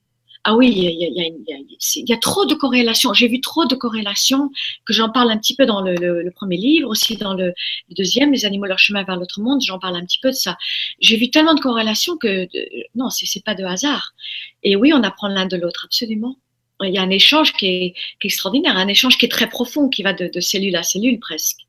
Ah 0.45 0.55
oui, 0.57 0.68
il 0.74 0.78
y 0.82 0.86
a, 0.86 0.91
y 0.91 1.05
a- 1.05 1.09
y 1.09 1.20
a 1.55 1.59
y 2.07 2.12
a- 2.12 2.16
trop 2.18 2.45
de 2.47 2.55
corrélations. 2.55 3.12
J'ai 3.12 3.28
vu 3.28 3.41
trop 3.41 3.66
de 3.66 3.74
corrélations 3.74 4.51
que 4.86 4.93
j'en 4.93 5.11
parle 5.11 5.30
un 5.30 5.39
petit 5.39 5.55
peu 5.55 5.66
dans 5.66 5.80
le, 5.82 5.95
le- 5.95 6.22
le 6.22 6.30
premier 6.30 6.57
livre, 6.57 6.89
aussi 6.89 7.16
dans 7.16 7.34
le, 7.34 7.53
deuxième, 7.97 8.32
Les 8.32 8.45
animaux 8.45 8.66
leur 8.66 8.78
chemin 8.78 9.03
vers 9.05 9.16
l'autre 9.16 9.41
monde. 9.41 9.61
J'en 9.62 9.78
parle 9.78 9.97
un 9.97 10.05
petit 10.05 10.18
peu 10.20 10.30
de 10.30 10.34
ça. 10.34 10.57
J'ai 11.01 11.16
vu 11.16 11.30
tellement 11.30 11.55
de 11.55 11.61
corrélations 11.61 12.16
que 12.16 12.45
de- 12.47 12.68
non, 12.95 13.11
c'est 13.11 13.26
c'est 13.26 13.45
pas 13.45 13.55
de 13.55 13.64
hasard. 13.64 14.14
Et 14.62 14.76
oui, 14.76 14.93
on 14.95 15.03
apprend 15.03 15.28
l'un 15.28 15.47
de 15.47 15.57
l'autre, 15.57 15.84
absolument. 15.86 16.36
Il 16.82 16.91
y 16.95 16.99
a 16.99 17.03
un 17.03 17.11
échange 17.11 17.53
qui 17.55 17.66
est, 17.66 17.93
qui 18.20 18.26
est 18.28 18.30
extraordinaire, 18.30 18.76
un 18.76 18.89
échange 18.89 19.18
qui 19.18 19.26
est 19.26 19.28
très 19.30 19.49
profond, 19.49 19.89
qui 19.89 20.03
va 20.03 20.12
de, 20.12 20.28
de 20.32 20.41
cellule 20.41 20.76
à 20.76 20.82
cellule 20.84 21.18
presque. 21.20 21.68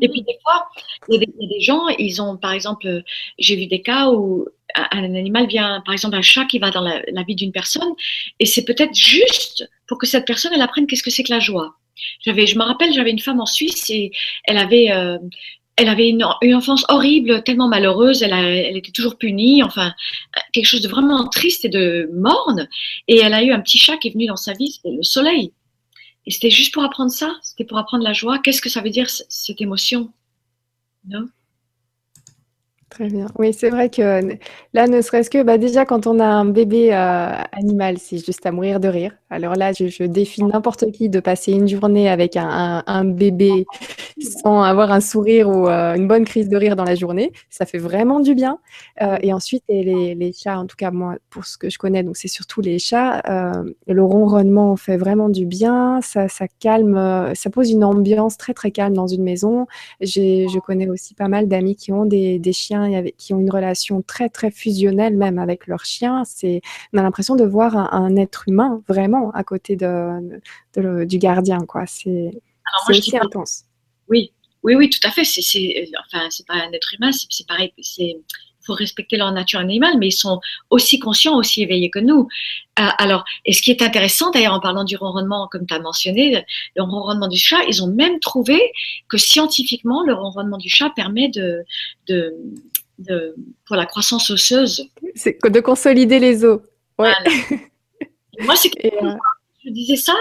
Et 0.00 0.08
puis 0.08 0.22
des 0.22 0.38
fois, 0.42 0.68
il 1.08 1.14
y, 1.14 1.16
a 1.16 1.48
des, 1.48 1.60
gens, 1.60 1.88
ils 1.88 2.20
ont, 2.22 2.36
par 2.36 2.52
exemple, 2.52 2.86
euh, 2.86 3.02
j'ai 3.38 3.56
vu 3.56 3.66
des 3.66 3.82
cas 3.82 4.10
où 4.10 4.46
un, 4.74 5.14
animal 5.14 5.46
vient, 5.46 5.82
par 5.84 5.92
exemple 5.92 6.16
un 6.16 6.22
chat 6.22 6.44
qui 6.44 6.58
va 6.58 6.70
dans 6.70 6.80
la, 6.80 7.22
vie 7.26 7.34
d'une 7.34 7.52
personne, 7.52 7.92
et 8.38 8.46
c'est 8.46 8.64
peut-être 8.64 8.94
juste 8.94 9.68
pour 9.86 9.98
que 9.98 10.06
cette 10.06 10.26
personne, 10.26 10.52
elle 10.54 10.62
apprenne 10.62 10.86
qu'est-ce 10.86 11.02
que 11.02 11.10
c'est 11.10 11.24
que 11.24 11.32
la 11.32 11.40
joie. 11.40 11.74
J'avais, 12.24 12.46
je 12.46 12.56
me 12.56 12.62
rappelle, 12.62 12.92
j'avais 12.92 13.10
une 13.10 13.18
femme 13.18 13.40
en 13.40 13.46
Suisse 13.46 13.90
et 13.90 14.12
elle 14.44 14.56
avait, 14.56 14.90
euh, 14.90 15.18
elle 15.76 15.88
avait 15.88 16.08
une, 16.08 16.24
une 16.42 16.54
enfance 16.54 16.84
horrible, 16.88 17.42
tellement 17.42 17.68
malheureuse, 17.68 18.22
elle, 18.22 18.32
a- 18.32 18.42
elle 18.42 18.76
était 18.76 18.92
toujours 18.92 19.18
punie, 19.18 19.62
enfin 19.62 19.92
quelque 20.52 20.66
chose 20.66 20.82
de 20.82 20.88
vraiment 20.88 21.28
triste 21.28 21.64
et 21.64 21.68
de 21.68 22.08
morne. 22.14 22.68
Et 23.08 23.18
elle 23.18 23.34
a 23.34 23.42
eu 23.42 23.52
un 23.52 23.60
petit 23.60 23.78
chat 23.78 23.96
qui 23.96 24.08
est 24.08 24.12
venu 24.12 24.26
dans 24.26 24.36
sa 24.36 24.52
vie, 24.52 24.70
c'était 24.70 24.94
le 24.94 25.02
soleil. 25.02 25.52
Et 26.26 26.30
c'était 26.30 26.50
juste 26.50 26.72
pour 26.74 26.82
apprendre 26.84 27.10
ça, 27.12 27.36
c'était 27.42 27.64
pour 27.64 27.78
apprendre 27.78 28.04
la 28.04 28.12
joie? 28.14 28.38
Qu'est-ce 28.38 28.62
que 28.62 28.68
ça 28.70 28.80
veut 28.80 28.90
dire 28.90 29.08
cette 29.10 29.60
émotion? 29.60 30.12
Non? 31.06 31.28
Très 32.88 33.08
bien. 33.08 33.26
Oui, 33.38 33.52
c'est 33.54 33.70
vrai 33.70 33.88
que 33.88 34.02
n- 34.02 34.38
là, 34.74 34.86
ne 34.88 35.00
serait-ce 35.00 35.30
que, 35.30 35.42
bah, 35.42 35.58
déjà, 35.58 35.84
quand 35.86 36.06
on 36.06 36.18
a 36.18 36.24
un 36.26 36.44
bébé 36.44 36.92
euh, 36.92 37.42
animal, 37.52 37.98
c'est 37.98 38.24
juste 38.24 38.44
à 38.46 38.52
mourir 38.52 38.80
de 38.80 38.88
rire. 38.88 39.12
Alors 39.32 39.54
là, 39.54 39.72
je, 39.72 40.04
défie 40.04 40.42
n'importe 40.42 40.90
qui 40.90 41.08
de 41.08 41.20
passer 41.20 41.52
une 41.52 41.68
journée 41.68 42.08
avec 42.08 42.36
un, 42.36 43.04
bébé 43.04 43.64
sans 44.20 44.62
avoir 44.62 44.90
un 44.90 45.00
sourire 45.00 45.48
ou 45.48 45.68
euh, 45.68 45.94
une 45.94 46.08
bonne 46.08 46.24
crise 46.24 46.48
de 46.48 46.56
rire 46.56 46.74
dans 46.74 46.84
la 46.84 46.96
journée. 46.96 47.30
Ça 47.48 47.64
fait 47.64 47.78
vraiment 47.78 48.18
du 48.18 48.34
bien. 48.34 48.58
Euh, 49.02 49.16
et 49.22 49.32
ensuite, 49.32 49.62
les, 49.68 50.32
chats, 50.36 50.58
en 50.58 50.66
tout 50.66 50.74
cas, 50.76 50.90
moi, 50.90 51.14
pour 51.30 51.44
ce 51.44 51.56
que 51.56 51.70
je 51.70 51.78
connais, 51.78 52.02
donc 52.02 52.16
c'est 52.16 52.28
surtout 52.28 52.60
les 52.60 52.80
chats, 52.80 53.22
euh, 53.28 53.72
le 53.86 54.02
ronronnement 54.02 54.74
fait 54.76 54.96
vraiment 54.96 55.28
du 55.28 55.46
bien. 55.46 56.00
Ça, 56.02 56.26
calme, 56.58 57.32
ça 57.34 57.50
pose 57.50 57.70
une 57.70 57.84
ambiance 57.84 58.36
très, 58.36 58.52
très 58.52 58.72
calme 58.72 58.94
dans 58.94 59.06
une 59.06 59.22
maison. 59.22 59.66
Je 60.00 60.58
connais 60.58 60.88
aussi 60.88 61.14
pas 61.14 61.28
mal 61.28 61.46
d'amis 61.46 61.76
qui 61.76 61.92
ont 61.92 62.04
des, 62.04 62.40
chiens 62.52 62.86
et 62.86 63.14
qui 63.16 63.32
ont 63.32 63.38
une 63.38 63.50
relation 63.50 64.02
très 64.02 64.28
très 64.28 64.50
fusionnelle 64.50 65.16
même 65.16 65.38
avec 65.38 65.68
leurs 65.68 65.84
chiens. 65.84 66.24
On 66.42 66.98
a 66.98 67.02
l'impression 67.02 67.36
de 67.36 67.44
voir 67.44 67.94
un 67.94 68.16
être 68.16 68.48
humain 68.48 68.82
vraiment 68.88 69.19
à 69.30 69.44
côté 69.44 69.76
de, 69.76 70.40
de 70.74 70.80
le- 70.80 71.06
du 71.06 71.18
gardien, 71.18 71.60
quoi. 71.66 71.86
C'est, 71.86 72.30
aussi 72.88 73.16
intense. 73.16 73.64
Oui, 74.08 74.32
oui, 74.62 74.74
oui, 74.74 74.90
tout 74.90 75.06
à 75.06 75.10
fait. 75.10 75.24
C'est, 75.24 75.40
euh, 75.58 75.98
enfin, 76.06 76.26
c'est 76.30 76.46
pas 76.46 76.54
un 76.54 76.72
être 76.72 76.94
humain, 76.94 77.10
c'est, 77.12 77.46
pareil. 77.46 77.72
C'est, 77.82 78.16
faut 78.62 78.74
respecter 78.74 79.16
leur 79.16 79.32
nature 79.32 79.58
animale, 79.58 79.94
mais 79.98 80.08
ils 80.08 80.12
sont 80.12 80.40
aussi 80.68 80.98
conscients, 80.98 81.36
aussi 81.36 81.62
éveillés 81.62 81.90
que 81.90 81.98
nous. 81.98 82.28
Euh, 82.78 82.88
alors, 82.98 83.24
et 83.46 83.52
ce 83.54 83.62
qui 83.62 83.70
est 83.70 83.80
intéressant, 83.80 84.30
d'ailleurs, 84.30 84.52
en 84.52 84.60
parlant 84.60 84.84
du 84.84 84.96
ronronnement, 84.96 85.48
comme 85.50 85.66
tu 85.66 85.72
as 85.72 85.80
mentionné, 85.80 86.44
le 86.76 86.82
ronronnement 86.82 87.28
du 87.28 87.38
chat, 87.38 87.62
ils 87.68 87.82
ont 87.82 87.86
même 87.86 88.20
trouvé 88.20 88.60
que 89.08 89.16
scientifiquement, 89.16 90.04
le 90.04 90.12
ronronnement 90.12 90.58
du 90.58 90.68
chat 90.68 90.90
permet 90.94 91.28
de, 91.28 91.64
de, 92.06 92.34
de 92.98 93.34
pour 93.64 93.76
la 93.76 93.86
croissance 93.86 94.30
osseuse. 94.30 94.88
C'est 95.14 95.38
de 95.42 95.60
consolider 95.60 96.18
les 96.18 96.44
os. 96.44 96.60
Ouais. 96.98 97.12
Voilà. 97.24 97.58
Moi, 98.40 98.56
c'est 98.56 98.70
euh, 98.84 99.12
je 99.64 99.70
disais 99.70 99.96
ça 99.96 100.14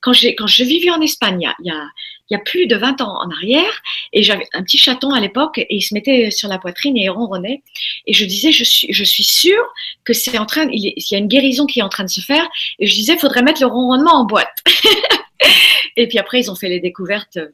quand, 0.00 0.12
j'ai, 0.12 0.34
quand 0.34 0.46
je 0.46 0.64
vivais 0.64 0.90
en 0.90 1.00
Espagne, 1.00 1.40
il 1.40 1.66
y, 1.66 1.70
a, 1.70 1.86
il 2.30 2.34
y 2.34 2.36
a- 2.36 2.38
plus 2.40 2.66
de 2.66 2.76
20 2.76 3.00
ans 3.00 3.20
en 3.22 3.30
arrière, 3.30 3.82
et 4.12 4.22
j'avais 4.22 4.46
un 4.52 4.62
petit 4.62 4.78
chaton 4.78 5.10
à 5.10 5.20
l'époque, 5.20 5.58
et 5.58 5.66
il 5.70 5.82
se 5.82 5.94
mettait 5.94 6.30
sur 6.30 6.48
la 6.48 6.58
poitrine 6.58 6.96
et 6.96 7.04
il 7.04 7.10
ronronnait. 7.10 7.62
Et 8.06 8.12
je 8.12 8.24
disais, 8.24 8.52
je 8.52 8.64
suis, 8.64 8.92
je 8.92 9.04
suis 9.04 9.24
sûre 9.24 9.64
que 10.04 10.12
c'est 10.12 10.38
en 10.38 10.46
train, 10.46 10.68
il, 10.70 10.94
y 10.96 11.14
a 11.14 11.18
une 11.18 11.28
guérison 11.28 11.66
qui 11.66 11.80
est 11.80 11.82
en 11.82 11.88
train 11.88 12.04
de 12.04 12.10
se 12.10 12.20
faire, 12.20 12.46
et 12.78 12.86
je 12.86 12.94
disais, 12.94 13.14
il 13.14 13.18
faudrait 13.18 13.42
mettre 13.42 13.60
le 13.60 13.66
ronronnement 13.66 14.14
en 14.14 14.24
boîte. 14.24 14.56
et 15.96 16.06
puis 16.08 16.18
après, 16.18 16.40
ils 16.40 16.50
ont 16.50 16.54
fait 16.56 16.68
les 16.68 16.80
découvertes 16.80 17.38
euh, 17.38 17.50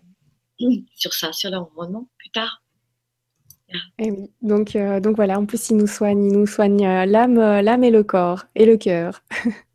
sur 0.96 1.14
ça, 1.14 1.32
sur 1.32 1.50
le 1.50 1.58
ronronnement, 1.58 2.08
plus 2.18 2.30
tard. 2.30 2.62
oui. 3.98 4.30
Donc, 4.42 4.76
euh, 4.76 5.00
donc 5.00 5.16
voilà, 5.16 5.38
en 5.38 5.46
plus, 5.46 5.70
il 5.70 5.76
nous 5.76 5.86
soigne, 5.86 6.24
il 6.24 6.32
nous 6.32 6.46
soigne 6.46 7.04
l'âme, 7.04 7.60
l'âme 7.60 7.84
et 7.84 7.90
le 7.90 8.02
corps 8.02 8.44
et 8.54 8.66
le 8.66 8.76
cœur. 8.76 9.22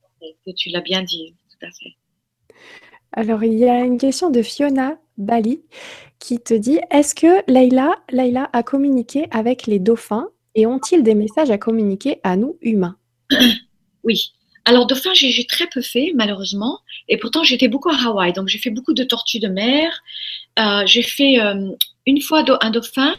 Tu 0.56 0.70
l'as 0.70 0.82
bien 0.82 1.04
dit, 1.04 1.36
tout 1.50 1.66
à 1.66 1.70
fait. 1.72 1.96
Alors, 3.12 3.44
il 3.44 3.54
y 3.54 3.66
a 3.66 3.80
une 3.80 3.98
question 3.98 4.30
de 4.30 4.42
Fiona 4.42 4.98
Bali 5.18 5.62
qui 6.20 6.40
te 6.40 6.54
dit 6.54 6.80
Est-ce 6.92 7.16
que 7.16 7.50
Leïla, 7.52 7.96
Leïla 8.12 8.50
a 8.52 8.64
communiqué 8.64 9.28
avec 9.32 9.68
les 9.68 9.80
dauphins 9.80 10.28
et 10.54 10.66
ont-ils 10.66 11.04
des 11.04 11.16
messages 11.16 11.52
à 11.52 11.58
communiquer 11.58 12.20
à 12.24 12.36
nous 12.36 12.58
humains? 12.62 12.98
Oui. 14.04 14.34
Alors, 14.66 14.88
dauphin, 14.88 15.14
j'ai 15.14 15.46
très 15.46 15.68
peu 15.68 15.82
fait, 15.82 16.12
malheureusement. 16.16 16.80
Et 17.08 17.18
pourtant, 17.18 17.44
j'étais 17.44 17.68
beaucoup 17.68 17.90
à 17.90 17.98
Hawaï. 18.06 18.34
Donc, 18.34 18.48
j'ai 18.48 18.58
fait 18.58 18.72
beaucoup 18.72 18.94
de 18.94 19.04
tortues 19.04 19.40
de 19.40 19.48
mer. 19.48 20.02
Euh, 20.60 20.84
j'ai 20.86 21.04
fait 21.04 21.40
euh, 21.40 21.70
une 22.06 22.22
fois 22.22 22.44
un 22.62 22.70
dauphin, 22.72 23.16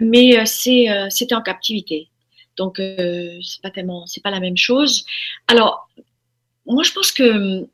mais 0.00 0.38
euh, 0.38 0.44
c'était 0.44 1.34
en 1.34 1.42
captivité. 1.42 2.08
Donc, 2.56 2.76
c'est 2.78 3.62
pas 3.62 3.70
tellement, 3.70 4.06
c'est 4.06 4.22
pas 4.22 4.30
la 4.30 4.40
même 4.40 4.56
chose. 4.56 5.04
Alors, 5.48 5.88
moi, 6.66 6.82
je 6.82 6.92
pense 6.92 7.12
que 7.12 7.22
hum, 7.22 7.66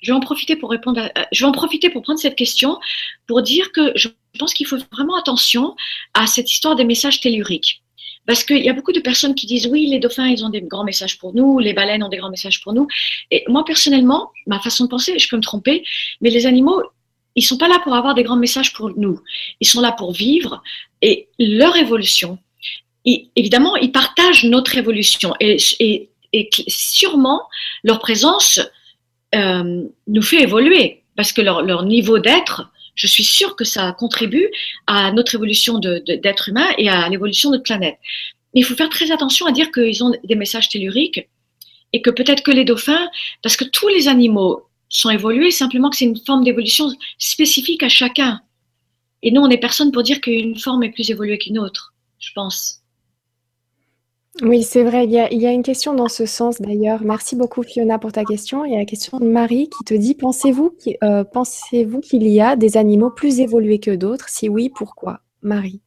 je 0.00 0.12
vais 0.12 0.16
en 0.16 0.20
profiter 0.20 0.56
pour 0.56 0.70
répondre. 0.70 1.00
À, 1.14 1.26
je 1.32 1.44
vais 1.44 1.48
en 1.48 1.52
profiter 1.52 1.90
pour 1.90 2.02
prendre 2.02 2.20
cette 2.20 2.36
question 2.36 2.78
pour 3.26 3.42
dire 3.42 3.72
que 3.72 3.92
je 3.96 4.08
pense 4.38 4.54
qu'il 4.54 4.66
faut 4.66 4.76
vraiment 4.92 5.16
attention 5.16 5.74
à 6.12 6.26
cette 6.26 6.50
histoire 6.50 6.76
des 6.76 6.84
messages 6.84 7.20
telluriques. 7.20 7.82
Parce 8.26 8.42
qu'il 8.42 8.64
y 8.64 8.68
a 8.68 8.72
beaucoup 8.72 8.92
de 8.92 9.00
personnes 9.00 9.34
qui 9.34 9.46
disent 9.46 9.66
oui, 9.66 9.86
les 9.86 9.98
dauphins, 9.98 10.28
ils 10.28 10.44
ont 10.44 10.48
des 10.48 10.62
grands 10.62 10.84
messages 10.84 11.18
pour 11.18 11.34
nous, 11.34 11.58
les 11.58 11.74
baleines 11.74 12.02
ont 12.02 12.08
des 12.08 12.16
grands 12.16 12.30
messages 12.30 12.62
pour 12.62 12.72
nous. 12.72 12.86
Et 13.30 13.44
moi, 13.48 13.64
personnellement, 13.64 14.30
ma 14.46 14.60
façon 14.60 14.84
de 14.84 14.90
penser, 14.90 15.18
je 15.18 15.28
peux 15.28 15.36
me 15.36 15.42
tromper, 15.42 15.84
mais 16.20 16.30
les 16.30 16.46
animaux, 16.46 16.82
ils 17.34 17.42
sont 17.42 17.58
pas 17.58 17.68
là 17.68 17.80
pour 17.82 17.94
avoir 17.94 18.14
des 18.14 18.22
grands 18.22 18.36
messages 18.36 18.72
pour 18.72 18.90
nous. 18.96 19.20
Ils 19.60 19.66
sont 19.66 19.80
là 19.80 19.92
pour 19.92 20.12
vivre 20.12 20.62
et 21.02 21.28
leur 21.38 21.76
évolution. 21.76 22.38
Et 23.04 23.28
évidemment, 23.36 23.76
ils 23.76 23.92
partagent 23.92 24.44
notre 24.44 24.78
évolution 24.78 25.34
et, 25.40 26.08
et 26.34 26.50
sûrement 26.66 27.42
leur 27.84 28.00
présence 28.00 28.60
euh, 29.34 29.84
nous 30.08 30.22
fait 30.22 30.42
évoluer 30.42 31.02
parce 31.16 31.32
que 31.32 31.40
leur, 31.40 31.84
niveau 31.84 32.18
d'être, 32.18 32.70
je 32.96 33.06
suis 33.06 33.22
sûre 33.22 33.54
que 33.54 33.64
ça 33.64 33.92
contribue 33.92 34.48
à 34.88 35.12
notre 35.12 35.36
évolution 35.36 35.78
d'être 35.78 36.48
humain 36.48 36.66
et 36.76 36.88
à 36.88 37.08
l'évolution 37.08 37.50
de 37.50 37.54
notre 37.54 37.64
planète. 37.64 37.98
Mais 38.52 38.60
il 38.60 38.64
faut 38.64 38.74
faire 38.74 38.88
très 38.88 39.12
attention 39.12 39.46
à 39.46 39.52
dire 39.52 39.70
qu'ils 39.70 40.02
ont 40.02 40.12
des 40.24 40.34
messages 40.34 40.68
telluriques 40.68 41.28
et 41.92 42.02
que 42.02 42.10
peut-être 42.10 42.42
que 42.42 42.50
les 42.50 42.64
dauphins, 42.64 43.08
parce 43.42 43.56
que 43.56 43.64
tous 43.64 43.88
les 43.88 44.08
animaux 44.08 44.66
sont 44.88 45.10
évolués, 45.10 45.52
simplement 45.52 45.88
que 45.88 45.96
c'est 45.96 46.04
une 46.04 46.18
forme 46.18 46.42
d'évolution 46.42 46.90
spécifique 47.18 47.84
à 47.84 47.88
chacun. 47.88 48.40
Et 49.22 49.30
nous, 49.30 49.40
on 49.40 49.48
n'est 49.48 49.58
personne 49.58 49.92
pour 49.92 50.02
dire 50.02 50.20
qu'une 50.20 50.58
forme 50.58 50.82
est 50.82 50.90
plus 50.90 51.10
évoluée 51.10 51.38
qu'une 51.38 51.58
autre, 51.58 51.94
je 52.18 52.32
pense. 52.34 52.83
Oui, 54.42 54.64
c'est 54.64 54.82
vrai. 54.82 55.04
Il 55.04 55.12
y, 55.12 55.46
a, 55.46 55.52
une 55.52 55.62
question 55.62 55.94
dans 55.94 56.08
ce 56.08 56.26
sens 56.26 56.60
d'ailleurs. 56.60 57.02
Merci 57.02 57.36
beaucoup 57.36 57.62
Fiona 57.62 58.00
pour 58.00 58.10
ta 58.10 58.24
question. 58.24 58.64
Il 58.64 58.72
y 58.72 58.74
a 58.74 58.78
la 58.78 58.84
question 58.84 59.18
de 59.18 59.26
Marie 59.26 59.70
qui 59.70 59.84
te 59.84 59.94
dit 59.94 60.14
pensez-vous 60.14 60.76
euh, 61.04 61.22
pensez-vous 61.22 62.00
qu'il 62.00 62.26
y 62.26 62.40
a 62.40 62.56
des 62.56 62.76
animaux 62.76 63.10
plus 63.10 63.38
évolués 63.38 63.78
que 63.78 63.92
d'autres? 63.92 64.28
Si 64.28 64.48
oui, 64.48 64.70
pourquoi? 64.74 65.20
Marie. 65.42 65.80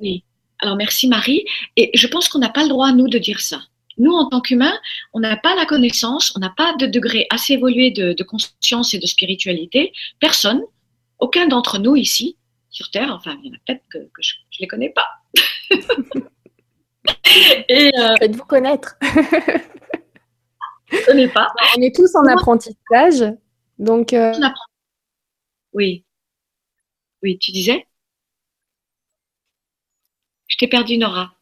Oui. 0.00 0.24
Alors 0.60 0.76
merci 0.76 1.08
Marie. 1.08 1.46
Et 1.76 1.90
je 1.94 2.06
pense 2.06 2.28
qu'on 2.28 2.40
n'a 2.40 2.50
pas 2.50 2.62
le 2.62 2.68
droit, 2.68 2.92
nous, 2.92 3.08
de 3.08 3.18
dire 3.18 3.40
ça. 3.40 3.60
Nous, 3.96 4.12
en 4.12 4.28
tant 4.28 4.40
qu'humains, 4.40 4.78
on 5.12 5.20
n'a 5.20 5.36
pas 5.36 5.56
la 5.56 5.66
connaissance, 5.66 6.32
on 6.36 6.40
n'a 6.40 6.52
pas 6.56 6.74
de 6.76 6.86
degré 6.86 7.26
assez 7.30 7.54
évolué 7.54 7.90
de, 7.90 8.22
conscience 8.22 8.94
et 8.94 8.98
de 8.98 9.06
spiritualité. 9.06 9.92
Personne, 10.20 10.62
aucun 11.18 11.48
d'entre 11.48 11.78
nous 11.78 11.96
ici, 11.96 12.36
sur 12.70 12.90
Terre, 12.90 13.12
enfin, 13.12 13.36
il 13.42 13.48
y 13.48 13.50
en 13.50 13.54
a 13.54 13.58
peut-être 13.66 13.82
que, 13.90 13.98
je 14.20 14.34
ne 14.34 14.60
les 14.60 14.68
connais 14.68 14.90
pas. 14.90 15.08
Et 17.68 17.90
euh, 17.98 18.14
Faites-vous 18.18 18.44
connaître. 18.44 18.96
je 20.90 21.04
connais 21.06 21.28
pas. 21.28 21.52
On 21.76 21.80
est 21.82 21.94
tous 21.94 22.14
en 22.14 22.24
apprentissage. 22.26 23.24
Donc, 23.78 24.12
euh, 24.12 24.32
Oui. 25.72 26.04
Oui, 27.22 27.38
tu 27.38 27.52
disais? 27.52 27.86
Je 30.48 30.56
t'ai 30.56 30.68
perdu, 30.68 30.96
Nora. 30.98 31.34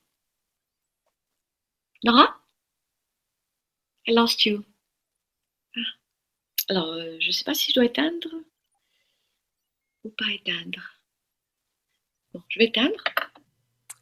Nora? 2.04 2.36
I 4.08 4.12
lost 4.14 4.44
you. 4.46 4.62
Alors, 6.68 6.88
euh, 6.88 7.16
je 7.20 7.28
ne 7.28 7.32
sais 7.32 7.44
pas 7.44 7.54
si 7.54 7.70
je 7.70 7.74
dois 7.76 7.84
éteindre 7.84 8.28
ou 10.04 10.10
pas 10.10 10.30
éteindre. 10.32 10.80
Bon, 12.32 12.42
je 12.48 12.58
vais 12.58 12.66
éteindre. 12.66 13.02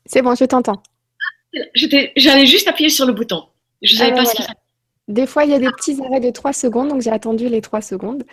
C'est 0.07 0.23
bon, 0.23 0.35
je 0.35 0.45
t'entends. 0.45 0.83
J'allais 2.17 2.47
juste 2.47 2.69
appuyer 2.69 2.91
sur 2.91 3.07
le 3.07 3.13
bouton. 3.13 3.45
Je 3.83 3.97
savais 3.97 4.15
pas 4.15 4.25
ce 4.25 4.43
Des 5.09 5.27
fois, 5.27 5.45
il 5.45 5.51
y 5.51 5.55
a 5.55 5.59
des 5.59 5.71
petits 5.71 5.99
arrêts 6.03 6.21
de 6.21 6.31
3 6.31 6.53
secondes, 6.53 6.89
donc 6.89 7.03
j'ai 7.03 7.11
attendu 7.11 7.49
les 7.49 7.61
3 7.61 7.81
secondes. 7.83 8.25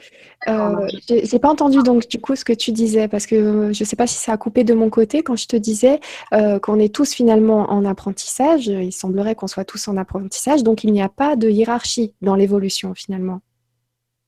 Euh, 0.48 0.88
j'ai 1.10 1.40
pas 1.40 1.50
entendu 1.50 1.80
donc 1.84 2.08
du 2.08 2.20
coup 2.20 2.36
ce 2.36 2.46
que 2.46 2.54
tu 2.54 2.72
disais, 2.72 3.08
parce 3.08 3.26
que 3.26 3.72
je 3.74 3.84
sais 3.84 3.96
pas 3.96 4.08
si 4.08 4.16
ça 4.16 4.34
a 4.34 4.38
coupé 4.38 4.64
de 4.64 4.74
mon 4.74 4.90
côté 4.90 5.24
quand 5.24 5.36
je 5.36 5.48
te 5.48 5.56
disais 5.56 6.00
euh, 6.34 6.60
qu'on 6.60 6.80
est 6.80 6.94
tous 6.94 7.14
finalement 7.14 7.70
en 7.70 7.86
apprentissage. 7.86 8.68
Il 8.68 8.94
semblerait 8.94 9.36
qu'on 9.36 9.48
soit 9.48 9.66
tous 9.66 9.88
en 9.88 9.98
apprentissage, 9.98 10.64
donc 10.64 10.84
il 10.84 10.92
n'y 10.92 11.02
a 11.02 11.10
pas 11.10 11.36
de 11.36 11.50
hiérarchie 11.50 12.14
dans 12.22 12.36
l'évolution 12.36 12.94
finalement. 12.96 13.42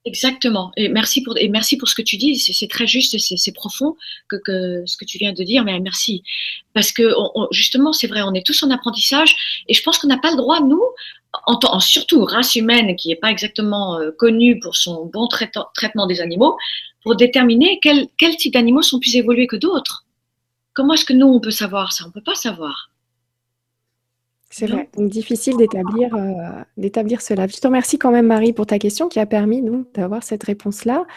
Exactement. 0.06 0.72
Et 0.76 0.90
merci 0.90 1.24
pour, 1.24 1.38
et 1.38 1.48
merci 1.48 1.78
pour 1.78 1.88
ce 1.88 1.96
que 1.96 2.02
tu 2.02 2.18
dis. 2.18 2.36
C'est 2.36 2.68
très 2.68 2.86
juste, 2.86 3.18
c'est 3.18 3.52
profond 3.54 3.96
que, 4.28 4.36
que, 4.36 4.84
ce 4.86 4.98
que 4.98 5.06
tu 5.06 5.18
viens 5.18 5.32
de 5.32 5.44
dire, 5.44 5.64
mais 5.64 5.80
merci. 5.80 6.24
Parce 6.74 6.92
que 6.92 7.14
justement, 7.52 7.94
c'est 7.94 8.08
vrai, 8.08 8.22
on 8.22 8.34
est 8.34 8.46
tous 8.46 8.64
en 8.64 8.70
apprentissage 8.70 9.64
et 9.70 9.74
je 9.74 9.82
pense 9.82 9.98
qu'on 9.98 10.08
n'a 10.08 10.18
pas 10.18 10.32
le 10.32 10.38
droit, 10.38 10.60
nous, 10.60 10.84
en, 11.46 11.58
en, 11.64 11.80
surtout 11.80 12.26
race 12.26 12.56
humaine 12.56 12.96
qui 12.98 13.08
n'est 13.10 13.16
pas 13.16 13.32
exactement 13.32 13.98
euh, 13.98 14.12
connue 14.12 14.60
pour 14.60 14.76
son 14.76 15.06
bon 15.06 15.28
traitement 15.28 16.06
des 16.06 16.20
animaux, 16.20 16.58
pour 17.02 17.16
déterminer 17.16 17.80
quel, 17.82 18.08
quel 18.18 18.36
type 18.36 18.54
d'animaux 18.54 18.82
sont 18.82 19.00
plus 19.00 19.16
évolués 19.16 19.48
que 19.48 19.56
d'autres. 19.56 20.06
Comment 20.74 20.96
est-ce 20.96 21.06
que 21.06 21.14
nous, 21.14 21.28
on 21.28 21.40
peut 21.40 21.52
savoir 21.52 21.94
ça? 21.94 22.06
On 22.08 22.12
peut 22.12 22.22
pas 22.22 22.36
savoir. 22.36 22.90
C'est 24.56 24.68
vrai, 24.68 24.88
donc 24.96 25.10
difficile 25.10 25.58
d'établir 25.58 26.14
euh, 26.14 26.62
d'établir 26.78 27.22
cela. 27.22 27.48
Je 27.48 27.58
te 27.58 27.66
remercie 27.66 27.98
quand 27.98 28.12
même, 28.12 28.28
Marie, 28.28 28.54
pour 28.54 28.68
ta 28.68 28.78
question 28.78 29.10
qui 29.10 29.20
a 29.20 29.26
permis 29.26 29.64
d'avoir 29.96 30.22
cette 30.22 30.44
réponse-là. 30.44 31.08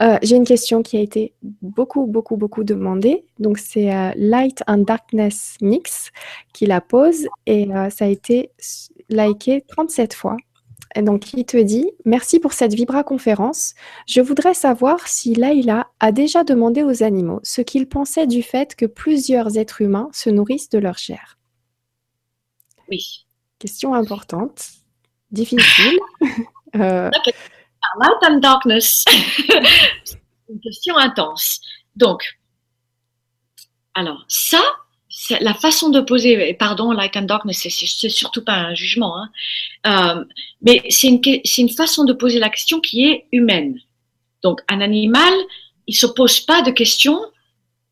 Euh, 0.00 0.18
j'ai 0.24 0.34
une 0.34 0.44
question 0.44 0.82
qui 0.82 0.96
a 0.96 1.00
été 1.00 1.32
beaucoup, 1.62 2.06
beaucoup, 2.06 2.36
beaucoup 2.36 2.64
demandée. 2.64 3.24
Donc, 3.38 3.58
c'est 3.58 3.94
euh, 3.94 4.10
Light 4.16 4.64
and 4.66 4.78
Darkness 4.78 5.54
Mix 5.60 6.10
qui 6.52 6.66
la 6.66 6.80
pose 6.80 7.28
et 7.46 7.68
ça 7.90 8.06
a 8.06 8.08
été 8.08 8.50
liké 9.08 9.62
37 9.68 10.12
fois. 10.12 10.36
Et 10.96 11.02
donc, 11.02 11.32
il 11.32 11.44
te 11.44 11.58
dit 11.58 11.88
Merci 12.04 12.40
pour 12.40 12.52
cette 12.52 12.74
Vibra 12.74 13.04
conférence. 13.04 13.74
Je 14.08 14.20
voudrais 14.20 14.54
savoir 14.54 15.06
si 15.06 15.36
Laïla 15.36 15.86
a 16.00 16.10
déjà 16.10 16.42
demandé 16.42 16.82
aux 16.82 17.04
animaux 17.04 17.38
ce 17.44 17.60
qu'ils 17.60 17.86
pensaient 17.86 18.26
du 18.26 18.42
fait 18.42 18.74
que 18.74 18.86
plusieurs 18.86 19.58
êtres 19.58 19.80
humains 19.80 20.08
se 20.12 20.28
nourrissent 20.28 20.70
de 20.70 20.80
leur 20.80 20.98
chair. 20.98 21.36
Oui. 22.90 23.26
Question 23.58 23.94
importante, 23.94 24.62
difficile. 25.30 25.98
euh... 26.76 27.10
Light 27.98 28.30
and 28.30 28.38
darkness. 28.38 29.04
une 30.48 30.60
question 30.60 30.96
intense. 30.96 31.60
Donc, 31.96 32.38
alors 33.94 34.24
ça, 34.28 34.62
c'est 35.08 35.40
la 35.40 35.54
façon 35.54 35.90
de 35.90 36.00
poser, 36.00 36.54
pardon, 36.54 36.92
light 36.92 37.16
and 37.16 37.22
darkness, 37.22 37.66
c'est 37.68 38.08
surtout 38.08 38.44
pas 38.44 38.54
un 38.54 38.74
jugement, 38.74 39.16
hein. 39.16 39.30
euh, 39.86 40.24
mais 40.62 40.82
c'est 40.88 41.08
une, 41.08 41.20
une 41.24 41.68
façon 41.68 42.04
de 42.04 42.12
poser 42.12 42.38
la 42.38 42.48
question 42.48 42.80
qui 42.80 43.06
est 43.06 43.26
humaine. 43.32 43.78
Donc, 44.42 44.60
un 44.68 44.80
animal, 44.80 45.32
il 45.86 45.94
se 45.94 46.06
pose 46.06 46.40
pas 46.40 46.62
de 46.62 46.70
questions 46.70 47.20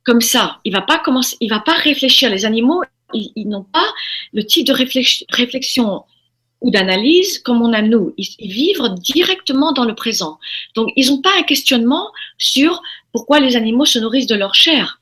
comme 0.05 0.21
ça. 0.21 0.59
Il 0.65 0.73
va 0.73 0.81
pas 0.81 0.99
commencer, 0.99 1.37
il 1.41 1.51
va 1.51 1.61
pas 1.61 1.75
réfléchir. 1.75 2.31
Les 2.31 2.47
animaux, 2.47 2.83
ils, 3.15 3.49
n'ont 3.49 3.65
pas 3.65 3.89
le 4.33 4.45
type 4.45 4.67
de 4.67 4.73
réflexion 4.73 6.05
ou 6.61 6.71
d'analyse 6.71 7.39
comme 7.39 7.63
on 7.63 7.73
a 7.73 7.83
nous. 7.83 8.15
Ils, 8.17 8.51
vivent 8.51 8.95
directement 8.99 9.73
dans 9.73 9.85
le 9.85 9.95
présent. 9.95 10.39
Donc, 10.75 10.91
ils 10.97 11.09
n'ont 11.09 11.23
pas 11.23 11.37
un 11.39 11.43
questionnement 11.43 12.11
sur 12.37 12.83
pourquoi 13.13 13.41
les 13.41 13.57
animaux 13.57 13.85
se 13.85 13.99
nourrissent 13.99 14.27
de 14.27 14.35
leur 14.35 14.55
chair. 14.55 15.01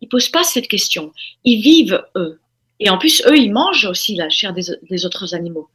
Ils 0.00 0.08
posent 0.08 0.28
pas 0.28 0.44
cette 0.44 0.68
question. 0.68 1.12
Ils 1.44 1.60
vivent 1.60 2.02
eux. 2.16 2.40
Et 2.80 2.90
en 2.90 2.98
plus, 2.98 3.22
eux, 3.26 3.36
ils 3.36 3.52
mangent 3.52 3.86
aussi 3.86 4.14
la 4.14 4.28
chair 4.28 4.52
des, 4.52 5.04
autres 5.04 5.34
animaux. 5.34 5.68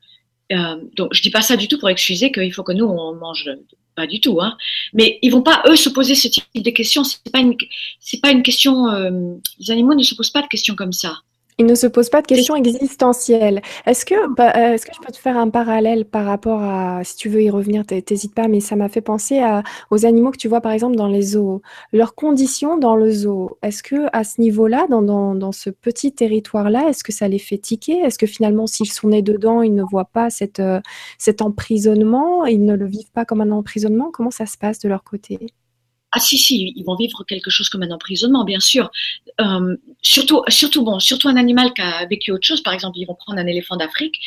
Euh, 0.52 0.78
donc, 0.96 1.14
je 1.14 1.22
dis 1.22 1.32
pas 1.32 1.42
ça 1.42 1.58
du 1.58 1.68
tout 1.68 1.78
pour 1.78 1.90
excuser 1.90 2.32
qu'il 2.32 2.54
faut 2.54 2.64
que 2.64 2.72
nous 2.72 2.86
on 2.86 3.16
mange 3.16 3.50
pas 3.96 4.08
du 4.08 4.20
tout. 4.20 4.40
Hein. 4.42 4.58
Mais 4.94 5.20
ils 5.22 5.32
vont 5.32 5.42
pas 5.42 5.64
eux 5.68 5.76
se 5.76 5.90
poser 5.90 6.16
ce 6.16 6.28
type 6.28 6.46
de 6.56 6.70
questions. 6.70 7.04
C'est 7.04 7.32
pas 7.32 7.40
une, 7.40 7.56
pas 8.22 8.32
une 8.32 8.44
question. 8.44 8.88
Euh, 8.90 9.36
les 9.60 9.72
animaux 9.72 9.96
ne 9.96 10.04
se 10.04 10.16
posent 10.16 10.30
pas 10.30 10.42
de 10.42 10.48
questions 10.48 10.76
comme 10.76 10.94
ça. 10.94 11.18
Ils 11.58 11.66
ne 11.66 11.76
se 11.76 11.88
posent 11.88 12.10
pas 12.10 12.22
de 12.22 12.28
questions 12.28 12.56
existentielles. 12.56 13.62
Est-ce 13.86 14.06
que, 14.06 14.34
bah, 14.36 14.54
euh, 14.56 14.74
est-ce 14.74 14.86
que 14.86 14.94
je 14.94 15.00
peux 15.00 15.12
te 15.12 15.18
faire 15.18 15.38
un 15.38 15.50
parallèle 15.50 16.06
par 16.06 16.26
rapport 16.26 16.62
à, 16.62 17.04
si 17.04 17.16
tu 17.16 17.30
veux 17.30 17.44
y 17.44 17.50
revenir, 17.50 17.86
t'hésites 17.86 18.34
pas, 18.34 18.48
mais 18.48 18.60
ça 18.60 18.76
m'a 18.76 18.90
fait 18.90 19.02
penser 19.02 19.40
à, 19.40 19.64
aux 19.92 20.06
animaux 20.06 20.32
que 20.32 20.38
tu 20.38 20.48
vois 20.48 20.62
par 20.62 20.72
exemple 20.72 20.96
dans 20.96 21.08
les 21.08 21.22
zoos. 21.22 21.62
Leurs 21.92 22.16
conditions 22.16 22.78
dans 22.78 22.96
le 22.96 23.12
zoo, 23.12 23.58
est-ce 23.62 23.84
que 23.84 24.08
à 24.14 24.24
ce 24.24 24.42
niveau-là, 24.42 24.88
dans, 24.90 25.02
dans, 25.02 25.36
dans 25.36 25.52
ce 25.52 25.70
petit 25.70 26.12
territoire-là, 26.12 26.90
est-ce 26.90 27.04
que 27.04 27.12
ça 27.12 27.28
les 27.28 27.40
fait 27.40 27.58
tiquer? 27.58 28.00
Est-ce 28.00 28.18
que 28.18 28.28
finalement, 28.28 28.68
s'ils 28.68 28.92
sont 28.92 29.10
nés 29.10 29.22
dedans, 29.22 29.62
ils 29.62 29.76
ne 29.76 29.84
voient 29.84 30.10
pas 30.12 30.30
cette, 30.30 30.60
euh, 30.60 30.82
cet 31.18 31.42
emprisonnement? 31.42 32.46
Ils 32.46 32.64
ne 32.64 32.76
le 32.76 32.86
vivent 32.86 33.12
pas 33.12 33.26
comme 33.26 33.42
un 33.42 33.52
emprisonnement? 33.52 34.12
Comment 34.12 34.32
ça 34.32 34.46
se 34.46 34.58
passe 34.58 34.80
de 34.80 34.90
leur 34.90 35.04
côté? 35.04 35.40
Ah 36.16 36.20
si, 36.20 36.38
si, 36.38 36.74
ils 36.76 36.84
vont 36.84 36.96
vivre 36.96 37.24
quelque 37.28 37.50
chose 37.50 37.70
comme 37.70 37.82
un 37.82 37.90
emprisonnement, 37.90 38.44
bien 38.44 38.60
sûr. 38.60 38.92
Euh, 39.42 39.76
surtout, 40.04 40.44
surtout, 40.48 40.84
bon, 40.84 41.00
surtout 41.00 41.28
un 41.28 41.36
animal 41.36 41.74
qui 41.74 41.82
a 41.82 42.06
vécu 42.06 42.32
autre 42.32 42.46
chose. 42.46 42.62
Par 42.62 42.74
exemple, 42.74 42.98
ils 43.00 43.06
vont 43.06 43.16
prendre 43.16 43.40
un 43.40 43.48
éléphant 43.48 43.76
d'Afrique, 43.76 44.20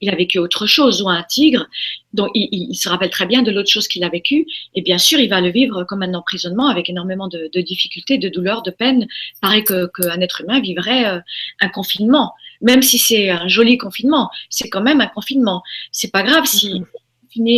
il 0.00 0.10
a 0.10 0.14
vécu 0.14 0.38
autre 0.38 0.66
chose, 0.66 1.02
ou 1.02 1.08
un 1.08 1.22
tigre, 1.22 1.66
donc 2.12 2.30
il, 2.34 2.74
se 2.74 2.88
rappelle 2.88 3.10
très 3.10 3.26
bien 3.26 3.42
de 3.42 3.50
l'autre 3.50 3.70
chose 3.70 3.88
qu'il 3.88 4.04
a 4.04 4.08
vécu. 4.08 4.46
Et 4.74 4.82
bien 4.82 4.98
sûr, 4.98 5.18
il 5.18 5.28
va 5.28 5.40
le 5.40 5.50
vivre 5.50 5.84
comme 5.84 6.02
un 6.02 6.14
emprisonnement 6.14 6.68
avec 6.68 6.88
énormément 6.88 7.28
de, 7.28 7.60
difficultés, 7.60 8.18
de 8.18 8.28
douleurs, 8.28 8.62
de 8.62 8.70
peines. 8.70 9.06
Pareil 9.40 9.64
qu'un 9.64 10.20
être 10.20 10.42
humain 10.42 10.60
vivrait 10.60 11.06
euh, 11.06 11.20
un 11.60 11.68
confinement. 11.68 12.32
Même 12.60 12.82
si 12.82 12.98
c'est 12.98 13.30
un 13.30 13.48
joli 13.48 13.78
confinement, 13.78 14.30
c'est 14.48 14.68
quand 14.68 14.82
même 14.82 15.00
un 15.00 15.06
confinement. 15.06 15.62
C'est 15.90 16.12
pas 16.12 16.22
grave 16.22 16.46
si 16.46 16.82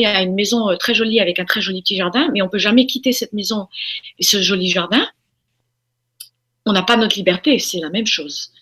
à 0.05 0.23
une 0.23 0.35
maison 0.35 0.71
euh, 0.71 0.77
très 0.77 0.95
jolie 0.95 1.21
avec 1.21 1.39
un 1.39 1.45
très 1.45 1.61
joli 1.61 1.83
petit 1.83 1.97
jardin, 1.97 2.29
mais 2.33 2.43
on 2.43 2.49
peut 2.49 2.59
jamais 2.59 2.87
quitter 2.87 3.13
cette 3.13 3.33
maison 3.33 3.69
et 4.19 4.23
ce 4.23 4.41
joli 4.41 4.69
jardin. 4.69 5.07
On 6.67 6.73
n'a 6.73 6.83
pas 6.83 6.97
notre 6.97 7.17
liberté, 7.17 7.59
c'est 7.59 7.79
la 7.79 7.91
même 7.91 8.07
chose. 8.07 8.53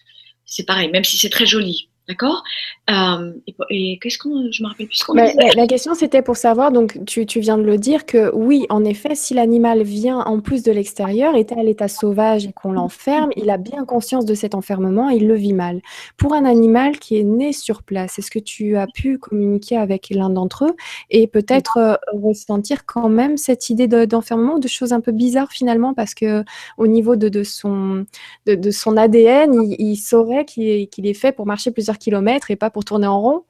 C'est 0.44 0.66
pareil, 0.66 0.88
même 0.90 1.05
si 1.05 1.16
c'est 1.16 1.30
très 1.30 1.46
joli. 1.46 1.88
D'accord? 2.07 2.44
Euh, 2.90 3.32
Et, 3.70 3.98
qu'est-ce 3.98 4.18
qu'on. 4.18 4.50
Je 4.52 4.62
me 4.62 4.68
rappelle 4.68 4.86
plus 4.86 4.96
ce 4.96 5.05
qu'on 5.07 5.14
la, 5.14 5.32
la, 5.32 5.66
question, 5.66 5.94
c'était 5.94 6.20
pour 6.20 6.36
savoir, 6.36 6.70
donc 6.70 7.02
tu, 7.07 7.24
tu, 7.24 7.40
viens 7.40 7.57
de 7.57 7.62
le 7.62 7.78
dire, 7.78 8.05
que 8.05 8.30
oui, 8.34 8.66
en 8.68 8.84
effet, 8.84 9.14
si 9.14 9.32
l'animal 9.32 9.82
vient 9.82 10.18
en 10.18 10.40
plus 10.40 10.62
de 10.62 10.70
l'extérieur, 10.70 11.34
est 11.34 11.52
à 11.52 11.62
l'état 11.62 11.88
sauvage 11.88 12.44
et 12.44 12.52
qu'on 12.52 12.72
l'enferme, 12.72 13.30
il 13.36 13.48
a 13.48 13.57
bien 13.57 13.86
conscience 13.86 14.26
de 14.26 14.34
cet 14.34 14.55
enfermement 14.55 15.11
et 15.11 15.16
il 15.16 15.26
le 15.26 15.34
vit 15.34 15.55
mal. 15.55 15.80
Pour 16.18 16.34
un 16.34 16.44
animal 16.44 16.98
qui 16.98 17.16
est 17.16 17.24
né 17.24 17.55
sur 17.55 17.82
place, 17.82 18.18
est-ce 18.18 18.30
que 18.30 18.38
tu 18.38 18.76
as 18.76 18.86
pu 18.86 19.16
communiquer 19.16 19.78
avec 19.78 20.11
l'un 20.11 20.28
d'entre 20.28 20.66
eux 20.66 20.76
et 21.09 21.26
peut-être 21.26 21.78
euh, 21.78 21.94
ressentir 22.12 22.84
quand 22.84 23.09
même 23.09 23.38
cette 23.38 23.70
idée 23.70 23.88
d'enfermement 23.88 24.57
ou 24.57 24.61
de 24.61 24.68
choses 24.68 24.92
un 24.92 25.00
peu 25.00 25.12
bizarres 25.12 25.52
finalement, 25.52 25.94
parce 25.94 26.12
que 26.12 26.44
au 26.76 26.86
niveau 26.86 27.16
de, 27.16 27.30
de 27.30 27.44
son, 27.44 28.05
de, 28.44 28.57
de, 28.57 28.70
son 28.70 28.98
ADN, 28.98 29.55
il, 29.55 29.76
il 29.78 29.96
saurait 29.96 30.44
qu'il 30.44 30.68
est, 30.68 30.86
qu 30.92 31.00
est 31.00 31.14
fait 31.14 31.32
pour 31.32 31.46
marcher 31.46 31.70
plusieurs 31.70 31.93
kilomètres 31.99 32.51
et 32.51 32.57
pas 32.57 32.70
pour 32.70 32.84
tourner 32.84 33.07
en 33.07 33.20
rond? 33.20 33.45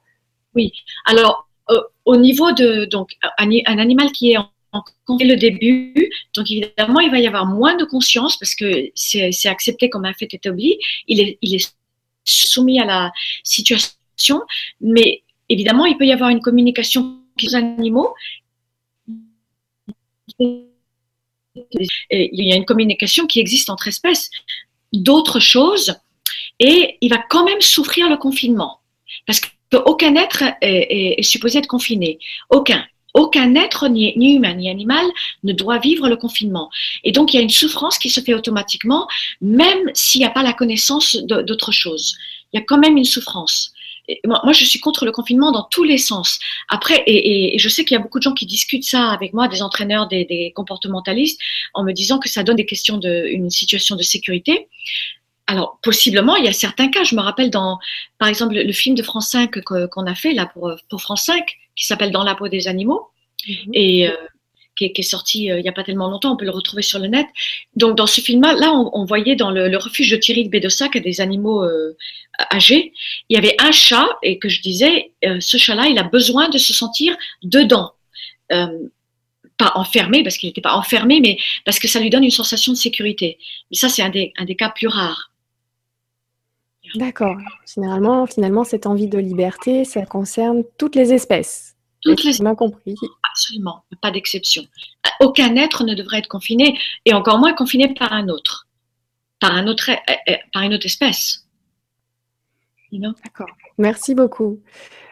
Oui. 0.55 0.73
Alors, 1.07 1.49
euh, 1.71 1.81
au 2.05 2.17
niveau 2.17 2.53
de 2.53 2.85
donc 2.85 3.17
un, 3.39 3.51
animal 3.67 4.13
qui 4.13 4.33
est 4.33 4.37
en, 4.37 4.51
le 5.09 5.37
début, 5.37 6.11
donc 6.35 6.51
évidemment, 6.51 7.01
il 7.01 7.11
va 7.11 7.19
y 7.19 7.27
avoir 7.27 7.47
moins 7.47 7.77
de 7.77 7.85
conscience 7.85 8.37
parce 8.37 8.55
que 8.55 8.91
c'est 8.95 9.49
accepté 9.49 9.89
comme 9.89 10.05
un 10.05 10.13
fait 10.13 10.33
établi. 10.35 10.79
Il 11.07 11.21
est, 11.21 11.39
il 11.43 11.55
est 11.55 11.75
soumis 12.25 12.81
à 12.81 12.85
la 12.85 13.13
situation, 13.45 14.43
mais 14.81 15.23
évidemment, 15.49 15.87
il 15.87 15.97
peut 15.97 16.07
y 16.07 16.13
avoir 16.13 16.31
une 16.31 16.41
communication 16.41 17.21
avec 17.37 17.43
les 17.43 17.55
animaux. 17.55 18.15
il 20.39 20.69
y 22.11 22.53
a 22.53 22.57
une 22.57 22.65
communication 22.65 23.27
qui 23.27 23.41
existe 23.41 23.71
entre 23.71 23.89
espèces. 23.89 24.31
D'autres 24.93 25.41
choses 25.41 25.97
et 26.67 26.97
il 27.03 27.11
va 27.11 27.19
quand 27.19 27.45
même 27.45 27.61
souffrir 27.61 28.09
le 28.09 28.17
confinement. 28.17 28.81
Parce 29.27 29.43
qu'aucun 29.71 30.15
être 30.17 30.45
est, 30.63 31.23
supposé 31.23 31.59
être 31.59 31.67
confiné. 31.67 32.19
Aucun. 32.49 32.83
Aucun 33.13 33.55
être, 33.55 33.87
ni, 33.89 34.15
humain 34.17 34.55
ni 34.55 34.71
animal, 34.71 35.05
ne 35.43 35.53
doit 35.53 35.79
vivre 35.79 36.09
le 36.09 36.17
confinement. 36.17 36.71
Et 37.05 37.13
donc, 37.13 37.33
il 37.33 37.37
y 37.37 37.41
a 37.41 37.43
une 37.43 37.51
souffrance 37.51 37.99
qui 37.99 38.09
se 38.09 38.21
fait 38.21 38.33
automatiquement, 38.33 39.07
même 39.43 39.91
s'il 39.93 40.23
n'y 40.23 40.27
a 40.27 40.31
pas 40.31 40.43
la 40.43 40.55
connaissance 40.55 41.17
d'autre 41.17 41.71
chose. 41.71 42.17
Il 42.53 42.59
y 42.59 42.63
a 42.63 42.65
quand 42.67 42.79
même 42.79 42.97
une 42.97 43.05
souffrance. 43.05 43.73
moi, 44.25 44.53
je 44.53 44.65
suis 44.65 44.81
contre 44.81 45.05
le 45.05 45.13
confinement 45.13 45.53
dans 45.53 45.65
tous 45.71 45.85
les 45.85 45.99
sens. 45.99 46.39
Après, 46.71 47.05
et, 47.07 47.59
je 47.59 47.69
sais 47.69 47.85
qu'il 47.85 47.95
y 47.95 48.01
a 48.01 48.03
beaucoup 48.03 48.21
de 48.21 48.25
gens 48.25 48.33
qui 48.33 48.47
discutent 48.47 48.85
ça 48.85 49.11
avec 49.11 49.35
moi, 49.35 49.49
des 49.49 49.61
entraîneurs, 49.61 50.09
des, 50.09 50.53
comportementalistes, 50.57 51.39
en 51.75 51.85
me 51.85 51.93
disant 51.93 52.19
que 52.19 52.31
ça 52.31 52.43
donne 52.43 52.57
des 52.57 52.67
questions 52.67 52.97
de, 52.97 53.29
situation 53.51 53.97
de 53.97 54.03
sécurité 54.03 54.67
alors, 55.47 55.79
possiblement, 55.83 56.37
il 56.37 56.45
y 56.45 56.49
a 56.49 56.53
certains 56.53 56.89
cas. 56.89 57.05
Je 57.05 57.15
me 57.15 57.21
rappelle 57.21 57.51
dans, 57.51 57.79
par 58.19 58.29
exemple, 58.29 58.55
le 58.55 58.73
film 58.73 58.95
de 58.95 59.03
France 59.03 59.29
5 59.31 59.61
qu'on 59.63 60.07
a 60.07 60.15
fait 60.15 60.33
là 60.33 60.47
pour, 60.47 60.75
pour 60.89 61.03
France 61.03 61.25
5, 61.25 61.45
qui 61.77 61.87
s'appelle 61.87 62.13
Dans 62.13 62.25
la 62.25 62.35
peau 62.35 62.49
des 62.49 62.67
animaux, 62.67 63.09
mhm. 63.47 63.73
et 63.75 64.09
euh, 64.09 64.13
qui, 64.77 64.87
est, 64.87 65.03
sorti 65.03 65.51
euh, 65.51 65.59
il 65.59 65.63
n'y 65.63 65.69
a 65.69 65.73
pas 65.73 65.85
tellement 65.85 66.09
longtemps. 66.09 66.33
On 66.33 66.37
peut 66.37 66.47
le 66.47 66.51
retrouver 66.51 66.83
sur 66.83 66.99
le 66.99 67.09
net. 67.09 67.27
Donc, 67.77 67.97
dans 67.97 68.07
ce 68.07 68.23
film-là, 68.23 68.55
là, 68.55 68.73
on, 68.73 69.05
voyait 69.05 69.37
dans 69.37 69.51
le, 69.51 69.77
refuge 69.77 70.11
de 70.11 70.17
Thierry 70.17 70.45
de 70.45 70.49
Bédossac 70.49 70.97
des 70.97 71.21
animaux 71.21 71.63
euh, 71.63 71.95
âgés. 72.51 72.95
Il 73.29 73.35
y 73.35 73.39
avait 73.39 73.57
un 73.61 73.71
chat, 73.71 74.09
et 74.23 74.39
que 74.39 74.49
je 74.49 74.63
disais, 74.63 75.13
ce 75.41 75.59
chat-là, 75.59 75.89
il 75.89 75.99
a 75.99 76.05
besoin 76.05 76.49
de 76.49 76.59
se 76.59 76.73
sentir 76.73 77.17
dedans 77.43 77.93
pas 79.57 79.73
enfermé 79.77 80.23
parce 80.23 80.37
qu'il 80.37 80.49
n'était 80.49 80.61
pas 80.61 80.75
enfermé, 80.75 81.21
mais 81.21 81.39
parce 81.65 81.79
que 81.79 81.87
ça 81.87 82.01
lui 82.01 82.11
donne 82.11 82.25
une 82.25 82.31
sensation 82.31 82.73
de 82.73 82.77
sécurité. 82.77 83.39
Mais 83.71 83.77
ça, 83.77 83.89
c'est 83.89 84.03
un 84.03 84.09
des, 84.09 84.33
un 84.37 84.45
des 84.45 84.57
cas 84.57 84.69
plus 84.69 84.89
rares. 84.89 85.31
D'accord. 86.95 87.37
Généralement, 87.73 88.27
finalement, 88.27 88.65
cette 88.65 88.87
envie 88.87 89.09
de 89.09 89.19
liberté, 89.19 89.85
ça 89.85 90.05
concerne 90.07 90.63
toutes 90.79 90.97
les 90.97 91.13
espèces. 91.13 91.77
Toutes 92.03 92.23
les 92.25 92.39
bien 92.39 92.55
compris. 92.55 92.95
Absolument, 93.31 93.85
pas 94.03 94.11
d'exception. 94.11 94.63
Aucun 95.21 95.57
être 95.57 95.85
ne 95.85 95.95
devrait 95.95 96.19
être 96.19 96.29
confiné, 96.29 96.79
et 97.05 97.15
encore 97.15 97.39
moins 97.39 97.55
confiné 97.55 97.93
par 97.95 98.13
un 98.13 98.29
autre, 98.29 98.69
par, 99.41 99.55
un 99.55 99.67
autre, 99.67 99.91
eh, 99.91 100.17
eh, 100.27 100.37
par 100.53 100.63
une 100.63 100.75
autre 100.75 100.87
espèce. 100.87 101.45
D'accord. 102.93 103.51
Merci 103.79 104.15
beaucoup. 104.15 104.61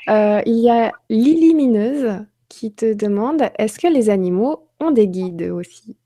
Euh, 0.09 0.41
il 0.47 0.59
y 0.59 0.71
a 0.71 0.93
Lily 1.09 1.55
Mineuse 1.55 2.25
qui 2.49 2.73
te 2.73 2.93
demande 2.95 3.43
est-ce 3.59 3.79
que 3.79 3.89
les 3.89 4.11
animaux 4.11 4.69
ont 4.81 4.91
des 4.91 5.09
guides 5.09 5.51
aussi? 5.53 5.97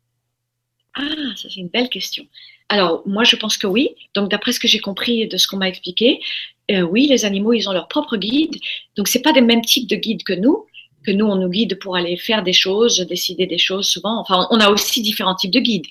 Ah, 0.94 1.02
ça 1.36 1.48
c'est 1.50 1.60
une 1.60 1.68
belle 1.68 1.88
question. 1.88 2.24
Alors, 2.68 3.02
moi, 3.06 3.24
je 3.24 3.36
pense 3.36 3.56
que 3.56 3.66
oui. 3.66 3.90
Donc, 4.14 4.30
d'après 4.30 4.52
ce 4.52 4.60
que 4.60 4.68
j'ai 4.68 4.80
compris 4.80 5.28
de 5.28 5.36
ce 5.36 5.46
qu'on 5.46 5.56
m'a 5.56 5.68
expliqué, 5.68 6.20
euh, 6.70 6.80
oui, 6.80 7.06
les 7.06 7.24
animaux, 7.24 7.52
ils 7.52 7.68
ont 7.68 7.72
leur 7.72 7.88
propre 7.88 8.16
guide. 8.16 8.56
Donc, 8.96 9.08
c'est 9.08 9.22
pas 9.22 9.32
des 9.32 9.40
mêmes 9.40 9.64
types 9.64 9.88
de 9.88 9.96
guides 9.96 10.24
que 10.24 10.32
nous, 10.32 10.66
que 11.04 11.12
nous, 11.12 11.26
on 11.26 11.36
nous 11.36 11.48
guide 11.48 11.78
pour 11.78 11.96
aller 11.96 12.16
faire 12.16 12.42
des 12.42 12.52
choses, 12.52 12.98
décider 13.08 13.46
des 13.46 13.58
choses 13.58 13.86
souvent. 13.86 14.20
Enfin, 14.20 14.48
on 14.50 14.58
a 14.58 14.68
aussi 14.70 15.00
différents 15.00 15.36
types 15.36 15.52
de 15.52 15.60
guides. 15.60 15.86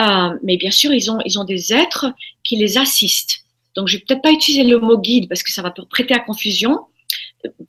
Euh, 0.00 0.36
mais 0.42 0.58
bien 0.58 0.70
sûr, 0.70 0.92
ils 0.92 1.10
ont, 1.10 1.18
ils 1.24 1.38
ont 1.38 1.44
des 1.44 1.72
êtres 1.72 2.06
qui 2.44 2.56
les 2.56 2.76
assistent. 2.76 3.44
Donc, 3.74 3.88
je 3.88 3.96
vais 3.96 4.04
peut-être 4.06 4.22
pas 4.22 4.32
utiliser 4.32 4.64
le 4.64 4.78
mot 4.78 4.98
guide 4.98 5.28
parce 5.28 5.42
que 5.42 5.52
ça 5.52 5.62
va 5.62 5.72
prêter 5.88 6.12
à 6.12 6.18
confusion 6.18 6.80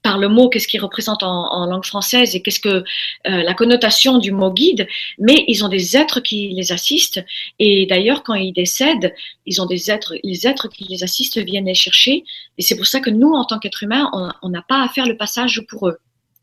par 0.02 0.18
le 0.18 0.28
mot, 0.28 0.50
qu'est-ce 0.50 0.68
qu'il 0.68 0.82
représente 0.82 1.24
en, 1.24 1.66
langue 1.66 1.86
française 1.86 2.36
et 2.36 2.42
qu'est-ce 2.42 2.60
que 2.60 2.70
euh, 2.70 2.84
la 3.24 3.54
connotation 3.54 4.18
du 4.18 4.32
mot 4.32 4.52
guide, 4.52 4.88
mais 5.20 5.44
ils 5.48 5.64
ont 5.64 5.70
des 5.70 5.96
êtres 5.96 6.20
qui 6.20 6.50
les 6.50 6.72
assistent. 6.72 7.24
Et 7.60 7.86
d'ailleurs, 7.86 8.24
quand 8.24 8.34
ils 8.34 8.52
décèdent, 8.52 9.14
ils 9.46 9.62
ont 9.62 9.66
des 9.66 9.92
êtres, 9.92 10.16
les 10.24 10.48
êtres 10.48 10.68
qui 10.68 10.86
les 10.86 11.04
assistent 11.04 11.38
viennent 11.40 11.66
les 11.66 11.74
chercher. 11.74 12.24
Et 12.58 12.62
c'est 12.62 12.76
pour 12.76 12.88
ça 12.88 13.00
que 13.00 13.10
nous, 13.10 13.32
en 13.34 13.46
tant 13.46 13.60
qu'êtres 13.60 13.84
humains, 13.84 14.10
on 14.42 14.50
n'a 14.50 14.64
pas 14.68 14.84
à 14.84 14.90
faire 14.90 15.06
le 15.06 15.18
passage 15.18 15.62
pour 15.70 15.88
eux 15.88 15.98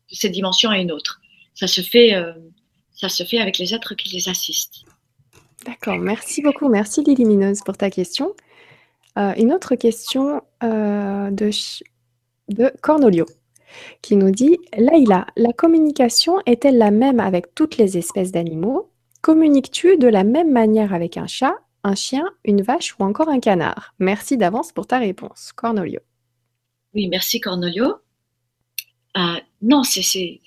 de 0.09 0.15
cette 0.15 0.31
dimension 0.31 0.69
à 0.69 0.77
une 0.77 0.91
autre. 0.91 1.19
Ça 1.53 1.67
se 1.67 1.81
fait, 1.81 2.15
euh, 2.15 2.33
ça 2.93 3.09
se 3.09 3.23
fait 3.23 3.39
avec 3.39 3.57
les 3.57 3.73
êtres 3.73 3.93
qui 3.95 4.09
les 4.09 4.29
assistent. 4.29 4.85
D'accord, 5.65 5.97
merci 5.97 6.41
beaucoup. 6.41 6.69
Merci 6.69 7.03
Lily 7.03 7.37
pour 7.65 7.75
ta 7.75 7.89
question. 7.89 8.33
Euh, 9.17 9.33
une 9.35 9.51
autre 9.51 9.75
question 9.75 10.41
de 10.61 11.51
de 12.49 12.71
Cornolio, 12.81 13.25
qui 14.01 14.15
nous 14.15 14.31
dit 14.31 14.57
Laïla, 14.77 15.27
la 15.35 15.53
communication 15.53 16.39
est-elle 16.45 16.77
la 16.77 16.91
même 16.91 17.19
avec 17.19 17.55
toutes 17.55 17.77
les 17.77 17.97
espèces 17.97 18.31
d'animaux? 18.31 18.91
Communiques-tu 19.21 19.97
de 19.97 20.07
la 20.07 20.23
même 20.23 20.51
manière 20.51 20.93
avec 20.93 21.17
un 21.17 21.27
chat, 21.27 21.55
un 21.83 21.95
chien, 21.95 22.25
une 22.43 22.61
vache 22.61 22.95
ou 22.99 23.03
encore 23.03 23.29
un 23.29 23.39
canard? 23.39 23.93
Merci 23.99 24.37
d'avance 24.37 24.71
pour 24.71 24.87
ta 24.87 24.97
réponse, 24.97 25.51
Cornolio. 25.53 25.99
Oui, 26.93 27.07
merci 27.07 27.39
Cornolio. 27.39 27.95
Euh, 29.17 29.39
non, 29.61 29.83
c'est 29.83 30.39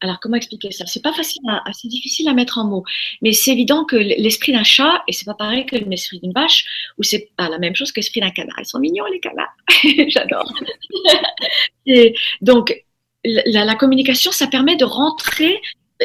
alors, 0.00 0.18
comment 0.20 0.36
expliquer 0.36 0.70
ça? 0.70 0.86
C'est 0.86 1.02
pas 1.02 1.12
facile, 1.12 1.42
assez 1.66 1.86
difficile 1.86 2.28
à 2.28 2.32
mettre 2.32 2.58
en 2.58 2.64
mots. 2.64 2.84
Mais 3.20 3.32
c'est 3.32 3.52
évident 3.52 3.84
que 3.84 3.96
l'esprit 3.96 4.52
d'un 4.52 4.64
chat, 4.64 5.02
et 5.06 5.12
c'est 5.12 5.26
pas 5.26 5.34
pareil 5.34 5.66
que 5.66 5.76
l'esprit 5.76 6.20
d'une 6.20 6.32
vache, 6.32 6.64
ou 6.98 7.02
c'est 7.02 7.28
pas 7.36 7.48
la 7.48 7.58
même 7.58 7.74
chose 7.74 7.92
que 7.92 8.00
l'esprit 8.00 8.20
d'un 8.20 8.30
canard. 8.30 8.56
Ils 8.58 8.66
sont 8.66 8.78
mignons, 8.78 9.04
les 9.12 9.20
canards. 9.20 9.54
J'adore. 10.08 10.50
donc, 12.40 12.74
la, 13.24 13.74
communication, 13.74 14.32
ça 14.32 14.46
permet 14.46 14.76
de 14.76 14.86
rentrer. 14.86 15.60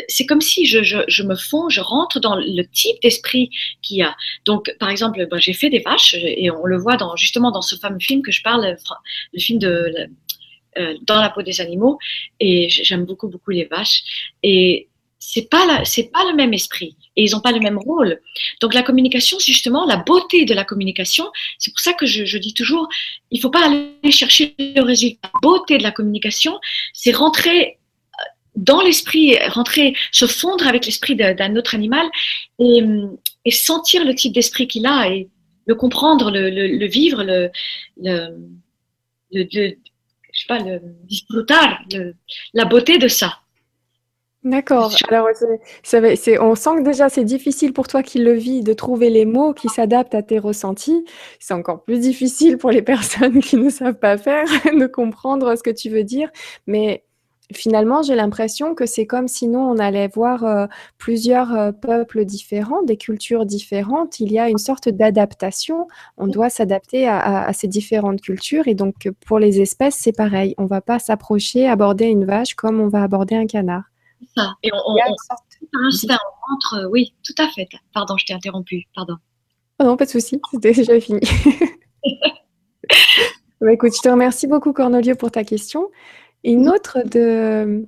C'est 0.10 0.26
comme 0.26 0.42
si 0.42 0.66
je, 0.66 1.24
me 1.24 1.36
fonds, 1.36 1.70
je 1.70 1.80
rentre 1.80 2.20
dans 2.20 2.36
le 2.36 2.64
type 2.64 3.02
d'esprit 3.02 3.50
qu'il 3.82 3.98
y 3.98 4.02
a. 4.02 4.14
Donc, 4.46 4.76
par 4.78 4.90
exemple, 4.90 5.26
j'ai 5.38 5.54
fait 5.54 5.70
des 5.70 5.80
vaches, 5.80 6.16
et 6.16 6.52
on 6.52 6.66
le 6.66 6.78
voit 6.78 6.98
justement 7.16 7.50
dans 7.50 7.62
ce 7.62 7.78
fameux 7.78 8.00
film 8.00 8.22
que 8.22 8.34
je 8.34 8.42
parle, 8.44 8.76
le 9.34 9.40
film 9.40 9.58
de 9.58 10.10
dans 11.04 11.22
la 11.22 11.30
peau 11.30 11.42
des 11.42 11.62
animaux 11.62 11.98
et 12.40 12.70
j'aime 12.70 13.06
beaucoup 13.06 13.28
beaucoup 13.28 13.52
les 13.52 13.66
vaches 13.66 14.04
et 14.44 14.90
c'est 15.20 15.50
pas 15.50 15.84
c'est 15.86 16.12
pas 16.12 16.24
le 16.30 16.36
même 16.36 16.54
esprit 16.54 16.96
et 17.16 17.24
ils 17.24 17.32
n'ont 17.32 17.42
pas 17.42 17.52
le 17.52 17.60
même 17.60 17.78
rôle. 17.78 18.20
Donc 18.62 18.74
la 18.74 18.84
communication, 18.84 19.40
justement 19.40 19.86
la 19.86 19.98
beauté 19.98 20.46
de 20.46 20.54
la 20.54 20.66
communication. 20.66 21.26
C'est 21.58 21.72
pour 21.72 21.80
ça 21.80 21.94
que 21.94 22.06
je, 22.06 22.26
je, 22.26 22.38
dis 22.38 22.54
toujours, 22.54 22.88
il 23.32 23.40
faut 23.42 23.50
pas 23.50 23.66
aller 23.66 24.12
chercher 24.12 24.54
le 24.60 24.82
résultat. 24.82 25.30
La 25.34 25.40
beauté 25.42 25.78
de 25.78 25.84
la 25.84 25.92
communication, 25.92 26.60
c'est 26.94 27.12
rentrer 27.12 27.78
euh, 28.20 28.24
dans 28.56 28.82
l'esprit, 28.82 29.38
rentrer, 29.48 29.96
se 30.12 30.28
fondre 30.28 30.68
avec 30.68 30.86
l'esprit 30.86 31.16
d'un 31.16 31.56
autre 31.56 31.76
animal 31.76 32.08
et, 32.60 32.84
sentir 33.52 34.04
le 34.06 34.16
type 34.16 34.34
d'esprit 34.34 34.68
qu'il 34.68 34.86
a 34.86 35.08
et 35.10 35.30
le 35.68 35.76
comprendre, 35.76 36.32
le, 36.32 36.86
vivre, 36.88 37.24
le, 37.24 37.52
sais 40.48 40.60
pas, 40.60 40.60
le 40.60 40.80
disfrutar, 41.04 41.80
la 42.54 42.66
beauté 42.66 42.98
de 42.98 43.08
ça. 43.08 43.40
D'accord. 44.46 44.94
Alors, 45.10 45.28
on 45.28 46.56
sent 46.56 46.70
que 46.78 46.84
déjà 46.84 47.10
c'est 47.10 47.24
difficile 47.24 47.74
pour 47.74 47.88
toi 47.88 48.04
qui 48.04 48.20
le 48.20 48.34
vis 48.34 48.62
de 48.62 48.74
trouver 48.74 49.10
les 49.10 49.26
mots 49.26 49.54
qui 49.54 49.70
s'adaptent 49.70 50.14
à 50.14 50.22
tes 50.22 50.38
ressentis. 50.38 51.04
C'est 51.40 51.56
encore 51.56 51.84
plus 51.84 52.00
difficile 52.00 52.60
pour 52.60 52.70
les 52.70 52.82
personnes 52.84 53.40
qui 53.40 53.58
ne 53.58 53.72
savent 53.72 53.98
pas 53.98 54.20
faire 54.20 54.46
de 54.66 54.86
comprendre 54.86 55.58
ce 55.58 55.64
que 55.64 55.72
tu 55.72 55.90
veux 55.90 56.04
dire. 56.04 56.30
Mais 56.68 57.04
finalement, 57.54 58.02
j'ai 58.02 58.16
l'impression 58.16 58.76
que 58.76 58.86
c'est 58.86 59.06
comme 59.06 59.28
si 59.28 59.48
nous, 59.48 59.60
on 59.60 59.78
allait 59.78 60.08
voir 60.08 60.44
euh, 60.44 60.68
plusieurs 60.98 61.54
euh, 61.54 61.72
peuples 61.72 62.26
différents, 62.26 62.84
des 62.84 62.98
cultures 62.98 63.46
différentes. 63.46 64.20
Il 64.20 64.32
y 64.32 64.40
a 64.40 64.50
une 64.50 64.58
sorte 64.58 64.90
d'adaptation. 64.90 65.88
On 66.18 66.28
doit 66.28 66.50
s'adapter 66.50 67.08
à, 67.08 67.52
ces 67.54 67.68
différentes 67.68 68.22
cultures. 68.22 68.68
Et 68.68 68.76
donc, 68.76 69.10
pour 69.26 69.40
les 69.40 69.62
espèces, 69.62 69.96
c'est 69.96 70.16
pareil. 70.16 70.56
On 70.58 70.64
ne 70.64 70.68
va 70.68 70.82
pas 70.82 71.00
s'approcher, 71.00 71.68
aborder 71.68 72.06
une 72.06 72.26
vache 72.26 72.56
comme 72.56 72.80
on 72.80 72.88
va 72.88 73.04
aborder 73.04 73.36
un 73.36 73.46
canard. 73.46 73.84
Ça. 74.36 74.54
Et 74.64 74.72
on, 74.74 74.78
rentre, 74.78 76.90
oui, 76.90 77.14
tout 77.24 77.42
à 77.42 77.48
fait. 77.50 77.68
Pardon, 77.94 78.18
je 78.18 78.26
t'ai 78.26 78.34
interrompu. 78.34 78.86
Pardon. 78.96 79.16
Oh 79.80 79.84
non, 79.84 79.98
pas 79.98 80.06
de 80.06 80.10
souci. 80.10 80.40
C'était 80.52 80.72
déjà 80.74 81.00
fini. 81.00 81.22
Bah, 83.62 83.72
écoute, 83.72 83.94
je 83.96 84.02
te 84.02 84.10
remercie 84.10 84.48
beaucoup, 84.48 84.74
Cornelio, 84.74 85.16
pour 85.16 85.32
ta 85.32 85.44
question. 85.44 85.90
Une 86.46 86.70
autre 86.70 87.00
de... 87.04 87.88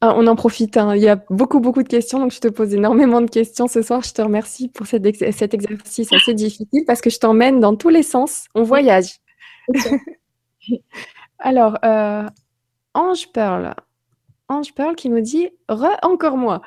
Ah, 0.00 0.14
on 0.16 0.26
en 0.26 0.34
profite, 0.34 0.76
hein. 0.76 0.96
il 0.96 1.02
y 1.02 1.08
a 1.08 1.14
beaucoup, 1.30 1.60
beaucoup 1.60 1.84
de 1.84 1.88
questions, 1.88 2.18
donc 2.18 2.32
je 2.32 2.40
te 2.40 2.48
pose 2.48 2.74
énormément 2.74 3.20
de 3.20 3.30
questions 3.30 3.68
ce 3.68 3.82
soir. 3.82 4.02
Je 4.02 4.12
te 4.12 4.20
remercie 4.20 4.68
pour 4.68 4.84
cet, 4.84 5.06
exercice 5.06 6.12
assez 6.12 6.34
difficile 6.34 6.84
parce 6.88 7.00
que 7.00 7.08
je 7.08 7.20
t'emmène 7.20 7.60
dans 7.60 7.76
tous 7.76 7.88
les 7.88 8.02
sens. 8.02 8.46
On 8.56 8.64
voyage. 8.64 9.20
Alors, 11.38 11.78
euh, 11.84 12.28
Ange 12.94 13.30
Pearl. 13.32 13.76
Ange 14.48 14.74
Pearl 14.74 14.96
qui 14.96 15.08
nous 15.08 15.20
dit 15.20 15.50
Re, 15.68 15.96
encore 16.02 16.36
moi. 16.36 16.62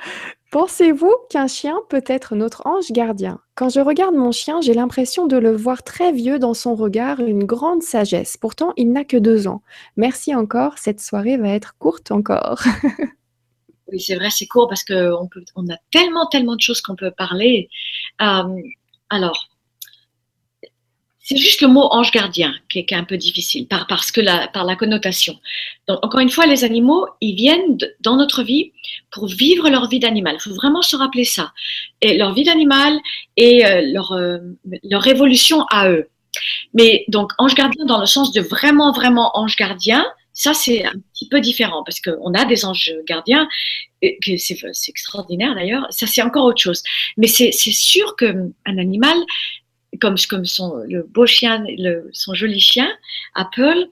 Pensez-vous 0.51 1.13
qu'un 1.29 1.47
chien 1.47 1.75
peut 1.89 2.03
être 2.05 2.35
notre 2.35 2.65
ange 2.65 2.91
gardien? 2.91 3.39
Quand 3.55 3.69
je 3.69 3.79
regarde 3.79 4.15
mon 4.15 4.31
chien, 4.31 4.61
j'ai 4.61 4.73
l'impression 4.73 5.27
de 5.27 5.37
le 5.37 5.55
voir 5.55 5.83
très 5.83 6.11
vieux 6.11 6.39
dans 6.39 6.53
son 6.53 6.75
regard, 6.75 7.19
une 7.19 7.43
grande 7.43 7.83
sagesse. 7.83 8.37
Pourtant, 8.37 8.73
il 8.77 8.91
n'a 8.91 9.03
que 9.03 9.17
deux 9.17 9.47
ans. 9.47 9.61
Merci 9.97 10.33
encore, 10.33 10.77
cette 10.77 11.01
soirée 11.01 11.37
va 11.37 11.49
être 11.49 11.75
courte 11.77 12.11
encore. 12.11 12.63
oui, 13.91 13.99
c'est 13.99 14.15
vrai, 14.15 14.29
c'est 14.29 14.47
court 14.47 14.67
parce 14.69 14.83
qu'on 14.83 15.29
on 15.55 15.69
a 15.69 15.77
tellement, 15.91 16.27
tellement 16.27 16.55
de 16.55 16.61
choses 16.61 16.81
qu'on 16.81 16.95
peut 16.95 17.11
parler. 17.11 17.69
Euh, 18.21 18.43
alors, 19.09 19.49
c'est 21.27 21.37
juste 21.37 21.61
le 21.61 21.67
mot 21.67 21.87
ange 21.89 22.11
gardien 22.11 22.53
qui 22.69 22.77
est, 22.77 22.93
un 22.93 23.03
peu 23.03 23.17
difficile 23.17 23.67
par, 23.67 23.87
parce 23.87 24.11
que 24.11 24.21
la, 24.21 24.47
par 24.47 24.63
la 24.63 24.75
connotation. 24.75 25.39
Donc, 25.87 25.97
encore 26.05 26.19
une 26.19 26.29
fois, 26.29 26.45
les 26.45 26.63
animaux, 26.63 27.07
ils 27.19 27.33
viennent 27.33 27.79
dans 28.01 28.15
notre 28.15 28.43
vie 28.43 28.73
pour 29.11 29.25
vivre 29.25 29.67
leur 29.71 29.89
vie 29.89 29.97
d'animal. 29.97 30.35
Il 30.35 30.41
faut 30.41 30.53
vraiment 30.53 30.83
se 30.83 30.95
rappeler 30.95 31.25
ça. 31.25 31.51
Et 32.01 32.15
leur 32.15 32.35
vie 32.35 32.43
d'animal 32.43 32.99
et 33.37 33.65
euh, 33.65 33.81
leur, 33.91 34.11
euh, 34.11 34.37
leur 34.83 35.07
évolution 35.07 35.65
à 35.71 35.89
eux. 35.89 36.09
Mais 36.75 37.05
donc, 37.07 37.31
ange 37.39 37.55
gardien 37.55 37.85
dans 37.85 37.99
le 37.99 38.05
sens 38.05 38.31
de 38.31 38.41
vraiment, 38.41 38.91
vraiment 38.91 39.35
ange 39.35 39.55
gardien, 39.55 40.05
ça, 40.31 40.53
c'est 40.53 40.85
un 40.85 40.93
petit 41.13 41.27
peu 41.27 41.39
différent 41.39 41.81
parce 41.83 41.99
qu'on 42.01 42.33
a 42.35 42.45
des 42.45 42.65
anges 42.65 42.93
gardiens, 43.07 43.47
c'est 44.01 44.89
extraordinaire 44.89 45.55
d'ailleurs, 45.55 45.87
ça 45.89 46.07
c'est 46.07 46.21
encore 46.21 46.43
autre 46.43 46.61
chose. 46.61 46.83
Mais 47.17 47.27
c'est 47.27 47.51
sûr 47.51 48.15
qu'un 48.17 48.51
animal, 48.65 49.17
comme, 49.99 50.17
son, 50.17 50.83
beau 51.09 51.25
chien, 51.25 51.65
son 52.13 52.33
joli 52.33 52.59
chien, 52.59 52.89
Apple, 53.33 53.89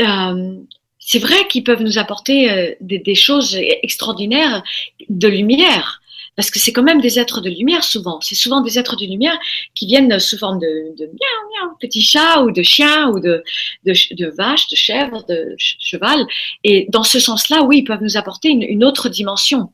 euh, 0.00 0.56
c'est 0.98 1.18
vrai 1.18 1.48
qu'ils 1.48 1.64
peuvent 1.64 1.82
nous 1.82 1.98
apporter 1.98 2.50
euh, 2.50 2.74
des, 2.80 3.14
choses 3.14 3.56
extraordinaires 3.56 4.62
de 5.08 5.28
lumière. 5.28 6.00
Parce 6.36 6.50
que 6.50 6.58
c'est 6.58 6.72
quand 6.72 6.82
même 6.82 7.00
des 7.00 7.18
êtres 7.18 7.40
de 7.40 7.50
lumière 7.50 7.82
souvent. 7.82 8.20
C'est 8.20 8.34
souvent 8.34 8.60
des 8.60 8.78
êtres 8.78 8.96
de 8.96 9.04
lumière 9.04 9.36
qui 9.74 9.86
viennent 9.86 10.18
sous 10.20 10.38
forme 10.38 10.58
de, 10.58 10.96
de 10.96 11.06
miaou, 11.06 11.66
miaou, 11.66 11.76
petit 11.80 12.02
chat 12.02 12.42
ou 12.42 12.50
de 12.50 12.62
chien 12.62 13.08
ou 13.10 13.18
de, 13.18 13.42
de, 13.84 13.92
de, 14.14 14.26
vache, 14.28 14.68
de 14.68 14.76
chèvre, 14.76 15.24
de 15.26 15.54
cheval. 15.58 16.24
Et 16.64 16.86
dans 16.88 17.02
ce 17.02 17.18
sens-là, 17.18 17.62
oui, 17.62 17.78
ils 17.78 17.84
peuvent 17.84 18.02
nous 18.02 18.16
apporter 18.16 18.48
une, 18.50 18.84
autre 18.84 19.08
dimension. 19.08 19.72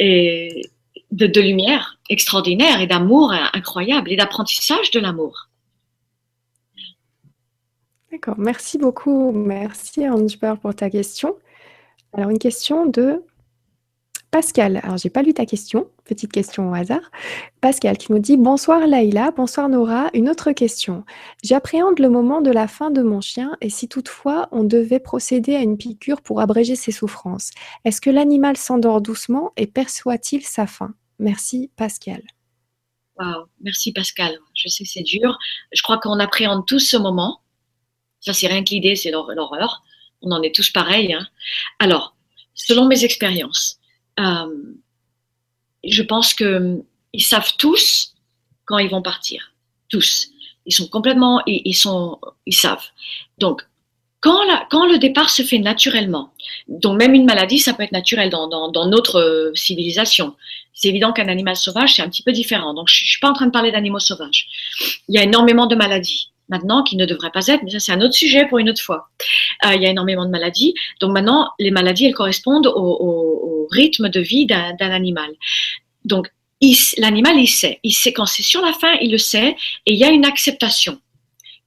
De, 0.00 1.40
lumière 1.40 1.97
extraordinaire 2.08 2.80
et 2.80 2.86
d'amour 2.86 3.32
incroyable 3.52 4.12
et 4.12 4.16
d'apprentissage 4.16 4.90
de 4.90 5.00
l'amour. 5.00 5.48
D'accord, 8.10 8.38
merci 8.38 8.78
beaucoup. 8.78 9.32
Merci 9.32 10.08
Ange 10.08 10.38
pour 10.62 10.74
ta 10.74 10.88
question. 10.88 11.36
Alors 12.14 12.30
une 12.30 12.38
question 12.38 12.86
de 12.86 13.22
Pascal. 14.30 14.80
Alors 14.82 14.98
j'ai 14.98 15.08
pas 15.08 15.22
lu 15.22 15.32
ta 15.32 15.46
question, 15.46 15.88
petite 16.04 16.32
question 16.32 16.70
au 16.70 16.74
hasard. 16.74 17.10
Pascal 17.62 17.96
qui 17.96 18.12
nous 18.12 18.18
dit 18.18 18.36
Bonsoir 18.36 18.86
Laïla, 18.86 19.30
bonsoir 19.30 19.68
Nora. 19.68 20.10
Une 20.12 20.28
autre 20.28 20.52
question. 20.52 21.04
J'appréhende 21.42 21.98
le 21.98 22.10
moment 22.10 22.42
de 22.42 22.50
la 22.50 22.68
fin 22.68 22.90
de 22.90 23.02
mon 23.02 23.22
chien 23.22 23.56
et 23.62 23.70
si 23.70 23.88
toutefois 23.88 24.48
on 24.52 24.64
devait 24.64 25.00
procéder 25.00 25.54
à 25.54 25.60
une 25.60 25.78
piqûre 25.78 26.20
pour 26.20 26.40
abréger 26.40 26.76
ses 26.76 26.92
souffrances, 26.92 27.52
est-ce 27.84 28.02
que 28.02 28.10
l'animal 28.10 28.56
s'endort 28.58 29.00
doucement 29.00 29.52
et 29.56 29.66
perçoit-il 29.66 30.42
sa 30.42 30.66
faim? 30.66 30.94
Merci 31.18 31.70
Pascal. 31.76 32.22
Wow, 33.18 33.48
merci 33.60 33.92
Pascal. 33.92 34.38
Je 34.54 34.68
sais 34.68 34.84
c'est 34.84 35.02
dur. 35.02 35.36
Je 35.72 35.82
crois 35.82 35.98
qu'on 35.98 36.20
appréhende 36.20 36.66
tous 36.66 36.80
ce 36.80 36.96
moment. 36.96 37.40
Ça, 38.20 38.32
c'est 38.32 38.46
rien 38.46 38.64
que 38.64 38.70
l'idée, 38.70 38.96
c'est 38.96 39.10
l'horreur. 39.10 39.82
On 40.22 40.30
en 40.32 40.42
est 40.42 40.54
tous 40.54 40.70
pareils. 40.70 41.12
Hein. 41.12 41.26
Alors, 41.78 42.16
selon 42.54 42.86
mes 42.86 43.04
expériences, 43.04 43.78
euh, 44.18 44.74
je 45.84 46.02
pense 46.02 46.34
qu'ils 46.34 46.84
savent 47.18 47.52
tous 47.58 48.14
quand 48.64 48.78
ils 48.78 48.90
vont 48.90 49.02
partir. 49.02 49.52
Tous. 49.88 50.30
Ils 50.66 50.74
sont 50.74 50.88
complètement, 50.88 51.42
ils, 51.46 51.62
ils 51.64 51.76
sont, 51.76 52.20
ils 52.46 52.54
savent. 52.54 52.84
Donc, 53.38 53.62
quand, 54.20 54.86
le 54.86 54.98
départ 54.98 55.30
se 55.30 55.42
fait 55.42 55.58
naturellement, 55.58 56.32
donc 56.66 56.98
même 56.98 57.14
une 57.14 57.24
maladie, 57.24 57.58
ça 57.58 57.72
peut 57.72 57.84
être 57.84 57.92
naturel 57.92 58.30
dans, 58.30 58.86
notre 58.88 59.20
euh, 59.20 59.52
civilisation. 59.54 60.34
C'est 60.72 60.88
évident 60.88 61.12
qu'un 61.12 61.28
animal 61.28 61.56
sauvage, 61.56 61.94
c'est 61.94 62.02
un 62.02 62.08
petit 62.08 62.22
peu 62.22 62.32
différent. 62.32 62.74
Donc, 62.74 62.88
je 62.88 63.02
ne 63.02 63.06
suis 63.06 63.20
pas 63.20 63.30
en 63.30 63.32
train 63.32 63.46
de 63.46 63.52
parler 63.52 63.72
d'animaux 63.72 63.98
sauvages. 63.98 64.46
Il 65.08 65.14
y 65.14 65.18
a 65.18 65.22
énormément 65.22 65.66
de 65.66 65.76
maladies 65.76 66.30
maintenant 66.48 66.82
qui 66.82 66.96
ne 66.96 67.04
devraient 67.04 67.30
pas 67.30 67.46
être, 67.48 67.62
mais 67.62 67.70
ça 67.70 67.78
c'est 67.78 67.92
un 67.92 68.00
autre 68.00 68.14
sujet 68.14 68.46
pour 68.46 68.58
une 68.58 68.70
autre 68.70 68.80
fois. 68.80 69.08
Euh, 69.66 69.74
il 69.74 69.82
y 69.82 69.86
a 69.86 69.90
énormément 69.90 70.24
de 70.24 70.30
maladies. 70.30 70.74
Donc 71.00 71.12
maintenant, 71.12 71.50
les 71.58 71.70
maladies, 71.70 72.06
elles 72.06 72.14
correspondent 72.14 72.66
au, 72.66 72.70
au, 72.70 73.64
au 73.64 73.68
rythme 73.70 74.08
de 74.08 74.20
vie 74.20 74.46
d'un 74.46 74.74
animal. 74.80 75.30
Donc 76.04 76.28
l'animal, 76.96 77.36
il 77.36 77.48
sait. 77.48 77.80
Il 77.82 77.92
sait 77.92 78.12
quand 78.12 78.26
c'est 78.26 78.42
sur 78.42 78.62
la 78.62 78.72
fin, 78.72 78.94
il 79.00 79.12
le 79.12 79.18
sait, 79.18 79.56
et 79.86 79.92
il 79.92 79.96
y 79.96 80.04
a 80.04 80.10
une 80.10 80.24
acceptation 80.24 80.98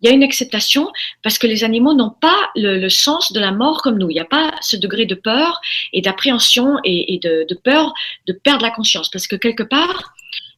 il 0.02 0.10
y 0.10 0.12
a 0.12 0.16
une 0.16 0.24
acceptation 0.24 0.92
parce 1.22 1.38
que 1.38 1.48
les 1.48 1.64
animaux 1.64 1.94
n'ont 1.94 2.10
pas 2.10 2.50
le, 2.56 2.90
sens 2.90 3.32
de 3.32 3.40
la 3.40 3.52
mort 3.52 3.82
comme 3.82 3.98
nous. 3.98 4.10
Il 4.10 4.14
n'y 4.14 4.20
a 4.20 4.26
pas 4.26 4.52
ce 4.62 4.76
degré 4.76 5.06
de 5.06 5.16
peur 5.16 5.62
et 5.94 6.02
d'appréhension 6.02 6.78
et, 6.84 7.20
de, 7.24 7.54
peur 7.64 7.94
de 8.28 8.34
perdre 8.34 8.64
la 8.64 8.72
conscience. 8.72 9.10
Parce 9.10 9.28
que 9.28 9.36
quelque 9.36 9.64
part, 9.64 10.14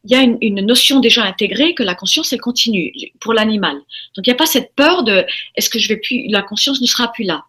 il 0.06 0.12
y 0.12 0.16
a 0.16 0.22
une, 0.22 0.66
notion 0.66 1.00
déjà 1.00 1.24
intégrée 1.24 1.74
que 1.76 1.84
la 1.84 1.96
conscience, 1.96 2.32
elle 2.34 2.42
continue 2.42 2.94
pour 3.20 3.34
l'animal. 3.34 3.76
Donc, 4.16 4.26
il 4.26 4.30
n'y 4.30 4.34
a 4.34 4.38
pas 4.38 4.46
cette 4.46 4.74
peur 4.76 5.04
de 5.04 5.26
est-ce 5.56 5.70
que 5.70 5.80
je 5.80 5.90
vais 5.90 5.98
plus, 5.98 6.28
la 6.30 6.42
conscience 6.42 6.82
ne 6.82 6.88
sera 6.88 7.12
plus 7.12 7.24
là. 7.24 7.46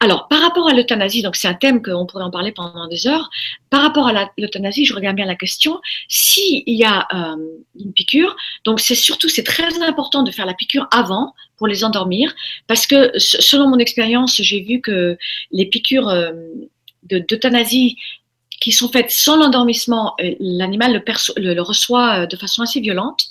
Alors, 0.00 0.28
par 0.28 0.40
rapport 0.40 0.68
à 0.68 0.72
l'euthanasie, 0.72 1.22
donc 1.22 1.36
c'est 1.36 1.48
un 1.48 1.54
thème 1.54 1.82
qu'on 1.82 2.06
pourrait 2.06 2.24
en 2.24 2.30
parler 2.30 2.52
pendant 2.52 2.88
des 2.88 3.06
heures. 3.06 3.30
Par 3.68 3.82
rapport 3.82 4.06
à 4.08 4.30
l'euthanasie, 4.38 4.84
je 4.84 4.94
regarde 4.94 5.16
bien 5.16 5.26
la 5.26 5.34
question. 5.34 5.80
S'il 6.08 6.62
y 6.66 6.84
a 6.84 7.06
euh, 7.14 7.36
une 7.78 7.92
piqûre, 7.92 8.36
donc 8.64 8.80
c'est 8.80 8.94
surtout, 8.94 9.28
c'est 9.28 9.42
très 9.42 9.82
important 9.82 10.22
de 10.22 10.30
faire 10.30 10.46
la 10.46 10.54
piqûre 10.54 10.88
avant 10.90 11.34
pour 11.56 11.66
les 11.66 11.84
endormir, 11.84 12.34
parce 12.66 12.86
que 12.86 13.12
selon 13.18 13.68
mon 13.68 13.78
expérience, 13.78 14.40
j'ai 14.40 14.60
vu 14.60 14.80
que 14.80 15.18
les 15.50 15.66
piqûres 15.66 16.08
euh, 16.08 16.32
d'euthanasie 17.02 17.96
qui 18.60 18.72
sont 18.72 18.88
faites 18.88 19.10
sans 19.10 19.36
l'endormissement, 19.36 20.14
euh, 20.20 20.34
l'animal 20.40 21.02
le, 21.36 21.54
le, 21.54 21.60
reçoit 21.62 22.26
de 22.26 22.36
façon 22.36 22.62
assez 22.62 22.80
violente. 22.80 23.26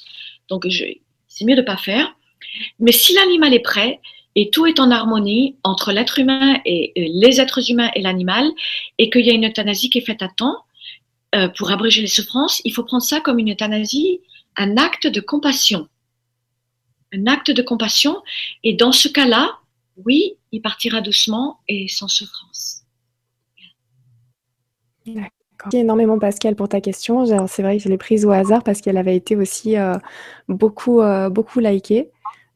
Donc, 0.49 0.65
c'est 1.27 1.45
mieux 1.45 1.55
de 1.55 1.61
ne 1.61 1.65
pas 1.65 1.77
faire. 1.77 2.15
Mais 2.79 2.91
si 2.91 3.13
l'animal 3.13 3.53
est 3.53 3.59
prêt, 3.59 3.99
et 4.35 4.49
tout 4.51 4.65
est 4.65 4.79
en 4.79 4.91
harmonie 4.91 5.55
entre 5.63 5.91
l'être 5.91 6.19
humain 6.19 6.59
et 6.65 6.93
les 6.95 7.41
êtres 7.41 7.69
humains 7.69 7.89
et 7.95 8.01
l'animal, 8.01 8.49
et 8.97 9.09
qu'il 9.09 9.25
y 9.25 9.29
a 9.29 9.33
une 9.33 9.47
euthanasie 9.47 9.89
qui 9.89 9.99
est 9.99 10.05
faite 10.05 10.21
à 10.21 10.29
temps 10.29 10.63
euh, 11.35 11.47
pour 11.57 11.71
abréger 11.71 12.01
les 12.01 12.07
souffrances, 12.07 12.61
il 12.65 12.73
faut 12.73 12.83
prendre 12.83 13.03
ça 13.03 13.21
comme 13.21 13.39
une 13.39 13.51
euthanasie, 13.51 14.21
un 14.57 14.77
acte 14.77 15.07
de 15.07 15.21
compassion. 15.21 15.87
Un 17.13 17.27
acte 17.27 17.51
de 17.51 17.61
compassion, 17.61 18.21
et 18.63 18.73
dans 18.73 18.91
ce 18.91 19.07
cas-là, 19.07 19.57
oui, 20.05 20.35
il 20.51 20.61
partira 20.61 21.01
doucement 21.01 21.59
et 21.67 21.87
sans 21.87 22.07
souffrance. 22.07 22.83
Merci 25.05 25.29
énormément 25.73 26.17
Pascal 26.19 26.55
pour 26.55 26.69
ta 26.69 26.81
question. 26.81 27.25
C'est 27.47 27.61
vrai 27.61 27.77
que 27.77 27.83
je 27.83 27.89
l'ai 27.89 27.97
prise 27.97 28.25
au 28.25 28.31
hasard 28.31 28.63
parce 28.63 28.81
qu'elle 28.81 28.97
avait 28.97 29.15
été 29.15 29.35
aussi 29.35 29.77
euh, 29.77 29.95
euh, 30.49 31.29
beaucoup 31.29 31.59
likée. 31.59 32.09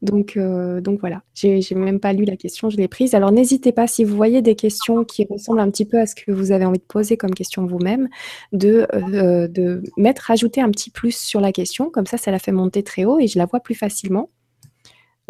Donc, 0.04 0.36
euh, 0.36 0.82
donc 0.82 1.00
voilà, 1.00 1.24
j'ai 1.34 1.64
même 1.76 2.02
pas 2.02 2.12
lu 2.12 2.26
la 2.26 2.36
question, 2.36 2.70
je 2.70 2.76
l'ai 2.76 2.90
prise. 2.90 3.16
Alors 3.16 3.32
n'hésitez 3.32 3.72
pas, 3.72 3.88
si 3.88 4.04
vous 4.04 4.18
voyez 4.18 4.42
des 4.42 4.58
questions 4.58 5.06
qui 5.06 5.26
ressemblent 5.30 5.62
un 5.62 5.72
petit 5.72 5.86
peu 5.86 5.98
à 5.98 6.06
ce 6.06 6.14
que 6.14 6.30
vous 6.30 6.52
avez 6.52 6.66
envie 6.66 6.80
de 6.80 6.84
poser 6.84 7.16
comme 7.16 7.34
question 7.34 7.66
vous-même, 7.66 8.10
de, 8.52 8.86
euh, 8.94 9.48
de 9.48 9.82
mettre, 9.96 10.24
rajouter 10.24 10.60
un 10.60 10.70
petit 10.72 10.90
plus 10.90 11.18
sur 11.18 11.40
la 11.40 11.54
question, 11.54 11.90
comme 11.90 12.06
ça, 12.06 12.18
ça 12.18 12.32
la 12.32 12.40
fait 12.40 12.52
monter 12.52 12.84
très 12.84 13.06
haut 13.06 13.18
et 13.18 13.28
je 13.28 13.38
la 13.38 13.46
vois 13.46 13.62
plus 13.62 13.76
facilement. 13.76 14.30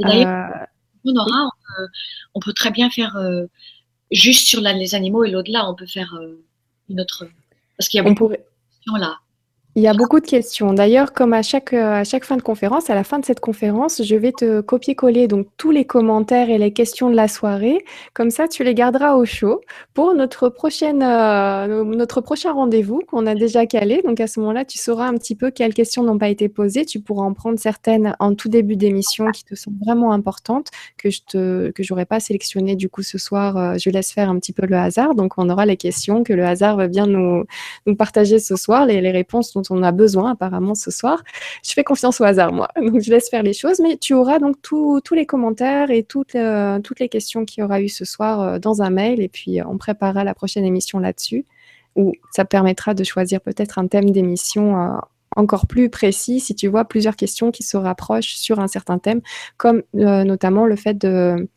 Euh, 0.03 0.33
on, 1.05 1.13
on, 2.33 2.39
peut 2.39 2.53
très 2.53 2.71
bien 2.71 2.89
faire 2.89 3.15
juste 4.09 4.47
sur 4.47 4.59
les 4.59 4.95
animaux 4.95 5.23
et 5.23 5.29
l'au-delà, 5.29 5.69
on 5.69 5.75
peut 5.75 5.85
faire 5.85 6.19
une 6.89 6.99
autre. 6.99 7.27
Parce 7.77 7.89
qu'il 7.89 7.99
y 7.99 8.01
a 8.01 8.09
beaucoup 8.09 8.27
de 8.27 8.37
questions 8.37 8.95
là. 8.95 9.19
Il 9.75 9.81
y 9.81 9.87
a 9.87 9.93
beaucoup 9.95 10.19
de 10.19 10.27
questions. 10.27 10.71
D'ailleurs, 10.71 11.13
comme 11.13 11.33
à 11.33 11.41
chaque, 11.41 11.73
euh, 11.73 12.01
à 12.01 12.03
chaque 12.03 12.25
fin 12.25 12.37
de 12.37 12.43
conférence, 12.43 12.91
à 12.91 12.95
la 12.95 13.03
fin 13.03 13.17
de 13.17 13.25
cette 13.25 13.39
conférence, 13.39 14.03
je 14.03 14.15
vais 14.15 14.31
te 14.31 14.61
copier-coller 14.61 15.27
donc 15.27 15.47
tous 15.57 15.71
les 15.71 15.83
commentaires 15.83 16.51
et 16.51 16.59
les 16.59 16.71
questions 16.71 17.09
de 17.09 17.15
la 17.15 17.27
soirée. 17.27 17.83
Comme 18.13 18.29
ça, 18.29 18.47
tu 18.47 18.63
les 18.63 18.75
garderas 18.75 19.15
au 19.15 19.25
chaud 19.25 19.61
pour 19.95 20.13
notre 20.13 20.49
prochaine, 20.49 21.01
euh, 21.01 21.83
notre 21.85 22.21
prochain 22.21 22.53
rendez-vous 22.53 23.01
qu'on 23.07 23.25
a 23.25 23.33
déjà 23.33 23.65
calé. 23.65 24.03
Donc 24.05 24.19
à 24.19 24.27
ce 24.27 24.39
moment-là, 24.41 24.63
tu 24.63 24.77
sauras 24.77 25.07
un 25.07 25.15
petit 25.15 25.33
peu 25.33 25.49
quelles 25.49 25.73
questions 25.73 26.03
n'ont 26.03 26.19
pas 26.19 26.29
été 26.29 26.49
posées. 26.49 26.85
Tu 26.85 26.99
pourras 26.99 27.23
en 27.23 27.33
prendre 27.33 27.57
certaines 27.57 28.15
en 28.19 28.35
tout 28.35 28.49
début 28.49 28.75
d'émission 28.75 29.31
qui 29.31 29.43
te 29.43 29.55
sont 29.55 29.73
vraiment 29.83 30.11
importantes 30.11 30.69
que 30.99 31.09
je 31.09 31.21
te, 31.27 31.71
que 31.71 31.81
j'aurais 31.81 32.05
pas 32.05 32.19
sélectionnées 32.19 32.75
du 32.75 32.89
coup 32.89 33.01
ce 33.01 33.17
soir. 33.17 33.57
Euh, 33.57 33.75
je 33.79 33.89
laisse 33.89 34.11
faire 34.11 34.29
un 34.29 34.37
petit 34.37 34.53
peu 34.53 34.67
le 34.67 34.77
hasard. 34.77 35.15
Donc 35.15 35.33
on 35.37 35.49
aura 35.49 35.65
les 35.65 35.77
questions 35.77 36.23
que 36.23 36.33
le 36.33 36.45
hasard 36.45 36.77
va 36.77 36.87
bien 36.87 37.07
nous, 37.07 37.45
nous 37.87 37.95
partager 37.95 38.37
ce 38.37 38.55
soir, 38.55 38.85
les, 38.85 39.01
les 39.01 39.11
réponses 39.11 39.51
dont 39.53 39.62
on 39.69 39.83
a 39.83 39.91
besoin 39.91 40.31
apparemment 40.31 40.75
ce 40.75 40.91
soir. 40.91 41.23
Je 41.63 41.73
fais 41.73 41.83
confiance 41.83 42.21
au 42.21 42.23
hasard, 42.23 42.53
moi. 42.53 42.67
Donc 42.75 43.01
je 43.01 43.09
laisse 43.11 43.29
faire 43.29 43.43
les 43.43 43.53
choses, 43.53 43.79
mais 43.79 43.97
tu 43.97 44.13
auras 44.13 44.39
donc 44.39 44.61
tous 44.61 45.01
les 45.13 45.25
commentaires 45.25 45.91
et 45.91 46.03
toutes, 46.03 46.35
euh, 46.35 46.79
toutes 46.79 46.99
les 46.99 47.09
questions 47.09 47.45
qu'il 47.45 47.61
y 47.61 47.63
aura 47.63 47.81
eu 47.81 47.89
ce 47.89 48.05
soir 48.05 48.41
euh, 48.41 48.59
dans 48.59 48.81
un 48.81 48.89
mail 48.89 49.21
et 49.21 49.29
puis 49.29 49.59
euh, 49.59 49.63
on 49.67 49.77
préparera 49.77 50.23
la 50.23 50.33
prochaine 50.33 50.65
émission 50.65 50.99
là-dessus 50.99 51.45
où 51.95 52.13
ça 52.31 52.43
permettra 52.43 52.93
de 52.93 53.03
choisir 53.03 53.39
peut-être 53.39 53.77
un 53.77 53.85
thème 53.85 54.09
d'émission 54.09 54.97
encore 55.35 55.67
plus 55.67 55.91
précis 55.91 56.39
si 56.39 56.55
tu 56.55 56.67
vois 56.67 56.85
plusieurs 56.85 57.15
questions 57.15 57.51
qui 57.51 57.61
se 57.61 57.77
rapprochent 57.77 58.33
sur 58.33 58.59
un 58.59 58.67
certain 58.67 58.97
thème, 58.97 59.21
comme 59.57 59.83
notamment 59.93 60.65
le 60.65 60.75
fait 60.75 60.95
de 60.95 61.47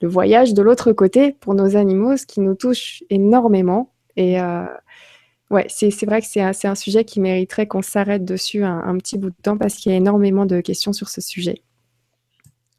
le 0.00 0.08
voyage 0.08 0.54
de 0.54 0.62
l'autre 0.62 0.92
côté 0.92 1.36
pour 1.40 1.54
nos 1.54 1.76
animaux, 1.76 2.16
ce 2.16 2.26
qui 2.26 2.40
nous 2.40 2.54
touche 2.54 3.02
énormément. 3.10 3.92
Et 4.16 4.38
Ouais, 5.50 5.66
c'est 5.68 6.04
vrai 6.04 6.20
que 6.20 6.26
c'est 6.26 6.42
un, 6.42 6.52
un, 6.64 6.74
sujet 6.74 7.04
qui 7.04 7.20
mériterait 7.20 7.66
qu'on 7.66 7.80
s'arrête 7.80 8.24
dessus 8.24 8.64
un, 8.64 8.96
petit 8.98 9.16
bout 9.16 9.30
de 9.30 9.36
temps 9.42 9.56
parce 9.56 9.76
qu'il 9.76 9.90
y 9.90 9.94
a 9.94 9.98
énormément 9.98 10.44
de 10.44 10.60
questions 10.60 10.92
sur 10.92 11.08
ce 11.08 11.22
sujet. 11.22 11.62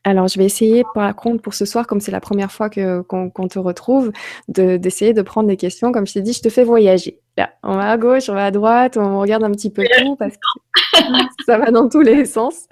Alors, 0.04 0.28
je 0.28 0.38
vais 0.38 0.46
essayer, 0.46 0.84
par 0.94 1.14
contre, 1.16 1.42
pour 1.42 1.54
ce 1.56 1.66
soir, 1.66 1.86
comme 1.88 2.00
c'est 2.00 2.12
la 2.12 2.22
première 2.22 2.52
fois 2.52 2.70
qu'on 2.70 3.48
te 3.50 3.60
retrouve, 3.60 4.12
d'essayer 4.48 5.14
de, 5.14 5.22
prendre 5.24 5.50
des 5.50 5.58
questions. 5.58 5.92
Comme 5.92 6.08
je 6.08 6.14
t'ai 6.14 6.22
dit, 6.22 6.34
je 6.34 6.42
te 6.42 6.50
fais 6.50 6.64
voyager. 6.64 7.20
Là, 7.38 7.52
on 7.64 7.76
va 7.76 7.90
à 7.90 7.98
gauche, 7.98 8.30
on 8.30 8.34
va 8.34 8.46
à 8.46 8.52
droite, 8.52 8.98
on 8.98 9.20
regarde 9.20 9.44
un 9.44 9.52
petit 9.52 9.72
peu 9.72 9.84
tout 9.98 10.16
parce 10.16 10.36
que 10.36 11.00
ça 11.46 11.58
va 11.58 11.72
dans 11.72 11.90
tous 11.90 12.02
les 12.02 12.26
sens. 12.26 12.68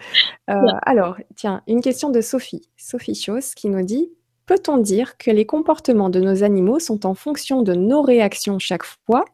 Euh, 0.49 0.55
alors, 0.83 1.17
tiens, 1.35 1.63
une 1.67 1.81
question 1.81 2.11
de 2.11 2.21
Sophie, 2.21 2.69
Sophie 2.77 3.15
Chauss, 3.15 3.55
qui 3.55 3.67
nous 3.67 3.83
dit 3.83 4.09
Peut-on 4.45 4.77
dire 4.77 5.17
que 5.17 5.29
les 5.29 5.45
comportements 5.45 6.09
de 6.09 6.21
nos 6.21 6.43
animaux 6.43 6.79
sont 6.79 7.05
en 7.05 7.13
fonction 7.13 7.63
de 7.63 7.73
nos 7.73 8.01
réactions 8.01 8.59
chaque 8.59 8.85
fois? 8.85 9.25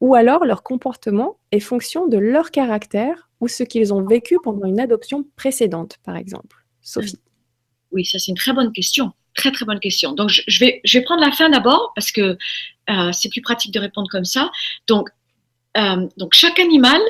Ou 0.00 0.14
alors 0.14 0.44
leur 0.44 0.62
comportement 0.62 1.38
est 1.52 1.60
fonction 1.60 2.06
de 2.06 2.18
leur 2.18 2.50
caractère 2.50 3.28
ou 3.40 3.48
ce 3.48 3.62
qu'ils 3.62 3.92
ont 3.92 4.04
vécu 4.04 4.38
pendant 4.42 4.66
une 4.66 4.80
adoption 4.80 5.24
précédente, 5.36 5.98
par 6.04 6.16
exemple. 6.16 6.64
Sophie. 6.82 7.18
Oui, 7.90 8.04
ça 8.04 8.18
c'est 8.18 8.30
une 8.30 8.36
très 8.36 8.52
bonne 8.52 8.72
question. 8.72 9.12
Très 9.34 9.50
très 9.52 9.64
bonne 9.64 9.80
question. 9.80 10.12
Donc 10.12 10.30
je, 10.30 10.60
vais, 10.60 10.80
je 10.84 10.98
vais 10.98 11.04
prendre 11.04 11.20
la 11.20 11.32
fin 11.32 11.48
d'abord 11.48 11.92
parce 11.94 12.10
que 12.10 12.36
euh, 12.90 13.12
c'est 13.12 13.28
plus 13.28 13.42
pratique 13.42 13.72
de 13.72 13.80
répondre 13.80 14.08
comme 14.10 14.24
ça. 14.24 14.50
Donc, 14.86 15.08
euh, 15.76 16.06
donc 16.16 16.34
chaque 16.34 16.58
animal 16.58 17.00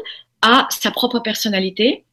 a 0.43 0.67
sa 0.71 0.91
propre 0.91 1.21
personnalité 1.21 2.05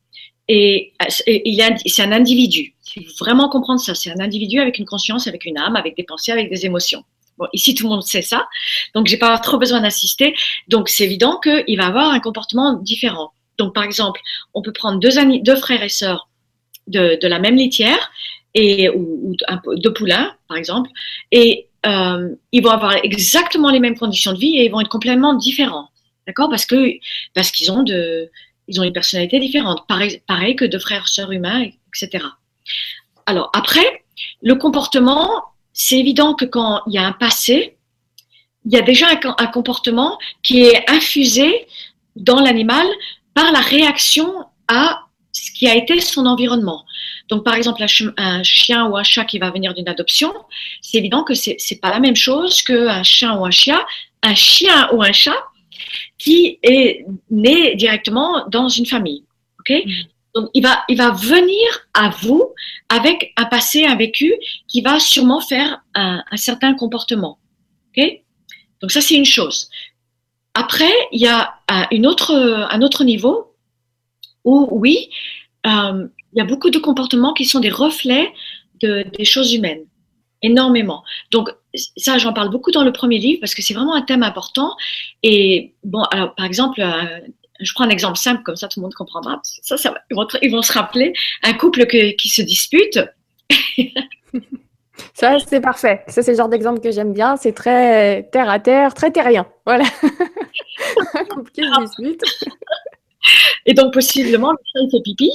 et, 0.48 0.94
et 1.28 1.60
c'est 1.86 2.04
un 2.04 2.12
individu. 2.12 2.76
Il 2.96 3.06
faut 3.08 3.26
vraiment 3.26 3.50
comprendre 3.50 3.80
ça. 3.80 3.96
C'est 3.96 4.12
un 4.12 4.20
individu 4.20 4.60
avec 4.60 4.78
une 4.78 4.86
conscience, 4.86 5.28
avec 5.28 5.46
une 5.46 5.58
âme, 5.58 5.76
avec 5.76 5.98
des 5.98 6.04
pensées, 6.04 6.32
avec 6.32 6.50
des 6.50 6.66
émotions. 6.66 7.04
Bon, 7.38 7.48
ici, 7.52 7.76
tout 7.76 7.84
le 7.84 7.90
monde 7.90 8.04
sait 8.04 8.22
ça, 8.22 8.48
donc 8.94 9.08
j'ai 9.08 9.18
pas 9.18 9.38
trop 9.40 9.58
besoin 9.58 9.82
d'insister. 9.82 10.36
Donc, 10.70 10.88
c'est 10.90 11.04
évident 11.04 11.40
qu'il 11.40 11.78
va 11.78 11.88
avoir 11.88 12.12
un 12.12 12.20
comportement 12.20 12.74
différent. 12.74 13.32
Donc, 13.58 13.74
par 13.74 13.84
exemple, 13.84 14.20
on 14.54 14.62
peut 14.62 14.74
prendre 14.74 15.00
deux, 15.00 15.56
frères 15.56 15.84
et 15.84 15.90
sœurs 15.90 16.30
de, 16.88 17.18
la 17.28 17.40
même 17.40 17.56
litière 17.56 18.12
et 18.54 18.90
ou, 18.90 19.36
deux 19.76 19.94
poulains, 19.94 20.34
par 20.48 20.58
exemple, 20.58 20.90
et 21.32 21.68
euh, 21.86 22.30
ils 22.52 22.64
vont 22.64 22.72
avoir 22.72 22.96
exactement 23.04 23.70
les 23.70 23.80
mêmes 23.80 23.98
conditions 23.98 24.34
de 24.34 24.40
vie 24.40 24.58
et 24.58 24.66
ils 24.66 24.72
vont 24.72 24.80
être 24.80 24.90
complètement 24.90 25.34
différents, 25.34 25.90
d'accord? 26.26 26.50
Parce 26.50 26.66
que 26.66 26.94
parce 27.34 27.52
qu'ils 27.52 27.72
ont 27.72 27.84
ont 27.84 28.84
une 28.84 28.94
personnalité 28.94 29.40
différente, 29.40 29.86
pareil, 29.88 30.56
que 30.56 30.66
deux 30.66 30.80
frères 30.80 31.08
sœurs 31.08 31.32
humains, 31.32 31.66
etc. 31.94 32.26
Alors 33.26 33.52
après, 33.54 34.04
le 34.42 34.56
comportement 34.56 35.44
c'est 35.76 36.00
évident 36.00 36.34
que 36.34 36.46
quand 36.46 36.82
il 36.88 36.94
y 36.94 36.98
a 36.98 37.06
un 37.06 37.12
passé, 37.12 37.78
il 38.66 38.74
y 38.74 38.78
a 38.78 38.82
déjà 38.82 39.08
un, 39.10 39.48
comportement 39.48 40.18
qui 40.42 40.64
est 40.64 40.90
infusé 40.90 41.68
dans 42.16 42.40
l'animal 42.40 42.88
par 43.36 43.52
la 43.52 43.60
réaction 43.60 44.46
à 44.70 45.02
ce 45.34 45.52
qui 45.52 45.68
a 45.68 45.76
été 45.76 46.00
son 46.00 46.26
environnement. 46.26 46.86
Donc, 47.28 47.44
par 47.44 47.56
exemple, 47.56 47.84
un, 48.18 48.44
chien 48.44 48.86
ou 48.86 48.96
un 48.96 49.04
chat 49.04 49.26
qui 49.26 49.38
va 49.38 49.52
venir 49.52 49.74
d'une 49.74 49.90
adoption, 49.90 50.34
c'est 50.82 50.98
évident 50.98 51.24
que 51.24 51.34
c'est 51.34 51.58
n'est 51.70 51.78
pas 51.78 51.90
la 51.90 52.00
même 52.00 52.16
chose 52.16 52.64
qu'un 52.64 53.04
chien 53.04 53.38
ou 53.38 53.46
un 53.46 53.52
chien, 53.52 53.80
un 54.24 54.34
chien 54.34 54.90
ou 54.94 55.04
un 55.04 55.12
chat 55.12 55.44
qui 56.18 56.58
est 56.64 57.06
né 57.30 57.76
directement 57.76 58.48
dans 58.48 58.70
une 58.70 58.86
famille. 58.86 59.26
ok? 59.60 59.84
Mm. 59.86 59.92
Donc, 60.36 60.50
il 60.54 60.62
va, 60.62 60.84
il 60.90 60.98
va 60.98 61.12
venir 61.12 61.88
à 61.94 62.10
vous 62.10 62.54
avec 62.90 63.34
un 63.38 63.46
passé, 63.46 63.86
un 63.86 63.96
vécu 63.96 64.34
qui 64.68 64.82
va 64.82 65.00
sûrement 65.00 65.40
faire 65.40 65.82
un, 65.94 66.22
certain 66.36 66.74
comportement. 66.74 67.40
Donc, 68.82 68.92
ça, 68.92 69.00
c'est 69.00 69.16
une 69.16 69.26
chose. 69.26 69.70
Après, 70.54 70.92
il 71.14 71.22
y 71.22 71.28
a 71.28 71.56
une 71.92 72.06
autre, 72.06 72.34
un 72.70 72.82
autre 72.82 73.06
niveau 73.06 73.56
où, 74.44 74.68
oui, 74.72 75.10
euh, 75.66 76.08
il 76.34 76.40
y 76.40 76.42
a 76.42 76.46
beaucoup 76.46 76.70
de 76.70 76.80
comportements 76.80 77.34
qui 77.34 77.46
sont 77.46 77.60
des 77.60 77.70
reflets 77.70 78.32
de, 78.82 79.06
des 79.18 79.26
choses 79.26 79.54
humaines. 79.54 79.86
Énormément. 80.42 81.04
Donc, 81.32 81.50
ça, 81.98 82.18
j'en 82.18 82.34
parle 82.34 82.50
beaucoup 82.50 82.72
dans 82.72 82.84
le 82.84 82.92
premier 82.92 83.18
livre 83.18 83.40
parce 83.40 83.56
que 83.56 83.62
c'est 83.62 83.74
vraiment 83.74 83.96
un 83.96 84.02
thème 84.02 84.22
important. 84.22 84.76
Et 85.24 85.74
bon, 85.84 86.04
alors, 86.04 86.36
par 86.36 86.46
exemple, 86.46 86.82
euh, 86.82 87.20
je 87.60 87.74
prends 87.74 87.86
un 87.86 87.90
exemple 87.90 88.18
simple, 88.18 88.44
comme 88.44 88.56
ça 88.56 88.68
tout 88.68 88.80
le 88.80 88.84
monde 88.84 88.94
comprendra. 88.94 89.40
Ça, 89.44 89.78
ça 89.78 89.94
ils, 90.10 90.52
vont, 90.52 90.62
se 90.62 90.74
rappeler 90.74 91.14
un 91.44 91.54
couple 91.54 91.86
qui 91.86 92.30
se 92.30 92.42
dispute. 92.42 93.00
ça, 95.14 95.38
c'est 95.48 95.62
parfait. 95.62 96.04
Ça, 96.08 96.22
c'est 96.22 96.32
le 96.32 96.38
genre 96.38 96.50
d'exemple 96.50 96.82
que 96.82 96.92
j'aime 96.92 97.14
bien. 97.14 97.38
C'est 97.38 97.54
très 97.54 98.24
terre 98.32 98.50
à 98.50 98.60
terre, 98.60 98.94
très 98.94 99.12
terrien. 99.12 99.46
Voilà. 99.66 99.86
un 101.14 101.26
couple 101.26 101.52
qui 101.52 101.62
se 101.62 101.82
dispute. 101.82 102.22
Et 103.66 103.74
donc, 103.74 103.94
possiblement, 103.94 104.52
le 104.52 104.58
chat, 104.58 104.80
il 104.86 104.92
fait 104.92 105.04
pipi 105.04 105.32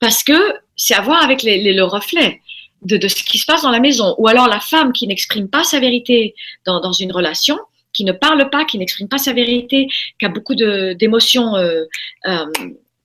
parce 0.00 0.22
que 0.22 0.54
c'est 0.76 0.94
à 0.94 1.00
voir 1.00 1.22
avec 1.22 1.42
le 1.42 1.82
reflet. 1.82 2.40
De, 2.82 3.08
ce 3.08 3.24
qui 3.24 3.38
se 3.38 3.44
passe 3.44 3.62
dans 3.62 3.72
la 3.72 3.80
maison, 3.80 4.14
ou 4.18 4.28
alors 4.28 4.46
la 4.46 4.60
femme 4.60 4.92
qui 4.92 5.08
n'exprime 5.08 5.48
pas 5.48 5.64
sa 5.64 5.80
vérité 5.80 6.36
dans 6.64 6.92
une 6.92 7.10
relation, 7.10 7.58
qui 7.98 8.04
ne 8.04 8.12
parle 8.12 8.48
pas, 8.48 8.64
qui 8.64 8.78
n'exprime 8.78 9.08
pas 9.08 9.18
sa 9.18 9.32
vérité, 9.32 9.88
qui 10.20 10.24
a 10.24 10.28
beaucoup 10.28 10.54
d'émotions 10.54 11.56
euh, 11.56 11.82
euh, 12.26 12.46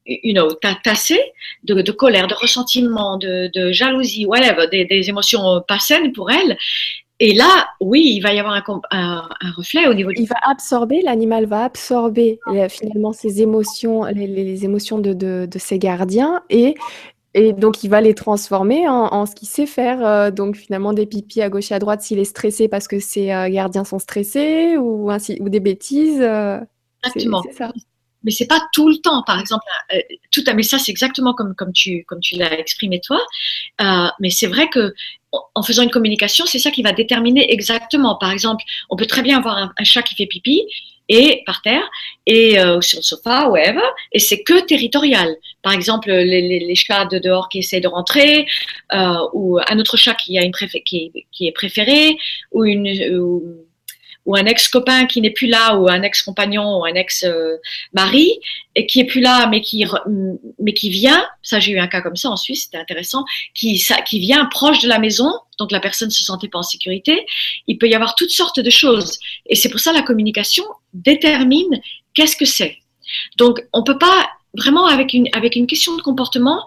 you 0.05 0.33
know, 0.35 0.53
tassées, 0.83 1.19
de, 1.63 1.91
colère, 1.91 2.27
de 2.27 2.35
ressentiment, 2.35 3.17
de, 3.17 3.49
de 3.55 3.71
jalousie, 3.71 4.27
whatever, 4.27 4.67
des, 4.71 4.85
des, 4.85 5.09
émotions 5.09 5.63
pas 5.67 5.79
saines 5.79 6.13
pour 6.13 6.29
elle. 6.29 6.55
Et 7.19 7.33
là, 7.33 7.69
oui, 7.79 8.13
il 8.15 8.19
va 8.19 8.35
y 8.35 8.39
avoir 8.39 8.53
un, 8.53 8.63
un, 8.91 9.51
reflet 9.57 9.87
au 9.87 9.95
niveau 9.95 10.11
du... 10.11 10.21
Il 10.21 10.27
va 10.27 10.35
absorber, 10.43 11.01
l'animal 11.01 11.45
va 11.45 11.63
absorber 11.63 12.39
euh, 12.47 12.69
finalement 12.69 13.13
ses 13.13 13.41
émotions, 13.41 14.03
les, 14.05 14.27
les 14.27 14.65
émotions 14.65 14.99
de, 14.99 15.13
de, 15.13 15.47
de, 15.49 15.59
ses 15.59 15.79
gardiens 15.79 16.43
et 16.51 16.75
et 17.35 17.53
donc, 17.53 17.83
il 17.83 17.89
va 17.89 17.99
les 17.99 18.13
transformer 18.13 18.87
en, 18.87 19.25
ce 19.25 19.33
qu'il 19.33 19.47
sait 19.47 19.65
faire. 19.65 20.05
Euh, 20.05 20.29
donc, 20.29 20.55
finalement, 20.55 20.93
des 20.93 21.07
pipis 21.07 21.41
à 21.41 21.49
gauche 21.49 21.71
et 21.71 21.75
à 21.75 21.79
droite 21.79 22.01
s'il 22.01 22.19
est 22.19 22.25
stressé 22.25 22.67
parce 22.67 22.87
que 22.87 22.99
ses 22.99 23.31
euh, 23.31 23.49
gardiens 23.49 23.83
sont 23.83 23.99
stressés 23.99 24.77
ou, 24.77 25.09
ainsi, 25.09 25.37
ou 25.39 25.49
des 25.49 25.59
bêtises. 25.59 26.21
Euh, 26.21 26.59
exactement. 27.03 27.43
Ça. 27.57 27.71
Mais 28.23 28.31
c'est 28.31 28.45
pas 28.45 28.61
tout 28.71 28.87
le 28.87 28.97
temps. 28.97 29.23
Par 29.23 29.39
exemple, 29.39 29.63
tout 30.31 30.43
mais 30.55 30.63
ça, 30.63 30.77
c'est 30.77 30.91
exactement 30.91 31.33
comme, 31.33 31.55
comme 31.55 31.73
tu, 31.73 32.05
comme 32.05 32.19
tu 32.19 32.35
l'as 32.35 32.57
exprimé 32.57 33.01
toi. 33.01 33.19
mais 34.19 34.29
c'est 34.29 34.47
vrai 34.47 34.69
que 34.69 34.93
en 35.55 35.63
faisant 35.63 35.81
une 35.81 35.89
communication, 35.89 36.45
c'est 36.45 36.59
ça 36.59 36.69
qui 36.69 36.83
va 36.83 36.93
déterminer 36.93 37.51
exactement. 37.51 38.15
Par 38.15 38.31
exemple, 38.31 38.63
on 38.89 38.95
peut 38.95 39.07
très 39.07 39.23
bien 39.23 39.39
avoir 39.39 39.73
un 39.75 39.83
chat 39.83 40.03
qui 40.03 40.15
fait 40.15 40.27
pipi 40.27 40.61
et 41.09 41.43
par 41.45 41.61
terre 41.61 41.83
et 42.25 42.59
euh, 42.59 42.81
sur 42.81 42.99
le 42.99 43.03
sofa, 43.03 43.49
whatever, 43.49 43.81
et 44.11 44.19
c'est 44.19 44.43
que 44.43 44.65
territorial. 44.65 45.35
Par 45.61 45.73
exemple, 45.73 46.11
les, 46.11 46.59
les, 46.59 46.75
chats 46.75 47.05
de 47.05 47.19
dehors 47.19 47.49
qui 47.49 47.59
essaient 47.59 47.81
de 47.81 47.87
rentrer, 47.87 48.45
euh, 48.93 49.15
ou 49.33 49.59
un 49.59 49.79
autre 49.79 49.97
chat 49.97 50.13
qui 50.13 50.37
a 50.37 50.43
une 50.43 50.53
qui, 50.85 51.11
qui, 51.31 51.47
est 51.47 51.51
préféré, 51.51 52.17
ou 52.51 52.65
une 52.65 52.87
ou 53.17 53.62
un 54.27 54.45
ex-copain 54.45 55.05
qui 55.05 55.21
n'est 55.21 55.31
plus 55.31 55.47
là, 55.47 55.75
ou 55.75 55.89
un 55.89 56.01
ex-compagnon, 56.01 56.79
ou 56.79 56.85
un 56.85 56.93
ex-mari, 56.93 58.39
et 58.75 58.85
qui 58.85 59.01
est 59.01 59.05
plus 59.05 59.21
là, 59.21 59.47
mais 59.47 59.61
qui, 59.61 59.85
mais 60.59 60.73
qui 60.73 60.89
vient, 60.89 61.25
ça 61.41 61.59
j'ai 61.59 61.73
eu 61.73 61.79
un 61.79 61.87
cas 61.87 62.01
comme 62.01 62.15
ça 62.15 62.29
en 62.29 62.37
Suisse, 62.37 62.63
c'était 62.63 62.77
intéressant, 62.77 63.25
qui, 63.53 63.77
ça, 63.77 64.01
qui 64.01 64.19
vient 64.19 64.45
proche 64.45 64.79
de 64.79 64.87
la 64.87 64.99
maison, 64.99 65.31
donc 65.59 65.71
la 65.71 65.79
personne 65.79 66.09
se 66.09 66.23
sentait 66.23 66.47
pas 66.47 66.59
en 66.59 66.63
sécurité, 66.63 67.25
il 67.67 67.77
peut 67.77 67.87
y 67.87 67.95
avoir 67.95 68.15
toutes 68.15 68.31
sortes 68.31 68.59
de 68.59 68.69
choses. 68.69 69.19
Et 69.45 69.55
c'est 69.55 69.69
pour 69.69 69.79
ça 69.79 69.91
la 69.91 70.01
communication 70.01 70.63
détermine 70.93 71.81
qu'est-ce 72.13 72.37
que 72.37 72.45
c'est. 72.45 72.77
Donc 73.37 73.61
on 73.73 73.83
peut 73.83 73.97
pas, 73.97 74.29
vraiment 74.55 74.87
avec 74.87 75.13
une, 75.13 75.27
avec 75.33 75.55
une 75.55 75.67
question 75.67 75.95
de 75.97 76.01
comportement, 76.01 76.65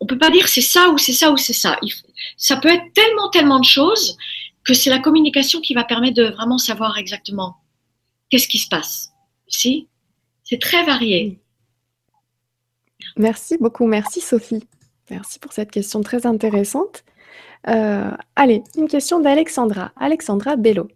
on 0.00 0.06
peut 0.06 0.18
pas 0.18 0.30
dire 0.30 0.48
c'est 0.48 0.60
ça 0.60 0.88
ou 0.88 0.98
c'est 0.98 1.12
ça 1.12 1.30
ou 1.30 1.36
c'est 1.36 1.52
ça. 1.52 1.78
ça 2.36 2.56
peut 2.56 2.68
être 2.68 2.92
tellement, 2.94 3.28
tellement 3.30 3.60
de 3.60 3.64
choses 3.64 4.16
que 4.64 4.74
c'est 4.74 4.90
la 4.90 4.98
communication 4.98 5.60
qui 5.60 5.74
va 5.74 5.84
permettre 5.84 6.16
de 6.16 6.24
vraiment 6.24 6.58
savoir 6.58 6.96
exactement 6.98 7.56
qu'est-ce 8.30 8.48
qui 8.48 8.58
se 8.58 8.68
passe. 8.68 9.12
Si? 9.46 9.88
C'est 10.42 10.60
très 10.60 10.84
varié. 10.84 11.40
Merci 13.16 13.56
beaucoup. 13.58 13.86
Merci 13.86 14.20
Sophie. 14.20 14.66
Merci 15.10 15.38
pour 15.38 15.52
cette 15.52 15.70
question 15.70 16.00
très 16.00 16.26
intéressante. 16.26 17.04
Euh, 17.68 18.10
allez, 18.36 18.62
une 18.76 18.88
question 18.88 19.20
d'Alexandra. 19.20 19.92
Alexandra 19.96 20.56
Bello, 20.56 20.88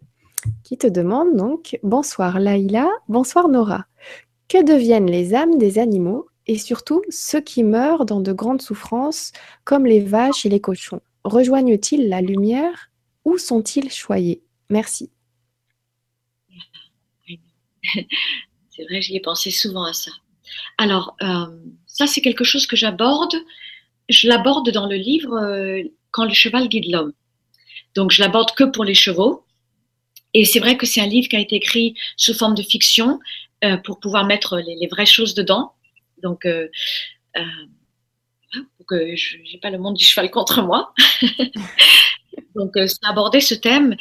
qui 0.63 0.77
te 0.77 0.87
demande 0.87 1.35
donc 1.35 1.79
Bonsoir 1.83 2.39
Laïla, 2.39 2.89
bonsoir 3.07 3.49
Nora. 3.49 3.85
Que 4.47 4.63
deviennent 4.63 5.09
les 5.09 5.35
âmes 5.35 5.57
des 5.57 5.77
animaux 5.77 6.27
et 6.47 6.57
surtout 6.57 7.03
ceux 7.09 7.41
qui 7.41 7.63
meurent 7.63 8.05
dans 8.05 8.19
de 8.19 8.33
grandes 8.33 8.61
souffrances, 8.61 9.31
comme 9.63 9.85
les 9.85 9.99
vaches 9.99 10.45
et 10.45 10.49
les 10.49 10.59
cochons? 10.59 11.01
Rejoignent-ils 11.23 12.09
la 12.09 12.21
lumière 12.21 12.88
ou 13.25 13.37
sont-ils 13.37 13.91
choyés? 13.91 14.41
Merci. 14.69 15.11
C'est 18.69 18.83
vrai, 18.85 19.01
j'y 19.01 19.15
ai 19.15 19.19
pensé 19.19 19.51
souvent 19.51 19.83
à 19.83 19.93
ça. 19.93 20.11
Alors, 20.77 21.15
euh, 21.21 21.47
ça, 21.85 22.07
c'est 22.07 22.21
quelque 22.21 22.43
chose 22.43 22.65
que 22.65 22.75
j'aborde. 22.75 23.35
Je 24.07 24.27
l'aborde 24.27 24.69
dans 24.71 24.87
le 24.87 24.95
livre 24.95 25.35
euh, 25.35 25.83
Quand 26.11 26.25
le 26.25 26.33
cheval 26.33 26.67
guide 26.69 26.89
l'homme. 26.89 27.13
Donc, 27.95 28.11
je 28.11 28.21
l'aborde 28.21 28.51
que 28.55 28.63
pour 28.63 28.83
les 28.83 28.93
chevaux. 28.93 29.45
Et 30.33 30.45
c'est 30.45 30.59
vrai 30.59 30.77
que 30.77 30.85
c'est 30.85 31.01
un 31.01 31.07
livre 31.07 31.27
qui 31.27 31.35
a 31.35 31.39
été 31.39 31.55
écrit 31.55 31.95
sous 32.15 32.33
forme 32.33 32.55
de 32.55 32.61
fiction 32.61 33.19
euh, 33.63 33.77
pour 33.77 33.99
pouvoir 33.99 34.25
mettre 34.25 34.59
les, 34.59 34.87
vraies 34.87 35.05
choses 35.05 35.33
dedans. 35.33 35.73
Donc, 36.21 36.47
pour 38.77 38.85
que 38.87 39.15
je 39.15 39.37
n'ai 39.37 39.59
pas 39.61 39.69
le 39.71 39.77
monde 39.79 39.95
du 39.95 40.05
cheval 40.05 40.31
contre 40.31 40.61
moi. 40.61 40.93
Donc, 42.55 42.71
c'est 42.75 43.05
aborder 43.05 43.41
ce 43.41 43.55
thème. 43.55 43.95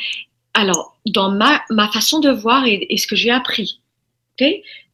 Alors, 0.55 0.99
dans 1.07 1.31
ma, 1.31 1.63
façon 1.93 2.21
de 2.21 2.31
voir 2.31 2.65
et, 2.67 2.97
ce 2.97 3.07
que 3.07 3.17
j'ai 3.17 3.31
appris, 3.31 3.81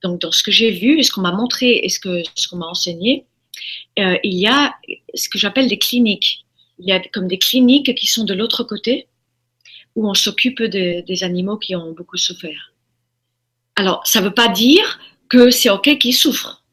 donc 0.03 0.21
dans 0.21 0.33
ce 0.33 0.43
que 0.43 0.51
j'ai 0.51 0.71
vu 0.71 1.03
ce 1.03 1.13
qu'on 1.13 1.21
m'a 1.21 1.33
montré 1.33 1.81
et 1.83 1.89
ce 1.91 2.01
qu'on 2.01 2.23
ce 2.35 2.49
qu'on 2.49 2.57
m'a 2.57 2.67
enseigné, 2.67 3.27
il 3.97 4.35
y 4.35 4.47
a 4.47 4.75
ce 5.15 5.29
que 5.29 5.39
j'appelle 5.39 5.69
des 5.69 5.79
cliniques. 5.79 6.45
Il 6.79 6.87
y 6.87 6.93
a 6.93 7.01
comme 7.13 7.29
des 7.29 7.39
cliniques 7.39 7.95
qui 7.95 8.07
sont 8.07 8.25
de 8.25 8.35
l'autre 8.35 8.65
côté, 8.65 9.07
où 9.95 10.09
on 10.09 10.15
s'occupe 10.15 10.63
des 10.63 11.19
animaux 11.23 11.57
qui 11.57 11.77
ont 11.77 11.93
beaucoup 11.93 12.17
souffert. 12.17 12.73
Alors, 13.77 14.07
ça 14.07 14.21
ne 14.21 14.27
veut 14.27 14.35
pas 14.35 14.49
dire 14.49 14.99
que 15.29 15.51
c'est 15.51 15.71
OK 15.71 15.99
qu'ils 15.99 16.15
souffrent. 16.15 16.65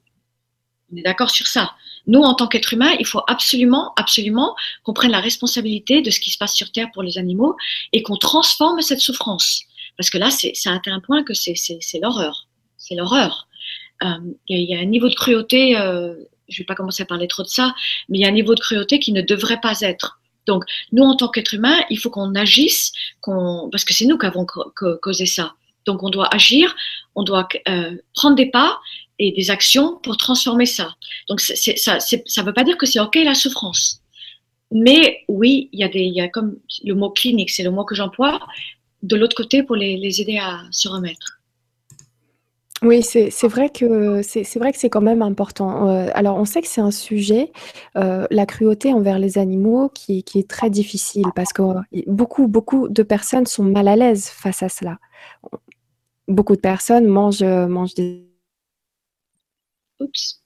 On 0.92 0.98
est 0.98 1.02
d'accord 1.02 1.32
sur 1.32 1.48
ça. 1.48 1.76
Nous, 2.08 2.22
en 2.22 2.34
tant 2.34 2.48
qu'êtres 2.48 2.74
humains, 2.74 2.94
il 3.00 3.06
faut 3.06 3.22
absolument, 3.28 3.94
absolument 3.96 4.56
qu'on 4.84 4.94
prenne 4.94 5.12
la 5.12 5.20
responsabilité 5.20 6.02
de 6.02 6.10
ce 6.10 6.20
qui 6.20 6.32
se 6.32 6.38
passe 6.38 6.56
sur 6.56 6.72
Terre 6.72 6.90
pour 6.94 7.04
les 7.04 7.18
animaux 7.18 7.56
et 7.94 8.02
qu'on 8.04 8.18
transforme 8.18 8.82
cette 8.82 9.00
souffrance. 9.00 9.64
Parce 9.98 10.10
que 10.10 10.18
là, 10.18 10.28
a 10.30 10.74
atteint 10.74 10.94
un 10.94 11.00
point 11.00 11.24
que 11.24 11.34
c'est 11.34 11.56
l'horreur. 12.02 12.48
C'est 12.78 12.96
l'horreur. 12.96 13.48
Euh, 14.04 14.08
il 14.48 14.70
y, 14.70 14.76
a 14.76 14.80
un 14.80 14.86
niveau 14.86 15.10
de 15.10 15.14
cruauté, 15.14 15.78
euh, 15.78 16.16
je 16.50 16.56
ne 16.56 16.58
vais 16.60 16.66
pas 16.66 16.76
commencer 16.76 17.04
à 17.04 17.06
parler 17.06 17.28
trop 17.28 17.44
de 17.44 17.48
ça, 17.48 17.76
mais 18.10 18.18
il 18.18 18.22
y 18.22 18.26
a 18.26 18.30
un 18.30 18.32
niveau 18.32 18.56
de 18.56 18.60
cruauté 18.60 19.00
qui 19.00 19.12
ne 19.12 19.22
devrait 19.22 19.60
pas 19.62 19.82
être. 19.82 20.20
Donc, 20.48 20.64
nous, 20.92 21.04
en 21.04 21.16
tant 21.16 21.30
qu'êtres 21.30 21.54
humains, 21.54 21.84
il 21.90 22.00
faut 22.00 22.10
qu'on 22.10 22.34
agisse, 22.34 22.92
parce 23.24 23.86
que 23.86 23.94
c'est 23.94 24.06
nous 24.06 24.18
qui 24.18 24.26
avons 24.26 24.46
causé 25.02 25.28
ça. 25.28 25.54
Donc, 25.86 26.04
on 26.04 26.10
doit 26.10 26.34
agir, 26.34 26.76
on 27.16 27.24
doit 27.24 27.48
euh, 27.68 27.96
prendre 28.14 28.36
des 28.36 28.48
pas 28.48 28.80
des 29.30 29.52
actions 29.52 30.00
pour 30.02 30.18
transformer 30.18 30.66
ça. 30.66 30.96
Donc, 31.30 31.40
ça 31.40 31.54
ne 31.54 32.44
veut 32.44 32.54
pas 32.54 32.64
dire 32.64 32.78
que 32.78 32.88
c'est 32.88 33.00
OK 33.00 33.16
la 33.16 33.36
souffrance. 33.36 34.02
Mais 34.72 35.20
oui, 35.28 35.70
il 35.74 35.80
y, 35.80 35.84
a 35.84 35.90
y 35.94 36.22
a 36.22 36.30
comme 36.30 36.58
le 36.84 36.96
mot 36.96 37.12
clinique, 37.12 37.52
c'est 37.52 37.64
le 37.64 37.72
mot 37.72 37.84
que 37.84 37.94
j'emploie, 37.94 38.40
de 39.04 39.16
l'autre 39.16 39.36
côté 39.36 39.62
pour 39.62 39.76
les, 39.76 39.98
les 39.98 40.22
aider 40.22 40.38
à 40.38 40.62
se 40.72 40.88
remettre. 40.88 41.42
Oui, 42.84 43.04
c'est 43.04 43.48
vrai 43.48 43.70
que 43.70 44.24
c'est 44.24 44.58
vrai 44.58 44.72
que 44.72 44.80
c'est 44.80 44.90
quand 44.90 45.02
même 45.02 45.22
important. 45.22 45.88
Euh, 45.88 46.08
alors 46.16 46.38
on 46.38 46.46
sait 46.46 46.64
que 46.64 46.68
c'est 46.68 46.82
un 46.82 46.90
sujet, 46.90 47.52
euh, 47.96 48.26
la 48.32 48.48
cruauté 48.48 48.92
envers 48.92 49.20
les 49.20 49.38
animaux 49.38 49.90
qui 49.94 50.24
qui 50.24 50.40
est 50.40 50.50
très 50.50 50.72
difficile 50.72 51.28
parce 51.36 51.54
que, 51.54 51.62
beaucoup 52.08 52.48
beaucoup 52.48 52.90
de 52.90 53.04
personnes 53.04 53.46
sont 53.46 53.64
mal 53.64 53.88
à 53.88 53.96
l'aise 53.96 54.30
face 54.30 54.64
à 54.64 54.70
cela. 54.70 54.98
Beaucoup 56.28 56.56
de 56.56 56.62
personnes 56.62 57.06
mangent, 57.06 57.44
mangent 57.44 57.94
des 57.94 58.31
Oups, 60.02 60.42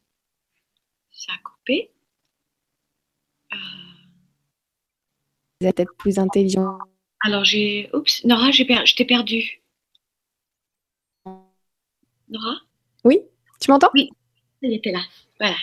ça 1.11 1.31
a 1.33 1.37
coupé. 1.43 1.91
Ah. 3.51 3.55
Vous 5.61 5.67
êtes 5.67 5.77
peut-être 5.77 5.95
plus 5.95 6.19
intelligent. 6.19 6.77
Alors 7.21 7.45
j'ai 7.45 7.89
oups, 7.93 8.25
Nora, 8.25 8.51
j'ai 8.51 8.65
per 8.65 8.85
je 8.85 8.95
t'ai 8.95 9.05
perdue. 9.05 9.61
Nora? 12.27 12.55
Oui, 13.05 13.21
tu 13.61 13.71
m'entends? 13.71 13.89
Oui, 13.93 14.09
elle 14.61 14.73
était 14.73 14.91
là. 14.91 15.01
Voilà. 15.39 15.55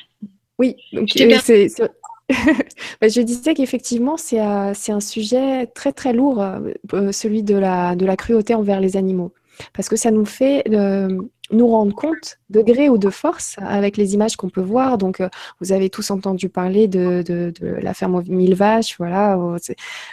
Oui, 0.59 0.77
donc 0.93 1.11
c'est, 1.11 1.69
bah, 3.01 3.09
je 3.09 3.21
disais 3.21 3.53
qu'effectivement, 3.53 4.17
c'est, 4.17 4.41
euh, 4.41 4.73
c'est 4.75 4.93
un 4.93 5.01
sujet 5.01 5.67
très 5.67 5.93
très 5.93 6.15
lourd, 6.15 6.41
euh, 6.41 7.13
celui 7.13 7.43
de 7.43 7.57
la, 7.57 7.95
de 7.95 8.07
la 8.07 8.17
cruauté 8.17 8.55
envers 8.55 8.81
les 8.81 8.97
animaux. 8.97 9.35
Parce 9.75 9.89
que 9.89 9.97
ça 9.97 10.11
nous 10.11 10.25
fait 10.25 10.65
euh, 10.71 11.21
nous 11.51 11.69
rendre 11.69 11.95
compte 11.95 12.39
de 12.51 12.63
gré 12.63 12.89
ou 12.89 12.99
de 12.99 13.11
force 13.11 13.57
avec 13.59 13.97
les 13.97 14.15
images 14.15 14.37
qu'on 14.37 14.49
peut 14.49 14.63
voir. 14.63 14.99
Donc, 14.99 15.21
euh, 15.21 15.29
vous 15.61 15.73
avez 15.73 15.91
tous 15.91 16.11
entendu 16.11 16.49
parler 16.49 16.89
de, 16.89 17.53
la 17.61 17.95
ferme 17.95 18.15
aux 18.15 18.23
mille 18.23 18.55
vaches. 18.55 18.97
Voilà, 18.99 19.39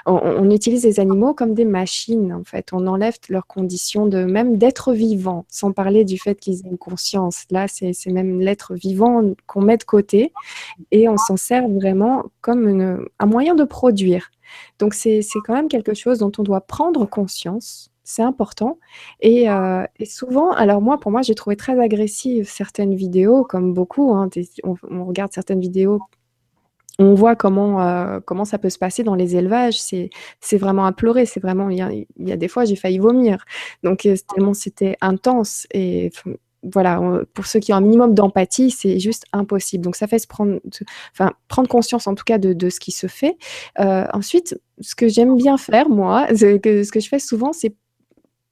on, 0.05 0.49
utilise 0.51 0.83
les 0.83 0.99
animaux 0.99 1.33
comme 1.33 1.53
des 1.53 1.65
machines. 1.65 2.33
En 2.33 2.43
fait, 2.43 2.69
on 2.73 2.87
enlève 2.87 3.15
leurs 3.29 3.47
conditions 3.47 4.05
de 4.05 4.23
même 4.23 4.57
d'être 4.57 4.93
vivant, 4.93 5.45
sans 5.49 5.71
parler 5.71 6.03
du 6.03 6.17
fait 6.17 6.35
qu'ils 6.35 6.65
aient 6.65 6.69
une 6.69 6.77
conscience. 6.77 7.45
Là, 7.51 7.67
c'est 7.67 7.93
même 8.07 8.39
l'être 8.39 8.75
vivant 8.75 9.23
qu'on 9.47 9.61
met 9.61 9.77
de 9.77 9.83
côté 9.83 10.33
et 10.91 11.07
on 11.07 11.17
s'en 11.17 11.37
sert 11.37 11.67
vraiment 11.67 12.25
comme 12.41 13.07
un 13.19 13.25
moyen 13.25 13.55
de 13.55 13.63
produire. 13.63 14.31
Donc, 14.79 14.93
c'est 14.93 15.21
quand 15.45 15.53
même 15.53 15.67
quelque 15.67 15.93
chose 15.93 16.19
dont 16.19 16.31
on 16.37 16.43
doit 16.43 16.61
prendre 16.61 17.05
conscience 17.05 17.91
c'est 18.09 18.23
important. 18.23 18.79
Euh, 19.23 19.85
et, 19.99 20.05
souvent, 20.05 20.49
alors 20.51 20.81
moi, 20.81 20.99
pour 20.99 21.11
moi, 21.11 21.21
j'ai 21.21 21.35
trouvé 21.35 21.55
très 21.55 21.79
agressive 21.79 22.49
certaines 22.49 22.95
vidéos, 22.95 23.43
comme 23.43 23.71
beaucoup. 23.75 24.15
Hein, 24.15 24.29
on, 24.63 25.05
regarde 25.05 25.31
certaines 25.31 25.59
vidéos, 25.59 25.99
on 26.97 27.13
voit 27.13 27.35
comment, 27.35 27.81
euh, 27.81 28.19
comment 28.25 28.45
ça 28.45 28.57
peut 28.57 28.71
se 28.71 28.79
passer 28.79 29.03
dans 29.03 29.13
les 29.13 29.35
élevages. 29.35 29.79
C'est, 29.79 30.09
vraiment 30.57 30.85
à 30.85 30.91
pleurer. 30.91 31.27
C'est 31.27 31.39
vraiment, 31.39 31.69
il 31.69 31.77
y, 32.17 32.31
a, 32.31 32.35
des 32.35 32.47
fois, 32.47 32.65
j'ai 32.65 32.75
failli 32.75 32.97
vomir. 32.97 33.45
Donc, 33.83 34.07
euh, 34.07 34.15
tellement 34.33 34.55
c'était 34.55 34.97
intense. 35.01 35.67
Et 35.71 36.11
voilà, 36.63 36.99
pour 37.35 37.45
ceux 37.45 37.59
qui 37.59 37.73
ont 37.73 37.75
un 37.75 37.81
minimum 37.81 38.15
d'empathie, 38.15 38.71
c'est 38.71 38.99
juste 38.99 39.25
impossible. 39.33 39.83
Donc 39.83 39.95
ça 39.95 40.07
fait 40.07 40.19
se 40.19 40.27
prendre, 40.27 40.59
enfin 41.13 41.31
prendre 41.47 41.69
conscience 41.69 42.05
en 42.07 42.15
tout 42.15 42.25
cas 42.25 42.37
de, 42.37 42.69
ce 42.69 42.79
qui 42.79 42.91
se 42.91 43.07
fait. 43.07 43.37
ensuite, 43.77 44.59
ce 44.81 44.95
que 44.95 45.07
j'aime 45.07 45.37
bien 45.37 45.57
faire 45.57 45.89
moi, 45.89 46.27
ce 46.35 46.57
que, 46.57 46.83
ce 46.83 46.91
que 46.91 46.99
je 46.99 47.07
fais 47.07 47.19
souvent, 47.19 47.53
c'est 47.53 47.75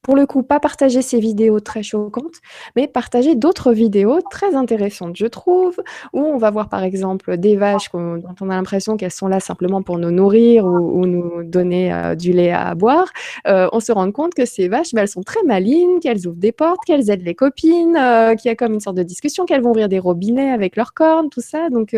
pour 0.08 0.16
le 0.16 0.26
coup, 0.26 0.42
pas 0.42 0.62
partager 0.62 1.02
ces 1.02 1.20
vidéos 1.20 1.60
très 1.60 1.84
choquantes, 1.84 2.38
mais 2.78 2.88
partager 2.88 3.36
d'autres 3.36 3.74
vidéos 3.74 4.22
très 4.32 4.56
intéressantes, 4.56 5.18
je 5.18 5.26
trouve, 5.26 5.82
où 6.14 6.22
on 6.22 6.38
va 6.38 6.50
voir 6.50 6.70
par 6.70 6.84
exemple 6.84 7.36
des 7.36 7.58
vaches 7.58 7.92
dont 7.92 8.36
on 8.40 8.50
a 8.50 8.56
l'impression 8.56 8.96
qu'elles 8.96 9.12
sont 9.12 9.28
là 9.28 9.42
simplement 9.42 9.82
pour 9.82 9.98
nous 9.98 10.10
nourrir 10.10 10.66
ou, 10.66 11.06
nous 11.06 11.44
donner 11.44 11.94
euh, 11.94 12.16
du 12.16 12.32
lait 12.32 12.54
à 12.54 12.74
boire. 12.74 13.10
Euh, 13.48 13.68
on 13.74 13.82
se 13.82 13.92
rend 13.92 14.10
compte 14.14 14.34
que 14.34 14.46
ces 14.46 14.70
vaches, 14.70 14.94
ben, 14.94 15.02
elles 15.02 15.10
sont 15.10 15.24
très 15.24 15.44
malines, 15.44 16.00
qu'elles 16.00 16.26
ouvrent 16.26 16.40
des 16.40 16.54
portes, 16.54 16.80
qu'elles 16.86 17.10
aident 17.10 17.26
les 17.26 17.36
copines, 17.36 17.98
euh, 17.98 18.34
qu'il 18.36 18.48
y 18.48 18.52
a 18.54 18.56
comme 18.56 18.76
une 18.76 18.80
sorte 18.80 18.96
de 18.96 19.04
discussion, 19.04 19.44
qu'elles 19.44 19.62
vont 19.62 19.72
ouvrir 19.72 19.90
des 19.90 20.00
robinets 20.00 20.52
avec 20.52 20.78
leurs 20.78 20.94
cornes, 20.94 21.30
tout 21.30 21.42
ça. 21.42 21.70
Donc, 21.70 21.94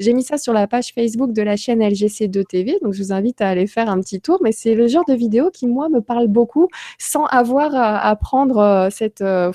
j'ai 0.00 0.12
mis 0.12 0.24
ça 0.24 0.38
sur 0.38 0.52
la 0.52 0.66
page 0.66 0.92
Facebook 0.92 1.32
de 1.32 1.42
la 1.42 1.56
chaîne 1.56 1.80
LGC2 1.80 2.80
Donc, 2.82 2.94
je 2.94 3.02
vous 3.04 3.12
invite 3.12 3.40
à 3.40 3.48
aller 3.48 3.68
faire 3.68 3.88
un 3.88 4.00
petit 4.00 4.20
tour, 4.20 4.40
mais 4.42 4.50
c'est 4.50 4.74
le 4.74 4.88
genre 4.88 5.04
de 5.06 5.14
vidéo 5.14 5.50
qui, 5.52 5.68
moi, 5.68 5.88
me 5.88 6.00
parle 6.00 6.26
beaucoup 6.26 6.66
sans 6.98 7.26
avoir 7.26 7.43
avoir 7.44 7.74
à, 7.74 8.16
prendre 8.16 8.58
euh, 8.58 8.88
cette, 8.90 9.20
euh, 9.20 9.52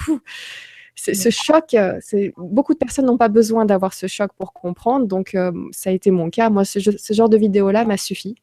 ce 0.95 1.29
choc, 1.29 1.73
euh, 1.73 1.99
beaucoup 2.37 2.73
de 2.73 2.77
personnes 2.77 3.05
n'ont 3.05 3.17
pas 3.17 3.29
besoin 3.29 3.65
d'avoir 3.65 3.93
ce 3.93 4.07
choc 4.07 4.31
pour 4.37 4.53
comprendre. 4.53 5.07
Donc, 5.07 5.35
ça 5.71 5.89
a 5.89 5.93
été 5.93 6.11
mon 6.11 6.29
cas. 6.29 6.49
Moi, 6.49 6.65
ce, 6.65 6.79
genre 6.79 7.29
de 7.29 7.37
vidéo-là 7.37 7.85
m'a 7.85 7.97
suffi. 7.97 8.35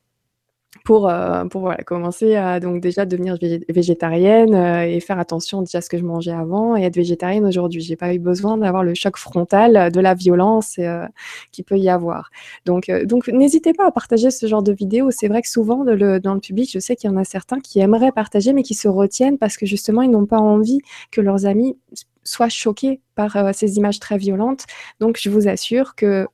Pour, 0.85 1.09
euh, 1.09 1.45
pour 1.47 1.63
voilà, 1.63 1.83
commencer 1.83 2.37
à 2.37 2.61
donc 2.61 2.81
déjà 2.81 3.07
devenir 3.07 3.37
végétarienne 3.69 4.55
euh, 4.55 4.87
et 4.87 5.01
faire 5.01 5.19
attention 5.19 5.61
déjà 5.61 5.79
à 5.79 5.81
ce 5.81 5.89
que 5.89 5.99
je 5.99 6.05
mangeais 6.05 6.33
avant 6.33 6.77
et 6.77 6.83
être 6.85 6.95
végétarienne 6.95 7.45
aujourd'hui. 7.45 7.81
J'ai 7.81 7.97
pas 7.97 8.15
eu 8.15 8.19
besoin 8.19 8.57
d'avoir 8.57 8.85
le 8.85 8.95
choc 8.95 9.17
frontal 9.17 9.91
de 9.91 10.01
la 10.01 10.15
violence 10.15 10.77
euh, 10.79 11.07
qui 11.53 11.63
peut 11.63 11.79
y 11.79 11.89
avoir. 11.89 12.31
Donc, 12.65 12.91
donc 13.05 13.29
n'hésitez 13.29 13.73
pas 13.73 13.87
à 13.87 13.91
partager 13.91 14.31
ce 14.31 14.47
genre 14.47 14.63
de 14.63 14.73
vidéos. 14.73 15.11
C'est 15.11 15.29
vrai 15.29 15.43
que 15.43 15.49
souvent 15.49 15.85
dans 15.85 16.35
le 16.35 16.41
public, 16.41 16.71
je 16.73 16.79
sais 16.79 16.97
qu'il 16.97 17.11
y 17.11 17.13
en 17.13 17.17
a 17.17 17.25
certains 17.25 17.61
qui 17.61 17.81
aimeraient 17.81 18.13
partager 18.13 18.53
mais 18.53 18.63
qui 18.63 18.75
se 18.75 18.89
retiennent 18.89 19.39
parce 19.39 19.57
que 19.57 19.67
justement 19.67 20.03
ils 20.03 20.11
n'ont 20.11 20.27
pas 20.27 20.39
envie 20.39 20.81
que 21.11 21.21
leurs 21.21 21.47
amis 21.47 21.77
soient 22.23 22.49
choqués 22.49 23.01
par 23.15 23.55
ces 23.55 23.77
images 23.77 24.01
très 24.01 24.19
violentes. 24.19 24.67
Donc 25.01 25.19
je 25.21 25.31
vous 25.31 25.49
assure 25.49 25.95
que 25.95 26.27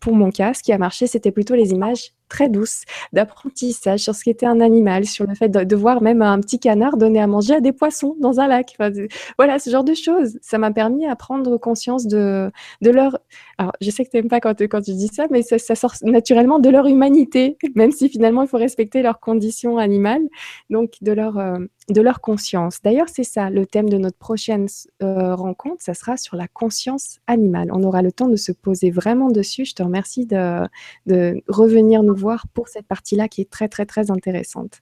pour 0.00 0.14
mon 0.14 0.30
cas, 0.30 0.54
ce 0.54 0.62
qui 0.62 0.72
a 0.72 0.78
marché, 0.78 1.06
c'était 1.06 1.30
plutôt 1.30 1.54
les 1.54 1.70
images 1.70 2.12
très 2.34 2.48
douce 2.48 2.82
d'apprentissage 3.12 4.00
sur 4.00 4.14
ce 4.14 4.24
qu'était 4.24 4.46
un 4.46 4.60
animal, 4.60 5.06
sur 5.06 5.24
le 5.24 5.36
fait 5.36 5.48
de, 5.48 5.76
voir 5.76 6.02
même 6.02 6.20
un 6.20 6.40
petit 6.40 6.58
canard 6.58 6.96
donner 6.96 7.20
à 7.20 7.28
manger 7.28 7.54
à 7.54 7.60
des 7.60 7.72
poissons 7.72 8.16
dans 8.20 8.40
un 8.40 8.48
lac. 8.48 8.76
voilà, 9.38 9.60
ce 9.60 9.70
genre 9.70 9.84
de 9.84 9.94
choses. 9.94 10.36
Ça 10.42 10.58
m'a 10.58 10.72
permis 10.72 11.06
à 11.06 11.14
prendre 11.14 11.56
conscience 11.58 12.06
de, 12.06 12.50
de 12.82 12.90
leur... 12.90 13.20
Alors, 13.58 13.72
je 13.80 13.88
sais 13.90 14.04
que 14.04 14.10
tu 14.10 14.16
n'aimes 14.16 14.28
pas 14.28 14.40
quand, 14.40 14.60
quand 14.62 14.80
tu 14.80 14.94
dis 14.94 15.06
ça, 15.06 15.26
mais 15.30 15.42
ça, 15.42 15.74
sort 15.76 15.94
naturellement 16.02 16.58
de 16.58 16.70
leur 16.70 16.86
humanité, 16.86 17.56
même 17.76 17.92
si 17.92 18.08
finalement, 18.08 18.42
il 18.42 18.48
faut 18.48 18.58
respecter 18.58 19.00
leurs 19.02 19.20
conditions 19.20 19.78
animales, 19.78 20.22
donc 20.70 20.94
de 21.02 21.12
leur, 21.12 21.38
euh, 21.38 21.58
de 21.88 22.00
leur 22.00 22.20
conscience. 22.20 22.80
D'ailleurs, 22.82 23.08
c'est 23.08 23.24
ça, 23.24 23.48
le 23.48 23.64
thème 23.64 23.88
de 23.88 23.98
notre 23.98 24.18
prochaine 24.18 24.66
euh, 25.04 25.36
rencontre, 25.36 25.82
ça 25.82 25.94
sera 25.94 26.16
sur 26.16 26.36
la 26.36 26.48
conscience 26.48 27.20
animale. 27.28 27.68
On 27.72 27.84
aura 27.84 28.02
le 28.02 28.10
temps 28.10 28.28
de 28.28 28.36
se 28.36 28.50
poser 28.50 28.90
vraiment 28.90 29.30
dessus. 29.30 29.64
Je 29.64 29.74
te 29.74 29.84
remercie 29.84 30.26
de, 30.26 30.62
de 31.06 31.40
revenir 31.46 32.02
nous 32.02 32.16
voir 32.16 32.23
pour 32.54 32.68
cette 32.68 32.86
partie-là 32.86 33.28
qui 33.28 33.40
est 33.40 33.50
très, 33.50 33.68
très, 33.68 33.86
très 33.86 34.10
intéressante. 34.10 34.80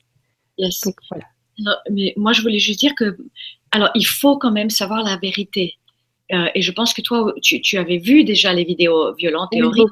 Yes. 0.58 0.82
voilà. 1.10 1.82
mais 1.90 2.12
moi, 2.16 2.32
je 2.32 2.42
voulais 2.42 2.58
juste 2.58 2.80
dire 2.80 2.94
que, 2.94 3.16
alors, 3.70 3.90
il 3.94 4.06
faut 4.06 4.38
quand 4.38 4.52
même 4.52 4.70
savoir 4.70 5.02
la 5.02 5.16
vérité. 5.16 5.74
Euh, 6.32 6.46
et 6.54 6.62
je 6.62 6.72
pense 6.72 6.94
que 6.94 7.02
toi, 7.02 7.34
tu, 7.42 7.76
avais 7.76 7.98
vu 7.98 8.24
déjà 8.24 8.52
les 8.52 8.64
vidéos 8.64 9.14
violentes 9.14 9.50
et 9.52 9.62
horribles. 9.62 9.90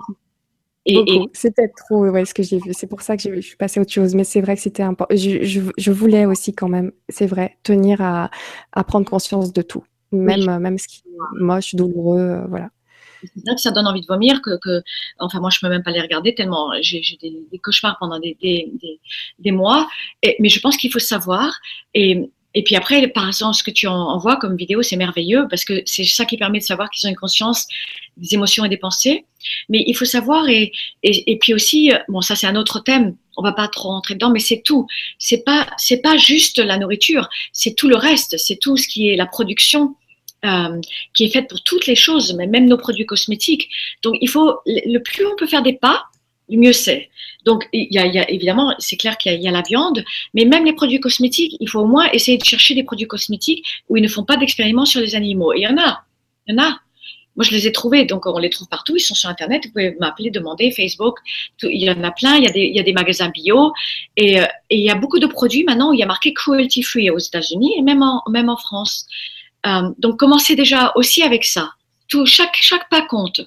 Et, 0.87 0.95
peut-être 0.95 1.75
trop 1.89 2.07
ouais, 2.07 2.25
ce 2.25 2.33
que 2.33 2.43
j'ai 2.43 2.59
vu. 2.59 2.73
C'est 2.73 2.87
pour 2.87 3.03
ça 3.03 3.17
que 3.17 3.23
je 3.23 3.41
suis 3.41 3.57
passée 3.57 3.81
à 3.81 3.83
autre 3.83 3.93
chose. 3.93 4.15
Mais 4.15 4.25
c'est 4.25 4.41
vrai 4.41 4.57
que 4.57 4.63
c'était 4.63 4.83
important. 4.83 5.15
Je, 5.15 5.45
je, 5.77 5.91
voulais 5.91 6.25
aussi 6.25 6.55
quand 6.55 6.69
même, 6.69 6.93
c'est 7.09 7.27
vrai, 7.27 7.59
tenir 7.63 8.01
à, 8.01 8.31
à, 8.73 8.85
prendre 8.85 9.09
conscience 9.09 9.53
de 9.53 9.63
tout. 9.63 9.85
Même, 10.13 10.59
même 10.59 10.79
ce 10.79 10.89
qui 10.89 11.03
est 11.07 11.41
moche, 11.41 11.75
douloureux, 11.75 12.21
euh, 12.21 12.47
voilà 12.49 12.71
c'est 13.23 13.45
vrai 13.45 13.55
que 13.55 13.61
ça 13.61 13.71
donne 13.71 13.87
envie 13.87 14.01
de 14.01 14.07
vomir, 14.07 14.41
que, 14.43 14.83
enfin 15.19 15.41
moi 15.41 15.51
je 15.51 15.59
peux 15.61 15.69
même 15.69 15.83
pas 15.83 15.91
les 15.91 16.01
regarder 16.01 16.35
tellement 16.35 16.71
j'ai 16.81 17.01
des, 17.21 17.37
des, 17.51 17.59
cauchemars 17.59 17.97
pendant 17.99 18.19
des, 18.19 18.33
mois, 19.47 19.89
mais 20.39 20.49
je 20.49 20.61
pense 20.61 20.77
qu'il 20.77 20.93
faut 20.93 20.99
savoir 20.99 21.61
et 22.55 22.65
puis 22.65 22.75
après, 22.75 23.07
par 23.09 23.29
exemple, 23.29 23.55
ce 23.55 23.63
que 23.63 23.71
tu 23.71 23.87
envoies 23.87 24.37
comme 24.37 24.57
vidéo, 24.57 24.83
c'est 24.83 24.97
merveilleux 24.97 25.47
parce 25.49 25.65
que 25.65 25.83
c'est 25.85 26.05
ça 26.05 26.25
qui 26.25 26.37
permet 26.37 26.59
de 26.59 26.65
savoir 26.65 26.91
qu'ils 26.91 27.07
ont 27.07 27.11
une 27.11 27.17
conscience 27.17 27.67
des 28.17 28.35
émotions 28.35 28.65
et 28.65 28.69
des 28.69 28.77
pensées. 28.77 29.25
Mais 29.69 29.85
il 29.87 29.95
faut 29.95 30.05
savoir 30.05 30.49
et, 30.49 30.73
et, 31.03 31.39
puis 31.39 31.55
aussi, 31.55 31.93
bon, 32.09 32.21
ça 32.21 32.35
c'est 32.35 32.49
un 32.49 32.57
autre 32.57 32.81
thème. 32.81 33.17
On 33.37 33.43
va 33.43 33.53
pas 33.53 33.69
trop 33.69 33.91
rentrer 33.91 34.15
dedans, 34.15 34.31
mais 34.31 34.41
c'est 34.41 34.63
tout. 34.63 34.87
C'est 35.19 35.45
pas 35.45 35.69
c'est 35.79 36.03
pas 36.03 36.17
juste 36.17 36.59
la 36.59 36.77
nourriture, 36.77 37.29
c'est 37.53 37.75
tout 37.75 37.89
le 37.89 37.97
reste. 37.97 38.37
C'est 38.37 38.57
tout 38.57 38.77
ce 38.77 38.89
qui 38.89 39.09
est 39.09 39.17
la 39.17 39.27
production, 39.27 39.95
euh, 40.45 40.81
qui 41.13 41.25
est 41.25 41.29
faite 41.29 41.49
pour 41.49 41.63
toutes 41.63 41.87
les 41.87 41.95
choses, 41.95 42.35
même 42.35 42.67
nos 42.67 42.79
produits 42.79 43.07
cosmétiques. 43.07 43.69
Donc, 44.03 44.17
il 44.21 44.29
faut, 44.29 44.61
le 44.67 44.99
plus 44.99 45.27
on 45.27 45.37
peut 45.37 45.47
faire 45.47 45.63
des 45.63 45.75
pas, 45.75 46.05
le 46.49 46.59
mieux 46.59 46.73
c'est. 46.73 47.11
Donc, 47.45 47.69
il 47.73 47.89
y, 47.91 47.99
a, 47.99 48.31
évidemment, 48.31 48.75
c'est 48.79 48.97
clair 48.97 49.17
qu'il 49.17 49.41
y, 49.41 49.49
a 49.49 49.51
la 49.51 49.63
viande, 49.63 50.05
mais 50.35 50.45
même 50.45 50.65
les 50.65 50.73
produits 50.73 51.01
cosmétiques, 51.01 51.57
il 51.61 51.69
faut 51.69 51.81
au 51.81 51.87
moins 51.87 52.11
essayer 52.13 52.37
de 52.37 52.45
chercher 52.45 52.75
des 52.75 52.85
produits 52.85 53.07
cosmétiques 53.07 53.65
où 53.89 53.97
ils 53.97 54.03
ne 54.03 54.09
font 54.09 54.25
pas 54.25 54.37
d'expériments 54.37 54.85
sur 54.85 55.01
les 55.01 55.15
animaux. 55.15 55.53
Et 55.53 55.59
il 55.59 55.63
y 55.63 55.67
en 55.67 55.79
a, 55.79 56.05
il 56.47 56.55
y 56.55 56.59
en 56.59 56.63
a. 56.63 56.79
Moi, 57.37 57.45
je 57.45 57.53
les 57.53 57.67
ai 57.67 57.73
trouvés, 57.73 58.05
donc 58.05 58.27
on 58.27 58.39
les 58.39 58.51
trouve 58.51 58.69
partout. 58.69 58.97
Ils 58.97 59.01
sont 59.01 59.15
sur 59.15 59.29
Internet. 59.31 59.65
Vous 59.65 59.73
pouvez 59.73 59.97
m'appeler, 60.01 60.31
demander, 60.31 60.71
Facebook. 60.73 61.19
il 61.63 61.83
y 61.83 61.91
en 61.91 62.03
a 62.03 62.11
plein. 62.11 62.37
Il 62.37 62.45
y 62.45 62.79
a 62.79 62.83
des, 62.83 62.93
magasins 62.93 63.29
bio. 63.29 63.73
Et, 64.17 64.41
euh, 64.41 64.45
et, 64.69 64.79
il 64.79 64.85
y 64.85 64.91
a 64.91 64.97
beaucoup 64.97 65.19
de 65.19 65.27
produits 65.27 65.65
maintenant 65.65 65.91
où 65.91 65.95
il 65.95 66.01
y 66.01 66.03
a 66.03 66.07
marqué 66.07 66.35
cruelty 66.35 66.83
free 66.83 67.11
aux 67.11 67.19
États-Unis 67.19 67.73
et 67.79 67.83
même 67.83 68.03
en 68.03 68.57
France. 68.57 69.07
Euh, 69.67 69.91
donc, 69.99 70.19
commencez 70.19 70.57
déjà 70.57 70.93
aussi 70.95 71.23
avec 71.23 71.45
ça. 71.45 71.73
Tout, 72.09 72.27
chaque, 72.27 72.57
chaque 72.57 72.89
pas 72.89 73.03
compte. 73.03 73.41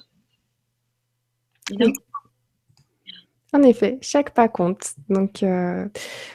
En 3.52 3.62
effet, 3.62 3.98
chaque 4.00 4.34
pas 4.34 4.48
compte. 4.48 4.94
Donc, 5.08 5.42
euh, 5.42 5.86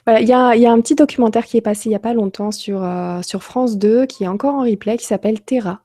voilà, 0.06 0.22
il 0.22 0.28
y 0.28 0.34
a, 0.34 0.72
un 0.72 0.82
petit 0.82 0.96
documentaire 0.96 1.46
qui 1.46 1.58
est 1.58 1.62
passé 1.62 1.88
il 1.88 1.90
n'y 1.90 1.96
a 1.96 2.00
pas 2.00 2.14
longtemps 2.14 2.52
sur, 2.52 2.84
euh, 2.84 3.22
France 3.40 3.78
2, 3.78 4.06
qui 4.06 4.24
est 4.24 4.28
encore 4.28 4.56
en 4.56 4.64
replay, 4.64 4.98
qui 4.98 5.06
s'appelle 5.06 5.42
Terra, 5.42 5.82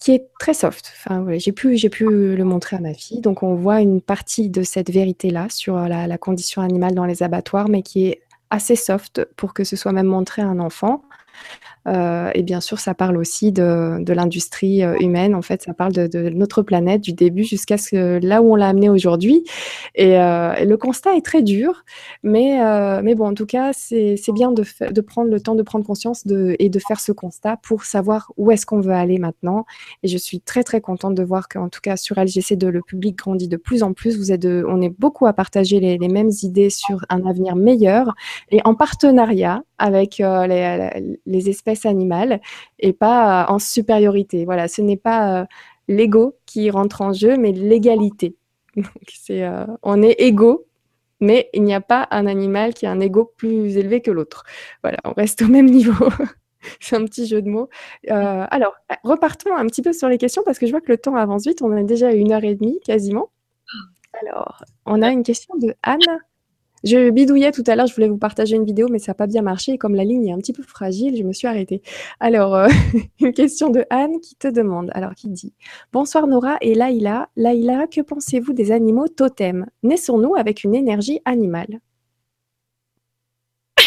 qui 0.00 0.12
est 0.12 0.28
très 0.38 0.54
soft. 0.54 0.92
J'ai 1.36 1.52
pu, 1.52 1.76
le 2.36 2.44
montrer 2.44 2.76
à 2.76 2.80
ma 2.80 2.94
fille. 2.94 3.20
Donc, 3.20 3.42
on 3.42 3.54
voit 3.54 3.80
une 3.80 4.02
partie 4.02 4.50
de 4.50 4.62
cette 4.62 4.90
vérité-là 4.90 5.46
sur 5.50 5.76
la, 5.76 6.18
condition 6.18 6.62
animale 6.62 6.94
dans 6.94 7.06
les 7.06 7.22
abattoirs, 7.22 7.68
mais 7.68 7.82
qui 7.82 8.06
est 8.06 8.22
assez 8.50 8.76
soft 8.76 9.26
pour 9.36 9.54
que 9.54 9.64
ce 9.64 9.76
soit 9.76 9.92
même 9.92 10.06
montré 10.06 10.42
à 10.42 10.46
un 10.46 10.58
enfant. 10.58 11.02
Euh, 11.88 12.30
et 12.34 12.42
bien 12.42 12.60
sûr, 12.60 12.78
ça 12.78 12.94
parle 12.94 13.16
aussi 13.16 13.52
de, 13.52 14.02
de 14.02 14.12
l'industrie 14.12 14.82
euh, 14.82 14.96
humaine. 15.00 15.34
En 15.34 15.42
fait, 15.42 15.62
ça 15.62 15.74
parle 15.74 15.92
de, 15.92 16.28
notre 16.30 16.62
planète 16.62 17.00
du 17.00 17.12
début 17.12 17.44
jusqu'à 17.44 17.78
ce 17.78 18.24
là 18.24 18.42
où 18.42 18.52
on 18.52 18.54
l'a 18.54 18.68
amené 18.68 18.90
aujourd'hui. 18.90 19.44
Et, 19.94 20.18
euh, 20.18 20.54
et, 20.54 20.64
le 20.64 20.76
constat 20.76 21.16
est 21.16 21.24
très 21.24 21.42
dur, 21.42 21.84
mais, 22.22 22.60
mais 23.02 23.14
bon, 23.14 23.26
en 23.26 23.34
tout 23.34 23.46
cas, 23.46 23.72
c'est 23.72 24.16
bien 24.32 24.52
de, 24.52 24.64
de, 24.90 25.00
prendre 25.00 25.30
le 25.30 25.40
temps 25.40 25.54
de 25.54 25.62
prendre 25.62 25.84
conscience 25.84 26.24
et 26.58 26.68
de 26.68 26.78
faire 26.78 27.00
ce 27.00 27.12
constat 27.12 27.56
pour 27.62 27.84
savoir 27.84 28.32
où 28.36 28.50
est-ce 28.50 28.66
qu'on 28.66 28.80
veut 28.80 28.92
aller 28.92 29.18
maintenant. 29.18 29.64
Et 30.02 30.08
je 30.08 30.18
suis 30.18 30.40
très 30.40 30.62
très 30.62 30.80
contente 30.80 31.14
de 31.14 31.22
voir 31.22 31.48
qu'en 31.48 31.68
tout 31.68 31.80
cas 31.80 31.96
sur 31.96 32.18
LGC, 32.18 32.56
de, 32.56 32.68
le 32.68 32.82
public 32.82 33.16
grandit 33.16 33.48
de 33.48 33.56
plus 33.56 33.82
en 33.82 33.92
plus. 33.92 34.16
Vous 34.16 34.32
êtes 34.32 34.44
on 34.44 34.80
est 34.80 34.90
beaucoup 34.90 35.26
à 35.26 35.32
partager 35.32 35.80
les, 35.80 35.98
mêmes 36.08 36.30
idées 36.42 36.70
sur 36.70 37.04
un 37.08 37.24
avenir 37.26 37.56
meilleur 37.56 38.14
et 38.50 38.60
en 38.64 38.74
partenariat 38.74 39.62
avec 39.78 40.18
les, 40.18 41.10
les 41.30 41.48
espèces 41.48 41.86
animale 41.86 42.40
et 42.78 42.92
pas 42.92 43.44
euh, 43.44 43.52
en 43.52 43.58
supériorité. 43.58 44.44
Voilà, 44.44 44.68
ce 44.68 44.82
n'est 44.82 44.96
pas 44.96 45.42
euh, 45.42 45.44
l'ego 45.88 46.36
qui 46.46 46.70
rentre 46.70 47.02
en 47.02 47.12
jeu, 47.12 47.36
mais 47.36 47.52
l'égalité. 47.52 48.36
euh, 49.30 49.66
on 49.82 50.02
est 50.02 50.16
égaux, 50.18 50.66
mais 51.20 51.48
il 51.52 51.62
n'y 51.62 51.74
a 51.74 51.80
pas 51.80 52.08
un 52.10 52.26
animal 52.26 52.74
qui 52.74 52.86
a 52.86 52.90
un 52.90 53.00
ego 53.00 53.32
plus 53.36 53.76
élevé 53.76 54.00
que 54.00 54.10
l'autre. 54.10 54.44
Voilà, 54.82 54.98
on 55.04 55.12
reste 55.12 55.42
au 55.42 55.48
même 55.48 55.66
niveau. 55.66 55.92
c'est 56.80 56.96
un 56.96 57.04
petit 57.04 57.26
jeu 57.26 57.40
de 57.42 57.48
mots. 57.48 57.68
alors, 58.08 58.74
repartons 59.04 59.54
un 59.56 59.66
petit 59.66 59.82
peu 59.82 59.92
sur 59.92 60.08
les 60.08 60.18
questions 60.18 60.42
parce 60.44 60.58
que 60.58 60.66
je 60.66 60.72
vois 60.72 60.80
que 60.80 60.90
le 60.90 60.98
temps 60.98 61.16
avance 61.16 61.46
vite. 61.46 61.62
On 61.62 61.72
a 61.72 61.82
déjà 61.82 62.12
une 62.12 62.32
heure 62.32 62.44
et 62.44 62.54
demie 62.54 62.80
quasiment. 62.84 63.30
Alors, 64.22 64.64
on 64.86 65.02
a 65.02 65.10
une 65.10 65.22
question 65.22 65.54
de 65.56 65.74
Anne. 65.82 66.00
Je 66.82 67.10
bidouillais 67.10 67.52
tout 67.52 67.62
à 67.66 67.76
l'heure, 67.76 67.86
je 67.86 67.94
voulais 67.94 68.08
vous 68.08 68.16
partager 68.16 68.56
une 68.56 68.64
vidéo, 68.64 68.88
mais 68.90 68.98
ça 68.98 69.10
n'a 69.10 69.14
pas 69.14 69.26
bien 69.26 69.42
marché. 69.42 69.72
Et 69.72 69.78
comme 69.78 69.94
la 69.94 70.04
ligne 70.04 70.28
est 70.28 70.32
un 70.32 70.38
petit 70.38 70.54
peu 70.54 70.62
fragile, 70.62 71.14
je 71.16 71.22
me 71.22 71.32
suis 71.32 71.46
arrêtée. 71.46 71.82
Alors, 72.20 72.54
euh, 72.54 72.68
une 73.20 73.32
question 73.34 73.68
de 73.68 73.84
Anne 73.90 74.18
qui 74.20 74.34
te 74.36 74.48
demande, 74.48 74.90
alors 74.94 75.14
qui 75.14 75.28
dit 75.28 75.52
Bonsoir 75.92 76.26
Nora 76.26 76.56
et 76.62 76.74
Laïla. 76.74 77.28
Laïla, 77.36 77.86
que 77.86 78.00
pensez-vous 78.00 78.54
des 78.54 78.72
animaux 78.72 79.08
totems? 79.08 79.66
Naissons-nous 79.82 80.34
avec 80.36 80.64
une 80.64 80.74
énergie 80.74 81.20
animale 81.26 81.80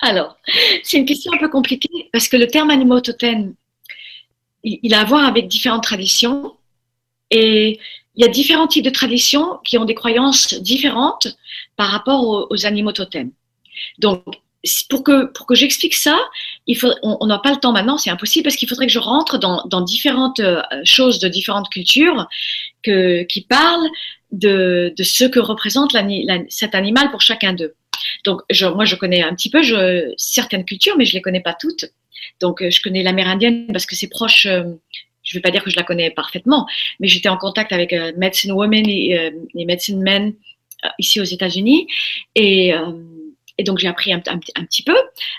Alors, 0.00 0.36
c'est 0.82 0.98
une 0.98 1.06
question 1.06 1.32
un 1.32 1.38
peu 1.38 1.48
compliquée 1.48 2.10
parce 2.12 2.28
que 2.28 2.36
le 2.36 2.46
terme 2.46 2.68
animaux 2.68 3.00
totem, 3.00 3.54
il 4.62 4.94
a 4.94 5.00
à 5.00 5.04
voir 5.04 5.26
avec 5.26 5.48
différentes 5.48 5.84
traditions. 5.84 6.52
Et 7.30 7.78
il 8.16 8.24
y 8.24 8.28
a 8.28 8.30
différents 8.30 8.66
types 8.66 8.84
de 8.84 8.90
traditions 8.90 9.58
qui 9.64 9.78
ont 9.78 9.84
des 9.84 9.94
croyances 9.94 10.54
différentes 10.54 11.36
par 11.76 11.88
rapport 11.88 12.48
aux, 12.50 12.66
animaux 12.66 12.92
totems. 12.92 13.32
Donc, 13.98 14.22
pour 14.88 15.04
que, 15.04 15.26
pour 15.26 15.46
que 15.46 15.54
j'explique 15.54 15.94
ça, 15.94 16.18
il 16.66 16.76
faut, 16.78 16.92
on 17.02 17.26
n'a 17.26 17.38
pas 17.38 17.50
le 17.50 17.58
temps 17.58 17.72
maintenant, 17.72 17.98
c'est 17.98 18.10
impossible 18.10 18.44
parce 18.44 18.56
qu'il 18.56 18.68
faudrait 18.68 18.86
que 18.86 18.92
je 18.92 18.98
rentre 18.98 19.38
dans, 19.38 19.80
différentes 19.82 20.40
euh, 20.40 20.62
choses 20.84 21.18
de 21.18 21.28
différentes 21.28 21.68
cultures 21.68 22.26
qui 22.82 23.46
parlent 23.48 23.88
de, 24.32 24.94
ce 25.02 25.24
que 25.24 25.40
représente 25.40 25.96
cet 26.48 26.74
animal 26.74 27.10
pour 27.10 27.20
chacun 27.20 27.52
d'eux. 27.52 27.74
Donc, 28.24 28.40
moi, 28.74 28.84
je 28.84 28.96
connais 28.96 29.22
un 29.22 29.34
petit 29.34 29.50
peu 29.50 29.60
certaines 30.16 30.64
cultures, 30.64 30.96
mais 30.96 31.04
je 31.04 31.14
les 31.14 31.22
connais 31.22 31.40
pas 31.40 31.54
toutes. 31.54 31.86
Donc, 32.40 32.62
euh, 32.62 32.70
je 32.70 32.82
connais 32.82 33.02
l'amérindienne 33.02 33.66
parce 33.72 33.86
que 33.86 33.94
c'est 33.94 34.08
proche, 34.08 34.46
euh, 34.46 34.64
je 35.24 35.36
ne 35.36 35.38
vais 35.38 35.42
pas 35.42 35.50
dire 35.50 35.64
que 35.64 35.70
je 35.70 35.76
la 35.76 35.82
connais 35.82 36.10
parfaitement, 36.10 36.66
mais 37.00 37.08
j'étais 37.08 37.28
en 37.28 37.36
contact 37.36 37.72
avec 37.72 37.92
euh, 37.92 38.12
Medicine 38.16 38.52
Women 38.52 38.88
et, 38.88 39.18
euh, 39.18 39.30
Medicine 39.54 40.00
Men 40.02 40.34
euh, 40.84 40.88
ici 40.98 41.20
aux 41.20 41.24
États-Unis. 41.24 41.88
Et, 42.34 42.74
euh, 42.74 42.92
et, 43.56 43.64
donc, 43.64 43.78
j'ai 43.78 43.88
appris 43.88 44.12
un, 44.12 44.20
petit 44.20 44.82
peu 44.82 44.96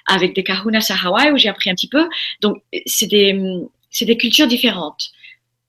avec 0.07 0.33
des 0.35 0.43
kahunas 0.43 0.89
à 0.89 1.07
Hawaï 1.07 1.31
où 1.31 1.37
j'ai 1.37 1.49
appris 1.49 1.69
un 1.69 1.75
petit 1.75 1.89
peu. 1.89 2.07
Donc, 2.41 2.57
c'est 2.85 3.07
des, 3.07 4.17
cultures 4.17 4.47
différentes. 4.47 5.11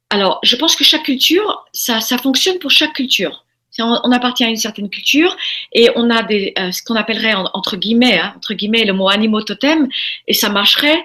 Alors, 0.08 0.38
je 0.44 0.56
pense 0.56 0.76
que 0.76 0.84
chaque 0.84 1.02
culture, 1.02 1.66
ça, 1.72 2.00
fonctionne 2.18 2.58
pour 2.58 2.70
chaque 2.70 2.94
culture. 2.94 3.44
On, 3.78 4.10
appartient 4.12 4.44
à 4.44 4.48
une 4.48 4.56
certaine 4.56 4.88
culture 4.88 5.36
et 5.74 5.90
on 5.96 6.08
a 6.08 6.22
euh, 6.22 6.72
ce 6.72 6.82
qu'on 6.82 6.94
appellerait 6.94 7.34
entre 7.34 7.76
guillemets, 7.76 8.18
hein, 8.18 8.32
entre 8.34 8.54
guillemets, 8.54 8.84
le 8.84 8.94
mot 8.94 9.10
animaux 9.10 9.42
totem 9.42 9.88
et 10.26 10.32
ça 10.32 10.48
marcherait 10.48 11.04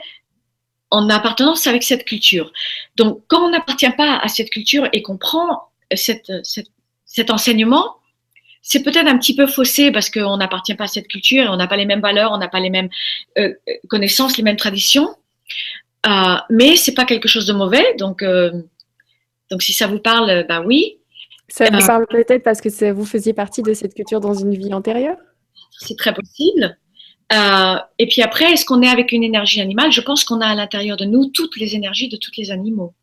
en 0.91 1.09
appartenance 1.09 1.67
avec 1.67 1.83
cette 1.83 2.05
culture. 2.05 2.51
Donc, 2.97 3.23
quand 3.27 3.45
on 3.45 3.49
n'appartient 3.49 3.89
pas 3.91 4.17
à 4.17 4.27
cette 4.27 4.49
culture 4.49 4.87
et 4.93 5.01
qu'on 5.01 5.17
prend 5.17 5.69
cette, 5.93 6.31
cet 7.05 7.29
enseignement, 7.29 7.95
c'est 8.61 8.83
peut-être 8.83 9.07
un 9.07 9.17
petit 9.17 9.35
peu 9.35 9.47
faussé 9.47 9.91
parce 9.91 10.09
qu'on 10.09 10.37
n'appartient 10.37 10.75
pas 10.75 10.83
à 10.83 10.87
cette 10.87 11.07
culture 11.07 11.45
et 11.45 11.47
on 11.47 11.57
n'a 11.57 11.67
pas 11.67 11.77
les 11.77 11.85
mêmes 11.85 12.01
valeurs, 12.01 12.31
on 12.31 12.37
n'a 12.37 12.47
pas 12.47 12.59
les 12.59 12.69
mêmes 12.69 12.89
euh, 13.39 13.53
connaissances, 13.87 14.37
les 14.37 14.43
mêmes 14.43 14.57
traditions. 14.57 15.15
Euh, 16.05 16.35
mais 16.49 16.75
c'est 16.75 16.93
pas 16.93 17.05
quelque 17.05 17.27
chose 17.27 17.45
de 17.45 17.53
mauvais. 17.53 17.95
Donc, 17.97 18.21
euh, 18.21 18.51
donc 19.49 19.61
si 19.61 19.73
ça 19.73 19.87
vous 19.87 19.99
parle, 19.99 20.45
bah 20.47 20.61
oui. 20.61 20.97
Ça 21.47 21.65
vous 21.69 21.77
euh, 21.77 21.85
parle 21.85 22.07
peut-être 22.07 22.43
parce 22.43 22.61
que 22.61 22.91
vous 22.91 23.05
faisiez 23.05 23.33
partie 23.33 23.61
de 23.61 23.73
cette 23.73 23.93
culture 23.93 24.19
dans 24.19 24.33
une 24.33 24.55
vie 24.55 24.73
antérieure? 24.73 25.17
C'est 25.71 25.97
très 25.97 26.13
possible. 26.13 26.77
Et 27.31 28.07
puis 28.07 28.21
après, 28.21 28.51
est-ce 28.51 28.65
qu'on 28.65 28.81
est 28.81 28.89
avec 28.89 29.11
une 29.11 29.23
énergie 29.23 29.61
animale? 29.61 29.91
Je 29.91 30.01
pense 30.01 30.23
qu'on 30.23 30.41
a 30.41 30.47
à 30.47 30.55
l'intérieur 30.55 30.97
de 30.97 31.05
nous 31.05 31.27
toutes 31.27 31.57
les 31.57 31.75
énergies 31.75 32.09
de 32.09 32.17
tous 32.17 32.31
les 32.37 32.51
animaux 32.51 32.93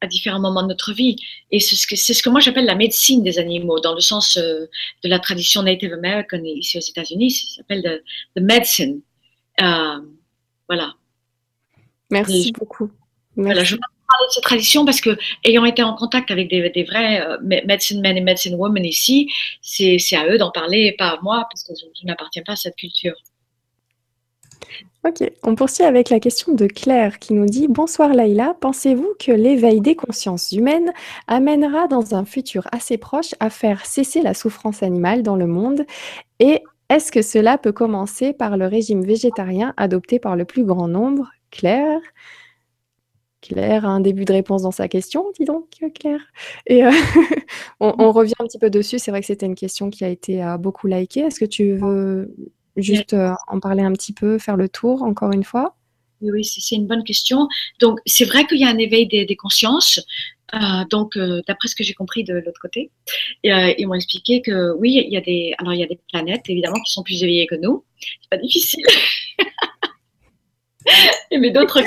à 0.00 0.06
différents 0.06 0.40
moments 0.40 0.62
de 0.62 0.68
notre 0.68 0.92
vie. 0.92 1.16
Et 1.50 1.60
c'est 1.60 1.74
ce 1.74 1.86
que, 1.86 1.96
c'est 1.96 2.14
ce 2.14 2.22
que 2.22 2.28
moi 2.28 2.40
j'appelle 2.40 2.66
la 2.66 2.74
médecine 2.74 3.22
des 3.22 3.38
animaux, 3.38 3.80
dans 3.80 3.94
le 3.94 4.00
sens 4.00 4.36
euh, 4.36 4.66
de 5.02 5.08
la 5.08 5.18
tradition 5.18 5.62
Native 5.62 5.92
American 5.92 6.42
ici 6.44 6.78
aux 6.78 6.80
États-Unis, 6.80 7.30
ça 7.30 7.56
s'appelle 7.56 8.02
the, 8.34 8.40
medicine. 8.40 9.00
Euh, 9.60 10.00
voilà. 10.68 10.94
Merci 12.10 12.52
beaucoup. 12.52 12.90
Voilà, 13.36 13.64
je 13.64 13.74
vais 13.76 13.80
parler 14.08 14.26
de 14.28 14.32
cette 14.32 14.44
tradition 14.44 14.84
parce 14.84 15.00
que, 15.00 15.16
ayant 15.44 15.64
été 15.64 15.82
en 15.82 15.94
contact 15.94 16.30
avec 16.30 16.48
des, 16.48 16.84
vrais 16.84 17.20
euh, 17.20 17.36
medicine 17.42 18.00
men 18.00 18.16
et 18.16 18.20
medicine 18.20 18.54
women 18.54 18.84
ici, 18.84 19.30
c'est, 19.60 19.98
c'est 19.98 20.16
à 20.16 20.26
eux 20.28 20.38
d'en 20.38 20.50
parler 20.50 20.86
et 20.86 20.92
pas 20.92 21.08
à 21.08 21.18
moi, 21.22 21.46
parce 21.50 21.62
que 21.64 21.72
je 21.74 22.06
n'appartiens 22.06 22.42
pas 22.44 22.52
à 22.52 22.56
cette 22.56 22.76
culture. 22.76 23.14
Ok, 25.06 25.22
on 25.44 25.54
poursuit 25.54 25.84
avec 25.84 26.10
la 26.10 26.18
question 26.18 26.52
de 26.52 26.66
Claire 26.66 27.20
qui 27.20 27.32
nous 27.32 27.46
dit 27.46 27.68
Bonsoir 27.68 28.12
Laïla, 28.12 28.56
pensez-vous 28.60 29.14
que 29.20 29.30
l'éveil 29.30 29.80
des 29.80 29.94
consciences 29.94 30.50
humaines 30.50 30.92
amènera 31.28 31.86
dans 31.86 32.16
un 32.16 32.24
futur 32.24 32.66
assez 32.72 32.98
proche 32.98 33.32
à 33.38 33.48
faire 33.48 33.86
cesser 33.86 34.20
la 34.20 34.34
souffrance 34.34 34.82
animale 34.82 35.22
dans 35.22 35.36
le 35.36 35.46
monde? 35.46 35.84
Et 36.40 36.64
est-ce 36.88 37.12
que 37.12 37.22
cela 37.22 37.56
peut 37.56 37.72
commencer 37.72 38.32
par 38.32 38.56
le 38.56 38.66
régime 38.66 39.04
végétarien 39.04 39.74
adopté 39.76 40.18
par 40.18 40.34
le 40.34 40.44
plus 40.44 40.64
grand 40.64 40.88
nombre? 40.88 41.30
Claire? 41.52 42.00
Claire 43.42 43.84
a 43.84 43.88
un 43.88 44.00
début 44.00 44.24
de 44.24 44.32
réponse 44.32 44.62
dans 44.62 44.70
sa 44.70 44.88
question, 44.88 45.26
dis 45.38 45.44
donc, 45.44 45.68
Claire. 45.94 46.20
Et 46.66 46.84
euh, 46.84 46.90
on, 47.80 48.10
revient 48.12 48.34
un 48.38 48.46
petit 48.46 48.58
peu 48.58 48.70
dessus. 48.70 48.98
C'est 48.98 49.10
vrai 49.10 49.20
que 49.20 49.26
c'était 49.26 49.46
une 49.46 49.54
question 49.54 49.90
qui 49.90 50.04
a 50.04 50.08
été 50.08 50.42
euh, 50.42 50.56
beaucoup 50.56 50.86
likée. 50.86 51.20
Est-ce 51.20 51.38
que 51.38 51.44
tu 51.44 51.76
veux 51.76 52.34
Juste 52.76 53.14
euh, 53.14 53.32
en 53.48 53.58
parler 53.58 53.82
un 53.82 53.92
petit 53.92 54.12
peu, 54.12 54.38
faire 54.38 54.56
le 54.56 54.68
tour 54.68 55.02
encore 55.02 55.32
une 55.32 55.44
fois? 55.44 55.76
Oui, 56.20 56.44
c'est 56.44 56.74
une 56.74 56.86
bonne 56.86 57.04
question. 57.04 57.48
Donc, 57.80 58.00
c'est 58.06 58.24
vrai 58.24 58.46
qu'il 58.46 58.58
y 58.58 58.64
a 58.64 58.68
un 58.68 58.78
éveil 58.78 59.06
des, 59.06 59.36
consciences. 59.36 60.00
Euh, 60.54 60.58
donc, 60.90 61.16
euh, 61.16 61.42
d'après 61.46 61.68
ce 61.68 61.74
que 61.74 61.84
j'ai 61.84 61.94
compris 61.94 62.24
de 62.24 62.34
l'autre 62.34 62.60
côté, 62.60 62.90
ils 63.42 63.86
m'ont 63.86 63.94
expliqué 63.94 64.40
que 64.42 64.74
oui, 64.78 65.02
il 65.06 65.12
y 65.12 65.16
a 65.16 65.20
des, 65.20 65.54
alors 65.58 65.74
il 65.74 65.80
y 65.80 65.82
a 65.82 65.86
des 65.86 65.98
planètes 66.10 66.48
évidemment 66.48 66.80
qui 66.86 66.92
sont 66.92 67.02
plus 67.02 67.22
éveillées 67.22 67.46
que 67.46 67.56
nous. 67.56 67.84
C'est 68.00 68.30
pas 68.30 68.38
difficile. 68.38 68.84
Mais 71.30 71.50
d'autres 71.50 71.80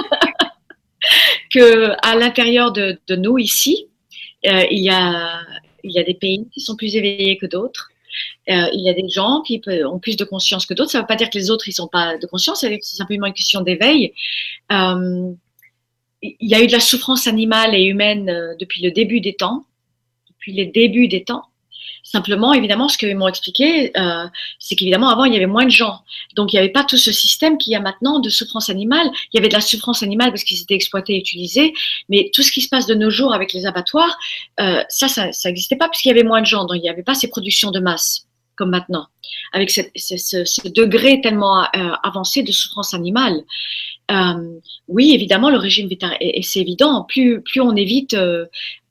que 1.52 1.90
à 2.06 2.16
l'intérieur 2.16 2.72
de, 2.72 2.98
nous 3.16 3.38
ici, 3.38 3.86
il 4.42 4.82
y 4.82 4.90
a 4.90 5.40
il 5.84 5.92
y 5.92 5.98
a 5.98 6.02
des 6.02 6.14
pays 6.14 6.46
qui 6.52 6.60
sont 6.60 6.76
plus 6.76 6.96
éveillés 6.96 7.36
que 7.36 7.46
d'autres. 7.46 7.90
Euh, 8.48 8.66
il 8.72 8.80
y 8.80 8.90
a 8.90 8.94
des 8.94 9.08
gens 9.08 9.42
qui 9.42 9.60
ont 9.84 9.98
plus 9.98 10.16
de 10.16 10.24
conscience 10.24 10.66
que 10.66 10.74
d'autres. 10.74 10.90
Ça 10.90 10.98
ne 10.98 11.02
veut 11.02 11.06
pas 11.06 11.16
dire 11.16 11.30
que 11.30 11.38
les 11.38 11.50
autres, 11.50 11.68
ils 11.68 11.72
sont 11.72 11.88
pas 11.88 12.18
de 12.18 12.26
conscience. 12.26 12.60
C'est 12.60 12.80
simplement 12.82 13.26
une 13.26 13.32
question 13.32 13.60
d'éveil. 13.60 14.12
Euh, 14.72 15.32
il 16.22 16.48
y 16.48 16.54
a 16.54 16.62
eu 16.62 16.66
de 16.66 16.72
la 16.72 16.80
souffrance 16.80 17.26
animale 17.26 17.74
et 17.74 17.84
humaine 17.84 18.28
euh, 18.28 18.54
depuis 18.58 18.82
le 18.82 18.90
début 18.90 19.20
des 19.20 19.34
temps, 19.34 19.64
depuis 20.28 20.52
les 20.52 20.66
débuts 20.66 21.08
des 21.08 21.24
temps. 21.24 21.44
Simplement, 22.12 22.52
évidemment, 22.52 22.88
ce 22.88 22.98
qu'ils 22.98 23.16
m'ont 23.16 23.28
expliqué, 23.28 23.96
euh, 23.96 24.26
c'est 24.58 24.74
qu'évidemment, 24.74 25.10
avant, 25.10 25.26
il 25.26 25.32
y 25.32 25.36
avait 25.36 25.46
moins 25.46 25.64
de 25.64 25.70
gens. 25.70 26.00
Donc, 26.34 26.52
il 26.52 26.56
n'y 26.56 26.58
avait 26.58 26.72
pas 26.72 26.82
tout 26.82 26.96
ce 26.96 27.12
système 27.12 27.56
qu'il 27.56 27.72
y 27.72 27.76
a 27.76 27.80
maintenant 27.80 28.18
de 28.18 28.28
souffrance 28.28 28.68
animale. 28.68 29.08
Il 29.32 29.36
y 29.36 29.38
avait 29.38 29.48
de 29.48 29.54
la 29.54 29.60
souffrance 29.60 30.02
animale 30.02 30.30
parce 30.30 30.42
qu'ils 30.42 30.60
étaient 30.60 30.74
exploités 30.74 31.14
et 31.14 31.18
utilisés. 31.18 31.72
Mais 32.08 32.32
tout 32.34 32.42
ce 32.42 32.50
qui 32.50 32.62
se 32.62 32.68
passe 32.68 32.86
de 32.86 32.94
nos 32.94 33.10
jours 33.10 33.32
avec 33.32 33.52
les 33.52 33.64
abattoirs, 33.64 34.18
euh, 34.58 34.82
ça, 34.88 35.06
ça 35.06 35.30
n'existait 35.44 35.76
pas 35.76 35.88
puisqu'il 35.88 36.08
y 36.08 36.10
avait 36.10 36.24
moins 36.24 36.40
de 36.40 36.46
gens. 36.46 36.64
Donc, 36.64 36.78
il 36.78 36.82
n'y 36.82 36.90
avait 36.90 37.04
pas 37.04 37.14
ces 37.14 37.28
productions 37.28 37.70
de 37.70 37.78
masse 37.78 38.26
comme 38.60 38.70
maintenant, 38.70 39.06
avec 39.52 39.70
ce, 39.70 40.68
degré 40.68 41.22
tellement 41.22 41.62
euh, 41.62 41.92
avancé 42.02 42.42
de 42.42 42.52
souffrance 42.52 42.92
animale. 42.92 43.40
Euh, 44.10 44.58
oui, 44.86 45.14
évidemment, 45.14 45.48
le 45.48 45.56
régime 45.56 45.86
végétarien, 45.86 46.18
c'est 46.42 46.60
évident, 46.60 47.06
plus, 47.08 47.40
plus 47.40 47.62
on 47.62 47.74
évite, 47.74 48.12
euh, 48.12 48.44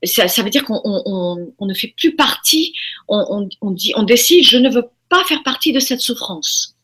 ça, 0.03 0.25
veut 0.41 0.49
dire 0.49 0.65
qu'on 0.65 0.81
on, 0.83 1.53
on, 1.59 1.65
ne 1.67 1.73
fait 1.75 1.93
plus 1.95 2.15
partie, 2.15 2.73
on, 3.07 3.47
dit, 3.61 3.93
on 3.95 4.01
décide, 4.01 4.43
je 4.43 4.57
ne 4.57 4.71
veux 4.71 4.87
pas 5.07 5.23
faire 5.25 5.43
partie 5.43 5.71
de 5.71 5.79
cette 5.79 6.01
souffrance. 6.01 6.75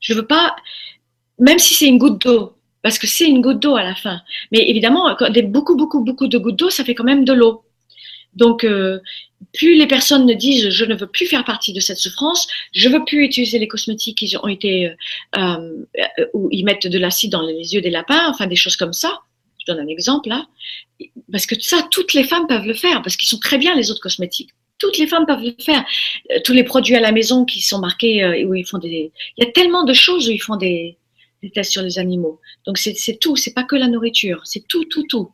Je 0.00 0.12
veux 0.12 0.26
pas, 0.26 0.56
même 1.38 1.60
si 1.60 1.74
c'est 1.74 1.86
une 1.86 1.98
goutte 1.98 2.22
d'eau, 2.22 2.56
parce 2.82 2.98
que 2.98 3.06
c'est 3.06 3.28
une 3.28 3.40
goutte 3.40 3.60
d'eau 3.60 3.76
à 3.76 3.84
la 3.84 3.94
fin. 3.94 4.20
Mais 4.50 4.68
évidemment, 4.68 5.16
des, 5.30 5.42
beaucoup, 5.42 5.76
beaucoup, 5.76 6.02
beaucoup 6.02 6.26
de 6.26 6.38
gouttes 6.38 6.56
d'eau, 6.56 6.70
ça 6.70 6.82
fait 6.82 6.96
quand 6.96 7.04
même 7.04 7.24
de 7.24 7.32
l'eau. 7.32 7.62
Donc, 8.34 8.66
plus 9.52 9.74
les 9.74 9.86
personnes 9.86 10.26
ne 10.26 10.34
disent 10.34 10.70
je 10.70 10.84
ne 10.84 10.94
veux 10.94 11.06
plus 11.06 11.26
faire 11.26 11.44
partie 11.44 11.72
de 11.72 11.80
cette 11.80 11.98
souffrance, 11.98 12.46
je 12.74 12.88
veux 12.88 13.04
plus 13.04 13.24
utiliser 13.24 13.58
les 13.58 13.68
cosmétiques 13.68 14.18
qui 14.18 14.36
ont 14.36 14.48
été 14.48 14.88
euh, 14.88 14.96
euh, 15.36 16.26
où 16.34 16.48
ils 16.50 16.64
mettent 16.64 16.86
de 16.86 16.98
l'acide 16.98 17.32
dans 17.32 17.42
les 17.42 17.74
yeux 17.74 17.80
des 17.80 17.90
lapins, 17.90 18.28
enfin 18.28 18.46
des 18.46 18.56
choses 18.56 18.76
comme 18.76 18.92
ça. 18.92 19.20
Je 19.58 19.72
donne 19.72 19.82
un 19.82 19.88
exemple 19.88 20.28
là, 20.28 20.46
parce 21.32 21.46
que 21.46 21.60
ça, 21.60 21.86
toutes 21.90 22.12
les 22.12 22.24
femmes 22.24 22.46
peuvent 22.46 22.66
le 22.66 22.74
faire 22.74 23.02
parce 23.02 23.16
qu'ils 23.16 23.28
sont 23.28 23.38
très 23.38 23.58
bien 23.58 23.74
les 23.74 23.90
autres 23.90 24.00
cosmétiques. 24.00 24.50
Toutes 24.78 24.98
les 24.98 25.06
femmes 25.06 25.24
peuvent 25.26 25.42
le 25.42 25.54
faire. 25.58 25.84
tous 26.44 26.52
les 26.52 26.62
produits 26.62 26.96
à 26.96 27.00
la 27.00 27.10
maison 27.10 27.46
qui 27.46 27.62
sont 27.62 27.78
marqués 27.78 28.44
où 28.44 28.54
ils 28.54 28.66
font 28.66 28.76
des, 28.78 29.10
il 29.36 29.44
y 29.44 29.48
a 29.48 29.50
tellement 29.50 29.84
de 29.84 29.94
choses 29.94 30.28
où 30.28 30.32
ils 30.32 30.42
font 30.42 30.56
des, 30.56 30.98
des 31.42 31.50
tests 31.50 31.72
sur 31.72 31.82
les 31.82 31.98
animaux. 31.98 32.40
Donc 32.66 32.78
c'est 32.78 33.18
tout, 33.18 33.36
c'est 33.36 33.54
pas 33.54 33.64
que 33.64 33.76
la 33.76 33.88
nourriture, 33.88 34.42
c'est 34.44 34.66
tout, 34.68 34.84
tout, 34.84 35.06
tout. 35.08 35.30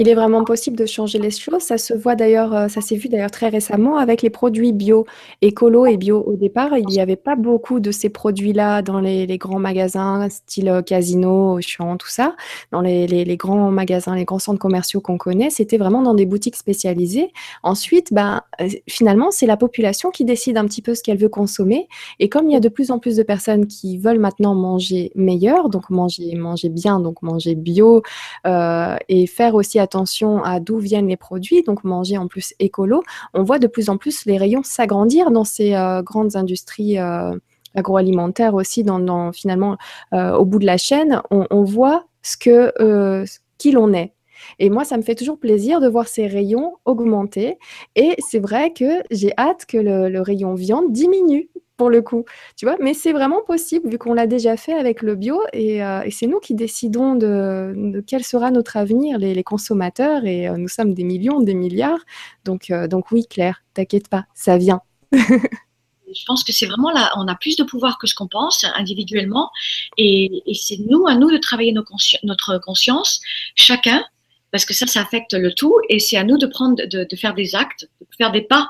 Il 0.00 0.08
est 0.08 0.14
vraiment 0.14 0.44
possible 0.44 0.78
de 0.78 0.86
changer 0.86 1.18
les 1.18 1.30
choses. 1.30 1.60
Ça 1.60 1.76
se 1.76 1.92
voit 1.92 2.14
d'ailleurs, 2.14 2.54
euh, 2.54 2.68
ça 2.68 2.80
s'est 2.80 2.96
vu 2.96 3.10
d'ailleurs 3.10 3.30
très 3.30 3.50
récemment 3.50 3.98
avec 3.98 4.22
les 4.22 4.30
produits 4.30 4.72
bio, 4.72 5.04
écolo 5.42 5.84
et 5.84 5.98
bio. 5.98 6.24
Au 6.26 6.36
départ, 6.36 6.78
il 6.78 6.86
n'y 6.86 7.00
avait 7.00 7.16
pas 7.16 7.36
beaucoup 7.36 7.80
de 7.80 7.90
ces 7.90 8.08
produits-là 8.08 8.80
dans 8.80 8.98
les, 8.98 9.26
grands 9.36 9.58
magasins, 9.58 10.26
style 10.30 10.70
euh, 10.70 10.80
Casino, 10.80 11.58
Auchan, 11.58 11.98
tout 11.98 12.08
ça. 12.08 12.34
Dans 12.72 12.80
les, 12.80 13.36
grands 13.36 13.70
magasins, 13.70 14.14
les 14.14 14.24
grands 14.24 14.38
centres 14.38 14.58
commerciaux 14.58 15.02
qu'on 15.02 15.18
connaît, 15.18 15.50
c'était 15.50 15.76
vraiment 15.76 16.00
dans 16.00 16.14
des 16.14 16.24
boutiques 16.24 16.56
spécialisées. 16.56 17.30
Ensuite, 17.62 18.10
ben, 18.10 18.40
euh, 18.62 18.70
finalement, 18.88 19.30
c'est 19.30 19.44
la 19.44 19.58
population 19.58 20.10
qui 20.10 20.24
décide 20.24 20.56
un 20.56 20.64
petit 20.64 20.80
peu 20.80 20.94
ce 20.94 21.02
qu'elle 21.02 21.18
veut 21.18 21.28
consommer. 21.28 21.88
Et 22.20 22.30
comme 22.30 22.48
il 22.48 22.54
y 22.54 22.56
a 22.56 22.60
de 22.60 22.70
plus 22.70 22.90
en 22.90 23.00
plus 23.00 23.16
de 23.16 23.22
personnes 23.22 23.66
qui 23.66 23.98
veulent 23.98 24.18
maintenant 24.18 24.54
manger 24.54 25.12
meilleur, 25.14 25.68
donc 25.68 25.90
manger, 25.90 26.34
manger 26.36 26.70
bien, 26.70 27.00
donc 27.00 27.20
manger 27.20 27.54
bio, 27.54 28.02
et 28.46 29.26
faire 29.26 29.54
aussi 29.54 29.78
attention 29.78 29.89
attention 29.90 30.42
à 30.44 30.60
d'où 30.60 30.78
viennent 30.78 31.08
les 31.08 31.16
produits, 31.16 31.64
donc 31.64 31.82
manger 31.82 32.16
en 32.16 32.28
plus 32.28 32.54
écolo, 32.60 33.02
on 33.34 33.42
voit 33.42 33.58
de 33.58 33.66
plus 33.66 33.90
en 33.90 33.96
plus 33.96 34.24
les 34.24 34.38
rayons 34.38 34.62
s'agrandir 34.62 35.32
dans 35.32 35.44
ces 35.44 35.74
euh, 35.74 36.00
grandes 36.02 36.36
industries 36.36 36.98
euh, 36.98 37.32
agroalimentaires 37.74 38.54
aussi, 38.54 38.84
dans, 38.84 39.32
finalement 39.32 39.76
euh, 40.14 40.36
au 40.36 40.44
bout 40.44 40.60
de 40.60 40.66
la 40.66 40.76
chaîne, 40.76 41.22
on, 41.30 41.64
voit 41.64 42.04
ce 42.22 42.36
que 42.36 43.24
qui 43.58 43.72
l'on 43.72 43.92
est. 43.92 44.12
Et 44.58 44.70
moi, 44.70 44.84
ça 44.84 44.96
me 44.96 45.02
fait 45.02 45.14
toujours 45.14 45.38
plaisir 45.38 45.80
de 45.80 45.88
voir 45.88 46.08
ces 46.08 46.26
rayons 46.26 46.76
augmenter. 46.84 47.58
Et 47.94 48.14
c'est 48.18 48.38
vrai 48.38 48.72
que 48.72 49.02
j'ai 49.10 49.32
hâte 49.36 49.66
que 49.66 49.76
le, 49.76 50.20
rayon 50.20 50.54
viande 50.54 50.92
diminue 50.92 51.50
pour 51.80 51.88
le 51.88 52.02
coup, 52.02 52.26
tu 52.58 52.66
vois. 52.66 52.76
Mais 52.78 52.92
c'est 52.92 53.14
vraiment 53.14 53.40
possible 53.40 53.88
vu 53.88 53.96
qu'on 53.96 54.12
l'a 54.12 54.26
déjà 54.26 54.58
fait 54.58 54.74
avec 54.74 55.00
le 55.00 55.14
bio 55.14 55.40
et, 55.54 55.82
euh, 55.82 56.06
c'est 56.10 56.26
nous 56.26 56.38
qui 56.38 56.54
décidons 56.54 57.14
de, 57.14 58.04
quel 58.06 58.22
sera 58.22 58.50
notre 58.50 58.76
avenir, 58.76 59.16
les, 59.16 59.42
consommateurs. 59.42 60.26
Et 60.26 60.46
euh, 60.46 60.58
nous 60.58 60.68
sommes 60.68 60.92
des 60.92 61.04
millions, 61.04 61.40
des 61.40 61.54
milliards. 61.54 62.00
Donc, 62.44 62.70
euh, 62.70 62.86
donc 62.86 63.10
oui, 63.12 63.24
Claire, 63.26 63.62
t'inquiète 63.72 64.08
pas, 64.08 64.26
ça 64.34 64.58
vient. 64.58 64.82
je 65.12 66.24
pense 66.26 66.44
que 66.44 66.52
c'est 66.52 66.66
vraiment 66.66 66.90
là, 66.90 67.10
on 67.16 67.26
a 67.28 67.34
plus 67.34 67.56
de 67.56 67.64
pouvoir 67.64 67.96
que 67.96 68.06
ce 68.06 68.14
qu'on 68.14 68.28
pense 68.28 68.66
individuellement, 68.74 69.50
et, 69.96 70.42
c'est 70.52 70.80
nous 70.86 71.06
à 71.06 71.14
nous 71.14 71.30
de 71.30 71.38
travailler 71.38 71.72
notre 71.72 72.58
conscience, 72.58 73.22
chacun, 73.54 74.04
parce 74.50 74.66
que 74.66 74.74
ça, 74.74 74.86
ça 74.86 75.00
affecte 75.00 75.32
le 75.32 75.54
tout, 75.54 75.76
et 75.88 75.98
c'est 75.98 76.18
à 76.18 76.24
nous 76.24 76.36
de 76.36 76.46
prendre, 76.46 76.76
de, 76.76 77.16
faire 77.16 77.32
des 77.32 77.54
actes, 77.54 77.88
de 78.02 78.16
faire 78.18 78.32
des 78.32 78.42
pas 78.42 78.68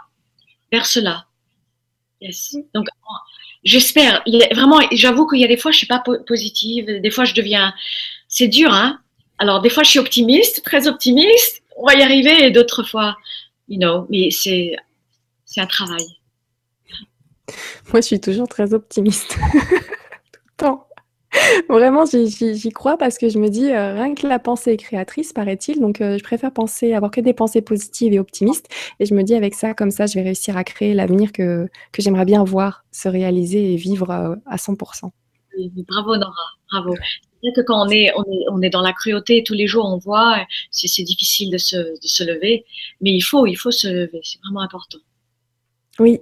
vers 0.70 0.87
cela. 0.87 1.27
Donc, 2.74 2.86
j'espère. 3.64 4.22
Vraiment, 4.52 4.80
j'avoue 4.92 5.26
qu'il 5.26 5.40
y 5.40 5.44
a 5.44 5.48
des 5.48 5.56
fois, 5.56 5.70
je 5.70 5.78
suis 5.78 5.86
pas 5.86 6.02
positive. 6.26 7.01
Des 7.01 7.10
fois, 7.10 7.24
je 7.24 7.34
deviens. 7.34 7.72
C'est 8.28 8.48
dur, 8.48 8.72
hein. 8.72 9.01
Alors, 9.38 9.60
des 9.62 9.70
fois, 9.70 9.82
je 9.82 9.90
suis 9.90 9.98
optimiste, 9.98 10.62
très 10.64 10.86
optimiste. 10.86 11.62
On 11.76 11.86
va 11.86 11.94
y 11.94 12.02
arriver. 12.02 12.44
Et 12.44 12.51
d'autres 12.51 12.82
fois, 12.82 13.16
you 13.68 13.78
know, 13.78 14.06
mais 14.10 14.30
c'est, 14.30 14.76
c'est 15.47 15.60
un 15.60 15.66
travail. 15.66 16.05
Moi, 17.92 18.01
je 18.01 18.06
suis 18.06 18.20
toujours 18.20 18.48
très 18.48 18.74
optimiste. 18.74 19.36
Tout 20.32 20.40
le 20.44 20.56
temps. 20.56 20.86
Vraiment, 21.69 22.05
j'y 22.07 22.69
crois 22.70 22.97
parce 22.97 23.16
que 23.19 23.28
je 23.28 23.39
me 23.39 23.48
dis, 23.48 23.70
euh, 23.70 23.94
rien 23.94 24.15
que 24.15 24.27
la 24.27 24.39
pensée 24.39 24.73
est 24.73 24.77
créatrice, 24.77 25.32
paraît-il. 25.32 25.81
Donc, 25.81 26.01
euh, 26.01 26.19
je 26.19 26.24
préfère 26.24 26.52
penser, 26.52 26.93
avoir 26.93 27.11
que 27.11 27.20
des 27.20 27.32
pensées 27.32 27.62
positives 27.62 28.12
et 28.12 28.19
optimistes. 28.19 28.69
Et 28.98 29.07
je 29.07 29.15
me 29.15 29.23
dis, 29.23 29.35
avec 29.35 29.55
ça, 29.55 29.74
comme 29.74 29.90
ça, 29.90 30.07
je 30.07 30.15
vais 30.15 30.23
réussir 30.23 30.57
à 30.57 30.65
créer 30.65 30.94
l'avenir 30.94 31.32
que, 31.32 31.69
que 31.93 32.02
j'aimerais 32.02 32.24
bien 32.24 32.43
voir 32.43 32.85
se 32.90 33.09
réaliser 33.09 33.73
et 33.73 33.77
vivre 33.77 34.11
euh, 34.11 34.35
à 34.47 34.57
100%. 34.57 35.11
bravo, 35.89 36.16
Nora. 36.16 36.35
Bravo. 36.73 36.94
C'est 36.94 37.48
vrai 37.48 37.52
que 37.55 37.61
quand 37.62 37.86
on 37.86 37.89
est, 37.89 38.12
on 38.16 38.24
est, 38.24 38.44
on 38.51 38.62
est 38.62 38.70
dans 38.70 38.82
la 38.82 38.93
cruauté 38.93 39.43
tous 39.44 39.55
les 39.55 39.66
jours, 39.66 39.86
on 39.86 39.98
voit, 39.98 40.44
c'est 40.70 41.02
difficile 41.05 41.51
de 41.51 41.59
se, 41.59 41.77
de 41.77 42.07
se 42.07 42.24
lever. 42.24 42.65
Mais 43.01 43.12
il 43.12 43.23
faut, 43.23 43.47
il 43.47 43.55
faut 43.55 43.70
se 43.70 43.89
lever. 43.89 44.20
C'est 44.23 44.40
vraiment 44.43 44.61
important. 44.61 44.98
Oui, 46.01 46.20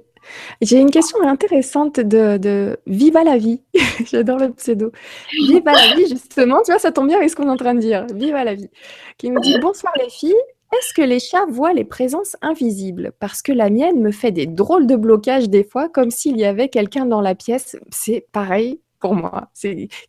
j'ai 0.60 0.78
une 0.78 0.90
question 0.90 1.20
intéressante 1.22 2.00
de, 2.00 2.36
de 2.36 2.78
Viva 2.86 3.24
la 3.24 3.36
vie. 3.36 3.62
J'adore 4.10 4.38
le 4.38 4.52
pseudo. 4.52 4.92
Viva 5.32 5.72
la 5.72 5.94
vie, 5.94 6.08
justement, 6.08 6.62
tu 6.64 6.72
vois, 6.72 6.78
ça 6.78 6.92
tombe 6.92 7.08
bien 7.08 7.18
avec 7.18 7.30
ce 7.30 7.36
qu'on 7.36 7.46
est 7.46 7.50
en 7.50 7.56
train 7.56 7.74
de 7.74 7.80
dire. 7.80 8.06
Viva 8.14 8.44
la 8.44 8.54
vie. 8.54 8.70
Qui 9.16 9.30
me 9.30 9.40
dit 9.40 9.58
Bonsoir 9.58 9.92
les 9.98 10.10
filles. 10.10 10.34
Est-ce 10.76 10.92
que 10.92 11.02
les 11.02 11.18
chats 11.18 11.46
voient 11.48 11.72
les 11.72 11.84
présences 11.84 12.36
invisibles? 12.42 13.12
Parce 13.20 13.40
que 13.40 13.52
la 13.52 13.70
mienne 13.70 14.02
me 14.02 14.10
fait 14.10 14.32
des 14.32 14.46
drôles 14.46 14.86
de 14.86 14.96
blocages 14.96 15.48
des 15.48 15.64
fois, 15.64 15.88
comme 15.88 16.10
s'il 16.10 16.36
y 16.36 16.44
avait 16.44 16.68
quelqu'un 16.68 17.06
dans 17.06 17.22
la 17.22 17.34
pièce. 17.34 17.76
C'est 17.90 18.26
pareil 18.32 18.80
pour 19.00 19.14
moi. 19.14 19.48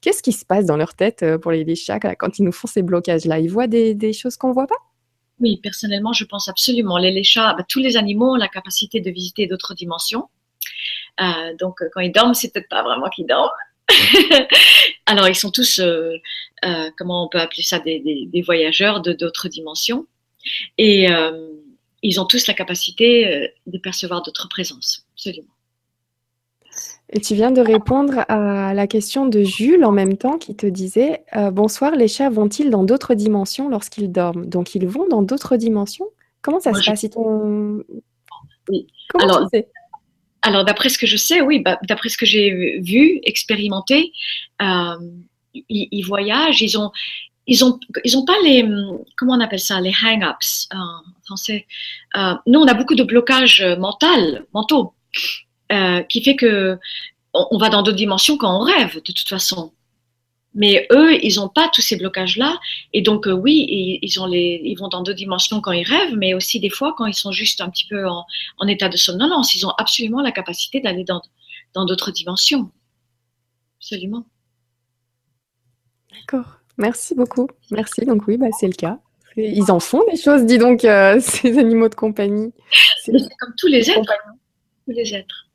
Qu'est-ce 0.02 0.22
qui 0.22 0.34
se 0.34 0.46
passe 0.46 0.66
dans 0.66 0.76
leur 0.76 0.96
tête 0.96 1.24
euh, 1.24 1.38
pour 1.38 1.52
les, 1.52 1.76
chats 1.76 2.00
quand 2.00 2.40
ils 2.40 2.44
nous 2.44 2.52
font 2.52 2.68
ces 2.68 2.82
blocages-là? 2.82 3.40
Ils 3.40 3.50
voient 3.50 3.68
des, 3.68 3.94
des 3.94 4.12
choses 4.12 4.36
qu'on 4.36 4.50
ne 4.50 4.54
voit 4.54 4.68
pas? 4.68 4.76
Oui, 5.40 5.58
personnellement, 5.58 6.14
je 6.14 6.26
pense 6.26 6.48
absolument. 6.48 6.98
Les, 6.98 7.24
chats, 7.24 7.54
bah, 7.54 7.66
tous 7.68 7.80
les 7.80 7.98
animaux 7.98 8.34
ont 8.34 8.36
la 8.36 8.48
capacité 8.48 9.02
de 9.02 9.10
visiter 9.10 9.48
d'autres 9.48 9.74
dimensions. 9.74 10.30
Euh, 11.22 11.56
donc, 11.60 11.82
euh, 11.82 11.90
quand 11.94 12.02
ils 12.02 12.12
dorment, 12.12 12.34
c'est 12.34 12.52
peut-être 12.52 12.70
pas 12.70 12.84
vraiment 12.84 13.10
qu'ils 13.10 13.26
dorment. 13.26 13.50
Alors, 15.06 15.28
ils 15.28 15.36
sont 15.36 15.52
tous, 15.52 15.80
euh, 15.80 16.18
comment 16.98 17.26
on 17.26 17.30
peut 17.30 17.40
appeler 17.40 17.64
ça, 17.64 17.80
des, 17.80 18.44
voyageurs 18.46 19.02
de 19.02 19.14
d'autres 19.14 19.48
dimensions. 19.48 20.08
Et 20.78 21.08
ils 22.02 22.22
ont 22.22 22.26
tous 22.26 22.48
la 22.48 22.54
capacité 22.54 23.52
de 23.68 23.78
percevoir 23.78 24.22
d'autres 24.22 24.48
présences, 24.48 25.06
absolument. 25.14 25.50
Et 27.12 27.20
tu 27.20 27.34
viens 27.34 27.52
de 27.52 27.62
répondre 27.62 28.24
à 28.28 28.74
la 28.74 28.86
question 28.86 29.26
de 29.26 29.44
Jules 29.44 29.84
en 29.84 29.92
même 29.92 30.18
temps 30.18 30.38
qui 30.38 30.56
te 30.56 30.68
disait 30.68 31.24
euh, 31.36 31.50
Bonsoir, 31.50 31.96
les 31.96 32.08
chats 32.08 32.30
vont-ils 32.30 32.70
dans 32.70 32.84
d'autres 32.84 33.16
dimensions 33.16 33.68
lorsqu'ils 33.68 34.12
dorment? 34.12 34.46
Donc 34.46 34.76
ils 34.76 34.88
vont 34.88 35.08
dans 35.08 35.24
d'autres 35.24 35.58
dimensions? 35.58 36.06
Comment 36.44 36.60
ça 36.60 36.74
se 36.74 36.86
passe? 36.86 37.06
Oui. 38.70 38.86
alors, 39.20 39.50
alors 40.44 40.66
d'après 40.66 40.90
ce 40.90 41.00
que 41.00 41.08
je 41.08 41.18
sais, 41.18 41.42
oui, 41.42 41.60
bah, 41.60 41.80
d'après 41.88 42.10
ce 42.10 42.18
que 42.18 42.28
j'ai 42.28 42.80
vu, 42.80 43.20
expérimenté, 43.24 44.12
euh, 44.62 44.96
ils, 45.56 46.04
voyagent, 46.04 46.62
ils 46.62 46.78
ont, 46.78 46.92
ils 47.48 47.66
ont, 47.66 47.80
ils 48.06 48.16
ont 48.16 48.26
pas 48.26 48.36
les, 48.44 48.64
comment 49.18 49.34
on 49.34 49.40
appelle 49.40 49.60
ça, 49.60 49.82
les 49.82 49.94
hang-ups 50.06 50.70
en 50.72 51.02
français. 51.26 51.66
Euh, 52.16 52.36
nous, 52.46 52.60
on 52.60 52.68
a 52.68 52.76
beaucoup 52.76 52.94
de 52.94 53.04
blocages 53.04 53.66
mentaux, 53.80 54.46
mentaux. 54.54 54.94
Euh, 55.72 56.02
qui 56.02 56.24
fait 56.24 56.36
que 56.36 56.80
on, 57.34 57.60
va 57.60 57.70
dans 57.70 57.84
d'autres 57.84 57.98
dimensions 57.98 58.38
quand 58.38 58.60
on 58.60 58.64
rêve, 58.64 58.96
de 58.96 59.12
toute 59.12 59.30
façon. 59.30 59.72
Mais 60.56 60.88
eux, 60.92 61.24
ils 61.24 61.36
n'ont 61.36 61.48
pas 61.48 61.70
tous 61.72 61.82
ces 61.82 61.96
blocages-là. 61.96 62.60
Et 62.92 63.04
donc, 63.04 63.28
euh, 63.28 63.32
oui, 63.32 64.00
ils, 64.02 64.20
ont 64.20 64.26
les, 64.26 64.60
ils 64.64 64.76
vont 64.76 64.88
dans 64.88 65.04
d'autres 65.04 65.18
dimensions 65.18 65.62
quand 65.62 65.72
ils 65.72 65.88
rêvent, 65.88 66.16
mais 66.18 66.34
aussi 66.34 66.60
des 66.60 66.72
fois 66.72 66.96
quand 66.98 67.06
ils 67.06 67.14
sont 67.14 67.32
juste 67.32 67.62
un 67.62 67.70
petit 67.70 67.86
peu 67.86 68.08
en, 68.08 68.26
en 68.58 68.68
état 68.68 68.90
de 68.90 68.98
somnolence. 68.98 69.54
Ils 69.54 69.68
ont 69.68 69.74
absolument 69.78 70.22
la 70.22 70.32
capacité 70.32 70.82
d'aller 70.82 71.04
dans, 71.04 71.22
dans 71.76 71.86
d'autres 71.86 72.10
dimensions. 72.10 72.72
Absolument. 73.80 74.26
D'accord. 76.12 76.60
Merci 76.78 77.14
beaucoup. 77.14 77.48
Merci. 77.70 78.06
Donc 78.06 78.28
oui, 78.28 78.38
bah, 78.38 78.48
c'est 78.60 78.68
le 78.68 78.74
cas. 78.74 79.00
Ils 79.38 79.72
en 79.72 79.80
font 79.80 80.04
des 80.10 80.18
choses, 80.18 80.46
dis 80.46 80.58
donc, 80.58 80.84
euh, 80.84 81.20
ces 81.22 81.60
animaux 81.60 81.90
de 81.90 81.96
compagnie. 81.96 82.52
C'est 83.04 83.12
comme 83.12 83.54
tous 83.58 83.68
les 83.68 83.90
êtres. 83.92 84.14
Tous 84.86 84.94
les 84.94 85.14
êtres. 85.14 85.49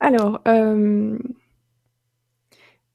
Alors, 0.00 0.40
euh, 0.46 1.18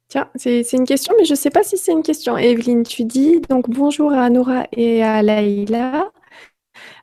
tiens, 0.08 0.30
c'est 0.36 0.74
une 0.74 0.86
question, 0.86 1.14
mais 1.18 1.26
je 1.26 1.32
ne 1.32 1.38
sais 1.38 1.50
pas 1.50 1.64
si 1.64 1.78
c'est 1.78 1.92
une 1.92 2.04
question. 2.04 2.38
Evelyne, 2.38 2.84
tu 2.84 3.04
dis 3.06 3.42
donc 3.50 3.70
bonjour 3.70 4.14
à 4.14 4.30
Nora 4.30 4.68
et 4.72 5.04
à 5.04 5.22
Laïla. 5.24 6.12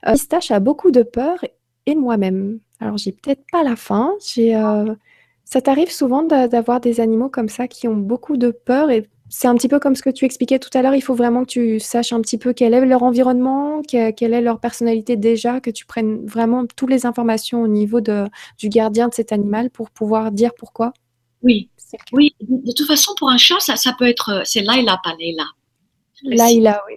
Euh, 0.06 0.12
Pistache 0.12 0.50
a 0.50 0.60
beaucoup 0.60 0.90
de 0.90 1.02
peur 1.02 1.38
et 1.86 1.94
moi-même. 1.94 2.60
Alors, 2.80 2.96
j'ai 2.96 3.12
peut-être 3.12 3.44
pas 3.50 3.62
la 3.62 3.76
fin. 3.76 4.14
Euh, 4.38 4.94
ça 5.44 5.60
t'arrive 5.60 5.90
souvent 5.90 6.22
d'avoir 6.22 6.80
des 6.80 7.00
animaux 7.00 7.28
comme 7.28 7.48
ça 7.48 7.66
qui 7.68 7.88
ont 7.88 7.96
beaucoup 7.96 8.36
de 8.36 8.50
peur 8.50 8.90
et 8.90 9.08
c'est 9.30 9.48
un 9.48 9.54
petit 9.54 9.68
peu 9.68 9.78
comme 9.78 9.94
ce 9.94 10.02
que 10.02 10.10
tu 10.10 10.24
expliquais 10.24 10.58
tout 10.58 10.70
à 10.76 10.82
l'heure. 10.82 10.94
Il 10.94 11.02
faut 11.02 11.14
vraiment 11.14 11.44
que 11.44 11.50
tu 11.50 11.80
saches 11.80 12.12
un 12.12 12.20
petit 12.20 12.38
peu 12.38 12.52
quel 12.52 12.74
est 12.74 12.84
leur 12.86 13.02
environnement, 13.02 13.82
quelle 13.82 14.14
est 14.20 14.40
leur 14.40 14.60
personnalité 14.60 15.16
déjà, 15.16 15.60
que 15.60 15.70
tu 15.70 15.84
prennes 15.86 16.26
vraiment 16.26 16.66
toutes 16.66 16.90
les 16.90 17.06
informations 17.06 17.62
au 17.62 17.68
niveau 17.68 18.00
de, 18.00 18.24
du 18.58 18.68
gardien 18.68 19.08
de 19.08 19.14
cet 19.14 19.32
animal 19.32 19.70
pour 19.70 19.90
pouvoir 19.90 20.32
dire 20.32 20.52
pourquoi. 20.56 20.92
Oui, 21.42 21.68
oui. 22.12 22.34
De 22.40 22.72
toute 22.72 22.86
façon, 22.86 23.12
pour 23.18 23.30
un 23.30 23.38
chat, 23.38 23.60
ça, 23.60 23.76
ça 23.76 23.94
peut 23.98 24.06
être. 24.08 24.30
Euh, 24.30 24.42
c'est 24.44 24.62
Laila, 24.62 25.00
pas 25.02 25.14
Leila. 25.18 25.46
Laila, 26.22 26.82
oui. 26.88 26.96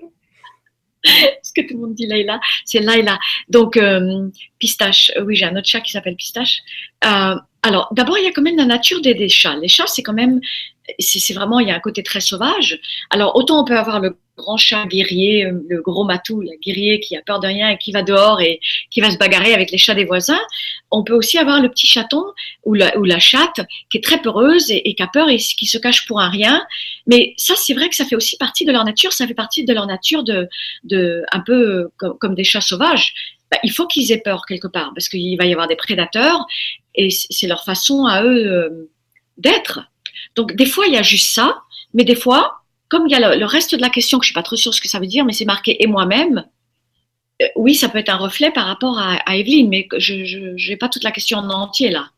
Ce 1.43 1.51
que 1.53 1.67
tout 1.67 1.75
le 1.75 1.81
monde 1.81 1.95
dit 1.95 2.07
Laila, 2.07 2.39
c'est 2.65 2.79
Laila. 2.79 3.19
Donc, 3.49 3.77
euh, 3.77 4.29
Pistache, 4.59 5.11
oui, 5.23 5.35
j'ai 5.35 5.45
un 5.45 5.55
autre 5.55 5.67
chat 5.67 5.81
qui 5.81 5.91
s'appelle 5.91 6.15
Pistache. 6.15 6.59
Euh, 7.05 7.35
alors, 7.63 7.89
d'abord, 7.91 8.17
il 8.17 8.23
y 8.23 8.27
a 8.27 8.31
quand 8.31 8.41
même 8.41 8.57
la 8.57 8.65
nature 8.65 9.01
des, 9.01 9.13
des 9.13 9.29
chats. 9.29 9.55
Les 9.57 9.67
chats, 9.67 9.87
c'est 9.87 10.01
quand 10.01 10.13
même 10.13 10.39
c'est 10.99 11.33
vraiment, 11.33 11.59
il 11.59 11.67
y 11.67 11.71
a 11.71 11.75
un 11.75 11.79
côté 11.79 12.03
très 12.03 12.21
sauvage. 12.21 12.79
Alors, 13.09 13.35
autant 13.35 13.61
on 13.61 13.65
peut 13.65 13.77
avoir 13.77 13.99
le 13.99 14.17
grand 14.37 14.57
chat 14.57 14.85
guerrier, 14.85 15.49
le 15.69 15.81
gros 15.81 16.03
matou, 16.03 16.41
le 16.41 16.49
guerrier 16.63 16.99
qui 16.99 17.15
a 17.15 17.21
peur 17.21 17.39
de 17.39 17.47
rien 17.47 17.69
et 17.69 17.77
qui 17.77 17.91
va 17.91 18.01
dehors 18.01 18.41
et 18.41 18.59
qui 18.89 19.01
va 19.01 19.11
se 19.11 19.17
bagarrer 19.17 19.53
avec 19.53 19.71
les 19.71 19.77
chats 19.77 19.93
des 19.93 20.05
voisins. 20.05 20.39
On 20.89 21.03
peut 21.03 21.13
aussi 21.13 21.37
avoir 21.37 21.61
le 21.61 21.69
petit 21.69 21.85
chaton 21.85 22.23
ou 22.63 22.73
la, 22.73 23.19
chatte 23.19 23.61
qui 23.91 23.97
est 23.97 24.03
très 24.03 24.21
peureuse 24.21 24.71
et, 24.71 24.95
qui 24.95 25.03
a 25.03 25.07
peur 25.07 25.29
et 25.29 25.37
qui 25.37 25.65
se 25.65 25.77
cache 25.77 26.07
pour 26.07 26.19
un 26.19 26.29
rien. 26.29 26.65
Mais 27.07 27.33
ça, 27.37 27.53
c'est 27.55 27.73
vrai 27.73 27.89
que 27.89 27.95
ça 27.95 28.05
fait 28.05 28.15
aussi 28.15 28.37
partie 28.37 28.65
de 28.65 28.71
leur 28.71 28.83
nature. 28.83 29.13
Ça 29.13 29.27
fait 29.27 29.33
partie 29.33 29.63
de 29.63 29.73
leur 29.73 29.85
nature 29.85 30.23
de 30.23 31.23
un 31.31 31.39
peu 31.41 31.89
comme, 31.97 32.35
des 32.35 32.43
chats 32.43 32.61
sauvages. 32.61 33.13
Bah, 33.51 33.57
il 33.63 33.71
faut 33.71 33.85
qu'ils 33.85 34.11
aient 34.13 34.21
peur 34.23 34.45
quelque 34.47 34.67
part 34.67 34.91
parce 34.95 35.09
qu'il 35.09 35.37
va 35.37 35.45
y 35.45 35.51
avoir 35.51 35.67
des 35.67 35.75
prédateurs 35.75 36.47
et 36.95 37.09
c'est 37.09 37.47
leur 37.47 37.63
façon 37.63 38.05
à 38.05 38.23
eux 38.23 38.47
euh, 38.47 38.89
d'être. 39.37 39.81
Donc, 40.35 40.55
des 40.55 40.65
fois, 40.65 40.85
il 40.87 40.93
y 40.93 40.97
a 40.97 41.01
juste 41.01 41.33
ça, 41.33 41.61
mais 41.93 42.03
des 42.03 42.15
fois, 42.15 42.61
comme 42.89 43.07
il 43.07 43.11
y 43.11 43.15
a 43.15 43.35
le, 43.35 43.45
reste 43.45 43.75
de 43.75 43.81
la 43.81 43.89
question, 43.89 44.19
que 44.19 44.25
je 44.25 44.29
ne 44.29 44.33
suis 44.33 44.39
pas 44.39 44.43
trop 44.43 44.55
sûre 44.55 44.73
ce 44.73 44.81
que 44.81 44.89
ça 44.89 44.99
veut 44.99 45.07
dire, 45.07 45.25
mais 45.25 45.33
c'est 45.33 45.45
marqué 45.45 45.81
et 45.81 45.87
moi-même, 45.87 46.45
euh, 47.41 47.45
oui, 47.55 47.75
ça 47.75 47.89
peut 47.89 47.97
être 47.97 48.09
un 48.09 48.17
reflet 48.17 48.51
par 48.51 48.65
rapport 48.65 48.99
à, 48.99 49.37
Evelyne, 49.37 49.69
mais 49.69 49.87
je 49.97 50.69
n'ai 50.69 50.77
pas 50.77 50.89
toute 50.89 51.03
la 51.03 51.11
question 51.11 51.37
en 51.39 51.49
entier 51.49 51.89
là. 51.89 52.09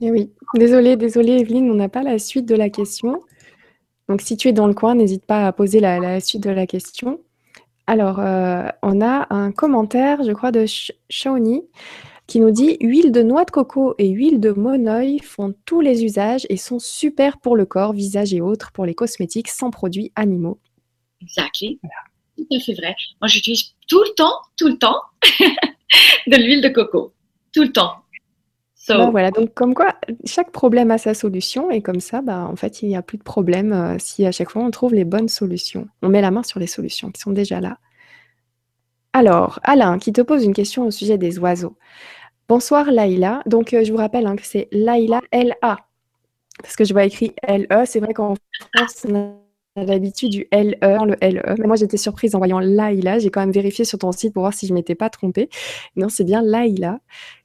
Eh 0.00 0.10
oui, 0.10 0.30
désolée, 0.54 0.96
désolée 0.96 1.38
Evelyne, 1.40 1.70
on 1.70 1.74
n'a 1.74 1.88
pas 1.88 2.02
la 2.02 2.18
suite 2.18 2.46
de 2.46 2.54
la 2.54 2.68
question. 2.68 3.22
Donc, 4.08 4.20
si 4.20 4.36
tu 4.36 4.48
es 4.48 4.52
dans 4.52 4.66
le 4.66 4.74
coin, 4.74 4.94
n'hésite 4.94 5.24
pas 5.24 5.46
à 5.46 5.52
poser 5.52 5.80
la, 5.80 6.20
suite 6.20 6.42
de 6.42 6.50
la 6.50 6.66
question. 6.66 7.20
Alors, 7.86 8.18
euh, 8.20 8.68
on 8.82 9.00
a 9.00 9.26
un 9.30 9.52
commentaire, 9.52 10.22
je 10.24 10.32
crois, 10.32 10.50
de 10.50 10.64
Shawnee 11.08 11.62
qui 12.26 12.40
nous 12.40 12.50
dit 12.50 12.76
huile 12.80 13.12
de 13.12 13.22
noix 13.22 13.44
de 13.44 13.50
coco 13.50 13.94
et 13.98 14.08
huile 14.08 14.40
de 14.40 14.50
monoï 14.50 15.20
font 15.20 15.54
tous 15.64 15.80
les 15.80 16.04
usages 16.04 16.46
et 16.48 16.56
sont 16.56 16.78
super 16.78 17.38
pour 17.38 17.56
le 17.56 17.66
corps, 17.66 17.92
visage 17.92 18.34
et 18.34 18.40
autres 18.40 18.72
pour 18.72 18.84
les 18.84 18.94
cosmétiques 18.94 19.48
sans 19.48 19.70
produits 19.70 20.12
animaux. 20.16 20.58
Exactement. 21.22 21.78
Tout 22.36 22.46
à 22.52 22.60
fait 22.60 22.74
vrai. 22.74 22.94
Moi, 23.20 23.28
j'utilise 23.28 23.74
tout 23.88 24.02
le 24.02 24.14
temps, 24.14 24.34
tout 24.56 24.68
le 24.68 24.78
temps 24.78 25.00
de 26.26 26.36
l'huile 26.36 26.60
de 26.60 26.68
coco. 26.68 27.14
Tout 27.54 27.62
le 27.62 27.72
temps. 27.72 28.02
voilà, 28.88 29.30
donc 29.30 29.54
comme 29.54 29.74
quoi 29.74 29.94
chaque 30.24 30.50
problème 30.50 30.90
a 30.90 30.98
sa 30.98 31.14
solution 31.14 31.70
et 31.70 31.80
comme 31.80 32.00
ça, 32.00 32.22
bah, 32.22 32.46
en 32.50 32.56
fait, 32.56 32.82
il 32.82 32.88
n'y 32.88 32.96
a 32.96 33.02
plus 33.02 33.18
de 33.18 33.22
problème 33.22 33.72
euh, 33.72 33.96
si 33.98 34.26
à 34.26 34.32
chaque 34.32 34.50
fois 34.50 34.62
on 34.62 34.70
trouve 34.70 34.94
les 34.94 35.04
bonnes 35.04 35.28
solutions. 35.28 35.88
On 36.02 36.08
met 36.08 36.20
la 36.20 36.30
main 36.30 36.42
sur 36.42 36.60
les 36.60 36.66
solutions 36.66 37.10
qui 37.10 37.20
sont 37.20 37.32
déjà 37.32 37.60
là. 37.60 37.78
Alors, 39.12 39.60
Alain 39.62 39.98
qui 39.98 40.12
te 40.12 40.20
pose 40.20 40.44
une 40.44 40.52
question 40.52 40.86
au 40.86 40.90
sujet 40.90 41.16
des 41.16 41.38
oiseaux. 41.38 41.78
Bonsoir 42.48 42.92
Laïla. 42.92 43.42
Donc, 43.46 43.74
euh, 43.74 43.82
je 43.82 43.90
vous 43.90 43.98
rappelle 43.98 44.24
hein, 44.24 44.36
que 44.36 44.46
c'est 44.46 44.68
Laïla 44.70 45.20
L-A. 45.32 45.78
Parce 46.62 46.76
que 46.76 46.84
je 46.84 46.92
vois 46.92 47.04
écrit 47.04 47.34
L-E. 47.42 47.84
C'est 47.86 47.98
vrai 47.98 48.14
qu'en 48.14 48.34
France, 48.72 49.04
on 49.08 49.40
a 49.74 49.84
l'habitude 49.84 50.30
du 50.30 50.46
L-E, 50.52 51.06
le 51.06 51.16
L-E. 51.20 51.56
Mais 51.58 51.66
moi, 51.66 51.74
j'étais 51.74 51.96
surprise 51.96 52.36
en 52.36 52.38
voyant 52.38 52.60
Laïla. 52.60 53.18
J'ai 53.18 53.30
quand 53.30 53.40
même 53.40 53.50
vérifié 53.50 53.84
sur 53.84 53.98
ton 53.98 54.12
site 54.12 54.32
pour 54.32 54.42
voir 54.42 54.54
si 54.54 54.68
je 54.68 54.72
ne 54.72 54.76
m'étais 54.78 54.94
pas 54.94 55.10
trompée. 55.10 55.50
Non, 55.96 56.08
c'est 56.08 56.22
bien 56.22 56.40
Laïla. 56.40 57.00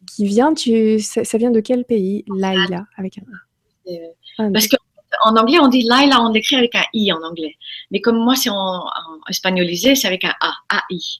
Qui 0.05 0.25
vient, 0.25 0.53
tu... 0.53 0.99
ça, 0.99 1.37
vient 1.39 1.51
de 1.51 1.61
quel 1.61 1.83
pays 1.83 2.23
Laïla 2.37 2.85
avec 2.95 3.17
un... 3.17 3.91
Euh, 3.91 3.95
ah, 4.37 4.49
Parce 4.53 4.67
qu'en 4.67 5.35
anglais, 5.35 5.57
on 5.59 5.67
dit 5.67 5.81
Laïla, 5.81 6.21
on 6.21 6.29
l'écrit 6.29 6.57
avec 6.57 6.75
un 6.75 6.83
I 6.93 7.11
en 7.11 7.23
anglais. 7.23 7.55
Mais 7.89 8.01
comme 8.01 8.17
moi, 8.17 8.35
c'est 8.35 8.51
en, 8.51 8.85
en 8.85 9.29
espagnolisé, 9.29 9.95
c'est 9.95 10.07
avec 10.07 10.23
un 10.25 10.33
A, 10.41 10.53
A-I. 10.69 11.19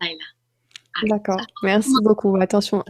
Laïla. 0.00 0.24
D'accord, 1.04 1.40
merci 1.62 1.92
beaucoup. 2.02 2.36
Attention, 2.40 2.84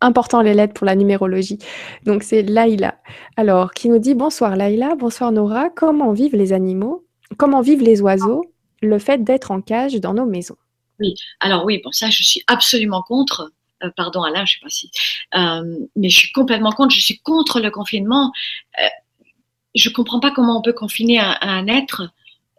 important 0.00 0.42
les 0.42 0.54
lettres 0.54 0.74
pour 0.74 0.86
la 0.86 0.94
numérologie. 0.94 1.58
Donc 2.04 2.22
c'est 2.22 2.42
Laïla. 2.42 2.98
Alors, 3.36 3.72
qui 3.72 3.88
nous 3.88 3.98
dit 3.98 4.14
bonsoir 4.14 4.56
Laïla, 4.56 4.94
bonsoir 4.94 5.32
Nora. 5.32 5.70
Comment 5.70 6.12
vivent 6.12 6.36
les 6.36 6.52
animaux? 6.52 7.04
Comment 7.36 7.60
vivent 7.60 7.82
les 7.82 8.00
oiseaux? 8.00 8.44
Le 8.80 8.98
fait 8.98 9.24
d'être 9.24 9.50
en 9.50 9.60
cage 9.60 9.94
dans 9.96 10.14
nos 10.14 10.24
maisons 10.24 10.56
Oui, 11.00 11.14
alors 11.40 11.64
oui, 11.64 11.78
pour 11.78 11.94
ça 11.94 12.10
je 12.10 12.22
suis 12.22 12.42
absolument 12.46 13.02
contre. 13.02 13.52
Euh, 13.84 13.90
pardon 13.96 14.22
Alain, 14.22 14.44
je 14.44 14.56
ne 14.56 14.58
sais 14.58 14.60
pas 14.62 14.68
si, 14.68 14.90
euh, 15.36 15.86
mais 15.96 16.08
je 16.08 16.16
suis 16.16 16.32
complètement 16.32 16.72
contre. 16.72 16.94
Je 16.94 17.00
suis 17.00 17.18
contre 17.18 17.60
le 17.60 17.70
confinement. 17.70 18.32
Euh, 18.80 18.86
je 19.74 19.88
ne 19.88 19.94
comprends 19.94 20.20
pas 20.20 20.30
comment 20.30 20.58
on 20.58 20.62
peut 20.62 20.72
confiner 20.72 21.20
un, 21.20 21.66
être, 21.68 22.10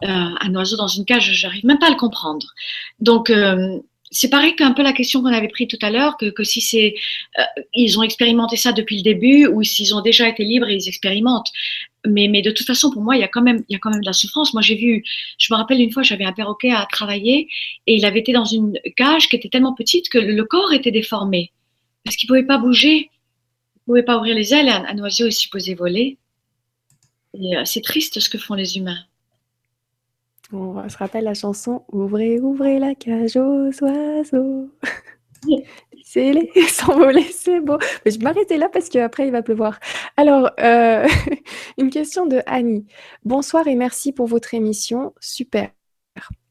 un 0.01 0.55
oiseau 0.55 0.77
dans 0.77 0.87
une 0.87 1.03
cage. 1.03 1.33
J'arrive 1.33 1.65
même 1.65 1.79
pas 1.79 1.87
à 1.87 1.89
le 1.89 1.97
comprendre. 1.97 2.45
Donc 2.99 3.29
c'est 4.11 4.29
pareil 4.29 4.55
qu'un 4.55 4.71
peu 4.71 4.81
la 4.81 4.93
question 4.93 5.21
qu'on 5.21 5.27
avait 5.33 5.47
prise 5.47 5.67
tout 5.67 5.77
à 5.81 5.91
l'heure, 5.91 6.17
que, 6.17 6.43
si 6.43 6.61
c'est 6.61 6.95
euh, 7.37 7.43
ils 7.73 7.99
ont 7.99 8.03
expérimenté 8.03 8.55
ça 8.55 8.71
depuis 8.71 8.97
le 8.97 9.03
début 9.03 9.47
ou 9.47 9.63
s'ils 9.63 9.93
ont 9.95 10.01
déjà 10.01 10.27
été 10.27 10.43
libres 10.43 10.67
et 10.67 10.75
ils 10.75 10.87
expérimentent. 10.87 11.51
Mais, 12.07 12.27
mais 12.27 12.41
de 12.41 12.51
toute 12.51 12.65
façon, 12.65 12.91
pour 12.91 13.03
moi, 13.03 13.17
il 13.17 13.19
y 13.19 13.23
a 13.23 13.27
quand 13.27 13.41
même 13.41 13.63
il 13.69 13.73
y 13.73 13.75
a 13.75 13.79
quand 13.79 13.91
même 13.91 14.01
de 14.01 14.05
la 14.05 14.13
souffrance. 14.13 14.53
Moi, 14.53 14.61
j'ai 14.61 14.75
vu, 14.75 15.03
je 15.37 15.53
me 15.53 15.57
rappelle 15.57 15.81
une 15.81 15.91
fois, 15.91 16.01
j'avais 16.01 16.23
un 16.25 16.33
perroquet 16.33 16.71
à 16.71 16.87
travailler 16.89 17.47
et 17.87 17.95
il 17.95 18.05
avait 18.05 18.19
été 18.19 18.31
dans 18.31 18.45
une 18.45 18.79
cage 18.95 19.29
qui 19.29 19.35
était 19.35 19.49
tellement 19.49 19.73
petite 19.73 20.09
que 20.09 20.17
le, 20.17 20.43
corps 20.45 20.73
était 20.73 20.91
déformé 20.91 21.51
parce 22.03 22.15
qu'il 22.15 22.27
pouvait 22.27 22.43
pas 22.43 22.57
bouger, 22.57 23.11
il 23.75 23.81
pouvait 23.85 24.03
pas 24.03 24.17
ouvrir 24.17 24.35
les 24.35 24.53
ailes. 24.53 24.69
Un, 24.69 24.85
un 24.85 24.97
oiseau 24.99 25.27
est 25.27 25.31
supposé 25.31 25.75
voler. 25.75 26.17
Et 27.35 27.57
euh, 27.57 27.65
c'est 27.65 27.81
triste 27.81 28.19
ce 28.19 28.29
que 28.29 28.37
font 28.37 28.55
les 28.55 28.77
humains. 28.77 29.03
On 30.51 30.87
se 30.89 30.97
rappelle 30.97 31.25
la 31.25 31.35
chanson 31.35 31.83
Ouvrez, 31.91 32.39
ouvrez 32.39 32.79
la 32.79 32.95
cage 32.95 33.37
aux 33.37 33.69
oiseaux. 33.83 34.71
C'est 36.03 36.33
les 36.33 36.49
s'envoler, 36.67 37.23
c'est 37.23 37.59
beau. 37.59 37.77
Mais 38.03 38.11
je 38.11 38.17
vais 38.17 38.23
m'arrêter 38.23 38.57
là 38.57 38.67
parce 38.67 38.89
qu'après 38.89 39.27
il 39.27 39.31
va 39.31 39.43
pleuvoir. 39.43 39.79
Alors, 40.17 40.49
euh, 40.59 41.07
une 41.77 41.91
question 41.91 42.25
de 42.25 42.41
Annie. 42.47 42.85
Bonsoir 43.23 43.67
et 43.67 43.75
merci 43.75 44.11
pour 44.11 44.25
votre 44.25 44.53
émission. 44.55 45.13
Super. 45.19 45.69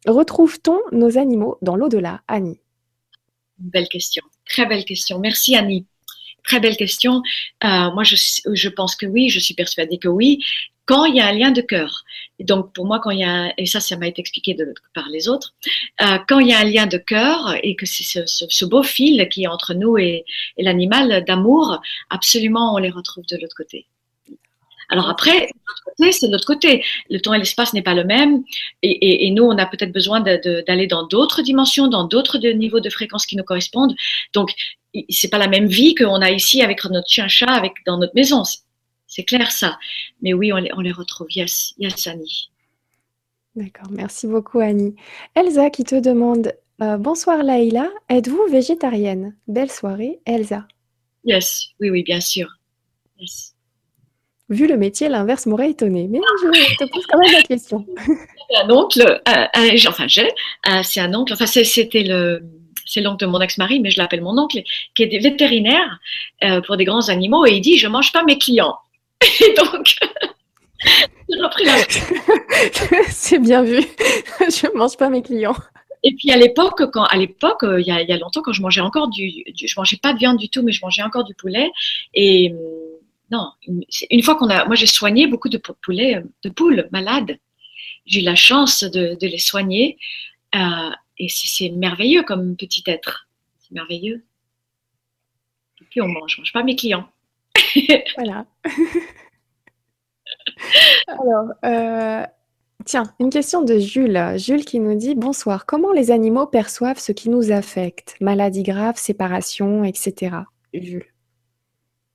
Retrouve-t-on 0.06 0.78
nos 0.92 1.18
animaux 1.18 1.58
dans 1.60 1.74
l'au-delà, 1.74 2.22
Annie? 2.28 2.60
Belle 3.58 3.88
question. 3.88 4.22
Très 4.48 4.66
belle 4.66 4.84
question. 4.84 5.18
Merci 5.18 5.56
Annie. 5.56 5.86
Très 6.44 6.60
belle 6.60 6.76
question. 6.76 7.20
Euh, 7.64 7.90
moi, 7.92 8.04
je, 8.04 8.14
je, 8.52 8.68
pense 8.68 8.94
que 8.94 9.06
oui, 9.06 9.28
je 9.28 9.40
suis 9.40 9.54
persuadée 9.54 9.98
que 9.98 10.08
oui 10.08 10.38
quand 10.88 11.04
il 11.04 11.16
y 11.16 11.20
a 11.20 11.26
un 11.26 11.32
lien 11.32 11.50
de 11.50 11.60
cœur. 11.60 12.02
Et 12.38 12.44
donc 12.44 12.72
pour 12.72 12.86
moi, 12.86 12.98
quand 12.98 13.10
il 13.10 13.20
y 13.20 13.24
a, 13.24 13.52
et 13.58 13.66
ça, 13.66 13.78
ça 13.78 13.96
m'a 13.98 14.08
été 14.08 14.20
expliqué 14.20 14.54
de, 14.54 14.72
par 14.94 15.06
les 15.10 15.28
autres, 15.28 15.54
euh, 16.02 16.18
quand 16.26 16.38
il 16.40 16.48
y 16.48 16.52
a 16.54 16.60
un 16.60 16.64
lien 16.64 16.86
de 16.86 16.96
cœur 16.96 17.54
et 17.62 17.76
que 17.76 17.84
c'est 17.84 18.04
ce, 18.04 18.20
ce, 18.26 18.46
ce, 18.48 18.64
beau 18.64 18.82
fil 18.82 19.28
qui 19.28 19.44
est 19.44 19.48
entre 19.48 19.74
nous 19.74 19.98
et, 19.98 20.24
et 20.56 20.62
l'animal 20.62 21.24
d'amour, 21.26 21.80
absolument, 22.08 22.74
on 22.74 22.78
les 22.78 22.90
retrouve 22.90 23.26
de 23.26 23.36
l'autre 23.36 23.54
côté. 23.54 23.86
Alors 24.88 25.10
après, 25.10 25.50
c'est 26.10 26.28
de 26.28 26.32
l'autre 26.32 26.46
côté. 26.46 26.82
Le 27.10 27.20
temps 27.20 27.34
et 27.34 27.38
l'espace 27.38 27.74
n'est 27.74 27.82
pas 27.82 27.92
le 27.92 28.04
même, 28.04 28.42
et, 28.82 28.90
et, 28.90 29.26
et 29.26 29.30
nous, 29.30 29.44
on 29.44 29.58
a 29.58 29.66
peut-être 29.66 29.92
besoin 29.92 30.20
d'aller 30.20 30.86
dans 30.86 31.06
d'autres 31.06 31.42
dimensions, 31.42 31.88
dans 31.88 32.04
d'autres 32.04 32.38
niveaux 32.38 32.80
de 32.80 32.88
fréquence 32.88 33.26
qui 33.26 33.36
nous 33.36 33.44
correspondent. 33.44 33.94
Donc, 34.32 34.50
c'est 35.10 35.28
pas 35.28 35.36
la 35.36 35.48
même 35.48 35.66
vie 35.66 35.94
qu'on 35.94 36.22
a 36.22 36.30
ici 36.30 36.62
avec 36.62 36.82
notre 36.86 37.08
chien-chat, 37.08 37.50
avec 37.50 37.74
dans 37.84 37.98
notre 37.98 38.14
maison. 38.14 38.44
C'est 39.08 39.24
clair 39.24 39.50
ça. 39.50 39.78
Mais 40.22 40.34
oui, 40.34 40.52
on 40.52 40.56
les, 40.56 40.70
on 40.74 40.80
les 40.80 40.92
retrouve. 40.92 41.26
Yes, 41.30 41.74
yes, 41.78 42.06
Annie. 42.06 42.50
D'accord, 43.56 43.90
merci 43.90 44.28
beaucoup 44.28 44.60
Annie. 44.60 44.94
Elsa 45.34 45.70
qui 45.70 45.82
te 45.82 45.96
demande 45.96 46.52
euh, 46.80 46.96
Bonsoir 46.96 47.42
Laïla, 47.42 47.88
êtes-vous 48.08 48.46
végétarienne? 48.52 49.34
Belle 49.48 49.70
soirée, 49.70 50.20
Elsa. 50.26 50.68
Yes, 51.24 51.70
oui, 51.80 51.90
oui, 51.90 52.02
bien 52.04 52.20
sûr. 52.20 52.46
Yes. 53.18 53.54
Vu 54.48 54.68
le 54.68 54.76
métier, 54.76 55.08
l'inverse 55.08 55.46
m'aurait 55.46 55.70
étonné, 55.70 56.06
mais 56.08 56.20
je 56.42 56.76
te 56.76 56.88
pose 56.88 57.04
quand 57.06 57.18
même 57.18 57.32
la 57.32 57.42
question. 57.42 57.84
un 58.62 58.70
oncle, 58.70 59.20
euh, 59.28 59.88
enfin 59.88 60.06
j'ai, 60.06 60.28
euh, 60.68 60.82
c'est 60.84 61.00
un 61.00 61.12
oncle, 61.14 61.32
enfin 61.32 61.46
c'était 61.46 62.04
le, 62.04 62.44
c'est 62.86 63.00
l'oncle 63.00 63.26
de 63.26 63.30
mon 63.30 63.40
ex-mari, 63.40 63.80
mais 63.80 63.90
je 63.90 63.98
l'appelle 63.98 64.22
mon 64.22 64.38
oncle, 64.38 64.62
qui 64.94 65.02
est 65.02 65.18
vétérinaire 65.18 65.98
pour 66.66 66.76
des 66.76 66.84
grands 66.84 67.08
animaux, 67.08 67.44
et 67.44 67.56
il 67.56 67.60
dit 67.60 67.76
je 67.76 67.88
mange 67.88 68.12
pas 68.12 68.22
mes 68.22 68.38
clients. 68.38 68.76
Et 69.40 69.54
donc, 69.54 69.96
j'ai 71.28 71.40
repris 71.40 71.64
la. 71.64 71.76
C'est 73.08 73.38
bien 73.38 73.62
vu. 73.62 73.80
je 74.40 74.76
mange 74.76 74.96
pas 74.96 75.08
mes 75.10 75.22
clients. 75.22 75.56
Et 76.04 76.14
puis 76.14 76.30
à 76.30 76.36
l'époque, 76.36 76.90
quand 76.92 77.04
à 77.04 77.16
l'époque, 77.16 77.64
euh, 77.64 77.80
il 77.80 77.86
y, 77.86 77.90
a, 77.90 78.02
il 78.02 78.08
y 78.08 78.12
a 78.12 78.18
longtemps, 78.18 78.42
quand 78.42 78.52
je 78.52 78.62
mangeais 78.62 78.80
encore 78.80 79.08
du, 79.08 79.44
je 79.54 79.74
mangeais 79.76 79.96
pas 79.96 80.12
de 80.12 80.18
viande 80.18 80.38
du 80.38 80.48
tout, 80.48 80.62
mais 80.62 80.72
je 80.72 80.80
mangeais 80.82 81.02
encore 81.02 81.24
du 81.24 81.34
poulet. 81.34 81.70
Et 82.14 82.52
hum, 82.52 82.58
non, 83.30 83.50
une, 84.10 84.22
fois 84.22 84.36
qu'on 84.36 84.48
a, 84.48 84.64
moi 84.64 84.74
j'ai 84.74 84.86
soigné 84.86 85.26
beaucoup 85.26 85.48
de 85.48 85.60
poulets, 85.82 86.16
euh, 86.16 86.22
de 86.44 86.50
poules 86.50 86.88
malades. 86.92 87.38
J'ai 88.06 88.20
eu 88.20 88.24
la 88.24 88.36
chance 88.36 88.84
de, 88.84 89.18
de 89.20 89.26
les 89.26 89.38
soigner. 89.38 89.98
Euh, 90.54 90.90
et 91.18 91.28
c'est 91.28 91.70
merveilleux 91.70 92.22
comme 92.22 92.56
petit 92.56 92.82
être. 92.86 93.28
C'est 93.58 93.72
merveilleux. 93.72 94.24
Et 95.80 95.84
puis 95.90 96.00
on 96.00 96.08
mange, 96.08 96.34
je 96.36 96.40
mange 96.40 96.52
pas 96.52 96.62
mes 96.62 96.76
clients. 96.76 97.08
voilà. 98.16 98.46
Alors, 101.06 101.52
euh, 101.64 102.24
tiens, 102.84 103.04
une 103.20 103.30
question 103.30 103.62
de 103.62 103.78
Jules. 103.78 104.34
Jules 104.36 104.64
qui 104.64 104.80
nous 104.80 104.96
dit 104.96 105.14
Bonsoir, 105.14 105.66
comment 105.66 105.92
les 105.92 106.10
animaux 106.10 106.46
perçoivent 106.46 106.98
ce 106.98 107.12
qui 107.12 107.28
nous 107.28 107.50
affecte? 107.52 108.16
Maladies 108.20 108.62
graves, 108.62 108.96
séparation, 108.96 109.84
etc. 109.84 110.36
Jules. 110.72 111.06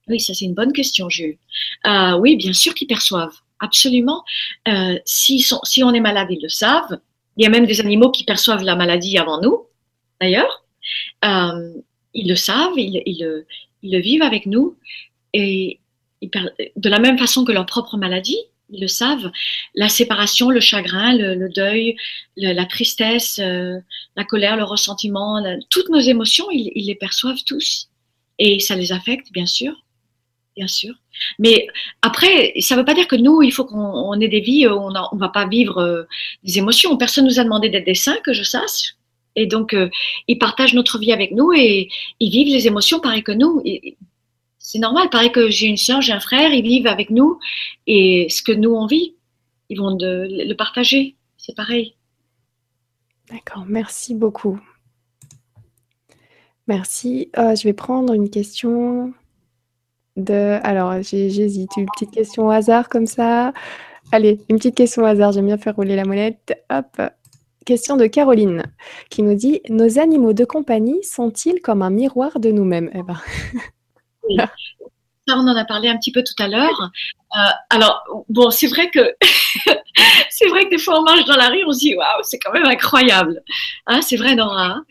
Oui, 0.08 0.20
ça 0.20 0.34
c'est 0.34 0.46
une 0.46 0.54
bonne 0.54 0.74
question, 0.74 1.10
Jules. 1.10 1.38
Euh, 1.88 2.18
oui, 2.18 2.36
bien 2.36 2.54
sûr 2.54 2.74
qu'ils 2.74 2.88
perçoivent, 2.88 3.36
absolument. 3.60 4.24
Euh, 4.68 5.00
si, 5.06 5.46
si 5.64 5.84
on 5.84 5.94
est 5.94 6.02
malade, 6.02 6.28
ils 6.30 6.42
le 6.42 6.50
savent. 6.50 7.00
Il 7.38 7.44
y 7.44 7.48
a 7.48 7.50
même 7.50 7.66
des 7.66 7.80
animaux 7.80 8.12
qui 8.12 8.26
perçoivent 8.26 8.64
la 8.64 8.76
maladie 8.76 9.18
avant 9.18 9.42
nous, 9.42 9.66
d'ailleurs. 10.22 10.66
ils 11.24 12.28
le 12.28 12.36
savent, 12.36 12.78
ils, 12.78 13.02
ils, 13.06 13.46
ils, 13.82 13.92
le 13.92 14.00
vivent 14.00 14.22
avec 14.22 14.46
nous. 14.46 14.78
Et 15.34 15.80
de 16.22 16.90
la 16.90 17.00
même 17.00 17.18
façon 17.18 17.44
que 17.44 17.52
leur 17.52 17.66
propre 17.66 17.98
maladie, 17.98 18.38
ils 18.70 18.82
le 18.82 18.88
savent, 18.88 19.32
la 19.76 19.90
séparation, 19.90 20.50
le 20.50 20.60
chagrin, 20.60 21.16
le, 21.16 21.50
deuil, 21.50 21.96
la 22.38 22.66
tristesse, 22.66 23.40
euh, 23.40 23.80
la 24.16 24.24
colère, 24.24 24.58
le 24.58 24.64
ressentiment, 24.64 25.44
toutes 25.70 25.90
nos 25.90 26.00
émotions, 26.00 26.50
ils, 26.52 26.72
les 26.76 26.96
perçoivent 26.96 27.44
tous. 27.46 27.90
Et 28.40 28.60
ça 28.60 28.76
les 28.76 28.92
affecte, 28.92 29.32
bien 29.32 29.46
sûr. 29.46 29.74
Bien 30.56 30.68
sûr. 30.68 30.94
Mais 31.40 31.68
après, 32.04 32.54
ça 32.60 32.76
ne 32.76 32.80
veut 32.80 32.86
pas 32.86 32.94
dire 32.94 33.08
que 33.08 33.16
nous, 33.16 33.42
il 33.42 33.52
faut 33.52 33.66
qu'on 33.66 34.20
ait 34.20 34.28
des 34.28 34.40
vies, 34.40 34.68
on 34.68 34.92
ne 34.92 35.20
va 35.20 35.30
pas 35.30 35.48
vivre 35.48 35.80
euh, 35.80 36.04
des 36.44 36.60
émotions. 36.60 36.96
Personne 36.96 37.26
ne 37.26 37.30
nous 37.30 37.40
a 37.40 37.44
demandé 37.44 37.70
d'être 37.70 37.86
des 37.86 37.96
saints, 37.96 38.20
que 38.24 38.34
je 38.34 38.44
sache. 38.44 38.96
Et 39.36 39.48
donc, 39.48 39.74
euh, 39.74 39.90
ils 40.28 40.38
partagent 40.38 40.76
notre 40.76 41.00
vie 41.00 41.12
avec 41.12 41.32
nous 41.32 41.54
et 41.54 41.90
ils 42.20 42.30
vivent 42.30 42.54
les 42.54 42.68
émotions 42.68 43.00
pareil 43.00 43.24
que 43.24 43.32
nous. 43.32 43.64
C'est 44.64 44.80
normal. 44.80 45.10
Pareil 45.12 45.32
que 45.32 45.52
j'ai 45.52 45.68
une 45.68 45.78
soeur, 45.78 46.02
j'ai 46.02 46.14
un 46.14 46.20
frère, 46.20 46.52
ils 46.52 46.64
vivent 46.64 46.88
avec 46.88 47.12
nous 47.12 47.38
et 47.86 48.28
ce 48.30 48.42
que 48.42 48.54
nous 48.54 48.72
on 48.72 48.88
vit, 48.88 49.14
ils 49.70 49.78
vont 49.78 49.96
le 50.00 50.54
partager. 50.54 51.16
C'est 51.38 51.56
pareil. 51.56 51.96
D'accord, 53.30 53.66
merci 53.68 54.16
beaucoup. 54.16 54.60
Merci. 56.68 57.30
Euh, 57.38 57.56
je 57.56 57.64
vais 57.64 57.74
prendre 57.74 58.14
une 58.14 58.30
question 58.30 59.14
de. 60.16 60.60
Alors, 60.64 61.02
j'hésite. 61.02 61.72
Une 61.76 61.88
petite 61.88 62.12
question 62.12 62.48
au 62.48 62.50
hasard 62.50 62.88
comme 62.88 63.06
ça. 63.06 63.54
Allez, 64.12 64.40
une 64.50 64.58
petite 64.58 64.76
question 64.76 65.04
au 65.04 65.06
hasard. 65.06 65.34
J'aime 65.34 65.48
bien 65.48 65.58
faire 65.58 65.76
rouler 65.76 65.96
la 65.96 66.06
molette. 66.06 66.58
Hop. 66.70 67.02
Question 67.66 67.98
de 67.98 68.08
Caroline 68.08 68.64
qui 69.10 69.24
nous 69.24 69.36
dit 69.36 69.62
Nos 69.70 70.00
animaux 70.00 70.34
de 70.34 70.46
compagnie 70.46 71.04
sont-ils 71.04 71.62
comme 71.62 71.82
un 71.82 71.90
miroir 71.90 72.40
de 72.40 72.52
nous-mêmes? 72.52 72.90
Eh 72.94 73.04
ben. 73.04 73.20
Ça, 75.28 75.38
on 75.38 75.48
en 75.48 75.56
a 75.56 75.64
parlé 75.64 75.88
un 75.88 75.98
petit 75.98 76.12
peu 76.12 76.22
tout 76.22 76.42
à 76.44 76.48
l'heure. 76.48 76.92
Euh, 77.38 77.52
alors, 77.70 78.04
bon, 78.28 78.52
c'est 78.52 78.68
vrai 78.68 78.90
que 78.90 79.16
c'est 80.30 80.48
vrai 80.48 80.66
que 80.66 80.70
des 80.72 80.78
fois 80.78 81.00
on 81.00 81.04
marche 81.04 81.26
dans 81.26 81.38
la 81.38 81.48
rue, 81.48 81.64
on 81.66 81.72
se 81.72 81.80
dit 81.80 81.96
waouh, 81.96 82.24
c'est 82.24 82.40
quand 82.40 82.52
même 82.52 82.66
incroyable. 82.66 83.42
Hein, 83.88 84.02
c'est 84.02 84.18
vrai, 84.18 84.36
Nora. 84.36 84.66
Hein? 84.66 84.86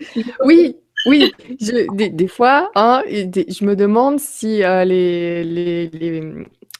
Oui, 0.45 0.77
oui. 1.07 1.33
des, 1.61 2.29
fois, 2.29 2.71
hein, 2.75 3.03
je 3.07 3.65
me 3.65 3.77
demande 3.77 4.21
si 4.21 4.63
euh, 4.63 4.85
les, 4.85 5.45
les, 5.45 6.33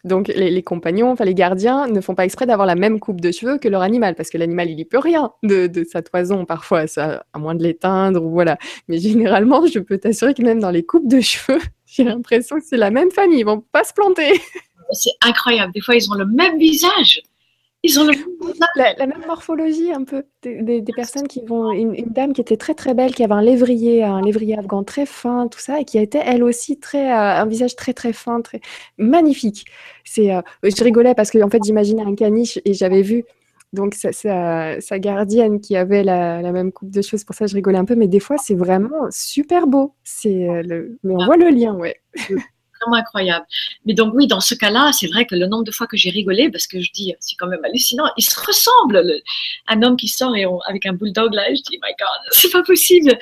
donc 0.05 0.29
les, 0.29 0.63
compagnons, 0.63 1.11
enfin 1.11 1.25
les 1.25 1.35
gardiens, 1.35 1.87
ne 1.87 2.01
font 2.01 2.15
pas 2.15 2.25
exprès 2.25 2.47
d'avoir 2.47 2.67
la 2.67 2.75
même 2.75 2.99
coupe 2.99 3.21
de 3.21 3.31
cheveux 3.31 3.59
que 3.59 3.69
leur 3.69 3.83
animal, 3.83 4.15
parce 4.15 4.31
que 4.31 4.39
l'animal, 4.39 4.69
il 4.69 4.77
n'y 4.77 4.85
peut 4.85 4.99
rien 4.99 5.33
de, 5.43 5.71
sa 5.91 6.03
toison 6.03 6.45
parfois, 6.45 6.87
ça, 6.87 7.25
à 7.33 7.39
moins 7.39 7.55
de 7.55 7.63
l'éteindre, 7.63 8.23
ou 8.23 8.31
voilà. 8.31 8.59
Mais 8.89 8.99
généralement, 8.99 9.65
je 9.67 9.79
peux 9.79 9.99
t'assurer 9.99 10.35
que 10.35 10.43
même 10.43 10.61
dans 10.61 10.71
les 10.71 10.85
coupes 10.85 11.09
de 11.09 11.21
cheveux, 11.21 11.61
j'ai 11.93 12.05
l'impression 12.05 12.57
que 12.59 12.65
c'est 12.65 12.77
la 12.77 12.91
même 12.91 13.11
famille, 13.11 13.41
ils 13.41 13.47
vont 13.47 13.61
pas 13.61 13.85
se 13.85 13.93
planter. 13.93 14.41
C'est 14.93 15.13
incroyable, 15.23 15.73
des 15.73 15.81
fois 15.81 15.95
ils 15.95 16.11
ont 16.11 16.15
le 16.15 16.27
même 16.27 16.59
visage. 16.59 17.23
Ils 17.85 17.99
ont 17.99 18.07
la, 18.77 19.07
même 19.07 19.25
morphologie 19.27 19.93
un 19.93 20.05
peu. 20.05 20.25
Des, 20.43 20.83
personnes 20.95 21.27
qui 21.27 21.41
vont. 21.45 21.73
Une, 21.73 21.95
dame 22.07 22.33
qui 22.33 22.41
était 22.41 22.57
très 22.57 22.75
très 22.75 22.95
belle, 22.95 23.13
qui 23.13 23.25
avait 23.25 23.35
un 23.35 23.43
lévrier, 23.43 24.05
un 24.05 24.21
lévrier 24.23 24.57
afghan 24.57 24.85
très 24.85 25.05
fin, 25.05 25.49
tout 25.49 25.59
ça, 25.59 25.81
et 25.81 25.85
qui 25.85 25.99
était 25.99 26.23
elle 26.25 26.45
aussi 26.45 26.79
très. 26.79 27.11
Euh, 27.11 27.43
un 27.43 27.47
visage 27.47 27.75
très 27.75 27.93
très 27.93 28.13
fin, 28.13 28.41
très 28.41 28.61
magnifique. 28.99 29.65
C'est. 30.05 30.33
Euh, 30.33 30.43
je 30.63 30.85
rigolais 30.85 31.17
parce 31.17 31.33
que 31.33 31.43
en 31.43 31.51
fait 31.51 31.65
j'imaginais 31.65 32.05
un 32.05 32.15
caniche 32.15 32.61
et 32.65 32.73
j'avais 32.73 33.03
vu. 33.03 33.25
Donc 33.73 33.95
sa, 33.95 34.13
sa, 34.13 34.99
gardienne 34.99 35.61
qui 35.61 35.77
avait 35.77 36.05
la, 36.05 36.53
même 36.53 36.73
coupe 36.73 36.91
de 36.91 37.01
choses, 37.01 37.25
pour 37.25 37.35
ça 37.35 37.47
je 37.47 37.55
rigolais 37.55 37.79
un 37.79 37.87
peu, 37.87 37.95
mais 37.95 38.09
des 38.09 38.21
fois 38.21 38.37
c'est 38.39 38.55
vraiment 38.55 39.09
super 39.11 39.67
beau. 39.67 39.95
C'est 40.05 40.49
euh, 40.49 40.89
mais 41.03 41.15
on 41.15 41.25
voit 41.25 41.37
le 41.37 41.49
lien, 41.49 41.75
ouais 41.75 42.01
incroyable. 42.93 43.47
Mais 43.85 43.95
donc 43.95 44.13
oui, 44.15 44.27
dans 44.27 44.41
ce 44.41 44.55
cas-là, 44.55 44.91
c'est 44.93 45.07
vrai 45.07 45.27
que 45.27 45.35
le 45.35 45.47
nombre 45.47 45.65
de 45.65 45.71
fois 45.71 45.87
que 45.87 45.97
j'ai 45.97 46.11
rigolé, 46.11 46.51
parce 46.51 46.67
que 46.67 46.81
je 46.81 46.91
dis, 46.93 47.15
c'est 47.21 47.37
quand 47.37 47.47
même 47.47 47.65
hallucinant, 47.65 48.05
ils 48.17 48.23
se 48.23 48.39
ressemblent. 48.41 49.03
un 49.69 49.83
homme 49.83 49.97
qui 49.97 50.09
sort 50.09 50.35
et 50.37 50.45
avec 50.67 50.87
un 50.87 50.93
bulldog 50.93 51.33
là, 51.35 51.43
je 51.51 51.63
dis, 51.63 51.79
my 51.83 51.93
God, 51.99 52.09
c'est 52.31 52.51
pas 52.51 52.63
possible. 52.63 53.17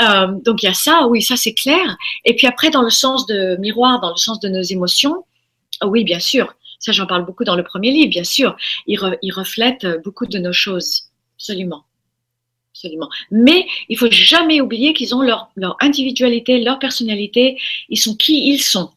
Euh, 0.00 0.26
donc 0.44 0.62
il 0.62 0.66
y 0.66 0.68
a 0.68 0.74
ça, 0.74 1.06
oui, 1.06 1.22
ça 1.22 1.36
c'est 1.36 1.54
clair. 1.54 1.96
Et 2.24 2.34
puis 2.34 2.46
après, 2.46 2.70
dans 2.70 2.82
le 2.82 2.90
sens 2.90 3.26
de 3.26 3.56
miroir, 3.56 4.00
dans 4.00 4.10
le 4.10 4.16
sens 4.16 4.40
de 4.40 4.48
nos 4.48 4.62
émotions, 4.62 5.24
oui, 5.84 6.04
bien 6.04 6.20
sûr. 6.20 6.54
Ça, 6.84 6.92
j'en 6.92 7.06
parle 7.06 7.24
beaucoup 7.24 7.44
dans 7.44 7.56
le 7.56 7.62
premier 7.62 7.90
livre, 7.90 8.10
bien 8.10 8.24
sûr. 8.24 8.58
Ils, 8.86 8.98
reflètent 9.32 9.86
beaucoup 10.04 10.26
de 10.26 10.38
nos 10.38 10.52
choses, 10.52 11.10
absolument. 11.36 11.86
Absolument. 12.72 13.08
Mais 13.30 13.66
il 13.88 13.96
faut 13.96 14.10
jamais 14.10 14.60
oublier 14.60 14.92
qu'ils 14.92 15.14
ont 15.14 15.22
leur, 15.22 15.48
individualité, 15.80 16.60
leur 16.60 16.78
personnalité. 16.78 17.58
Ils 17.88 17.96
sont 17.96 18.14
qui 18.16 18.50
ils 18.50 18.60
sont 18.60 18.90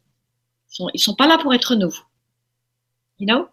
sont, 0.67 0.89
ils 0.93 0.99
sont 0.99 1.15
pas 1.15 1.27
là 1.27 1.37
pour 1.37 1.53
être 1.53 1.75
nous. 1.75 1.93
You 3.19 3.25
know? 3.25 3.47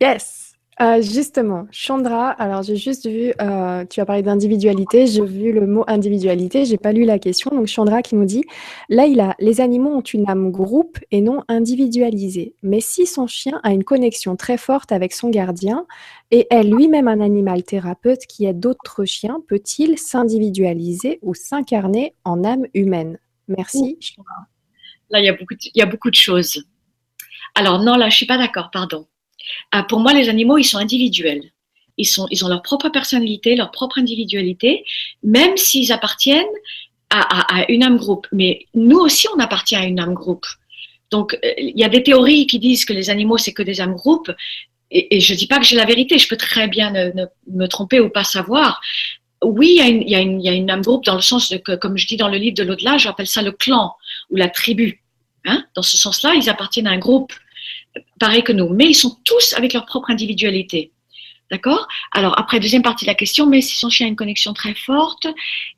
Yes. 0.00 0.53
Euh, 0.80 1.00
justement, 1.00 1.66
Chandra, 1.70 2.30
alors 2.30 2.64
j'ai 2.64 2.74
juste 2.74 3.06
vu, 3.08 3.32
euh, 3.40 3.84
tu 3.84 4.00
as 4.00 4.06
parlé 4.06 4.22
d'individualité, 4.22 5.06
j'ai 5.06 5.24
vu 5.24 5.52
le 5.52 5.66
mot 5.68 5.84
individualité, 5.86 6.64
j'ai 6.64 6.78
pas 6.78 6.92
lu 6.92 7.04
la 7.04 7.20
question. 7.20 7.50
Donc 7.52 7.68
Chandra 7.68 8.02
qui 8.02 8.16
nous 8.16 8.24
dit, 8.24 8.42
là 8.88 9.06
il 9.06 9.20
a, 9.20 9.36
les 9.38 9.60
animaux 9.60 9.90
ont 9.90 10.00
une 10.00 10.28
âme 10.28 10.50
groupe 10.50 10.98
et 11.12 11.20
non 11.20 11.44
individualisée. 11.46 12.56
Mais 12.62 12.80
si 12.80 13.06
son 13.06 13.28
chien 13.28 13.60
a 13.62 13.72
une 13.72 13.84
connexion 13.84 14.34
très 14.34 14.56
forte 14.56 14.90
avec 14.90 15.12
son 15.12 15.30
gardien 15.30 15.86
et 16.32 16.48
est 16.50 16.64
lui-même 16.64 17.06
un 17.06 17.20
animal 17.20 17.62
thérapeute 17.62 18.26
qui 18.26 18.46
aide 18.46 18.58
d'autres 18.58 19.04
chiens, 19.04 19.38
peut-il 19.46 19.96
s'individualiser 19.96 21.20
ou 21.22 21.34
s'incarner 21.34 22.14
en 22.24 22.42
âme 22.42 22.66
humaine? 22.74 23.18
Merci. 23.46 23.96
Chandra. 24.00 24.34
Là, 25.10 25.20
il 25.20 25.26
y 25.26 25.28
a 25.28 25.34
beaucoup 25.34 25.54
de, 25.54 25.60
il 25.62 25.78
y 25.78 25.82
a 25.82 25.86
beaucoup 25.86 26.10
de 26.10 26.16
choses. 26.16 26.64
Alors 27.54 27.80
non, 27.80 27.94
là, 27.96 28.08
je 28.08 28.16
suis 28.16 28.26
pas 28.26 28.38
d'accord, 28.38 28.70
pardon. 28.72 29.06
Euh, 29.74 29.82
pour 29.82 30.00
moi, 30.00 30.12
les 30.12 30.28
animaux, 30.28 30.58
ils 30.58 30.64
sont 30.64 30.78
individuels. 30.78 31.42
Ils, 31.96 32.06
sont, 32.06 32.26
ils 32.30 32.44
ont 32.44 32.48
leur 32.48 32.62
propre 32.62 32.88
personnalité, 32.88 33.54
leur 33.54 33.70
propre 33.70 33.98
individualité, 33.98 34.84
même 35.22 35.56
s'ils 35.56 35.92
appartiennent 35.92 36.44
à, 37.10 37.64
une 37.68 37.84
âme 37.84 37.96
groupe. 37.96 38.26
Mais 38.32 38.66
nous 38.74 38.98
aussi, 38.98 39.28
on 39.36 39.38
appartient 39.38 39.76
à 39.76 39.84
une 39.84 40.00
âme 40.00 40.14
groupe. 40.14 40.46
Donc, 41.10 41.34
euh, 41.44 41.52
il 41.58 41.78
y 41.78 41.84
a 41.84 41.88
des 41.88 42.02
théories 42.02 42.48
qui 42.48 42.58
disent 42.58 42.84
que 42.84 42.92
les 42.92 43.08
animaux, 43.08 43.38
c'est 43.38 43.52
que 43.52 43.62
des 43.62 43.80
âmes 43.80 43.94
groupes. 43.94 44.32
Et, 44.90 45.20
je 45.20 45.34
dis 45.34 45.46
pas 45.46 45.58
que 45.58 45.64
j'ai 45.64 45.76
la 45.76 45.84
vérité, 45.84 46.18
je 46.18 46.28
peux 46.28 46.36
très 46.36 46.66
bien 46.66 46.92
me 46.92 47.66
tromper 47.66 48.00
ou 48.00 48.08
pas 48.10 48.24
savoir. 48.24 48.80
Oui, 49.44 49.78
il 49.80 50.08
y 50.08 50.48
a 50.48 50.52
une 50.52 50.70
âme 50.70 50.82
groupe 50.82 51.04
dans 51.04 51.14
le 51.14 51.20
sens 51.20 51.50
de 51.50 51.56
que, 51.56 51.76
comme 51.76 51.96
je 51.96 52.06
dis 52.06 52.16
dans 52.16 52.28
le 52.28 52.38
livre 52.38 52.56
de 52.56 52.64
l'au-delà, 52.64 52.98
j'appelle 52.98 53.26
ça 53.26 53.42
le 53.42 53.52
clan 53.52 53.92
ou 54.30 54.36
la 54.36 54.48
tribu. 54.48 55.04
Hein. 55.44 55.64
Dans 55.74 55.82
ce 55.82 55.96
sens-là, 55.96 56.34
ils 56.34 56.48
appartiennent 56.48 56.86
à 56.86 56.92
un 56.92 56.98
groupe 56.98 57.32
pareil 58.18 58.42
que 58.42 58.52
nous, 58.52 58.68
mais 58.70 58.86
ils 58.86 58.94
sont 58.94 59.16
tous 59.24 59.54
avec 59.54 59.72
leur 59.72 59.86
propre 59.86 60.10
individualité. 60.10 60.92
D'accord? 61.50 61.86
Alors, 62.12 62.38
après, 62.38 62.58
deuxième 62.58 62.82
partie 62.82 63.04
de 63.04 63.10
la 63.10 63.14
question, 63.14 63.46
mais 63.46 63.60
si 63.60 63.76
son 63.76 63.90
chien 63.90 64.06
a 64.06 64.08
une 64.08 64.16
connexion 64.16 64.54
très 64.54 64.74
forte 64.74 65.26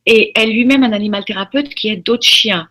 et 0.07 0.33
est 0.39 0.47
lui-même 0.47 0.85
un 0.85 0.93
animal 0.93 1.25
thérapeute 1.25 1.75
qui 1.75 1.89
aide 1.89 2.03
d'autres 2.03 2.27
chiens. 2.27 2.69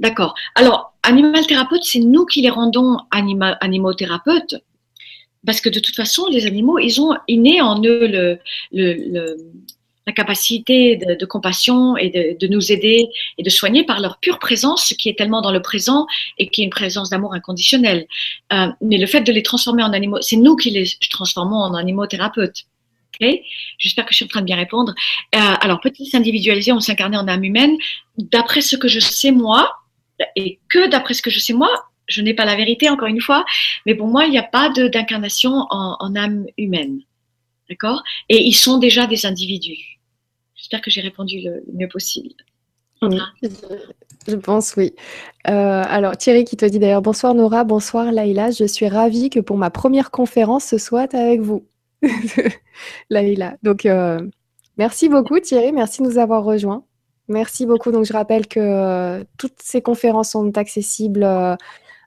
D'accord? 0.00 0.34
Alors, 0.54 0.94
animal 1.02 1.46
thérapeute, 1.46 1.82
c'est 1.84 1.98
nous 1.98 2.24
qui 2.24 2.42
les 2.42 2.50
rendons 2.50 2.98
animaux 3.10 3.94
thérapeutes 3.94 4.56
parce 5.44 5.60
que 5.60 5.68
de 5.68 5.80
toute 5.80 5.94
façon, 5.94 6.26
les 6.30 6.46
animaux, 6.46 6.78
ils 6.78 7.00
ont 7.00 7.16
inné 7.28 7.60
en 7.60 7.82
eux 7.82 8.06
le 8.72 9.36
la 10.06 10.12
capacité 10.12 10.96
de, 10.96 11.26
compassion 11.26 11.96
et 11.96 12.36
de, 12.40 12.46
nous 12.46 12.70
aider 12.70 13.08
et 13.38 13.42
de 13.42 13.50
soigner 13.50 13.84
par 13.84 14.00
leur 14.00 14.18
pure 14.18 14.38
présence, 14.38 14.86
ce 14.86 14.94
qui 14.94 15.08
est 15.08 15.18
tellement 15.18 15.42
dans 15.42 15.50
le 15.50 15.60
présent 15.60 16.06
et 16.38 16.48
qui 16.48 16.62
est 16.62 16.64
une 16.64 16.70
présence 16.70 17.10
d'amour 17.10 17.34
inconditionnel. 17.34 18.06
Euh, 18.52 18.68
mais 18.80 18.98
le 18.98 19.06
fait 19.06 19.22
de 19.22 19.32
les 19.32 19.42
transformer 19.42 19.82
en 19.82 19.92
animaux, 19.92 20.20
c'est 20.20 20.36
nous 20.36 20.54
qui 20.54 20.70
les 20.70 20.86
transformons 21.10 21.56
en 21.56 21.74
animaux 21.74 22.06
thérapeutes. 22.06 22.66
Okay 23.14 23.42
J'espère 23.78 24.04
que 24.04 24.12
je 24.12 24.16
suis 24.16 24.24
en 24.26 24.28
train 24.28 24.42
de 24.42 24.46
bien 24.46 24.56
répondre. 24.56 24.94
Euh, 25.34 25.38
alors, 25.60 25.80
peut-il 25.80 26.06
s'individualiser, 26.06 26.70
on 26.70 26.80
s'incarner 26.80 27.16
en 27.16 27.26
âme 27.26 27.42
humaine 27.42 27.76
D'après 28.16 28.60
ce 28.60 28.76
que 28.76 28.88
je 28.88 29.00
sais 29.00 29.32
moi, 29.32 29.72
et 30.36 30.60
que 30.68 30.88
d'après 30.88 31.14
ce 31.14 31.22
que 31.22 31.30
je 31.30 31.40
sais 31.40 31.52
moi, 31.52 31.70
je 32.06 32.22
n'ai 32.22 32.34
pas 32.34 32.44
la 32.44 32.54
vérité 32.54 32.88
encore 32.88 33.08
une 33.08 33.20
fois, 33.20 33.44
mais 33.86 33.96
pour 33.96 34.06
moi, 34.06 34.26
il 34.26 34.30
n'y 34.30 34.38
a 34.38 34.44
pas 34.44 34.68
d'incarnation 34.70 35.66
en, 35.70 35.96
en 35.98 36.14
âme 36.14 36.46
humaine. 36.56 37.00
D'accord? 37.68 38.04
Et 38.28 38.44
ils 38.44 38.54
sont 38.54 38.78
déjà 38.78 39.06
des 39.06 39.26
individus. 39.26 39.95
J'espère 40.66 40.80
que 40.80 40.90
j'ai 40.90 41.00
répondu 41.00 41.42
le, 41.42 41.62
mieux 41.72 41.86
possible. 41.86 42.34
je, 43.00 44.34
pense 44.34 44.74
oui. 44.74 44.94
Euh, 45.46 45.84
alors 45.86 46.16
Thierry 46.16 46.42
qui 46.42 46.56
te 46.56 46.64
dit 46.64 46.80
d'ailleurs 46.80 47.02
bonsoir 47.02 47.34
Nora, 47.34 47.62
bonsoir 47.62 48.10
Laïla, 48.10 48.50
je 48.50 48.64
suis 48.64 48.88
ravie 48.88 49.30
que 49.30 49.38
pour 49.38 49.58
ma 49.58 49.70
première 49.70 50.10
conférence 50.10 50.64
ce 50.64 50.78
soit 50.78 51.14
avec 51.14 51.40
vous. 51.40 51.68
Laïla. 53.10 53.58
Donc 53.62 53.86
euh, 53.86 54.28
merci 54.76 55.08
beaucoup 55.08 55.38
Thierry, 55.38 55.70
merci 55.70 56.02
de 56.02 56.08
nous 56.08 56.18
avoir 56.18 56.42
rejoints. 56.42 56.84
Merci 57.28 57.64
beaucoup. 57.64 57.92
Donc 57.92 58.04
je 58.04 58.12
rappelle 58.12 58.48
que 58.48 58.58
euh, 58.58 59.22
toutes 59.38 59.62
ces 59.62 59.82
conférences 59.82 60.30
sont 60.30 60.58
accessibles 60.58 61.22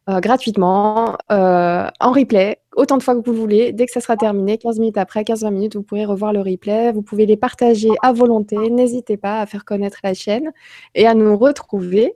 euh, 0.10 0.19
gratuitement, 0.22 1.18
euh, 1.31 1.88
en 1.99 2.11
replay, 2.11 2.60
autant 2.76 2.98
de 2.98 3.03
fois 3.03 3.15
que 3.15 3.30
vous 3.30 3.36
voulez. 3.36 3.73
Dès 3.73 3.86
que 3.86 3.91
ça 3.91 4.02
sera 4.02 4.18
terminé, 4.18 4.57
15 4.57 4.80
minutes 4.80 4.98
après, 4.98 5.22
15-20 5.22 5.52
minutes, 5.52 5.76
vous 5.76 5.84
pourrez 5.84 6.06
revoir 6.06 6.34
le 6.34 6.41
replay. 6.41 6.91
Vous 6.91 7.03
pouvez 7.03 7.27
les 7.27 7.38
partager 7.38 7.90
à 8.02 8.11
volonté. 8.11 8.57
N'hésitez 8.57 9.18
pas 9.18 9.40
à 9.40 9.45
faire 9.45 9.65
connaître 9.65 9.99
la 10.03 10.15
chaîne 10.15 10.52
et 10.95 11.06
à 11.06 11.14
nous 11.14 11.38
retrouver. 11.38 12.15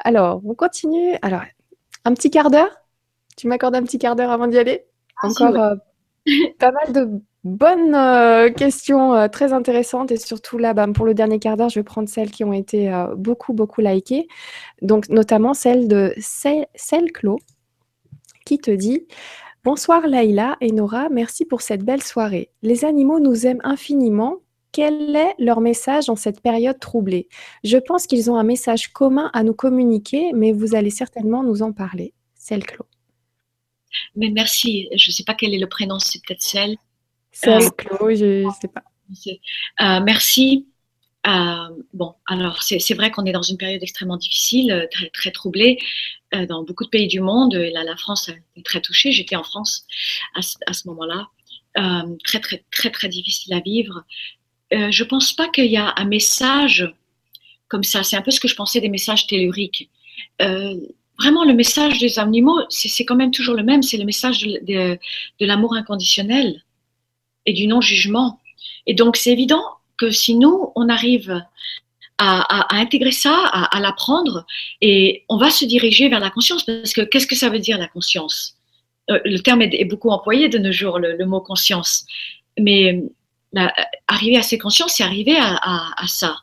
Alors, 0.00 0.42
on 0.44 0.54
continue. 0.54 1.16
Alors, 1.22 1.40
un 2.04 2.12
petit 2.12 2.28
quart 2.28 2.50
d'heure? 2.50 2.82
Tu 3.38 3.46
m'accordes 3.48 3.76
un 3.76 3.82
petit 3.82 3.98
quart 3.98 4.14
d'heure 4.14 4.30
avant 4.30 4.46
d'y 4.46 4.58
aller? 4.58 4.84
Encore 5.22 5.56
euh, 5.56 5.74
pas 6.58 6.72
mal 6.72 6.92
de 6.92 7.08
Bonne 7.44 7.96
euh, 7.96 8.50
question 8.52 9.14
euh, 9.14 9.26
très 9.26 9.52
intéressante 9.52 10.12
et 10.12 10.16
surtout 10.16 10.58
là, 10.58 10.74
bah, 10.74 10.86
pour 10.94 11.04
le 11.04 11.12
dernier 11.12 11.40
quart 11.40 11.56
d'heure, 11.56 11.70
je 11.70 11.80
vais 11.80 11.84
prendre 11.84 12.08
celles 12.08 12.30
qui 12.30 12.44
ont 12.44 12.52
été 12.52 12.92
euh, 12.92 13.16
beaucoup, 13.16 13.52
beaucoup 13.52 13.80
likées. 13.80 14.28
Donc, 14.80 15.08
notamment 15.08 15.52
celle 15.52 15.88
de 15.88 16.14
Clo 17.12 17.40
qui 18.46 18.58
te 18.58 18.70
dit 18.70 19.06
Bonsoir 19.64 20.06
Laïla 20.06 20.56
et 20.60 20.70
Nora, 20.70 21.08
merci 21.08 21.44
pour 21.44 21.62
cette 21.62 21.84
belle 21.84 22.02
soirée. 22.02 22.50
Les 22.62 22.84
animaux 22.84 23.18
nous 23.18 23.46
aiment 23.46 23.60
infiniment. 23.64 24.36
Quel 24.70 25.14
est 25.14 25.34
leur 25.38 25.60
message 25.60 26.08
en 26.08 26.16
cette 26.16 26.40
période 26.40 26.78
troublée? 26.78 27.28
Je 27.62 27.76
pense 27.76 28.06
qu'ils 28.06 28.30
ont 28.30 28.36
un 28.36 28.44
message 28.44 28.88
commun 28.92 29.30
à 29.34 29.42
nous 29.42 29.52
communiquer, 29.52 30.32
mais 30.32 30.52
vous 30.52 30.74
allez 30.74 30.90
certainement 30.90 31.42
nous 31.42 31.62
en 31.62 31.72
parler. 31.72 32.14
Clo. 32.48 32.86
Mais 34.16 34.30
merci, 34.30 34.88
je 34.96 35.10
ne 35.10 35.12
sais 35.12 35.24
pas 35.24 35.34
quel 35.34 35.54
est 35.54 35.58
le 35.58 35.68
prénom, 35.68 35.98
c'est 35.98 36.20
peut-être 36.24 36.42
celle. 36.42 36.76
Chloé, 37.76 38.16
je 38.16 38.46
ne 38.46 38.50
sais 38.60 38.68
pas. 38.68 38.82
Euh, 39.80 40.00
merci. 40.04 40.66
Euh, 41.26 41.68
bon, 41.94 42.14
alors 42.26 42.62
c'est 42.62 42.94
vrai 42.94 43.12
qu'on 43.12 43.24
est 43.24 43.32
dans 43.32 43.42
une 43.42 43.56
période 43.56 43.82
extrêmement 43.82 44.16
difficile, 44.16 44.72
euh, 44.72 44.86
très, 44.90 45.08
très 45.10 45.30
troublée 45.30 45.78
dans 46.48 46.64
beaucoup 46.64 46.84
de 46.84 46.88
pays 46.88 47.08
du 47.08 47.20
monde. 47.20 47.54
Et 47.54 47.70
là, 47.70 47.84
la 47.84 47.94
France 47.94 48.30
est 48.56 48.64
très 48.64 48.80
touchée. 48.80 49.12
J'étais 49.12 49.36
en 49.36 49.44
France 49.44 49.86
à, 50.34 50.72
ce 50.72 50.88
moment-là. 50.88 51.28
très, 52.24 52.40
très, 52.40 52.64
très, 52.70 52.90
très 52.90 53.08
difficile 53.10 53.52
à 53.52 53.60
vivre. 53.60 54.02
je 54.70 55.02
ne 55.02 55.08
pense 55.08 55.34
pas 55.34 55.50
qu'il 55.50 55.66
y 55.70 55.76
a 55.76 55.92
un 55.94 56.06
message 56.06 56.90
comme 57.68 57.82
ça. 57.82 58.02
C'est 58.02 58.16
un 58.16 58.22
peu 58.22 58.30
ce 58.30 58.40
que 58.40 58.48
je 58.48 58.54
pensais 58.54 58.80
des 58.80 58.88
messages 58.88 59.26
telluriques. 59.26 59.90
vraiment, 60.38 61.44
le 61.44 61.52
message 61.52 61.98
des 61.98 62.18
animaux, 62.18 62.62
c'est 62.70 63.04
quand 63.04 63.16
même 63.16 63.30
toujours 63.30 63.54
le 63.54 63.62
même. 63.62 63.82
C'est 63.82 63.98
le 63.98 64.06
message 64.06 64.40
de 64.40 64.98
l'amour 65.38 65.74
inconditionnel 65.74 66.62
et 67.46 67.52
du 67.52 67.66
non-jugement. 67.66 68.40
Et 68.86 68.94
donc, 68.94 69.16
c'est 69.16 69.32
évident 69.32 69.62
que 69.96 70.10
si 70.10 70.34
nous, 70.34 70.72
on 70.74 70.88
arrive 70.88 71.42
à, 72.18 72.76
intégrer 72.76 73.10
ça, 73.10 73.34
à, 73.46 73.80
l'apprendre, 73.80 74.46
et 74.80 75.24
on 75.28 75.38
va 75.38 75.50
se 75.50 75.64
diriger 75.64 76.08
vers 76.08 76.20
la 76.20 76.30
conscience, 76.30 76.62
parce 76.62 76.92
que 76.92 77.00
qu'est-ce 77.00 77.26
que 77.26 77.34
ça 77.34 77.48
veut 77.48 77.58
dire 77.58 77.78
la 77.78 77.88
conscience? 77.88 78.56
Euh, 79.10 79.18
Le 79.24 79.38
terme 79.38 79.62
est, 79.62 79.84
beaucoup 79.84 80.10
employé 80.10 80.48
de 80.48 80.58
nos 80.58 80.70
jours, 80.70 80.98
le, 80.98 81.24
mot 81.26 81.40
conscience. 81.40 82.06
Mais 82.58 83.02
arriver 84.06 84.36
à 84.36 84.42
ces 84.42 84.58
consciences, 84.58 84.94
c'est 84.94 85.02
arriver 85.02 85.36
à, 85.36 86.06
ça, 86.06 86.36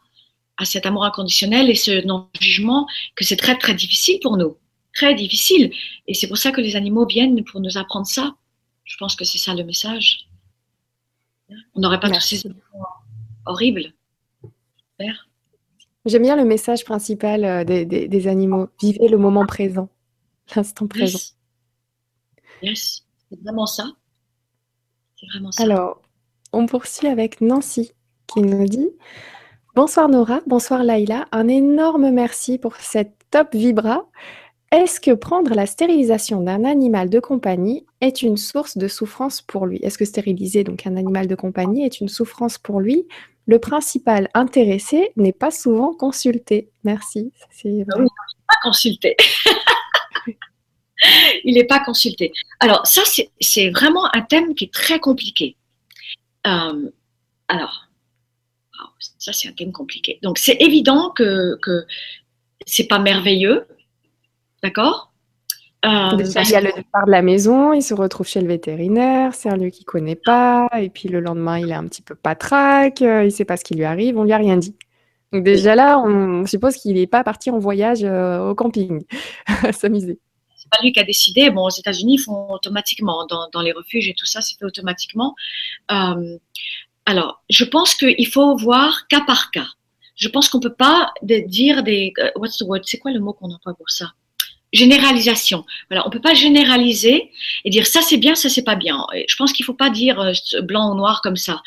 à 0.57 0.65
cet 0.65 0.85
amour 0.85 1.05
inconditionnel 1.05 1.69
et 1.69 1.75
ce 1.75 2.05
non-jugement, 2.05 2.85
que 3.15 3.23
c'est 3.23 3.37
très, 3.37 3.57
très 3.57 3.73
difficile 3.73 4.19
pour 4.21 4.37
nous. 4.37 4.57
Très 4.93 5.15
difficile. 5.15 5.71
Et 6.07 6.13
c'est 6.13 6.27
pour 6.27 6.37
ça 6.37 6.51
que 6.51 6.61
les 6.61 6.75
animaux 6.75 7.05
viennent 7.05 7.43
pour 7.45 7.61
nous 7.61 7.77
apprendre 7.77 8.07
ça 8.07 8.35
Je 8.83 8.97
pense 8.97 9.15
que 9.15 9.23
c'est 9.23 9.37
ça 9.37 9.53
le 9.53 9.63
message. 9.63 10.28
On 11.75 11.81
n'aurait 11.81 11.99
pas 11.99 12.09
tous 12.09 12.21
ces 12.21 12.41
horribles. 13.45 13.93
J'aime 16.05 16.23
bien 16.23 16.35
le 16.35 16.45
message 16.45 16.85
principal 16.85 17.45
euh, 17.45 17.63
des, 17.63 18.27
animaux. 18.27 18.69
Vivez 18.81 19.07
le 19.07 19.17
moment 19.17 19.45
présent, 19.45 19.89
l'instant 20.55 20.87
présent. 20.87 21.19
Yes, 22.61 23.05
c'est 23.29 23.39
vraiment 23.41 23.65
ça. 23.65 23.85
C'est 25.15 25.27
vraiment 25.27 25.51
ça. 25.51 25.63
Alors, 25.63 26.01
on 26.53 26.65
poursuit 26.65 27.07
avec 27.07 27.41
Nancy 27.41 27.91
qui 28.27 28.41
nous 28.41 28.65
dit 28.65 28.89
Bonsoir 29.75 30.09
Nora, 30.09 30.41
bonsoir 30.47 30.83
Laïla. 30.83 31.27
Un 31.31 31.47
énorme 31.47 32.09
merci 32.11 32.57
pour 32.57 32.75
cette 32.77 33.13
top 33.29 33.53
vibra. 33.53 34.09
Est-ce 34.71 34.99
que 34.99 35.11
prendre 35.11 35.55
la 35.55 35.65
stérilisation 35.65 36.41
d'un 36.41 36.63
animal 36.63 37.09
de 37.09 37.19
compagnie 37.19 37.87
est 38.01 38.21
une 38.21 38.37
source 38.37 38.77
de 38.77 38.87
souffrance 38.87 39.41
pour 39.41 39.65
lui? 39.65 39.79
Est-ce 39.81 39.97
que 39.97 40.05
stériliser 40.05 40.63
donc 40.63 40.85
un 40.85 40.95
animal 40.95 41.25
de 41.25 41.33
compagnie 41.33 41.83
est 41.83 42.01
une 42.01 42.07
souffrance 42.07 42.59
pour 42.59 42.79
lui? 42.79 43.07
Le 43.47 43.57
principal 43.57 44.29
intéressé 44.35 45.11
n'est 45.15 45.33
pas 45.33 45.49
souvent 45.49 45.95
consulté. 45.95 46.69
Merci. 46.83 47.31
Ah 47.35 47.45
oui, 47.63 47.63
il 47.63 47.77
n'est 47.77 47.85
pas 48.47 48.57
consulté. 48.61 49.17
il 51.43 51.55
n'est 51.55 51.63
pas 51.63 51.79
consulté. 51.79 52.31
Alors 52.59 52.85
ça, 52.85 53.01
c'est 53.39 53.69
vraiment 53.71 54.13
un 54.13 54.21
thème 54.21 54.53
qui 54.53 54.65
est 54.65 54.73
très 54.73 54.99
compliqué. 54.99 55.55
Euh, 56.45 56.91
alors, 57.47 57.87
ça 59.17 59.33
c'est 59.33 59.47
un 59.47 59.53
thème 59.53 59.71
compliqué. 59.71 60.19
Donc 60.21 60.37
c'est 60.37 60.57
évident 60.59 61.09
que, 61.09 61.57
que 61.63 61.87
c'est 62.67 62.87
pas 62.87 62.99
merveilleux 62.99 63.65
D'accord? 64.63 65.09
Euh, 65.85 66.09
il 66.19 66.49
y 66.49 66.55
a 66.55 66.61
le 66.61 66.73
départ 66.73 67.05
de 67.05 67.11
la 67.11 67.21
maison, 67.21 67.71
il 67.71 67.81
se 67.81 67.93
retrouve 67.93 68.27
chez 68.27 68.41
le 68.41 68.47
vétérinaire, 68.47 69.33
c'est 69.33 69.49
un 69.49 69.55
lieu 69.55 69.69
qu'il 69.69 69.85
connaît 69.85 70.17
pas, 70.17 70.67
et 70.77 70.89
puis 70.89 71.07
le 71.07 71.21
lendemain, 71.21 71.57
il 71.57 71.69
est 71.69 71.75
un 71.75 71.87
petit 71.87 72.01
peu 72.01 72.15
patraque, 72.15 73.01
euh, 73.01 73.23
il 73.23 73.27
ne 73.27 73.29
sait 73.29 73.45
pas 73.45 73.55
ce 73.55 73.63
qui 73.63 73.75
lui 73.75 73.85
arrive, 73.85 74.17
on 74.17 74.25
lui 74.25 74.33
a 74.33 74.37
rien 74.37 74.57
dit. 74.57 74.75
Donc 75.31 75.45
déjà 75.45 75.75
là, 75.75 75.97
on 75.97 76.45
suppose 76.45 76.75
qu'il 76.75 76.95
n'est 76.95 77.07
pas 77.07 77.23
parti 77.23 77.49
en 77.49 77.59
voyage 77.59 78.03
euh, 78.03 78.49
au 78.49 78.55
camping, 78.55 79.05
s'amuser. 79.71 80.19
C'est 80.57 80.69
pas 80.69 80.79
lui 80.83 80.91
qui 80.91 80.99
a 80.99 81.03
décidé. 81.03 81.49
Bon, 81.49 81.63
aux 81.63 81.69
États-Unis, 81.69 82.15
ils 82.15 82.23
font 82.23 82.51
automatiquement 82.51 83.25
dans, 83.27 83.61
les 83.61 83.71
refuges 83.71 84.09
et 84.09 84.15
tout 84.17 84.25
ça, 84.25 84.41
c'est 84.41 84.57
fait 84.57 84.65
automatiquement. 84.65 85.33
alors, 85.87 87.41
je 87.49 87.63
pense 87.63 87.95
qu'il 87.95 88.27
faut 88.27 88.57
voir 88.57 89.07
cas 89.07 89.21
par 89.21 89.49
cas. 89.51 89.67
Je 90.15 90.27
pense 90.27 90.49
qu'on 90.49 90.59
peut 90.59 90.73
pas 90.73 91.13
dire 91.23 91.83
des 91.83 92.11
what's 92.35 92.57
the 92.57 92.63
word? 92.63 92.81
C'est 92.83 92.97
quoi 92.97 93.11
le 93.11 93.21
mot 93.21 93.31
qu'on 93.31 93.49
emploie 93.49 93.75
pour 93.75 93.89
ça? 93.89 94.11
Généralisation. 94.73 95.65
Voilà, 95.89 96.05
on 96.05 96.09
peut 96.09 96.21
pas 96.21 96.33
généraliser 96.33 97.31
et 97.65 97.69
dire 97.69 97.87
ça 97.87 98.01
c'est 98.01 98.17
bien, 98.17 98.35
ça 98.35 98.49
c'est 98.49 98.63
pas 98.63 98.75
bien. 98.75 99.05
je 99.27 99.35
pense 99.35 99.51
qu'il 99.51 99.65
faut 99.65 99.73
pas 99.73 99.89
dire 99.89 100.19
euh, 100.19 100.33
blanc 100.61 100.91
ou 100.91 100.95
noir 100.95 101.21
comme 101.21 101.37
ça. 101.37 101.61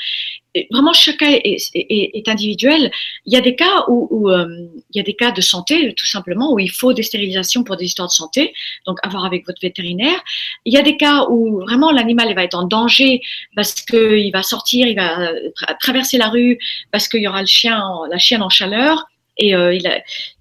vraiment, 0.71 0.93
chacun 0.93 1.29
est, 1.31 2.29
individuel. 2.29 2.93
Il 3.27 3.33
y 3.33 3.37
a 3.37 3.41
des 3.41 3.57
cas 3.57 3.85
où, 3.89 4.31
euh, 4.31 4.47
il 4.91 4.97
y 4.97 5.01
a 5.01 5.03
des 5.03 5.15
cas 5.15 5.33
de 5.33 5.41
santé, 5.41 5.95
tout 5.95 6.07
simplement, 6.07 6.53
où 6.53 6.59
il 6.59 6.71
faut 6.71 6.93
des 6.93 7.03
stérilisations 7.03 7.65
pour 7.65 7.77
des 7.77 7.87
histoires 7.87 8.09
de 8.09 8.13
santé, 8.13 8.53
donc 8.87 8.99
avoir 9.03 9.25
avec 9.25 9.47
votre 9.47 9.61
vétérinaire. 9.61 10.23
Il 10.65 10.73
y 10.73 10.79
a 10.79 10.83
des 10.83 10.97
cas 10.97 11.27
où 11.29 11.61
vraiment 11.61 11.91
l'animal 11.91 12.33
va 12.35 12.45
être 12.45 12.55
en 12.55 12.65
danger 12.65 13.21
parce 13.57 13.75
qu'il 13.75 14.31
va 14.33 14.43
sortir, 14.43 14.87
il 14.87 14.97
va 14.97 15.33
traverser 15.81 16.19
la 16.19 16.29
rue 16.29 16.59
parce 16.93 17.09
qu'il 17.09 17.23
y 17.23 17.27
aura 17.27 17.41
le 17.41 17.47
chien, 17.47 17.83
la 18.11 18.19
chienne 18.19 18.43
en 18.43 18.51
chaleur. 18.51 19.07
Euh, 19.41 19.79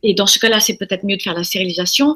et 0.03 0.13
dans 0.13 0.27
ce 0.27 0.39
cas-là, 0.39 0.59
c'est 0.59 0.77
peut-être 0.77 1.03
mieux 1.03 1.17
de 1.17 1.21
faire 1.21 1.33
la 1.33 1.43
stérilisation 1.43 2.15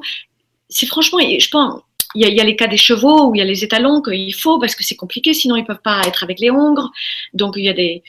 c'est 0.75 0.87
franchement, 0.87 1.19
je 1.21 1.49
pense, 1.49 1.81
il 2.15 2.27
y, 2.27 2.41
a, 2.41 2.43
les 2.43 2.57
cas 2.57 2.67
des 2.67 2.75
chevaux 2.75 3.29
où 3.29 3.35
il 3.35 3.37
y 3.37 3.41
a 3.41 3.45
les 3.45 3.63
étalons 3.63 4.01
qu'il 4.01 4.35
faut 4.35 4.59
parce 4.59 4.75
que 4.75 4.83
c'est 4.83 4.97
compliqué, 4.97 5.33
sinon 5.33 5.55
ils 5.55 5.63
peuvent 5.63 5.81
pas 5.81 6.01
être 6.05 6.21
avec 6.21 6.37
les 6.41 6.51
hongres. 6.51 6.91
Donc 7.33 7.53
il 7.55 7.63
y 7.63 7.69
a 7.69 7.73
des, 7.73 8.03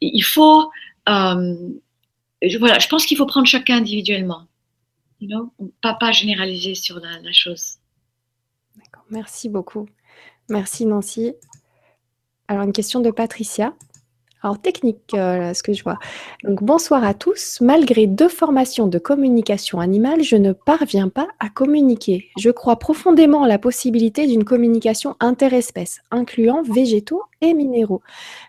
il 0.00 0.22
faut, 0.22 0.70
euh, 1.08 1.56
voilà, 2.60 2.78
je 2.78 2.86
pense 2.86 3.06
qu'il 3.06 3.16
faut 3.16 3.26
prendre 3.26 3.48
chacun 3.48 3.78
individuellement, 3.78 4.46
you 5.20 5.52
pas 5.82 5.94
pas 5.94 6.12
généraliser 6.12 6.76
sur 6.76 7.00
la 7.00 7.32
chose. 7.32 7.78
D'accord, 8.76 9.04
merci 9.10 9.48
beaucoup, 9.48 9.88
merci 10.48 10.86
Nancy. 10.86 11.34
Alors 12.46 12.62
une 12.62 12.72
question 12.72 13.00
de 13.00 13.10
Patricia. 13.10 13.74
Alors 14.42 14.60
technique, 14.60 15.14
euh, 15.14 15.54
ce 15.54 15.62
que 15.62 15.72
je 15.72 15.84
vois. 15.84 15.98
Donc 16.42 16.64
bonsoir 16.64 17.04
à 17.04 17.14
tous. 17.14 17.60
Malgré 17.60 18.08
deux 18.08 18.28
formations 18.28 18.88
de 18.88 18.98
communication 18.98 19.78
animale, 19.78 20.24
je 20.24 20.34
ne 20.34 20.52
parviens 20.52 21.08
pas 21.08 21.28
à 21.38 21.48
communiquer. 21.48 22.30
Je 22.38 22.50
crois 22.50 22.76
profondément 22.76 23.44
à 23.44 23.48
la 23.48 23.58
possibilité 23.58 24.26
d'une 24.26 24.44
communication 24.44 25.14
interespèces, 25.20 26.00
incluant 26.10 26.62
végétaux 26.62 27.22
et 27.40 27.54
minéraux. 27.54 28.02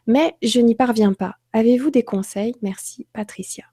Mais 0.07 0.35
je 0.41 0.59
n'y 0.61 0.73
parviens 0.73 1.13
pas. 1.13 1.35
Avez-vous 1.53 1.91
des 1.91 2.03
conseils? 2.03 2.55
Merci, 2.63 3.05
Patricia. 3.13 3.65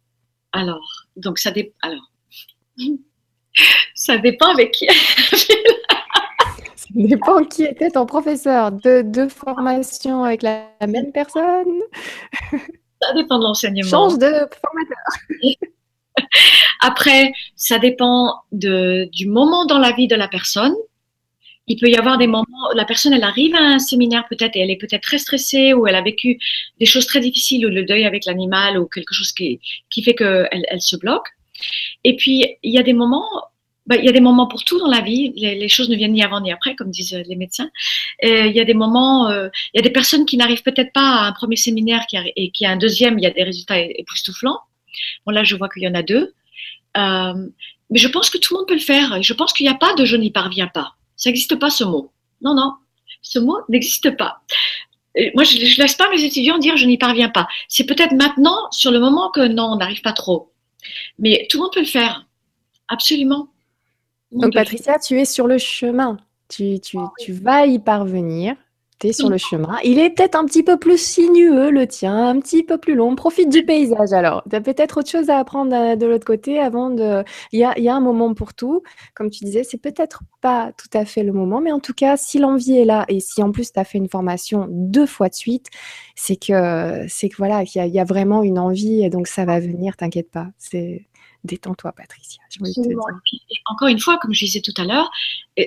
Alors, 0.52 1.06
donc 1.16 1.38
ça 1.38 1.50
dépend. 1.50 1.72
Alors, 1.80 2.12
ça 3.94 4.18
dépend 4.18 4.52
avec 4.52 4.72
qui. 4.72 4.86
Dépend 6.94 7.44
qui 7.44 7.64
était 7.64 7.90
ton 7.90 8.06
professeur. 8.06 8.72
Deux, 8.72 9.02
deux 9.02 9.28
formations 9.28 10.24
avec 10.24 10.42
la, 10.42 10.68
même 10.86 11.12
personne 11.12 11.80
Ça 13.02 13.12
dépend 13.14 13.38
de 13.38 13.44
l'enseignement. 13.44 13.88
Change 13.88 14.18
de 14.18 14.26
formateur. 14.26 15.68
Après, 16.80 17.32
ça 17.56 17.78
dépend 17.78 18.34
de, 18.52 19.08
du 19.12 19.28
moment 19.28 19.66
dans 19.66 19.78
la 19.78 19.92
vie 19.92 20.08
de 20.08 20.16
la 20.16 20.28
personne. 20.28 20.74
Il 21.66 21.78
peut 21.78 21.88
y 21.88 21.96
avoir 21.96 22.18
des 22.18 22.26
moments, 22.26 22.72
la 22.74 22.84
personne, 22.84 23.12
elle 23.12 23.22
arrive 23.22 23.54
à 23.54 23.60
un 23.60 23.78
séminaire 23.78 24.26
peut-être 24.28 24.56
et 24.56 24.60
elle 24.60 24.70
est 24.70 24.76
peut-être 24.80 25.02
très 25.02 25.18
stressée 25.18 25.72
ou 25.72 25.86
elle 25.86 25.94
a 25.94 26.02
vécu 26.02 26.38
des 26.80 26.86
choses 26.86 27.06
très 27.06 27.20
difficiles 27.20 27.64
ou 27.64 27.70
le 27.70 27.84
deuil 27.84 28.04
avec 28.04 28.24
l'animal 28.24 28.76
ou 28.78 28.86
quelque 28.86 29.14
chose 29.14 29.30
qui, 29.30 29.60
qui 29.88 30.02
fait 30.02 30.14
qu'elle 30.14 30.48
elle 30.50 30.80
se 30.80 30.96
bloque. 30.96 31.28
Et 32.02 32.16
puis, 32.16 32.56
il 32.62 32.74
y 32.74 32.78
a 32.78 32.82
des 32.82 32.94
moments 32.94 33.28
bah, 33.86 33.96
il 33.96 34.04
y 34.04 34.08
a 34.08 34.12
des 34.12 34.20
moments 34.20 34.46
pour 34.46 34.64
tout 34.64 34.78
dans 34.78 34.88
la 34.88 35.00
vie. 35.00 35.32
Les, 35.36 35.68
choses 35.68 35.88
ne 35.88 35.96
viennent 35.96 36.12
ni 36.12 36.22
avant 36.22 36.40
ni 36.40 36.52
après, 36.52 36.74
comme 36.76 36.90
disent 36.90 37.12
les 37.26 37.36
médecins. 37.36 37.70
il 38.22 38.52
y 38.52 38.60
a 38.60 38.64
des 38.64 38.74
moments, 38.74 39.28
euh, 39.28 39.48
il 39.74 39.78
y 39.78 39.80
a 39.80 39.82
des 39.82 39.90
personnes 39.90 40.26
qui 40.26 40.36
n'arrivent 40.36 40.62
peut-être 40.62 40.92
pas 40.92 41.16
à 41.16 41.26
un 41.26 41.32
premier 41.32 41.56
séminaire 41.56 42.04
et 42.36 42.50
qui 42.50 42.66
a 42.66 42.70
un 42.70 42.76
deuxième, 42.76 43.18
il 43.18 43.22
y 43.22 43.26
a 43.26 43.30
des 43.30 43.42
résultats 43.42 43.78
époustouflants. 43.78 44.60
Bon, 45.26 45.32
là, 45.32 45.44
je 45.44 45.56
vois 45.56 45.68
qu'il 45.68 45.82
y 45.82 45.88
en 45.88 45.94
a 45.94 46.02
deux. 46.02 46.34
Euh, 46.96 47.48
mais 47.90 47.98
je 47.98 48.08
pense 48.08 48.30
que 48.30 48.38
tout 48.38 48.54
le 48.54 48.60
monde 48.60 48.68
peut 48.68 48.74
le 48.74 48.80
faire. 48.80 49.22
Je 49.22 49.32
pense 49.32 49.52
qu'il 49.52 49.66
n'y 49.66 49.72
a 49.72 49.76
pas 49.76 49.94
de 49.94 50.04
je 50.04 50.16
n'y 50.16 50.30
parviens 50.30 50.68
pas. 50.68 50.94
Ça 51.16 51.30
n'existe 51.30 51.56
pas 51.56 51.70
ce 51.70 51.84
mot. 51.84 52.12
Non, 52.42 52.54
non, 52.54 52.74
ce 53.22 53.38
mot 53.38 53.58
n'existe 53.68 54.16
pas. 54.16 54.42
moi, 55.34 55.44
je 55.44 55.56
ne 55.56 55.82
laisse 55.82 55.94
pas 55.94 56.10
mes 56.10 56.24
étudiants 56.24 56.58
dire 56.58 56.76
je 56.76 56.86
n'y 56.86 56.98
parviens 56.98 57.28
pas. 57.28 57.48
C'est 57.68 57.84
peut-être 57.84 58.12
maintenant, 58.12 58.70
sur 58.70 58.90
le 58.90 59.00
moment, 59.00 59.30
que 59.30 59.46
non, 59.46 59.72
on 59.72 59.76
n'arrive 59.76 60.02
pas 60.02 60.12
trop. 60.12 60.52
Mais 61.18 61.46
tout 61.50 61.58
le 61.58 61.62
monde 61.64 61.72
peut 61.72 61.80
le 61.80 61.86
faire. 61.86 62.26
Absolument. 62.88 63.48
Donc, 64.32 64.54
Patricia, 64.54 64.98
tu 64.98 65.20
es 65.20 65.24
sur 65.24 65.46
le 65.46 65.58
chemin. 65.58 66.16
Tu, 66.48 66.80
vas 67.28 67.66
y 67.66 67.78
parvenir. 67.78 68.56
Tu 68.98 69.08
es 69.08 69.12
sur 69.12 69.30
le 69.30 69.38
chemin. 69.38 69.78
Il 69.82 69.98
est 69.98 70.10
peut-être 70.10 70.34
un 70.34 70.44
petit 70.44 70.62
peu 70.62 70.76
plus 70.76 71.00
sinueux, 71.00 71.70
le 71.70 71.86
tien, 71.86 72.28
un 72.28 72.38
petit 72.38 72.62
peu 72.62 72.76
plus 72.76 72.94
long. 72.94 73.14
Profite 73.16 73.48
du 73.48 73.64
paysage 73.64 74.12
alors. 74.12 74.42
Tu 74.50 74.54
as 74.54 74.60
peut-être 74.60 74.98
autre 74.98 75.08
chose 75.08 75.30
à 75.30 75.38
apprendre 75.38 75.74
euh, 75.74 75.96
de 75.96 76.04
l'autre 76.04 76.26
côté 76.26 76.60
avant 76.60 76.90
de. 76.90 77.24
Il 77.52 77.60
y 77.60 77.64
a, 77.64 77.94
un 77.94 78.00
moment 78.00 78.34
pour 78.34 78.52
tout. 78.52 78.82
Comme 79.14 79.30
tu 79.30 79.44
disais, 79.44 79.64
c'est 79.64 79.78
peut-être 79.78 80.22
pas 80.42 80.72
tout 80.76 80.98
à 80.98 81.06
fait 81.06 81.22
le 81.22 81.32
moment, 81.32 81.62
mais 81.62 81.72
en 81.72 81.80
tout 81.80 81.94
cas, 81.94 82.18
si 82.18 82.38
l'envie 82.38 82.76
est 82.76 82.84
là 82.84 83.06
et 83.08 83.20
si 83.20 83.42
en 83.42 83.52
plus 83.52 83.72
tu 83.72 83.80
as 83.80 83.84
fait 83.84 83.98
une 83.98 84.08
formation 84.08 84.66
deux 84.68 85.06
fois 85.06 85.30
de 85.30 85.34
suite, 85.34 85.68
c'est 86.14 86.36
que, 86.36 87.06
c'est 87.08 87.30
que 87.30 87.36
voilà, 87.38 87.64
qu'il 87.64 87.86
y, 87.86 88.00
a 88.00 88.04
vraiment 88.04 88.42
une 88.42 88.58
envie 88.58 89.02
et 89.02 89.08
donc 89.08 89.28
ça 89.28 89.46
va 89.46 89.60
venir, 89.60 89.96
t'inquiète 89.96 90.30
pas. 90.30 90.48
C'est 90.58 91.06
détends-toi, 91.44 91.92
Patricia. 91.92 92.42
encore 93.66 93.88
une 93.88 93.98
fois, 93.98 94.18
comme 94.18 94.34
je 94.34 94.44
disais 94.44 94.60
tout 94.60 94.74
à 94.76 94.84
l'heure, 94.84 95.10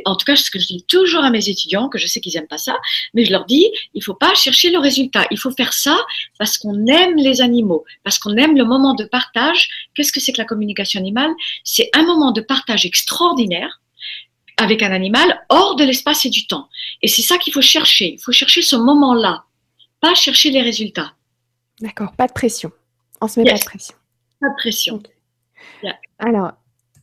en 0.06 0.16
tout 0.16 0.26
cas, 0.26 0.36
ce 0.36 0.50
que 0.52 0.60
je 0.60 0.68
dis 0.68 0.86
toujours 0.88 1.24
à 1.24 1.30
mes 1.30 1.50
étudiants, 1.50 1.90
que 1.90 1.98
je 1.98 2.08
sais 2.08 2.20
qu'ils 2.20 2.34
n'aiment 2.34 2.48
pas 2.48 2.58
ça, 2.58 2.78
mais 3.14 3.26
je 3.26 3.32
leur 3.32 3.46
dis, 3.46 3.70
il 3.94 4.00
ne 4.00 4.04
faut 4.04 4.14
pas 4.14 4.34
chercher 4.36 4.72
le 4.72 4.80
résultat. 4.80 5.26
Il 5.32 5.38
faut 5.38 5.52
faire 5.52 5.74
ça 5.74 5.98
parce 6.40 6.58
qu'on 6.58 6.86
aime 6.88 7.16
les 7.16 7.42
animaux, 7.42 7.86
parce 8.04 8.20
qu'on 8.20 8.36
aime 8.38 8.58
le 8.58 8.66
moment 8.66 8.94
de 8.94 9.06
partage. 9.06 9.70
Qu'est-ce 9.96 10.12
que 10.12 10.20
c'est 10.20 10.34
que 10.34 10.40
la 10.40 10.46
communication 10.46 11.00
animale? 11.00 11.32
C'est 11.64 11.90
un 11.94 12.04
moment 12.04 12.32
de 12.32 12.42
partage 12.42 12.86
extraordinaire 12.86 13.82
avec 14.58 14.84
un 14.84 14.92
animal 14.92 15.46
hors 15.50 15.76
de 15.76 15.84
l'espace 15.84 16.26
et 16.26 16.30
du 16.30 16.48
temps. 16.48 16.70
Et 17.02 17.08
c'est 17.08 17.22
ça 17.22 17.38
qu'il 17.38 17.54
faut 17.54 17.62
chercher. 17.62 18.14
Il 18.14 18.20
faut 18.20 18.32
chercher 18.32 18.62
ce 18.62 18.76
moment-là, 18.76 19.46
pas 20.00 20.14
chercher 20.14 20.52
les 20.52 20.62
résultats. 20.62 21.14
D'accord, 21.82 22.14
pas 22.16 22.28
de 22.28 22.34
pression. 22.34 22.72
On 23.20 23.28
se 23.28 23.40
met 23.40 23.50
pas 23.50 23.58
de 23.58 23.64
pression. 23.64 23.96
Pas 24.40 24.50
de 24.50 24.56
pression. 24.56 25.04
Alors, 26.20 26.54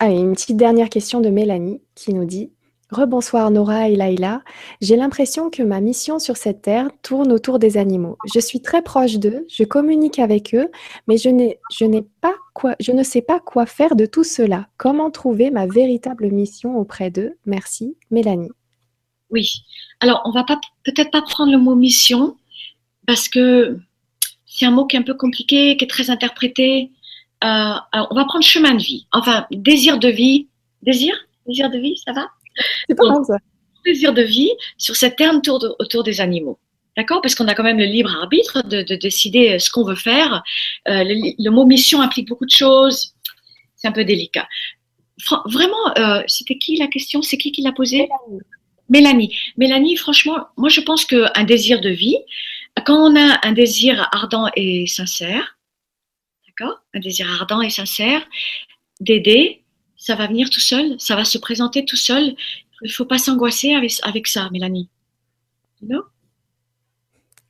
une 0.03 0.32
petite 0.32 0.57
dernière 0.57 0.89
question 0.89 1.20
de 1.20 1.28
Mélanie 1.28 1.82
qui 1.95 2.15
nous 2.15 2.24
dit 2.24 2.51
Rebonsoir 2.91 3.51
Nora 3.51 3.89
et 3.89 3.97
Laïla. 3.97 4.43
J'ai 4.81 4.97
l'impression 4.97 5.51
que 5.51 5.62
ma 5.62 5.81
mission 5.81 6.19
sur 6.19 6.37
cette 6.37 6.62
terre 6.62 6.89
tourne 7.03 7.31
autour 7.32 7.59
des 7.59 7.77
animaux. 7.77 8.19
Je 8.35 8.41
suis 8.41 8.62
très 8.62 8.82
proche 8.82 9.19
d'eux, 9.19 9.47
je 9.49 9.65
communique 9.65 10.19
avec 10.19 10.55
eux, 10.55 10.70
mais 11.07 11.16
je, 11.16 11.31
je, 11.78 11.85
n'ai 11.85 12.03
pas 12.20 12.35
quoi, 12.53 12.74
je 12.81 12.93
ne 12.93 13.03
sais 13.03 13.23
pas 13.23 13.39
quoi 13.39 13.66
faire 13.66 13.95
de 13.95 14.07
tout 14.07 14.24
cela. 14.24 14.66
Comment 14.77 15.11
trouver 15.11 15.51
ma 15.51 15.66
véritable 15.66 16.31
mission 16.31 16.78
auprès 16.78 17.11
d'eux? 17.11 17.37
Merci, 17.47 17.97
Mélanie. 18.11 18.51
Oui. 19.31 19.49
Alors, 20.01 20.23
on 20.24 20.32
va 20.32 20.45
pas 20.45 20.61
peut-être 20.85 21.11
pas 21.11 21.23
prendre 21.23 21.53
le 21.53 21.59
mot 21.59 21.77
mission 21.77 22.37
parce 23.07 23.28
que 23.28 23.78
c'est 24.47 24.66
un 24.66 24.73
mot 24.73 24.87
qui 24.87 24.97
est 24.97 24.99
un 24.99 25.05
peu 25.05 25.15
compliqué, 25.15 25.77
qui 25.77 25.85
est 25.85 25.89
très 25.89 26.11
interprété. 26.11 26.91
Euh, 27.42 27.74
on 28.10 28.14
va 28.14 28.24
prendre 28.24 28.44
chemin 28.44 28.74
de 28.74 28.82
vie. 28.82 29.06
Enfin, 29.12 29.46
désir 29.50 29.98
de 29.98 30.08
vie. 30.08 30.48
Désir? 30.82 31.14
Désir 31.46 31.70
de 31.70 31.78
vie, 31.78 31.96
ça 32.04 32.12
va? 32.12 32.28
C'est 32.88 32.94
pas 32.94 33.08
mal 33.08 33.24
ça. 33.24 33.36
Désir 33.84 34.12
de 34.12 34.22
vie 34.22 34.50
sur 34.76 34.94
cette 34.94 35.16
terme 35.16 35.40
autour, 35.48 36.04
des 36.04 36.20
animaux. 36.20 36.58
D'accord? 36.96 37.22
Parce 37.22 37.34
qu'on 37.34 37.48
a 37.48 37.54
quand 37.54 37.62
même 37.62 37.78
le 37.78 37.86
libre 37.86 38.14
arbitre 38.14 38.62
de, 38.66 38.82
décider 38.96 39.58
ce 39.58 39.70
qu'on 39.70 39.84
veut 39.84 39.94
faire. 39.94 40.42
Euh, 40.88 41.04
le, 41.04 41.50
mot 41.50 41.64
mission 41.64 42.02
implique 42.02 42.28
beaucoup 42.28 42.44
de 42.44 42.50
choses. 42.50 43.14
C'est 43.76 43.88
un 43.88 43.92
peu 43.92 44.04
délicat. 44.04 44.46
Vraiment, 45.46 45.96
euh, 45.98 46.22
c'était 46.26 46.58
qui 46.58 46.76
la 46.76 46.88
question? 46.88 47.22
C'est 47.22 47.38
qui 47.38 47.52
qui 47.52 47.62
l'a 47.62 47.72
posée? 47.72 48.08
Mélanie. 48.90 49.34
Mélanie, 49.56 49.96
franchement, 49.96 50.48
moi 50.56 50.68
je 50.68 50.80
pense 50.80 51.04
qu'un 51.04 51.44
désir 51.44 51.80
de 51.80 51.90
vie, 51.90 52.18
quand 52.84 53.10
on 53.10 53.16
a 53.16 53.38
un 53.46 53.52
désir 53.52 54.08
ardent 54.12 54.50
et 54.56 54.86
sincère, 54.86 55.56
Un 56.95 57.01
désir 57.01 57.31
ardent 57.31 57.62
et 57.62 57.70
sincère 57.70 58.23
d'aider, 59.01 59.62
ça 59.97 60.15
va 60.15 60.27
venir 60.27 60.51
tout 60.51 60.61
seul, 60.61 60.95
ça 60.99 61.16
va 61.16 61.24
se 61.24 61.39
présenter 61.39 61.85
tout 61.85 61.97
seul. 61.97 62.35
Il 62.82 62.89
ne 62.89 62.93
faut 62.93 63.05
pas 63.05 63.19
s'angoisser 63.19 63.74
avec, 64.03 64.27
ça, 64.27 64.49
Mélanie. 64.51 64.89
Non 65.82 66.03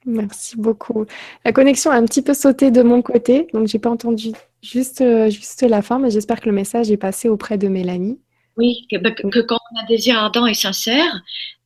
Merci 0.07 0.57
beaucoup. 0.57 1.07
La 1.45 1.53
connexion 1.53 1.91
a 1.91 1.97
un 1.97 2.05
petit 2.07 2.23
peu 2.23 2.35
sauté 2.35 2.71
de 2.71 2.83
mon 2.83 3.03
côté, 3.03 3.49
donc 3.53 3.69
j'ai 3.69 3.79
pas 3.79 3.91
entendu 3.91 4.33
juste, 4.63 5.03
euh, 5.03 5.29
juste 5.29 5.63
la 5.63 5.83
fin, 5.83 5.99
mais 5.99 6.11
j'espère 6.11 6.41
que 6.41 6.49
le 6.49 6.55
message 6.55 6.91
est 6.91 6.97
passé 6.97 7.29
auprès 7.29 7.59
de 7.59 7.69
Mélanie. 7.69 8.19
Oui, 8.57 8.87
que, 8.91 8.97
bah, 8.97 9.11
quand 9.13 9.59
on 9.73 9.79
a 9.79 9.83
un 9.83 9.87
désir 9.87 10.19
ardent 10.19 10.47
et 10.47 10.55
sincère 10.55 11.23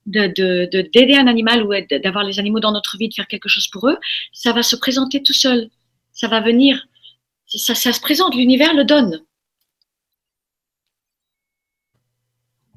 de, 0.06 0.26
d'aider 0.92 1.14
un 1.14 1.26
animal 1.26 1.62
ou 1.64 1.70
d'avoir 2.02 2.24
les 2.24 2.38
animaux 2.38 2.60
dans 2.60 2.72
notre 2.72 2.98
vie, 2.98 3.08
de 3.08 3.14
faire 3.14 3.28
quelque 3.28 3.48
chose 3.48 3.68
pour 3.68 3.88
eux, 3.88 3.96
ça 4.32 4.52
va 4.52 4.62
se 4.62 4.76
présenter 4.76 5.22
tout 5.22 5.32
seul. 5.32 5.70
Ça 6.12 6.28
va 6.28 6.40
venir. 6.40 6.86
Ça, 7.46 7.74
ça 7.74 7.92
se 7.92 8.00
présente, 8.00 8.34
l'univers 8.34 8.74
le 8.74 8.84
donne. 8.84 9.24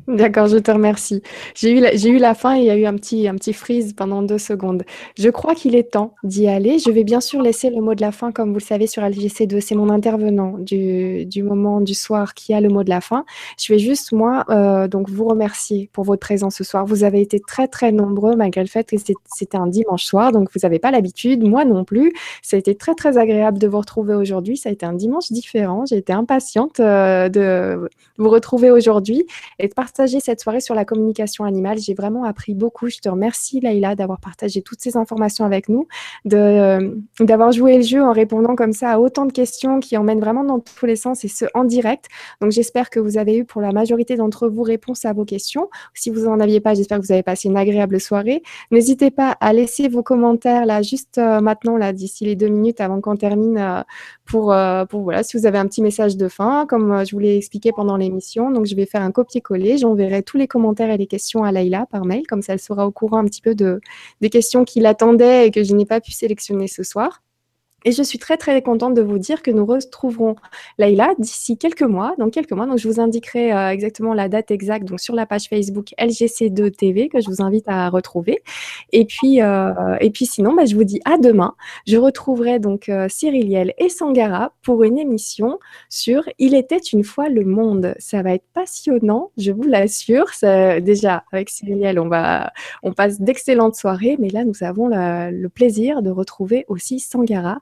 D'accord, 0.07 0.47
je 0.47 0.57
te 0.57 0.71
remercie. 0.71 1.21
J'ai 1.53 1.71
eu, 1.77 1.81
la, 1.81 1.93
j'ai 1.93 2.07
eu 2.07 2.17
la 2.17 2.34
fin 2.34 2.55
et 2.55 2.59
il 2.59 2.63
y 2.65 2.69
a 2.69 2.77
eu 2.77 2.85
un 2.85 2.95
petit, 2.95 3.27
un 3.27 3.35
petit 3.35 3.51
freeze 3.51 3.91
pendant 3.91 4.21
deux 4.21 4.38
secondes. 4.38 4.84
Je 5.17 5.27
crois 5.29 5.53
qu'il 5.53 5.75
est 5.75 5.91
temps 5.91 6.15
d'y 6.23 6.47
aller. 6.47 6.79
Je 6.79 6.89
vais 6.91 7.03
bien 7.03 7.19
sûr 7.19 7.41
laisser 7.41 7.69
le 7.69 7.81
mot 7.81 7.93
de 7.93 7.99
la 7.99 8.13
fin, 8.13 8.31
comme 8.31 8.51
vous 8.51 8.59
le 8.59 8.63
savez, 8.63 8.88
sur 8.88 9.03
LGC2. 9.03 9.59
C'est 9.59 9.75
mon 9.75 9.89
intervenant 9.89 10.55
du, 10.59 11.25
du 11.25 11.43
moment 11.43 11.81
du 11.81 11.93
soir 11.93 12.35
qui 12.35 12.53
a 12.53 12.61
le 12.61 12.69
mot 12.69 12.85
de 12.85 12.89
la 12.89 13.01
fin. 13.01 13.25
Je 13.59 13.73
vais 13.73 13.79
juste, 13.79 14.13
moi, 14.13 14.45
euh, 14.49 14.88
donc 14.88 15.09
vous 15.09 15.25
remercier 15.27 15.89
pour 15.91 16.05
votre 16.05 16.21
présence 16.21 16.55
ce 16.55 16.63
soir. 16.63 16.85
Vous 16.85 17.03
avez 17.03 17.19
été 17.19 17.41
très, 17.41 17.67
très 17.67 17.91
nombreux, 17.91 18.38
malgré 18.38 18.61
le 18.61 18.69
fait 18.69 18.89
que 18.89 18.95
c'était 19.25 19.57
un 19.57 19.67
dimanche 19.67 20.05
soir, 20.05 20.31
donc 20.31 20.47
vous 20.53 20.61
n'avez 20.63 20.79
pas 20.79 20.91
l'habitude, 20.91 21.43
moi 21.43 21.65
non 21.65 21.84
plus. 21.84 22.13
Ça 22.41 22.55
a 22.55 22.59
été 22.59 22.75
très, 22.75 22.95
très 22.95 23.17
agréable 23.17 23.59
de 23.59 23.67
vous 23.67 23.79
retrouver 23.79 24.15
aujourd'hui. 24.15 24.55
Ça 24.55 24.69
a 24.69 24.71
été 24.71 24.85
un 24.85 24.93
dimanche 24.93 25.34
différent. 25.34 25.84
J'ai 25.85 25.97
été 25.97 26.13
impatiente 26.13 26.79
euh, 26.79 27.27
de 27.27 27.89
vous 28.17 28.29
retrouver 28.29 28.71
aujourd'hui 28.71 29.25
et 29.59 29.67
de 29.67 29.73
partager 29.73 29.96
cette 30.05 30.41
soirée 30.41 30.59
sur 30.59 30.75
la 30.75 30.85
communication 30.85 31.43
animale. 31.43 31.79
J'ai 31.79 31.93
vraiment 31.93 32.23
appris 32.23 32.53
beaucoup. 32.53 32.89
Je 32.89 32.99
te 32.99 33.09
remercie, 33.09 33.59
Laïla, 33.59 33.95
d'avoir 33.95 34.19
partagé 34.19 34.61
toutes 34.61 34.81
ces 34.81 34.97
informations 34.97 35.45
avec 35.45 35.69
nous, 35.69 35.87
euh, 36.33 36.91
d'avoir 37.19 37.51
joué 37.51 37.77
le 37.77 37.83
jeu 37.83 38.01
en 38.01 38.11
répondant 38.11 38.55
comme 38.55 38.73
ça 38.73 38.91
à 38.91 38.99
autant 38.99 39.25
de 39.25 39.31
questions 39.31 39.79
qui 39.79 39.97
emmènent 39.97 40.19
vraiment 40.19 40.43
dans 40.43 40.59
tous 40.59 40.85
les 40.85 40.95
sens 40.95 41.23
et 41.23 41.27
ce 41.27 41.45
en 41.53 41.63
direct. 41.63 42.05
Donc, 42.41 42.51
j'espère 42.51 42.89
que 42.89 42.99
vous 42.99 43.17
avez 43.17 43.37
eu 43.37 43.45
pour 43.45 43.61
la 43.61 43.71
majorité 43.71 44.15
d'entre 44.15 44.47
vous 44.47 44.63
réponse 44.63 45.05
à 45.05 45.13
vos 45.13 45.25
questions. 45.25 45.69
Si 45.93 46.09
vous 46.09 46.21
n'en 46.25 46.39
aviez 46.39 46.59
pas, 46.59 46.73
j'espère 46.73 46.99
que 46.99 47.05
vous 47.05 47.11
avez 47.11 47.23
passé 47.23 47.47
une 47.47 47.57
agréable 47.57 47.99
soirée. 47.99 48.43
N'hésitez 48.71 49.11
pas 49.11 49.37
à 49.39 49.53
laisser 49.53 49.87
vos 49.87 50.03
commentaires 50.03 50.65
là, 50.65 50.81
juste 50.81 51.17
euh, 51.17 51.41
maintenant, 51.41 51.77
là, 51.77 51.93
d'ici 51.93 52.25
les 52.25 52.35
deux 52.35 52.49
minutes 52.49 52.81
avant 52.81 53.01
qu'on 53.01 53.15
termine, 53.15 53.57
euh, 53.57 53.81
pour, 54.25 54.53
pour 54.89 55.01
voilà, 55.03 55.23
si 55.23 55.37
vous 55.37 55.45
avez 55.45 55.57
un 55.57 55.67
petit 55.67 55.81
message 55.81 56.17
de 56.17 56.27
fin, 56.27 56.65
comme 56.67 57.05
je 57.05 57.11
vous 57.13 57.19
l'ai 57.19 57.37
expliqué 57.37 57.71
pendant 57.71 57.95
l'émission. 57.95 58.51
Donc, 58.51 58.65
je 58.65 58.75
vais 58.75 58.85
faire 58.85 59.01
un 59.01 59.11
copier-coller 59.11 59.77
j'enverrai 59.88 60.23
tous 60.23 60.38
les 60.38 60.47
commentaires 60.47 60.89
et 60.89 60.97
les 60.97 61.07
questions 61.07 61.43
à 61.43 61.51
Laïla 61.51 61.85
par 61.89 62.05
mail, 62.05 62.27
comme 62.27 62.41
ça 62.41 62.53
elle 62.53 62.59
sera 62.59 62.85
au 62.85 62.91
courant 62.91 63.18
un 63.18 63.26
petit 63.26 63.41
peu 63.41 63.55
de, 63.55 63.80
des 64.22 64.30
questions 64.30 64.65
qui 64.65 64.80
l'attendaient 64.80 65.47
et 65.47 65.51
que 65.51 65.64
je 65.64 65.73
n'ai 65.73 65.85
pas 65.85 66.01
pu 66.01 66.11
sélectionner 66.11 66.68
ce 66.68 66.84
soir. 66.84 67.22
Et 67.85 67.91
je 67.91 68.01
suis 68.01 68.17
très 68.17 68.37
très 68.37 68.59
contente 68.63 68.95
de 68.95 69.03
vous 69.03 69.19
dire 69.19 69.43
que 69.43 69.51
nous 69.51 69.65
retrouverons 69.65 70.35
Laïla 70.79 71.13
d'ici 71.19 71.59
quelques 71.59 71.83
mois, 71.83 72.15
dans 72.17 72.31
quelques 72.31 72.51
mois. 72.51 72.65
Donc 72.65 72.79
je 72.79 72.87
vous 72.87 72.99
indiquerai 72.99 73.53
euh, 73.53 73.69
exactement 73.69 74.15
la 74.15 74.29
date 74.29 74.49
exacte 74.49 74.85
donc 74.85 74.99
sur 74.99 75.13
la 75.13 75.27
page 75.27 75.47
Facebook 75.47 75.93
LGC2 75.99 76.71
TV 76.71 77.07
que 77.07 77.21
je 77.21 77.27
vous 77.27 77.41
invite 77.41 77.65
à 77.67 77.89
retrouver. 77.89 78.41
Et 78.91 79.05
puis 79.05 79.43
euh, 79.43 79.95
et 80.01 80.09
puis 80.09 80.25
sinon, 80.25 80.53
bah, 80.53 80.65
je 80.65 80.75
vous 80.75 80.85
dis 80.85 80.99
à 81.05 81.19
demain. 81.19 81.53
Je 81.85 81.97
retrouverai 81.97 82.57
donc 82.57 82.89
euh, 82.89 83.07
Cyriliel 83.09 83.73
et 83.77 83.89
Sangara 83.89 84.53
pour 84.63 84.83
une 84.83 84.97
émission 84.97 85.59
sur 85.87 86.23
Il 86.39 86.55
était 86.55 86.77
une 86.77 87.03
fois 87.03 87.29
le 87.29 87.45
monde. 87.45 87.93
Ça 87.99 88.23
va 88.23 88.33
être 88.33 88.47
passionnant, 88.55 89.31
je 89.37 89.51
vous 89.51 89.63
l'assure. 89.63 90.25
Déjà 90.41 91.23
avec 91.31 91.51
Cyriliel, 91.51 91.99
on 91.99 92.09
va 92.09 92.51
on 92.81 92.91
passe 92.91 93.21
d'excellentes 93.21 93.75
soirées, 93.75 94.17
mais 94.19 94.29
là 94.29 94.43
nous 94.45 94.63
avons 94.63 94.87
le 94.89 95.47
plaisir 95.47 96.01
de 96.01 96.09
retrouver 96.09 96.65
aussi 96.67 96.99
Sangara 96.99 97.59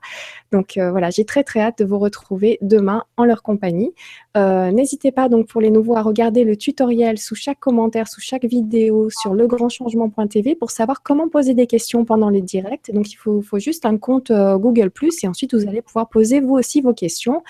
donc 0.52 0.76
euh, 0.76 0.90
voilà, 0.90 1.10
j'ai 1.10 1.24
très 1.24 1.42
très 1.42 1.60
hâte 1.60 1.78
de 1.78 1.84
vous 1.84 1.98
retrouver 1.98 2.58
demain 2.62 3.04
en 3.16 3.24
leur 3.24 3.42
compagnie. 3.42 3.92
Euh, 4.36 4.70
n'hésitez 4.70 5.10
pas 5.10 5.28
donc 5.28 5.48
pour 5.48 5.60
les 5.60 5.70
nouveaux 5.70 5.96
à 5.96 6.02
regarder 6.02 6.44
le 6.44 6.56
tutoriel 6.56 7.18
sous 7.18 7.34
chaque 7.34 7.58
commentaire, 7.58 8.06
sous 8.06 8.20
chaque 8.20 8.44
vidéo 8.44 9.10
sur 9.10 9.34
legrandchangement.tv 9.34 10.54
pour 10.54 10.70
savoir 10.70 11.02
comment 11.02 11.28
poser 11.28 11.54
des 11.54 11.66
questions 11.66 12.04
pendant 12.04 12.30
les 12.30 12.42
directs. 12.42 12.92
Donc 12.92 13.12
il 13.12 13.16
faut, 13.16 13.42
juste 13.58 13.86
un 13.86 13.96
compte 13.96 14.30
euh, 14.30 14.58
Google⁇ 14.58 14.90
et 15.22 15.28
ensuite 15.28 15.54
vous 15.54 15.66
allez 15.66 15.82
pouvoir 15.82 16.08
poser 16.08 16.40
vous 16.40 16.54
aussi 16.54 16.80
vos 16.80 16.92
questions 16.92 17.42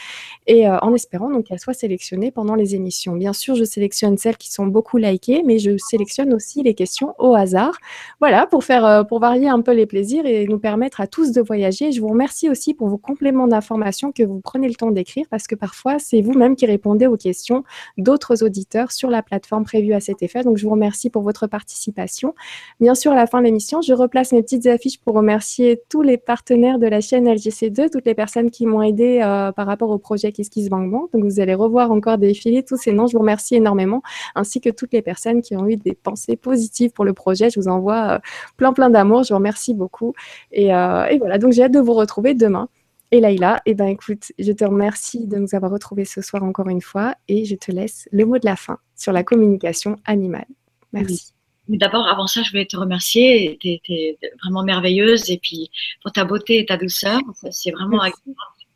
et 0.47 0.69
en 0.69 0.95
espérant 0.95 1.31
donc 1.31 1.47
qu'elles 1.47 1.59
soient 1.59 1.75
sélectionnées 1.75 2.31
pendant 2.31 2.55
les 2.55 2.75
émissions. 2.75 3.15
Bien 3.17 3.33
sûr, 3.33 3.57
je 3.57 3.65
sélectionne 3.65 4.17
celles 4.17 4.37
qui 4.37 4.53
sont 4.53 4.67
beaucoup 4.67 4.97
likées, 4.97 5.43
mais 5.45 5.59
je 5.59 5.77
sélectionne 5.77 6.33
aussi 6.33 6.63
les 6.63 6.75
questions 6.75 7.15
au 7.19 7.35
hasard. 7.35 7.77
Voilà, 8.21 8.47
pour, 8.47 8.65
faire, 8.65 9.05
pour 9.09 9.19
varier 9.19 9.49
un 9.49 9.61
peu 9.61 9.73
les 9.73 9.87
plaisirs 9.87 10.27
et 10.27 10.47
nous 10.47 10.59
permettre 10.59 11.01
à 11.01 11.07
tous 11.07 11.33
de 11.33 11.41
voyager. 11.41 11.93
Je 11.93 12.01
vous 12.01 12.09
remercie 12.09 12.46
aussi 12.49 12.75
pour 12.75 12.89
vos 12.89 12.99
compléments 12.99 13.49
d'information 13.49 14.13
que 14.13 14.23
vous 14.23 14.41
prenez 14.41 14.69
le 14.69 14.75
temps 14.75 14.91
d'écrire 14.91 15.27
parce 15.31 15.47
que 15.47 15.55
parfois, 15.55 15.99
c'est 15.99 16.21
vous-même 16.21 16.57
qui 16.57 16.67
répondez 16.67 17.07
aux 17.07 17.17
questions 17.17 17.65
d'autres 17.99 18.43
auditeurs 18.45 18.93
sur 18.93 19.11
la 19.11 19.23
plateforme 19.23 19.65
prévue 19.65 19.93
à 19.93 20.01
cet 20.01 20.23
effet. 20.23 20.43
Donc, 20.43 20.57
je 20.57 20.65
vous 20.65 20.73
remercie 20.73 21.11
pour 21.11 21.23
votre 21.23 21.47
participation. 21.47 22.35
Bien 22.81 22.95
sûr, 22.95 23.13
à 23.13 23.17
la 23.17 23.27
fin 23.27 23.41
de 23.41 23.45
l'émission, 23.45 23.81
je 23.81 23.93
replace 23.93 24.33
mes 24.33 24.43
petites 24.43 24.67
affiches 24.67 24.99
pour 24.99 25.15
remercier 25.15 25.81
tous 25.89 26.03
les 26.03 26.19
partenaires 26.19 26.79
de 26.79 26.87
la 26.87 27.01
chaîne 27.01 27.29
LGC2, 27.29 27.91
toutes 27.91 28.07
les 28.07 28.15
personnes 28.15 28.51
qui 28.51 28.67
m'ont 28.67 28.83
aidé 28.83 29.21
euh, 29.23 29.53
par 29.53 29.67
rapport 29.67 29.91
au 29.91 29.99
projet 29.99 30.33
Bang 30.71 30.91
Bang. 30.91 31.11
Donc, 31.13 31.25
vous 31.25 31.41
allez 31.41 31.55
revoir 31.55 31.91
encore 31.91 32.19
défiler 32.19 32.63
tous 32.63 32.77
ces 32.77 32.93
noms. 32.93 33.07
Je 33.07 33.13
vous 33.13 33.21
remercie 33.21 33.57
énormément, 33.57 34.03
ainsi 34.35 34.61
que 34.61 34.71
toutes 34.71 34.93
les 34.93 35.03
personnes 35.03 35.43
qui 35.43 35.57
ont 35.57 35.67
eu 35.67 35.77
des 35.77 35.95
pensées 35.95 36.37
positives 36.37 36.91
pour 36.91 37.05
le 37.05 37.13
projet. 37.13 37.51
Je 37.51 37.61
vous 37.61 37.69
envoie 37.69 38.11
euh, 38.11 38.19
plein, 38.57 38.73
plein 38.73 38.91
d'amour. 38.91 39.23
Je 39.23 39.31
vous 39.33 39.39
remercie 39.39 39.75
beaucoup. 39.75 40.15
Et, 40.53 40.75
euh, 40.75 41.07
et 41.07 41.19
voilà, 41.19 41.39
donc 41.39 41.53
j'ai 41.53 41.65
hâte 41.65 41.73
de 41.73 41.81
vous 41.81 41.95
retrouver 41.95 42.35
demain. 42.37 42.69
Et 43.13 43.21
Laïla, 43.21 43.63
eh 43.67 43.75
ben, 43.75 43.87
écoute, 43.87 44.33
je 44.39 44.53
te 44.53 44.65
remercie 44.65 45.27
de 45.27 45.37
nous 45.37 45.55
avoir 45.55 45.71
retrouvés 45.71 46.05
ce 46.05 46.21
soir 46.21 46.43
encore 46.43 46.69
une 46.69 46.81
fois 46.81 47.15
et 47.29 47.45
je 47.45 47.55
te 47.55 47.71
laisse 47.71 48.09
le 48.11 48.25
mot 48.25 48.39
de 48.39 48.45
la 48.45 48.57
fin 48.57 48.79
sur 48.97 49.13
la 49.13 49.23
communication 49.23 49.97
animale. 50.05 50.47
Merci. 50.93 51.33
D'abord, 51.69 52.07
avant 52.09 52.27
ça, 52.27 52.43
je 52.43 52.51
voulais 52.51 52.67
te 52.67 52.77
remercier. 52.77 53.59
Tu 53.61 53.79
es, 53.89 54.19
vraiment 54.43 54.63
merveilleuse 54.63 55.31
et 55.31 55.39
puis 55.39 55.71
pour 56.03 56.13
ta 56.13 56.25
beauté 56.25 56.59
et 56.59 56.67
ta 56.67 56.77
douceur, 56.77 57.21
c'est 57.51 57.71
vraiment 57.71 58.03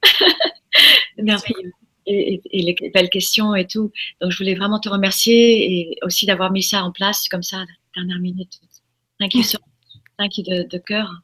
merveilleux. 1.18 1.72
Et, 2.06 2.40
les 2.52 2.90
belles 2.92 3.10
questions 3.10 3.54
et 3.54 3.66
tout. 3.66 3.92
Donc, 4.20 4.32
je 4.32 4.38
voulais 4.38 4.54
vraiment 4.54 4.80
te 4.80 4.88
remercier 4.88 5.72
et 5.72 5.98
aussi 6.02 6.26
d'avoir 6.26 6.50
mis 6.50 6.62
ça 6.62 6.82
en 6.82 6.90
place 6.90 7.28
comme 7.28 7.42
ça, 7.42 7.64
dernière 7.94 8.18
minute. 8.18 8.60
Thank 9.20 9.34
you, 9.34 9.42
so, 9.42 9.58
thank 10.18 10.38
you 10.38 10.44
de, 10.44 10.68
de 10.68 10.78
cœur. 10.78 11.22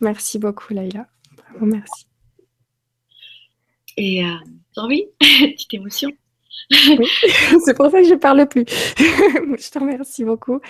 Merci 0.00 0.38
beaucoup, 0.38 0.74
Laïla. 0.74 1.06
Merci. 1.60 2.06
Et 3.96 4.24
euh, 4.24 4.34
envie 4.76 5.06
Petite 5.20 5.74
émotion. 5.74 6.10
c'est 7.64 7.74
pour 7.74 7.90
ça 7.90 8.00
que 8.00 8.04
je 8.04 8.14
ne 8.14 8.18
parle 8.18 8.46
plus. 8.46 8.64
je 8.98 9.70
te 9.70 9.78
remercie 9.78 10.24
beaucoup. 10.24 10.60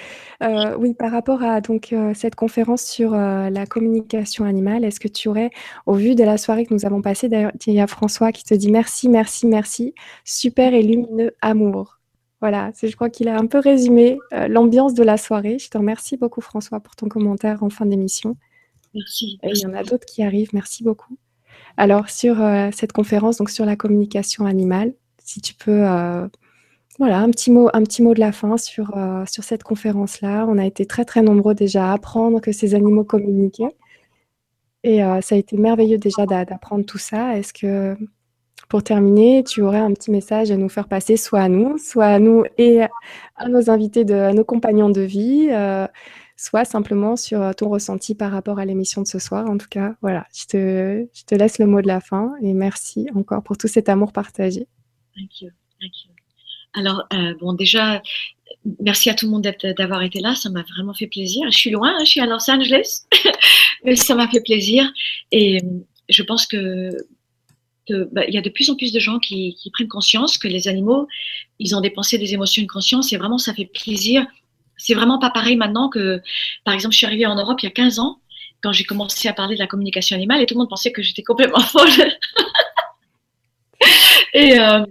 Euh, 0.43 0.77
oui, 0.79 0.95
par 0.95 1.11
rapport 1.11 1.43
à 1.43 1.61
donc 1.61 1.93
euh, 1.93 2.13
cette 2.15 2.37
conférence 2.37 2.83
sur 2.83 3.15
euh, 3.15 3.51
la 3.51 3.67
communication 3.67 4.45
animale, 4.45 4.85
est-ce 4.85 5.01
que 5.01 5.09
tu 5.09 5.29
aurais, 5.29 5.51
au 5.87 5.95
vu 5.95 6.15
de 6.15 6.23
la 6.23 6.39
soirée 6.39 6.67
que 6.67 6.75
nous 6.75 6.87
avons 6.87 7.03
passée, 7.03 7.29
d'ailleurs, 7.29 7.53
il 7.67 7.75
y 7.75 7.81
a 7.81 7.87
François 7.87 8.33
qui 8.33 8.45
te 8.45 8.55
dit 8.55 8.71
merci, 8.71 9.09
merci, 9.09 9.47
merci, 9.47 9.95
super 10.25 10.73
et 10.73 10.83
lumineux 10.83 11.35
amour. 11.41 11.99
Voilà, 12.41 12.71
je 12.81 12.95
crois 12.95 13.11
qu'il 13.11 13.29
a 13.29 13.37
un 13.37 13.47
peu 13.47 13.59
résumé 13.59 14.17
l'ambiance 14.31 14.95
de 14.95 15.03
la 15.03 15.17
soirée. 15.17 15.59
Je 15.59 15.69
te 15.69 15.77
remercie 15.77 16.17
beaucoup, 16.17 16.41
François, 16.41 16.79
pour 16.79 16.95
ton 16.95 17.09
commentaire 17.09 17.65
en 17.65 17.71
fin 17.71 17.85
d'émission. 17.85 18.37
Il 18.95 19.39
y 19.43 19.67
en 19.67 19.75
a 19.75 19.83
d'autres 19.83 20.07
qui 20.07 20.23
arrivent. 20.23 20.51
Merci 20.53 20.83
beaucoup. 20.83 21.17
Alors, 21.77 22.11
sur 22.11 22.43
euh, 22.43 22.71
cette 22.73 22.93
conférence, 22.93 23.39
donc 23.39 23.51
sur 23.51 23.65
la 23.65 23.77
communication 23.77 24.47
animale, 24.47 24.95
si 25.23 25.41
tu 25.41 25.55
peux 25.55 25.87
euh, 25.87 26.27
voilà, 26.99 27.21
un 27.21 27.31
petit 27.31 27.51
mot, 27.51 27.69
un 27.73 27.83
petit 27.85 28.03
mot 28.03 28.15
de 28.15 28.21
la 28.21 28.33
fin 28.33 28.57
sur, 28.57 28.97
euh, 28.97 29.25
sur 29.27 29.45
cette 29.45 29.63
conférence-là. 29.63 30.47
On 30.49 30.59
a 30.59 30.67
été 30.67 30.87
très 30.87 31.05
très 31.05 31.23
nombreux 31.23 31.55
déjà 31.55 31.91
à 31.91 31.93
apprendre 31.95 32.41
que 32.41 32.51
ces 32.53 32.75
animaux 32.75 33.05
communiquaient. 33.05 33.77
Et 34.85 35.01
ça 35.23 35.35
a 35.35 35.39
été 35.39 35.57
merveilleux 35.57 35.99
déjà 35.99 36.25
d'apprendre 36.25 36.85
tout 36.87 36.99
ça. 36.99 37.37
Est-ce 37.37 37.53
que, 37.53 37.97
pour 38.69 38.83
terminer, 38.85 39.43
tu 39.43 39.61
aurais 39.61 39.81
un 39.81 39.93
petit 39.93 40.11
message 40.11 40.53
à 40.53 40.57
nous 40.57 40.69
faire 40.69 40.87
passer, 40.87 41.17
soit 41.17 41.41
à 41.41 41.49
nous, 41.49 41.79
soit 41.79 42.07
à 42.07 42.19
nous 42.21 42.45
et 42.59 42.83
à 42.83 43.49
nos 43.49 43.71
invités, 43.71 44.11
à 44.13 44.33
nos 44.33 44.45
compagnons 44.45 44.89
de 44.89 45.01
vie, 45.01 45.51
soit 46.39 46.65
simplement 46.65 47.17
sur 47.17 47.55
ton 47.57 47.69
ressenti 47.69 48.15
par 48.15 48.31
rapport 48.31 48.59
à 48.59 48.65
l'émission 48.65 49.03
de 49.03 49.09
ce 49.09 49.19
soir. 49.19 49.51
En 49.51 49.59
tout 49.59 49.67
cas, 49.69 49.97
voilà, 50.01 50.27
je 50.33 50.47
te, 50.47 51.35
laisse 51.35 51.59
le 51.59 51.67
mot 51.67 51.83
de 51.83 51.89
la 51.89 52.01
fin 52.01 52.33
et 52.43 52.55
merci 52.55 53.09
encore 53.15 53.43
pour 53.43 53.59
tout 53.59 53.69
cet 53.69 53.89
amour 53.89 54.13
partagé. 54.13 54.67
Thank 55.17 55.41
you. 55.41 55.51
Thank 55.81 56.05
you. 56.05 56.13
Alors, 56.75 57.05
euh, 57.13 57.35
bon, 57.41 57.55
déjà, 57.55 58.01
merci 58.81 59.11
à 59.11 59.15
tout 59.15 59.27
le 59.27 59.33
monde 59.33 59.53
d'avoir 59.77 60.03
été 60.03 60.21
là. 60.21 60.37
Ça 60.37 60.49
m'a 60.49 60.63
vraiment 60.63 60.95
fait 60.95 61.09
plaisir. 61.09 61.51
Je 61.51 61.59
suis 61.59 61.71
loin, 61.71 61.91
hein, 61.91 62.05
je 62.05 62.11
suis 62.11 62.21
à 62.21 62.27
Los 62.27 62.49
Angeles, 62.49 63.07
mais 63.85 63.97
ça 63.97 64.15
m'a 64.15 64.29
fait 64.29 64.41
plaisir. 64.41 64.89
Et 65.33 65.59
euh, 65.59 65.69
je 66.09 66.23
pense 66.23 66.47
que 66.47 66.91
bah, 68.13 68.23
il 68.29 68.35
y 68.35 68.39
a 68.39 68.43
de 68.43 68.51
plus 68.51 68.71
en 68.71 68.77
plus 68.77 68.93
de 68.93 69.01
gens 69.01 69.19
qui, 69.19 69.57
prennent 69.73 69.89
conscience 69.89 70.39
que 70.39 70.47
les 70.47 70.69
animaux, 70.69 71.09
ils 71.59 71.75
ont 71.75 71.81
des 71.81 71.91
pensées, 71.91 72.19
des 72.19 72.35
émotions, 72.35 72.63
une 72.63 72.69
conscience. 72.69 73.13
Et 73.13 73.17
vraiment, 73.17 73.39
ça 73.39 73.55
fait 73.55 73.65
plaisir. 73.65 74.27
C'est 74.79 74.95
vraiment 74.95 75.19
pas 75.19 75.31
pareil 75.31 75.57
maintenant 75.57 75.89
que, 75.89 76.21
par 76.65 76.75
exemple, 76.75 76.93
je 76.93 76.99
suis 76.99 77.07
arrivée 77.07 77.27
en 77.27 77.37
Europe 77.37 77.59
il 77.63 77.67
y 77.67 77.69
a 77.69 77.73
15 77.73 77.99
ans, 77.99 78.21
quand 78.63 78.73
j'ai 78.73 78.85
commencé 78.85 79.29
à 79.29 79.33
parler 79.33 79.55
de 79.55 79.61
la 79.61 79.67
communication 79.67 80.17
animale, 80.17 80.43
et 80.43 80.47
tout 80.47 80.55
le 80.55 80.59
monde 80.59 80.71
pensait 80.71 80.93
que 80.93 81.03
j'étais 81.03 81.23
complètement 81.23 81.61
folle. 81.61 81.91
et 84.35 84.59
euh, 84.59 84.85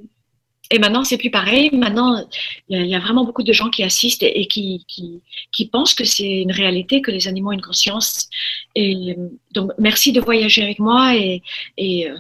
et 0.70 0.80
maintenant, 0.80 1.04
c'est 1.04 1.18
plus 1.18 1.32
pareil. 1.32 1.70
Maintenant, 1.72 2.26
il 2.68 2.86
y, 2.86 2.96
a 2.96 3.00
vraiment 3.00 3.24
beaucoup 3.24 3.44
de 3.44 3.54
gens 3.54 3.70
qui 3.70 3.84
assistent 3.84 4.24
et, 4.24 4.48
qui, 4.48 4.86
qui, 4.88 5.66
pensent 5.68 5.94
que 5.94 6.04
c'est 6.04 6.42
une 6.42 6.52
réalité, 6.52 7.02
que 7.02 7.12
les 7.12 7.28
animaux 7.28 7.50
ont 7.50 7.54
une 7.54 7.62
conscience. 7.62 8.30
Et 8.76 9.16
donc, 9.54 9.72
merci 9.80 10.12
de 10.12 10.20
voyager 10.20 10.64
avec 10.64 10.80
moi 10.80 11.16
et 11.16 11.42
euh, 11.80 12.18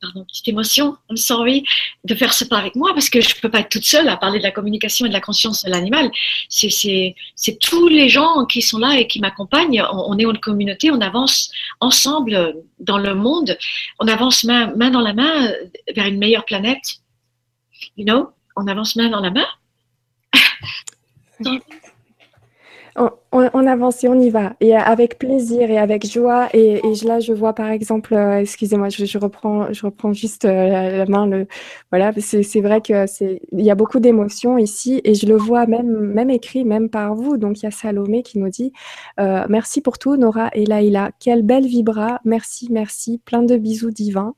pardon, 0.00 0.24
petite 0.24 0.48
émotion, 0.48 0.96
I'm 1.08 1.16
sorry, 1.16 1.64
de 2.04 2.14
faire 2.14 2.32
ce 2.32 2.44
pas 2.44 2.58
avec 2.58 2.76
moi 2.76 2.92
parce 2.94 3.10
que 3.10 3.20
je 3.20 3.34
ne 3.34 3.40
peux 3.40 3.50
pas 3.50 3.60
être 3.60 3.68
toute 3.68 3.84
seule 3.84 4.08
à 4.08 4.16
parler 4.16 4.38
de 4.38 4.44
la 4.44 4.50
communication 4.50 5.06
et 5.06 5.08
de 5.08 5.14
la 5.14 5.20
conscience 5.20 5.64
de 5.64 5.70
l'animal. 5.70 6.10
C'est 6.48 7.14
tous 7.60 7.88
les 7.88 8.08
gens 8.08 8.44
qui 8.46 8.62
sont 8.62 8.78
là 8.78 8.98
et 8.98 9.06
qui 9.06 9.20
m'accompagnent. 9.20 9.82
On, 9.92 10.18
est 10.18 10.24
une 10.24 10.38
communauté, 10.38 10.90
on 10.90 11.00
avance 11.00 11.50
ensemble 11.80 12.54
dans 12.78 12.98
le 12.98 13.14
monde, 13.14 13.56
on 13.98 14.08
avance 14.08 14.44
main, 14.44 14.72
main 14.76 14.90
dans 14.90 15.00
la 15.00 15.14
main 15.14 15.52
vers 15.94 16.06
une 16.06 16.18
meilleure 16.18 16.44
planète 16.44 17.00
you 17.96 18.04
know, 18.04 18.32
on 18.56 18.66
avance 18.66 18.96
main 18.96 19.08
dans 19.08 19.20
la 19.20 19.30
main. 19.30 19.46
on, 23.32 23.66
avance 23.66 24.04
et 24.04 24.08
on 24.08 24.18
y 24.20 24.30
va. 24.30 24.54
Et 24.60 24.74
avec 24.76 25.18
plaisir 25.18 25.70
et 25.70 25.78
avec 25.78 26.06
joie. 26.06 26.48
Et, 26.54 26.80
là, 27.04 27.20
je 27.20 27.32
vois 27.32 27.54
par 27.54 27.70
exemple, 27.70 28.14
euh, 28.14 28.40
excusez-moi, 28.40 28.88
je, 28.88 29.18
reprends, 29.18 29.72
je 29.72 29.86
reprends 29.86 30.12
juste 30.12 30.44
euh, 30.44 30.98
la, 30.98 31.06
main. 31.06 31.26
Le, 31.26 31.46
voilà, 31.90 32.12
c'est 32.18 32.60
vrai 32.60 32.80
que 32.80 33.06
c'est, 33.06 33.40
il 33.52 33.64
y 33.64 33.70
a 33.70 33.74
beaucoup 33.74 34.00
d'émotions 34.00 34.58
ici 34.58 35.00
et 35.04 35.14
je 35.14 35.26
le 35.26 35.36
vois 35.36 35.66
même, 35.66 35.98
même 35.98 36.30
écrit, 36.30 36.64
même 36.64 36.90
par 36.90 37.14
vous. 37.14 37.36
Donc 37.36 37.60
il 37.60 37.64
y 37.64 37.68
a 37.68 37.70
Salomé 37.70 38.22
qui 38.22 38.38
nous 38.38 38.48
dit 38.48 38.72
euh, 39.18 39.44
merci 39.48 39.80
pour 39.80 39.98
tout, 39.98 40.16
Nora 40.16 40.50
et 40.52 40.66
Laïla. 40.66 41.10
Quelle 41.20 41.42
belle 41.42 41.66
vibra. 41.66 42.20
Merci, 42.24 42.68
merci. 42.70 43.18
Plein 43.24 43.42
de 43.42 43.56
bisous 43.56 43.90
divins. 43.90 44.34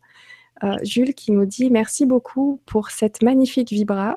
Jules 0.84 1.14
qui 1.14 1.32
nous 1.32 1.44
dit 1.44 1.70
merci 1.70 2.06
beaucoup 2.06 2.60
pour 2.66 2.90
cette 2.90 3.20
magnifique 3.22 3.70
vibra. 3.70 4.14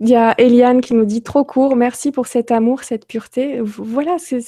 Il 0.00 0.08
y 0.08 0.14
a 0.14 0.34
Eliane 0.38 0.80
qui 0.80 0.94
nous 0.94 1.04
dit 1.04 1.22
trop 1.22 1.44
court, 1.44 1.76
merci 1.76 2.10
pour 2.10 2.26
cet 2.26 2.50
amour, 2.50 2.84
cette 2.84 3.06
pureté. 3.06 3.60
Voilà, 3.60 4.16
c'est, 4.18 4.40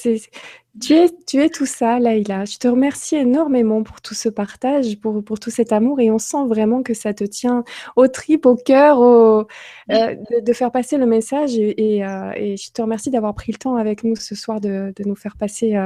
tu, 0.81 0.95
es, 0.95 1.11
tu 1.27 1.43
es 1.43 1.51
tout 1.51 1.67
ça, 1.67 1.99
Laïla. 1.99 2.47
Je 2.47 2.57
te 2.57 2.69
remercie 2.69 3.17
énormément 3.17 3.83
pour 3.83 4.01
tout 4.01 4.15
ce 4.15 4.31
partage, 4.31 4.99
pour, 4.99 5.23
pour 5.23 5.39
tout 5.39 5.51
cet 5.51 5.73
amour. 5.73 6.01
Et 6.01 6.11
on 6.11 6.19
sent 6.19 6.47
vraiment 6.47 6.83
que 6.83 6.95
ça 6.95 7.13
te 7.13 7.25
tient 7.25 7.65
au 7.97 8.09
trip, 8.09 8.47
au 8.47 8.57
cœur, 8.57 8.99
au, 9.01 9.47
euh, 9.91 10.17
de, 10.43 10.53
faire 10.55 10.71
passer 10.73 10.97
le 10.97 11.07
message. 11.07 11.57
Et, 11.57 11.99
et, 11.99 12.57
je 12.57 12.73
te 12.73 12.81
remercie 12.81 13.11
d'avoir 13.11 13.35
pris 13.35 13.53
le 13.53 13.59
temps 13.59 13.77
avec 13.77 14.05
nous 14.05 14.17
ce 14.17 14.35
soir 14.35 14.61
de, 14.61 14.93
de 14.97 15.05
nous 15.05 15.17
faire 15.17 15.37
passer 15.37 15.77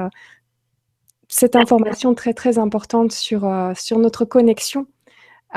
cette 1.29 1.57
information 1.57 2.15
très 2.15 2.35
très 2.35 2.59
importante 2.59 3.13
sur, 3.13 3.45
euh, 3.45 3.73
sur 3.75 3.99
notre 3.99 4.25
connexion 4.25 4.87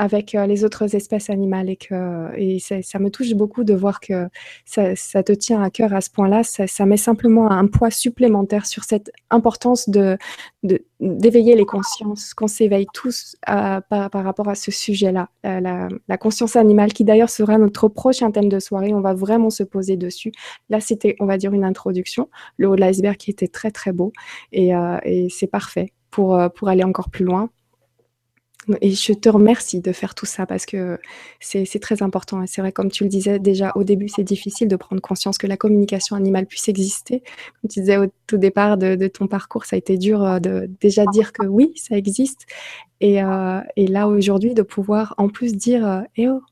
avec 0.00 0.34
euh, 0.34 0.46
les 0.46 0.64
autres 0.64 0.96
espèces 0.96 1.28
animales 1.28 1.68
et 1.68 2.58
ça, 2.58 2.98
me 2.98 3.10
touche 3.10 3.34
beaucoup 3.34 3.64
de 3.64 3.74
voir 3.74 4.00
que 4.00 4.28
ça, 4.64 4.94
te 5.22 5.32
tient 5.32 5.62
à 5.62 5.68
cœur 5.68 5.92
à 5.92 6.00
ce 6.00 6.08
point-là. 6.08 6.42
Ça, 6.42 6.86
met 6.86 6.96
simplement 6.96 7.50
un 7.50 7.66
poids 7.66 7.90
supplémentaire 7.90 8.64
sur 8.64 8.84
cette 8.84 9.12
importance 9.28 9.90
d'éveiller 9.90 11.54
les 11.54 11.66
consciences, 11.66 12.32
qu'on 12.32 12.46
s'éveille 12.46 12.86
tous 12.94 13.36
euh, 13.50 13.82
par, 13.90 14.10
rapport 14.10 14.48
à 14.48 14.54
ce 14.54 14.70
sujet-là, 14.70 15.28
la, 15.44 15.88
la, 16.08 16.16
conscience 16.16 16.56
animale, 16.56 16.94
qui 16.94 17.04
d'ailleurs 17.04 17.28
sera 17.28 17.58
notre 17.58 17.88
prochain 17.88 18.30
thème 18.30 18.48
de 18.48 18.58
soirée. 18.58 18.94
On 18.94 19.02
va 19.02 19.12
vraiment 19.12 19.50
se 19.50 19.64
poser 19.64 19.98
dessus. 19.98 20.32
Là, 20.70 20.80
c'était, 20.80 21.14
on 21.20 21.26
va 21.26 21.36
dire, 21.36 21.52
une 21.52 21.64
introduction, 21.64 22.30
le 22.56 22.68
haut 22.70 22.74
de 22.74 22.80
l'iceberg 22.80 23.18
qui 23.18 23.30
était 23.30 23.48
très 23.48 23.70
très 23.70 23.92
beau 23.92 24.14
et, 24.52 24.74
euh, 24.74 24.96
c'est 25.28 25.46
parfait 25.46 25.92
pour 26.10 26.38
aller 26.66 26.84
encore 26.84 27.10
plus 27.10 27.24
loin. 27.24 27.50
Et 28.82 28.90
je 28.92 29.12
te 29.12 29.28
remercie 29.28 29.80
de 29.80 29.90
faire 29.92 30.14
tout 30.14 30.26
ça 30.26 30.44
parce 30.44 30.66
que 30.66 30.98
c'est 31.40 31.80
très 31.80 32.02
important. 32.02 32.44
C'est 32.46 32.60
vrai, 32.60 32.72
comme 32.72 32.90
tu 32.90 33.04
le 33.04 33.08
disais 33.08 33.38
déjà 33.38 33.72
au 33.74 33.84
début, 33.84 34.08
c'est 34.08 34.22
difficile 34.22 34.68
de 34.68 34.76
prendre 34.76 35.00
conscience 35.00 35.38
que 35.38 35.46
la 35.46 35.56
communication 35.56 36.14
animale 36.14 36.46
puisse 36.46 36.68
exister. 36.68 37.20
Comme 37.60 37.70
tu 37.70 37.80
disais 37.80 37.96
au 37.96 38.06
tout 38.26 38.36
départ 38.36 38.76
de, 38.76 39.08
ton 39.08 39.26
parcours, 39.26 39.64
ça 39.64 39.76
a 39.76 39.78
été 39.78 39.96
dur 39.96 40.22
euh, 40.22 40.38
de 40.40 40.70
déjà 40.80 41.04
dire 41.06 41.32
que 41.32 41.46
oui, 41.46 41.72
ça 41.76 41.96
existe. 41.96 42.46
Et, 43.00 43.22
euh, 43.22 43.60
là, 43.76 44.08
aujourd'hui, 44.08 44.52
de 44.54 44.62
pouvoir 44.62 45.14
en 45.16 45.28
plus 45.28 45.56
dire 45.56 45.86
euh, 45.86 46.02
eh 46.16 46.28
oh, 46.28 46.42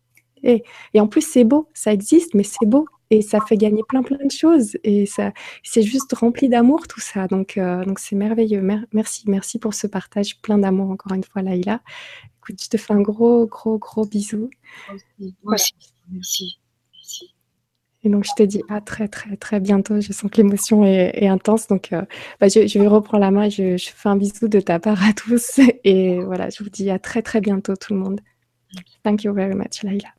eh. 0.43 0.63
Et 0.95 1.01
en 1.01 1.09
plus, 1.09 1.23
c'est 1.23 1.45
beau, 1.45 1.69
ça 1.75 1.93
existe, 1.93 2.35
mais 2.35 2.45
c'est 2.45 2.67
beau 2.67 2.87
et 3.11 3.23
ça 3.23 3.41
fait 3.41 3.57
gagner 3.57 3.83
plein 3.89 4.03
plein 4.03 4.25
de 4.25 4.31
choses 4.31 4.77
et 4.85 5.07
ça 5.07 5.33
c'est 5.63 5.83
juste 5.83 6.13
rempli 6.13 6.49
d'amour 6.49 6.87
tout 6.87 7.01
ça. 7.01 7.27
Donc 7.27 7.57
euh, 7.57 7.85
donc 7.85 7.99
c'est 7.99 8.17
merveilleux. 8.17 8.61
Merci 8.93 9.25
merci 9.27 9.59
pour 9.59 9.75
ce 9.75 9.87
partage 9.87 10.41
plein 10.41 10.59
d'amour 10.59 10.91
encore 10.91 11.13
une 11.15 11.25
fois 11.25 11.43
Laïla. 11.43 11.81
Écoute 12.39 12.63
je 12.63 12.69
te 12.69 12.77
fais 12.77 12.93
un 12.95 13.01
gros 13.01 13.47
gros 13.47 13.79
gros 13.79 14.05
bisou. 14.05 14.51
Merci. 15.45 15.77
Merci. 16.11 16.59
Et 18.05 18.11
donc 18.11 18.25
je 18.25 18.31
te 18.37 18.43
dis 18.43 18.63
à 18.69 18.81
très 18.81 19.09
très 19.09 19.37
très 19.37 19.59
bientôt. 19.59 20.01
Je 20.01 20.13
sens 20.13 20.31
que 20.31 20.37
l'émotion 20.37 20.85
est, 20.85 21.27
intense. 21.27 21.67
Donc 21.67 21.93
euh, 21.93 22.05
bah, 22.41 22.49
je, 22.49 22.79
vais 22.79 22.87
reprendre 22.87 23.23
la 23.23 23.31
main 23.31 23.45
et 23.45 23.51
je, 23.51 23.77
je 23.77 23.91
fais 23.91 24.09
un 24.09 24.17
bisou 24.17 24.49
de 24.49 24.61
ta 24.61 24.79
part 24.79 25.03
à 25.05 25.13
tous. 25.13 25.61
Et 25.85 26.21
voilà 26.21 26.49
je 26.51 26.63
vous 26.63 26.71
dis 26.71 26.91
à 26.91 26.99
très 26.99 27.23
très 27.23 27.41
bientôt 27.41 27.75
tout 27.75 27.95
le 27.95 28.01
monde. 28.01 28.21
Thank 29.03 29.25
you 29.25 29.33
very 29.33 29.55
much 29.55 29.83
Laïla 29.83 30.18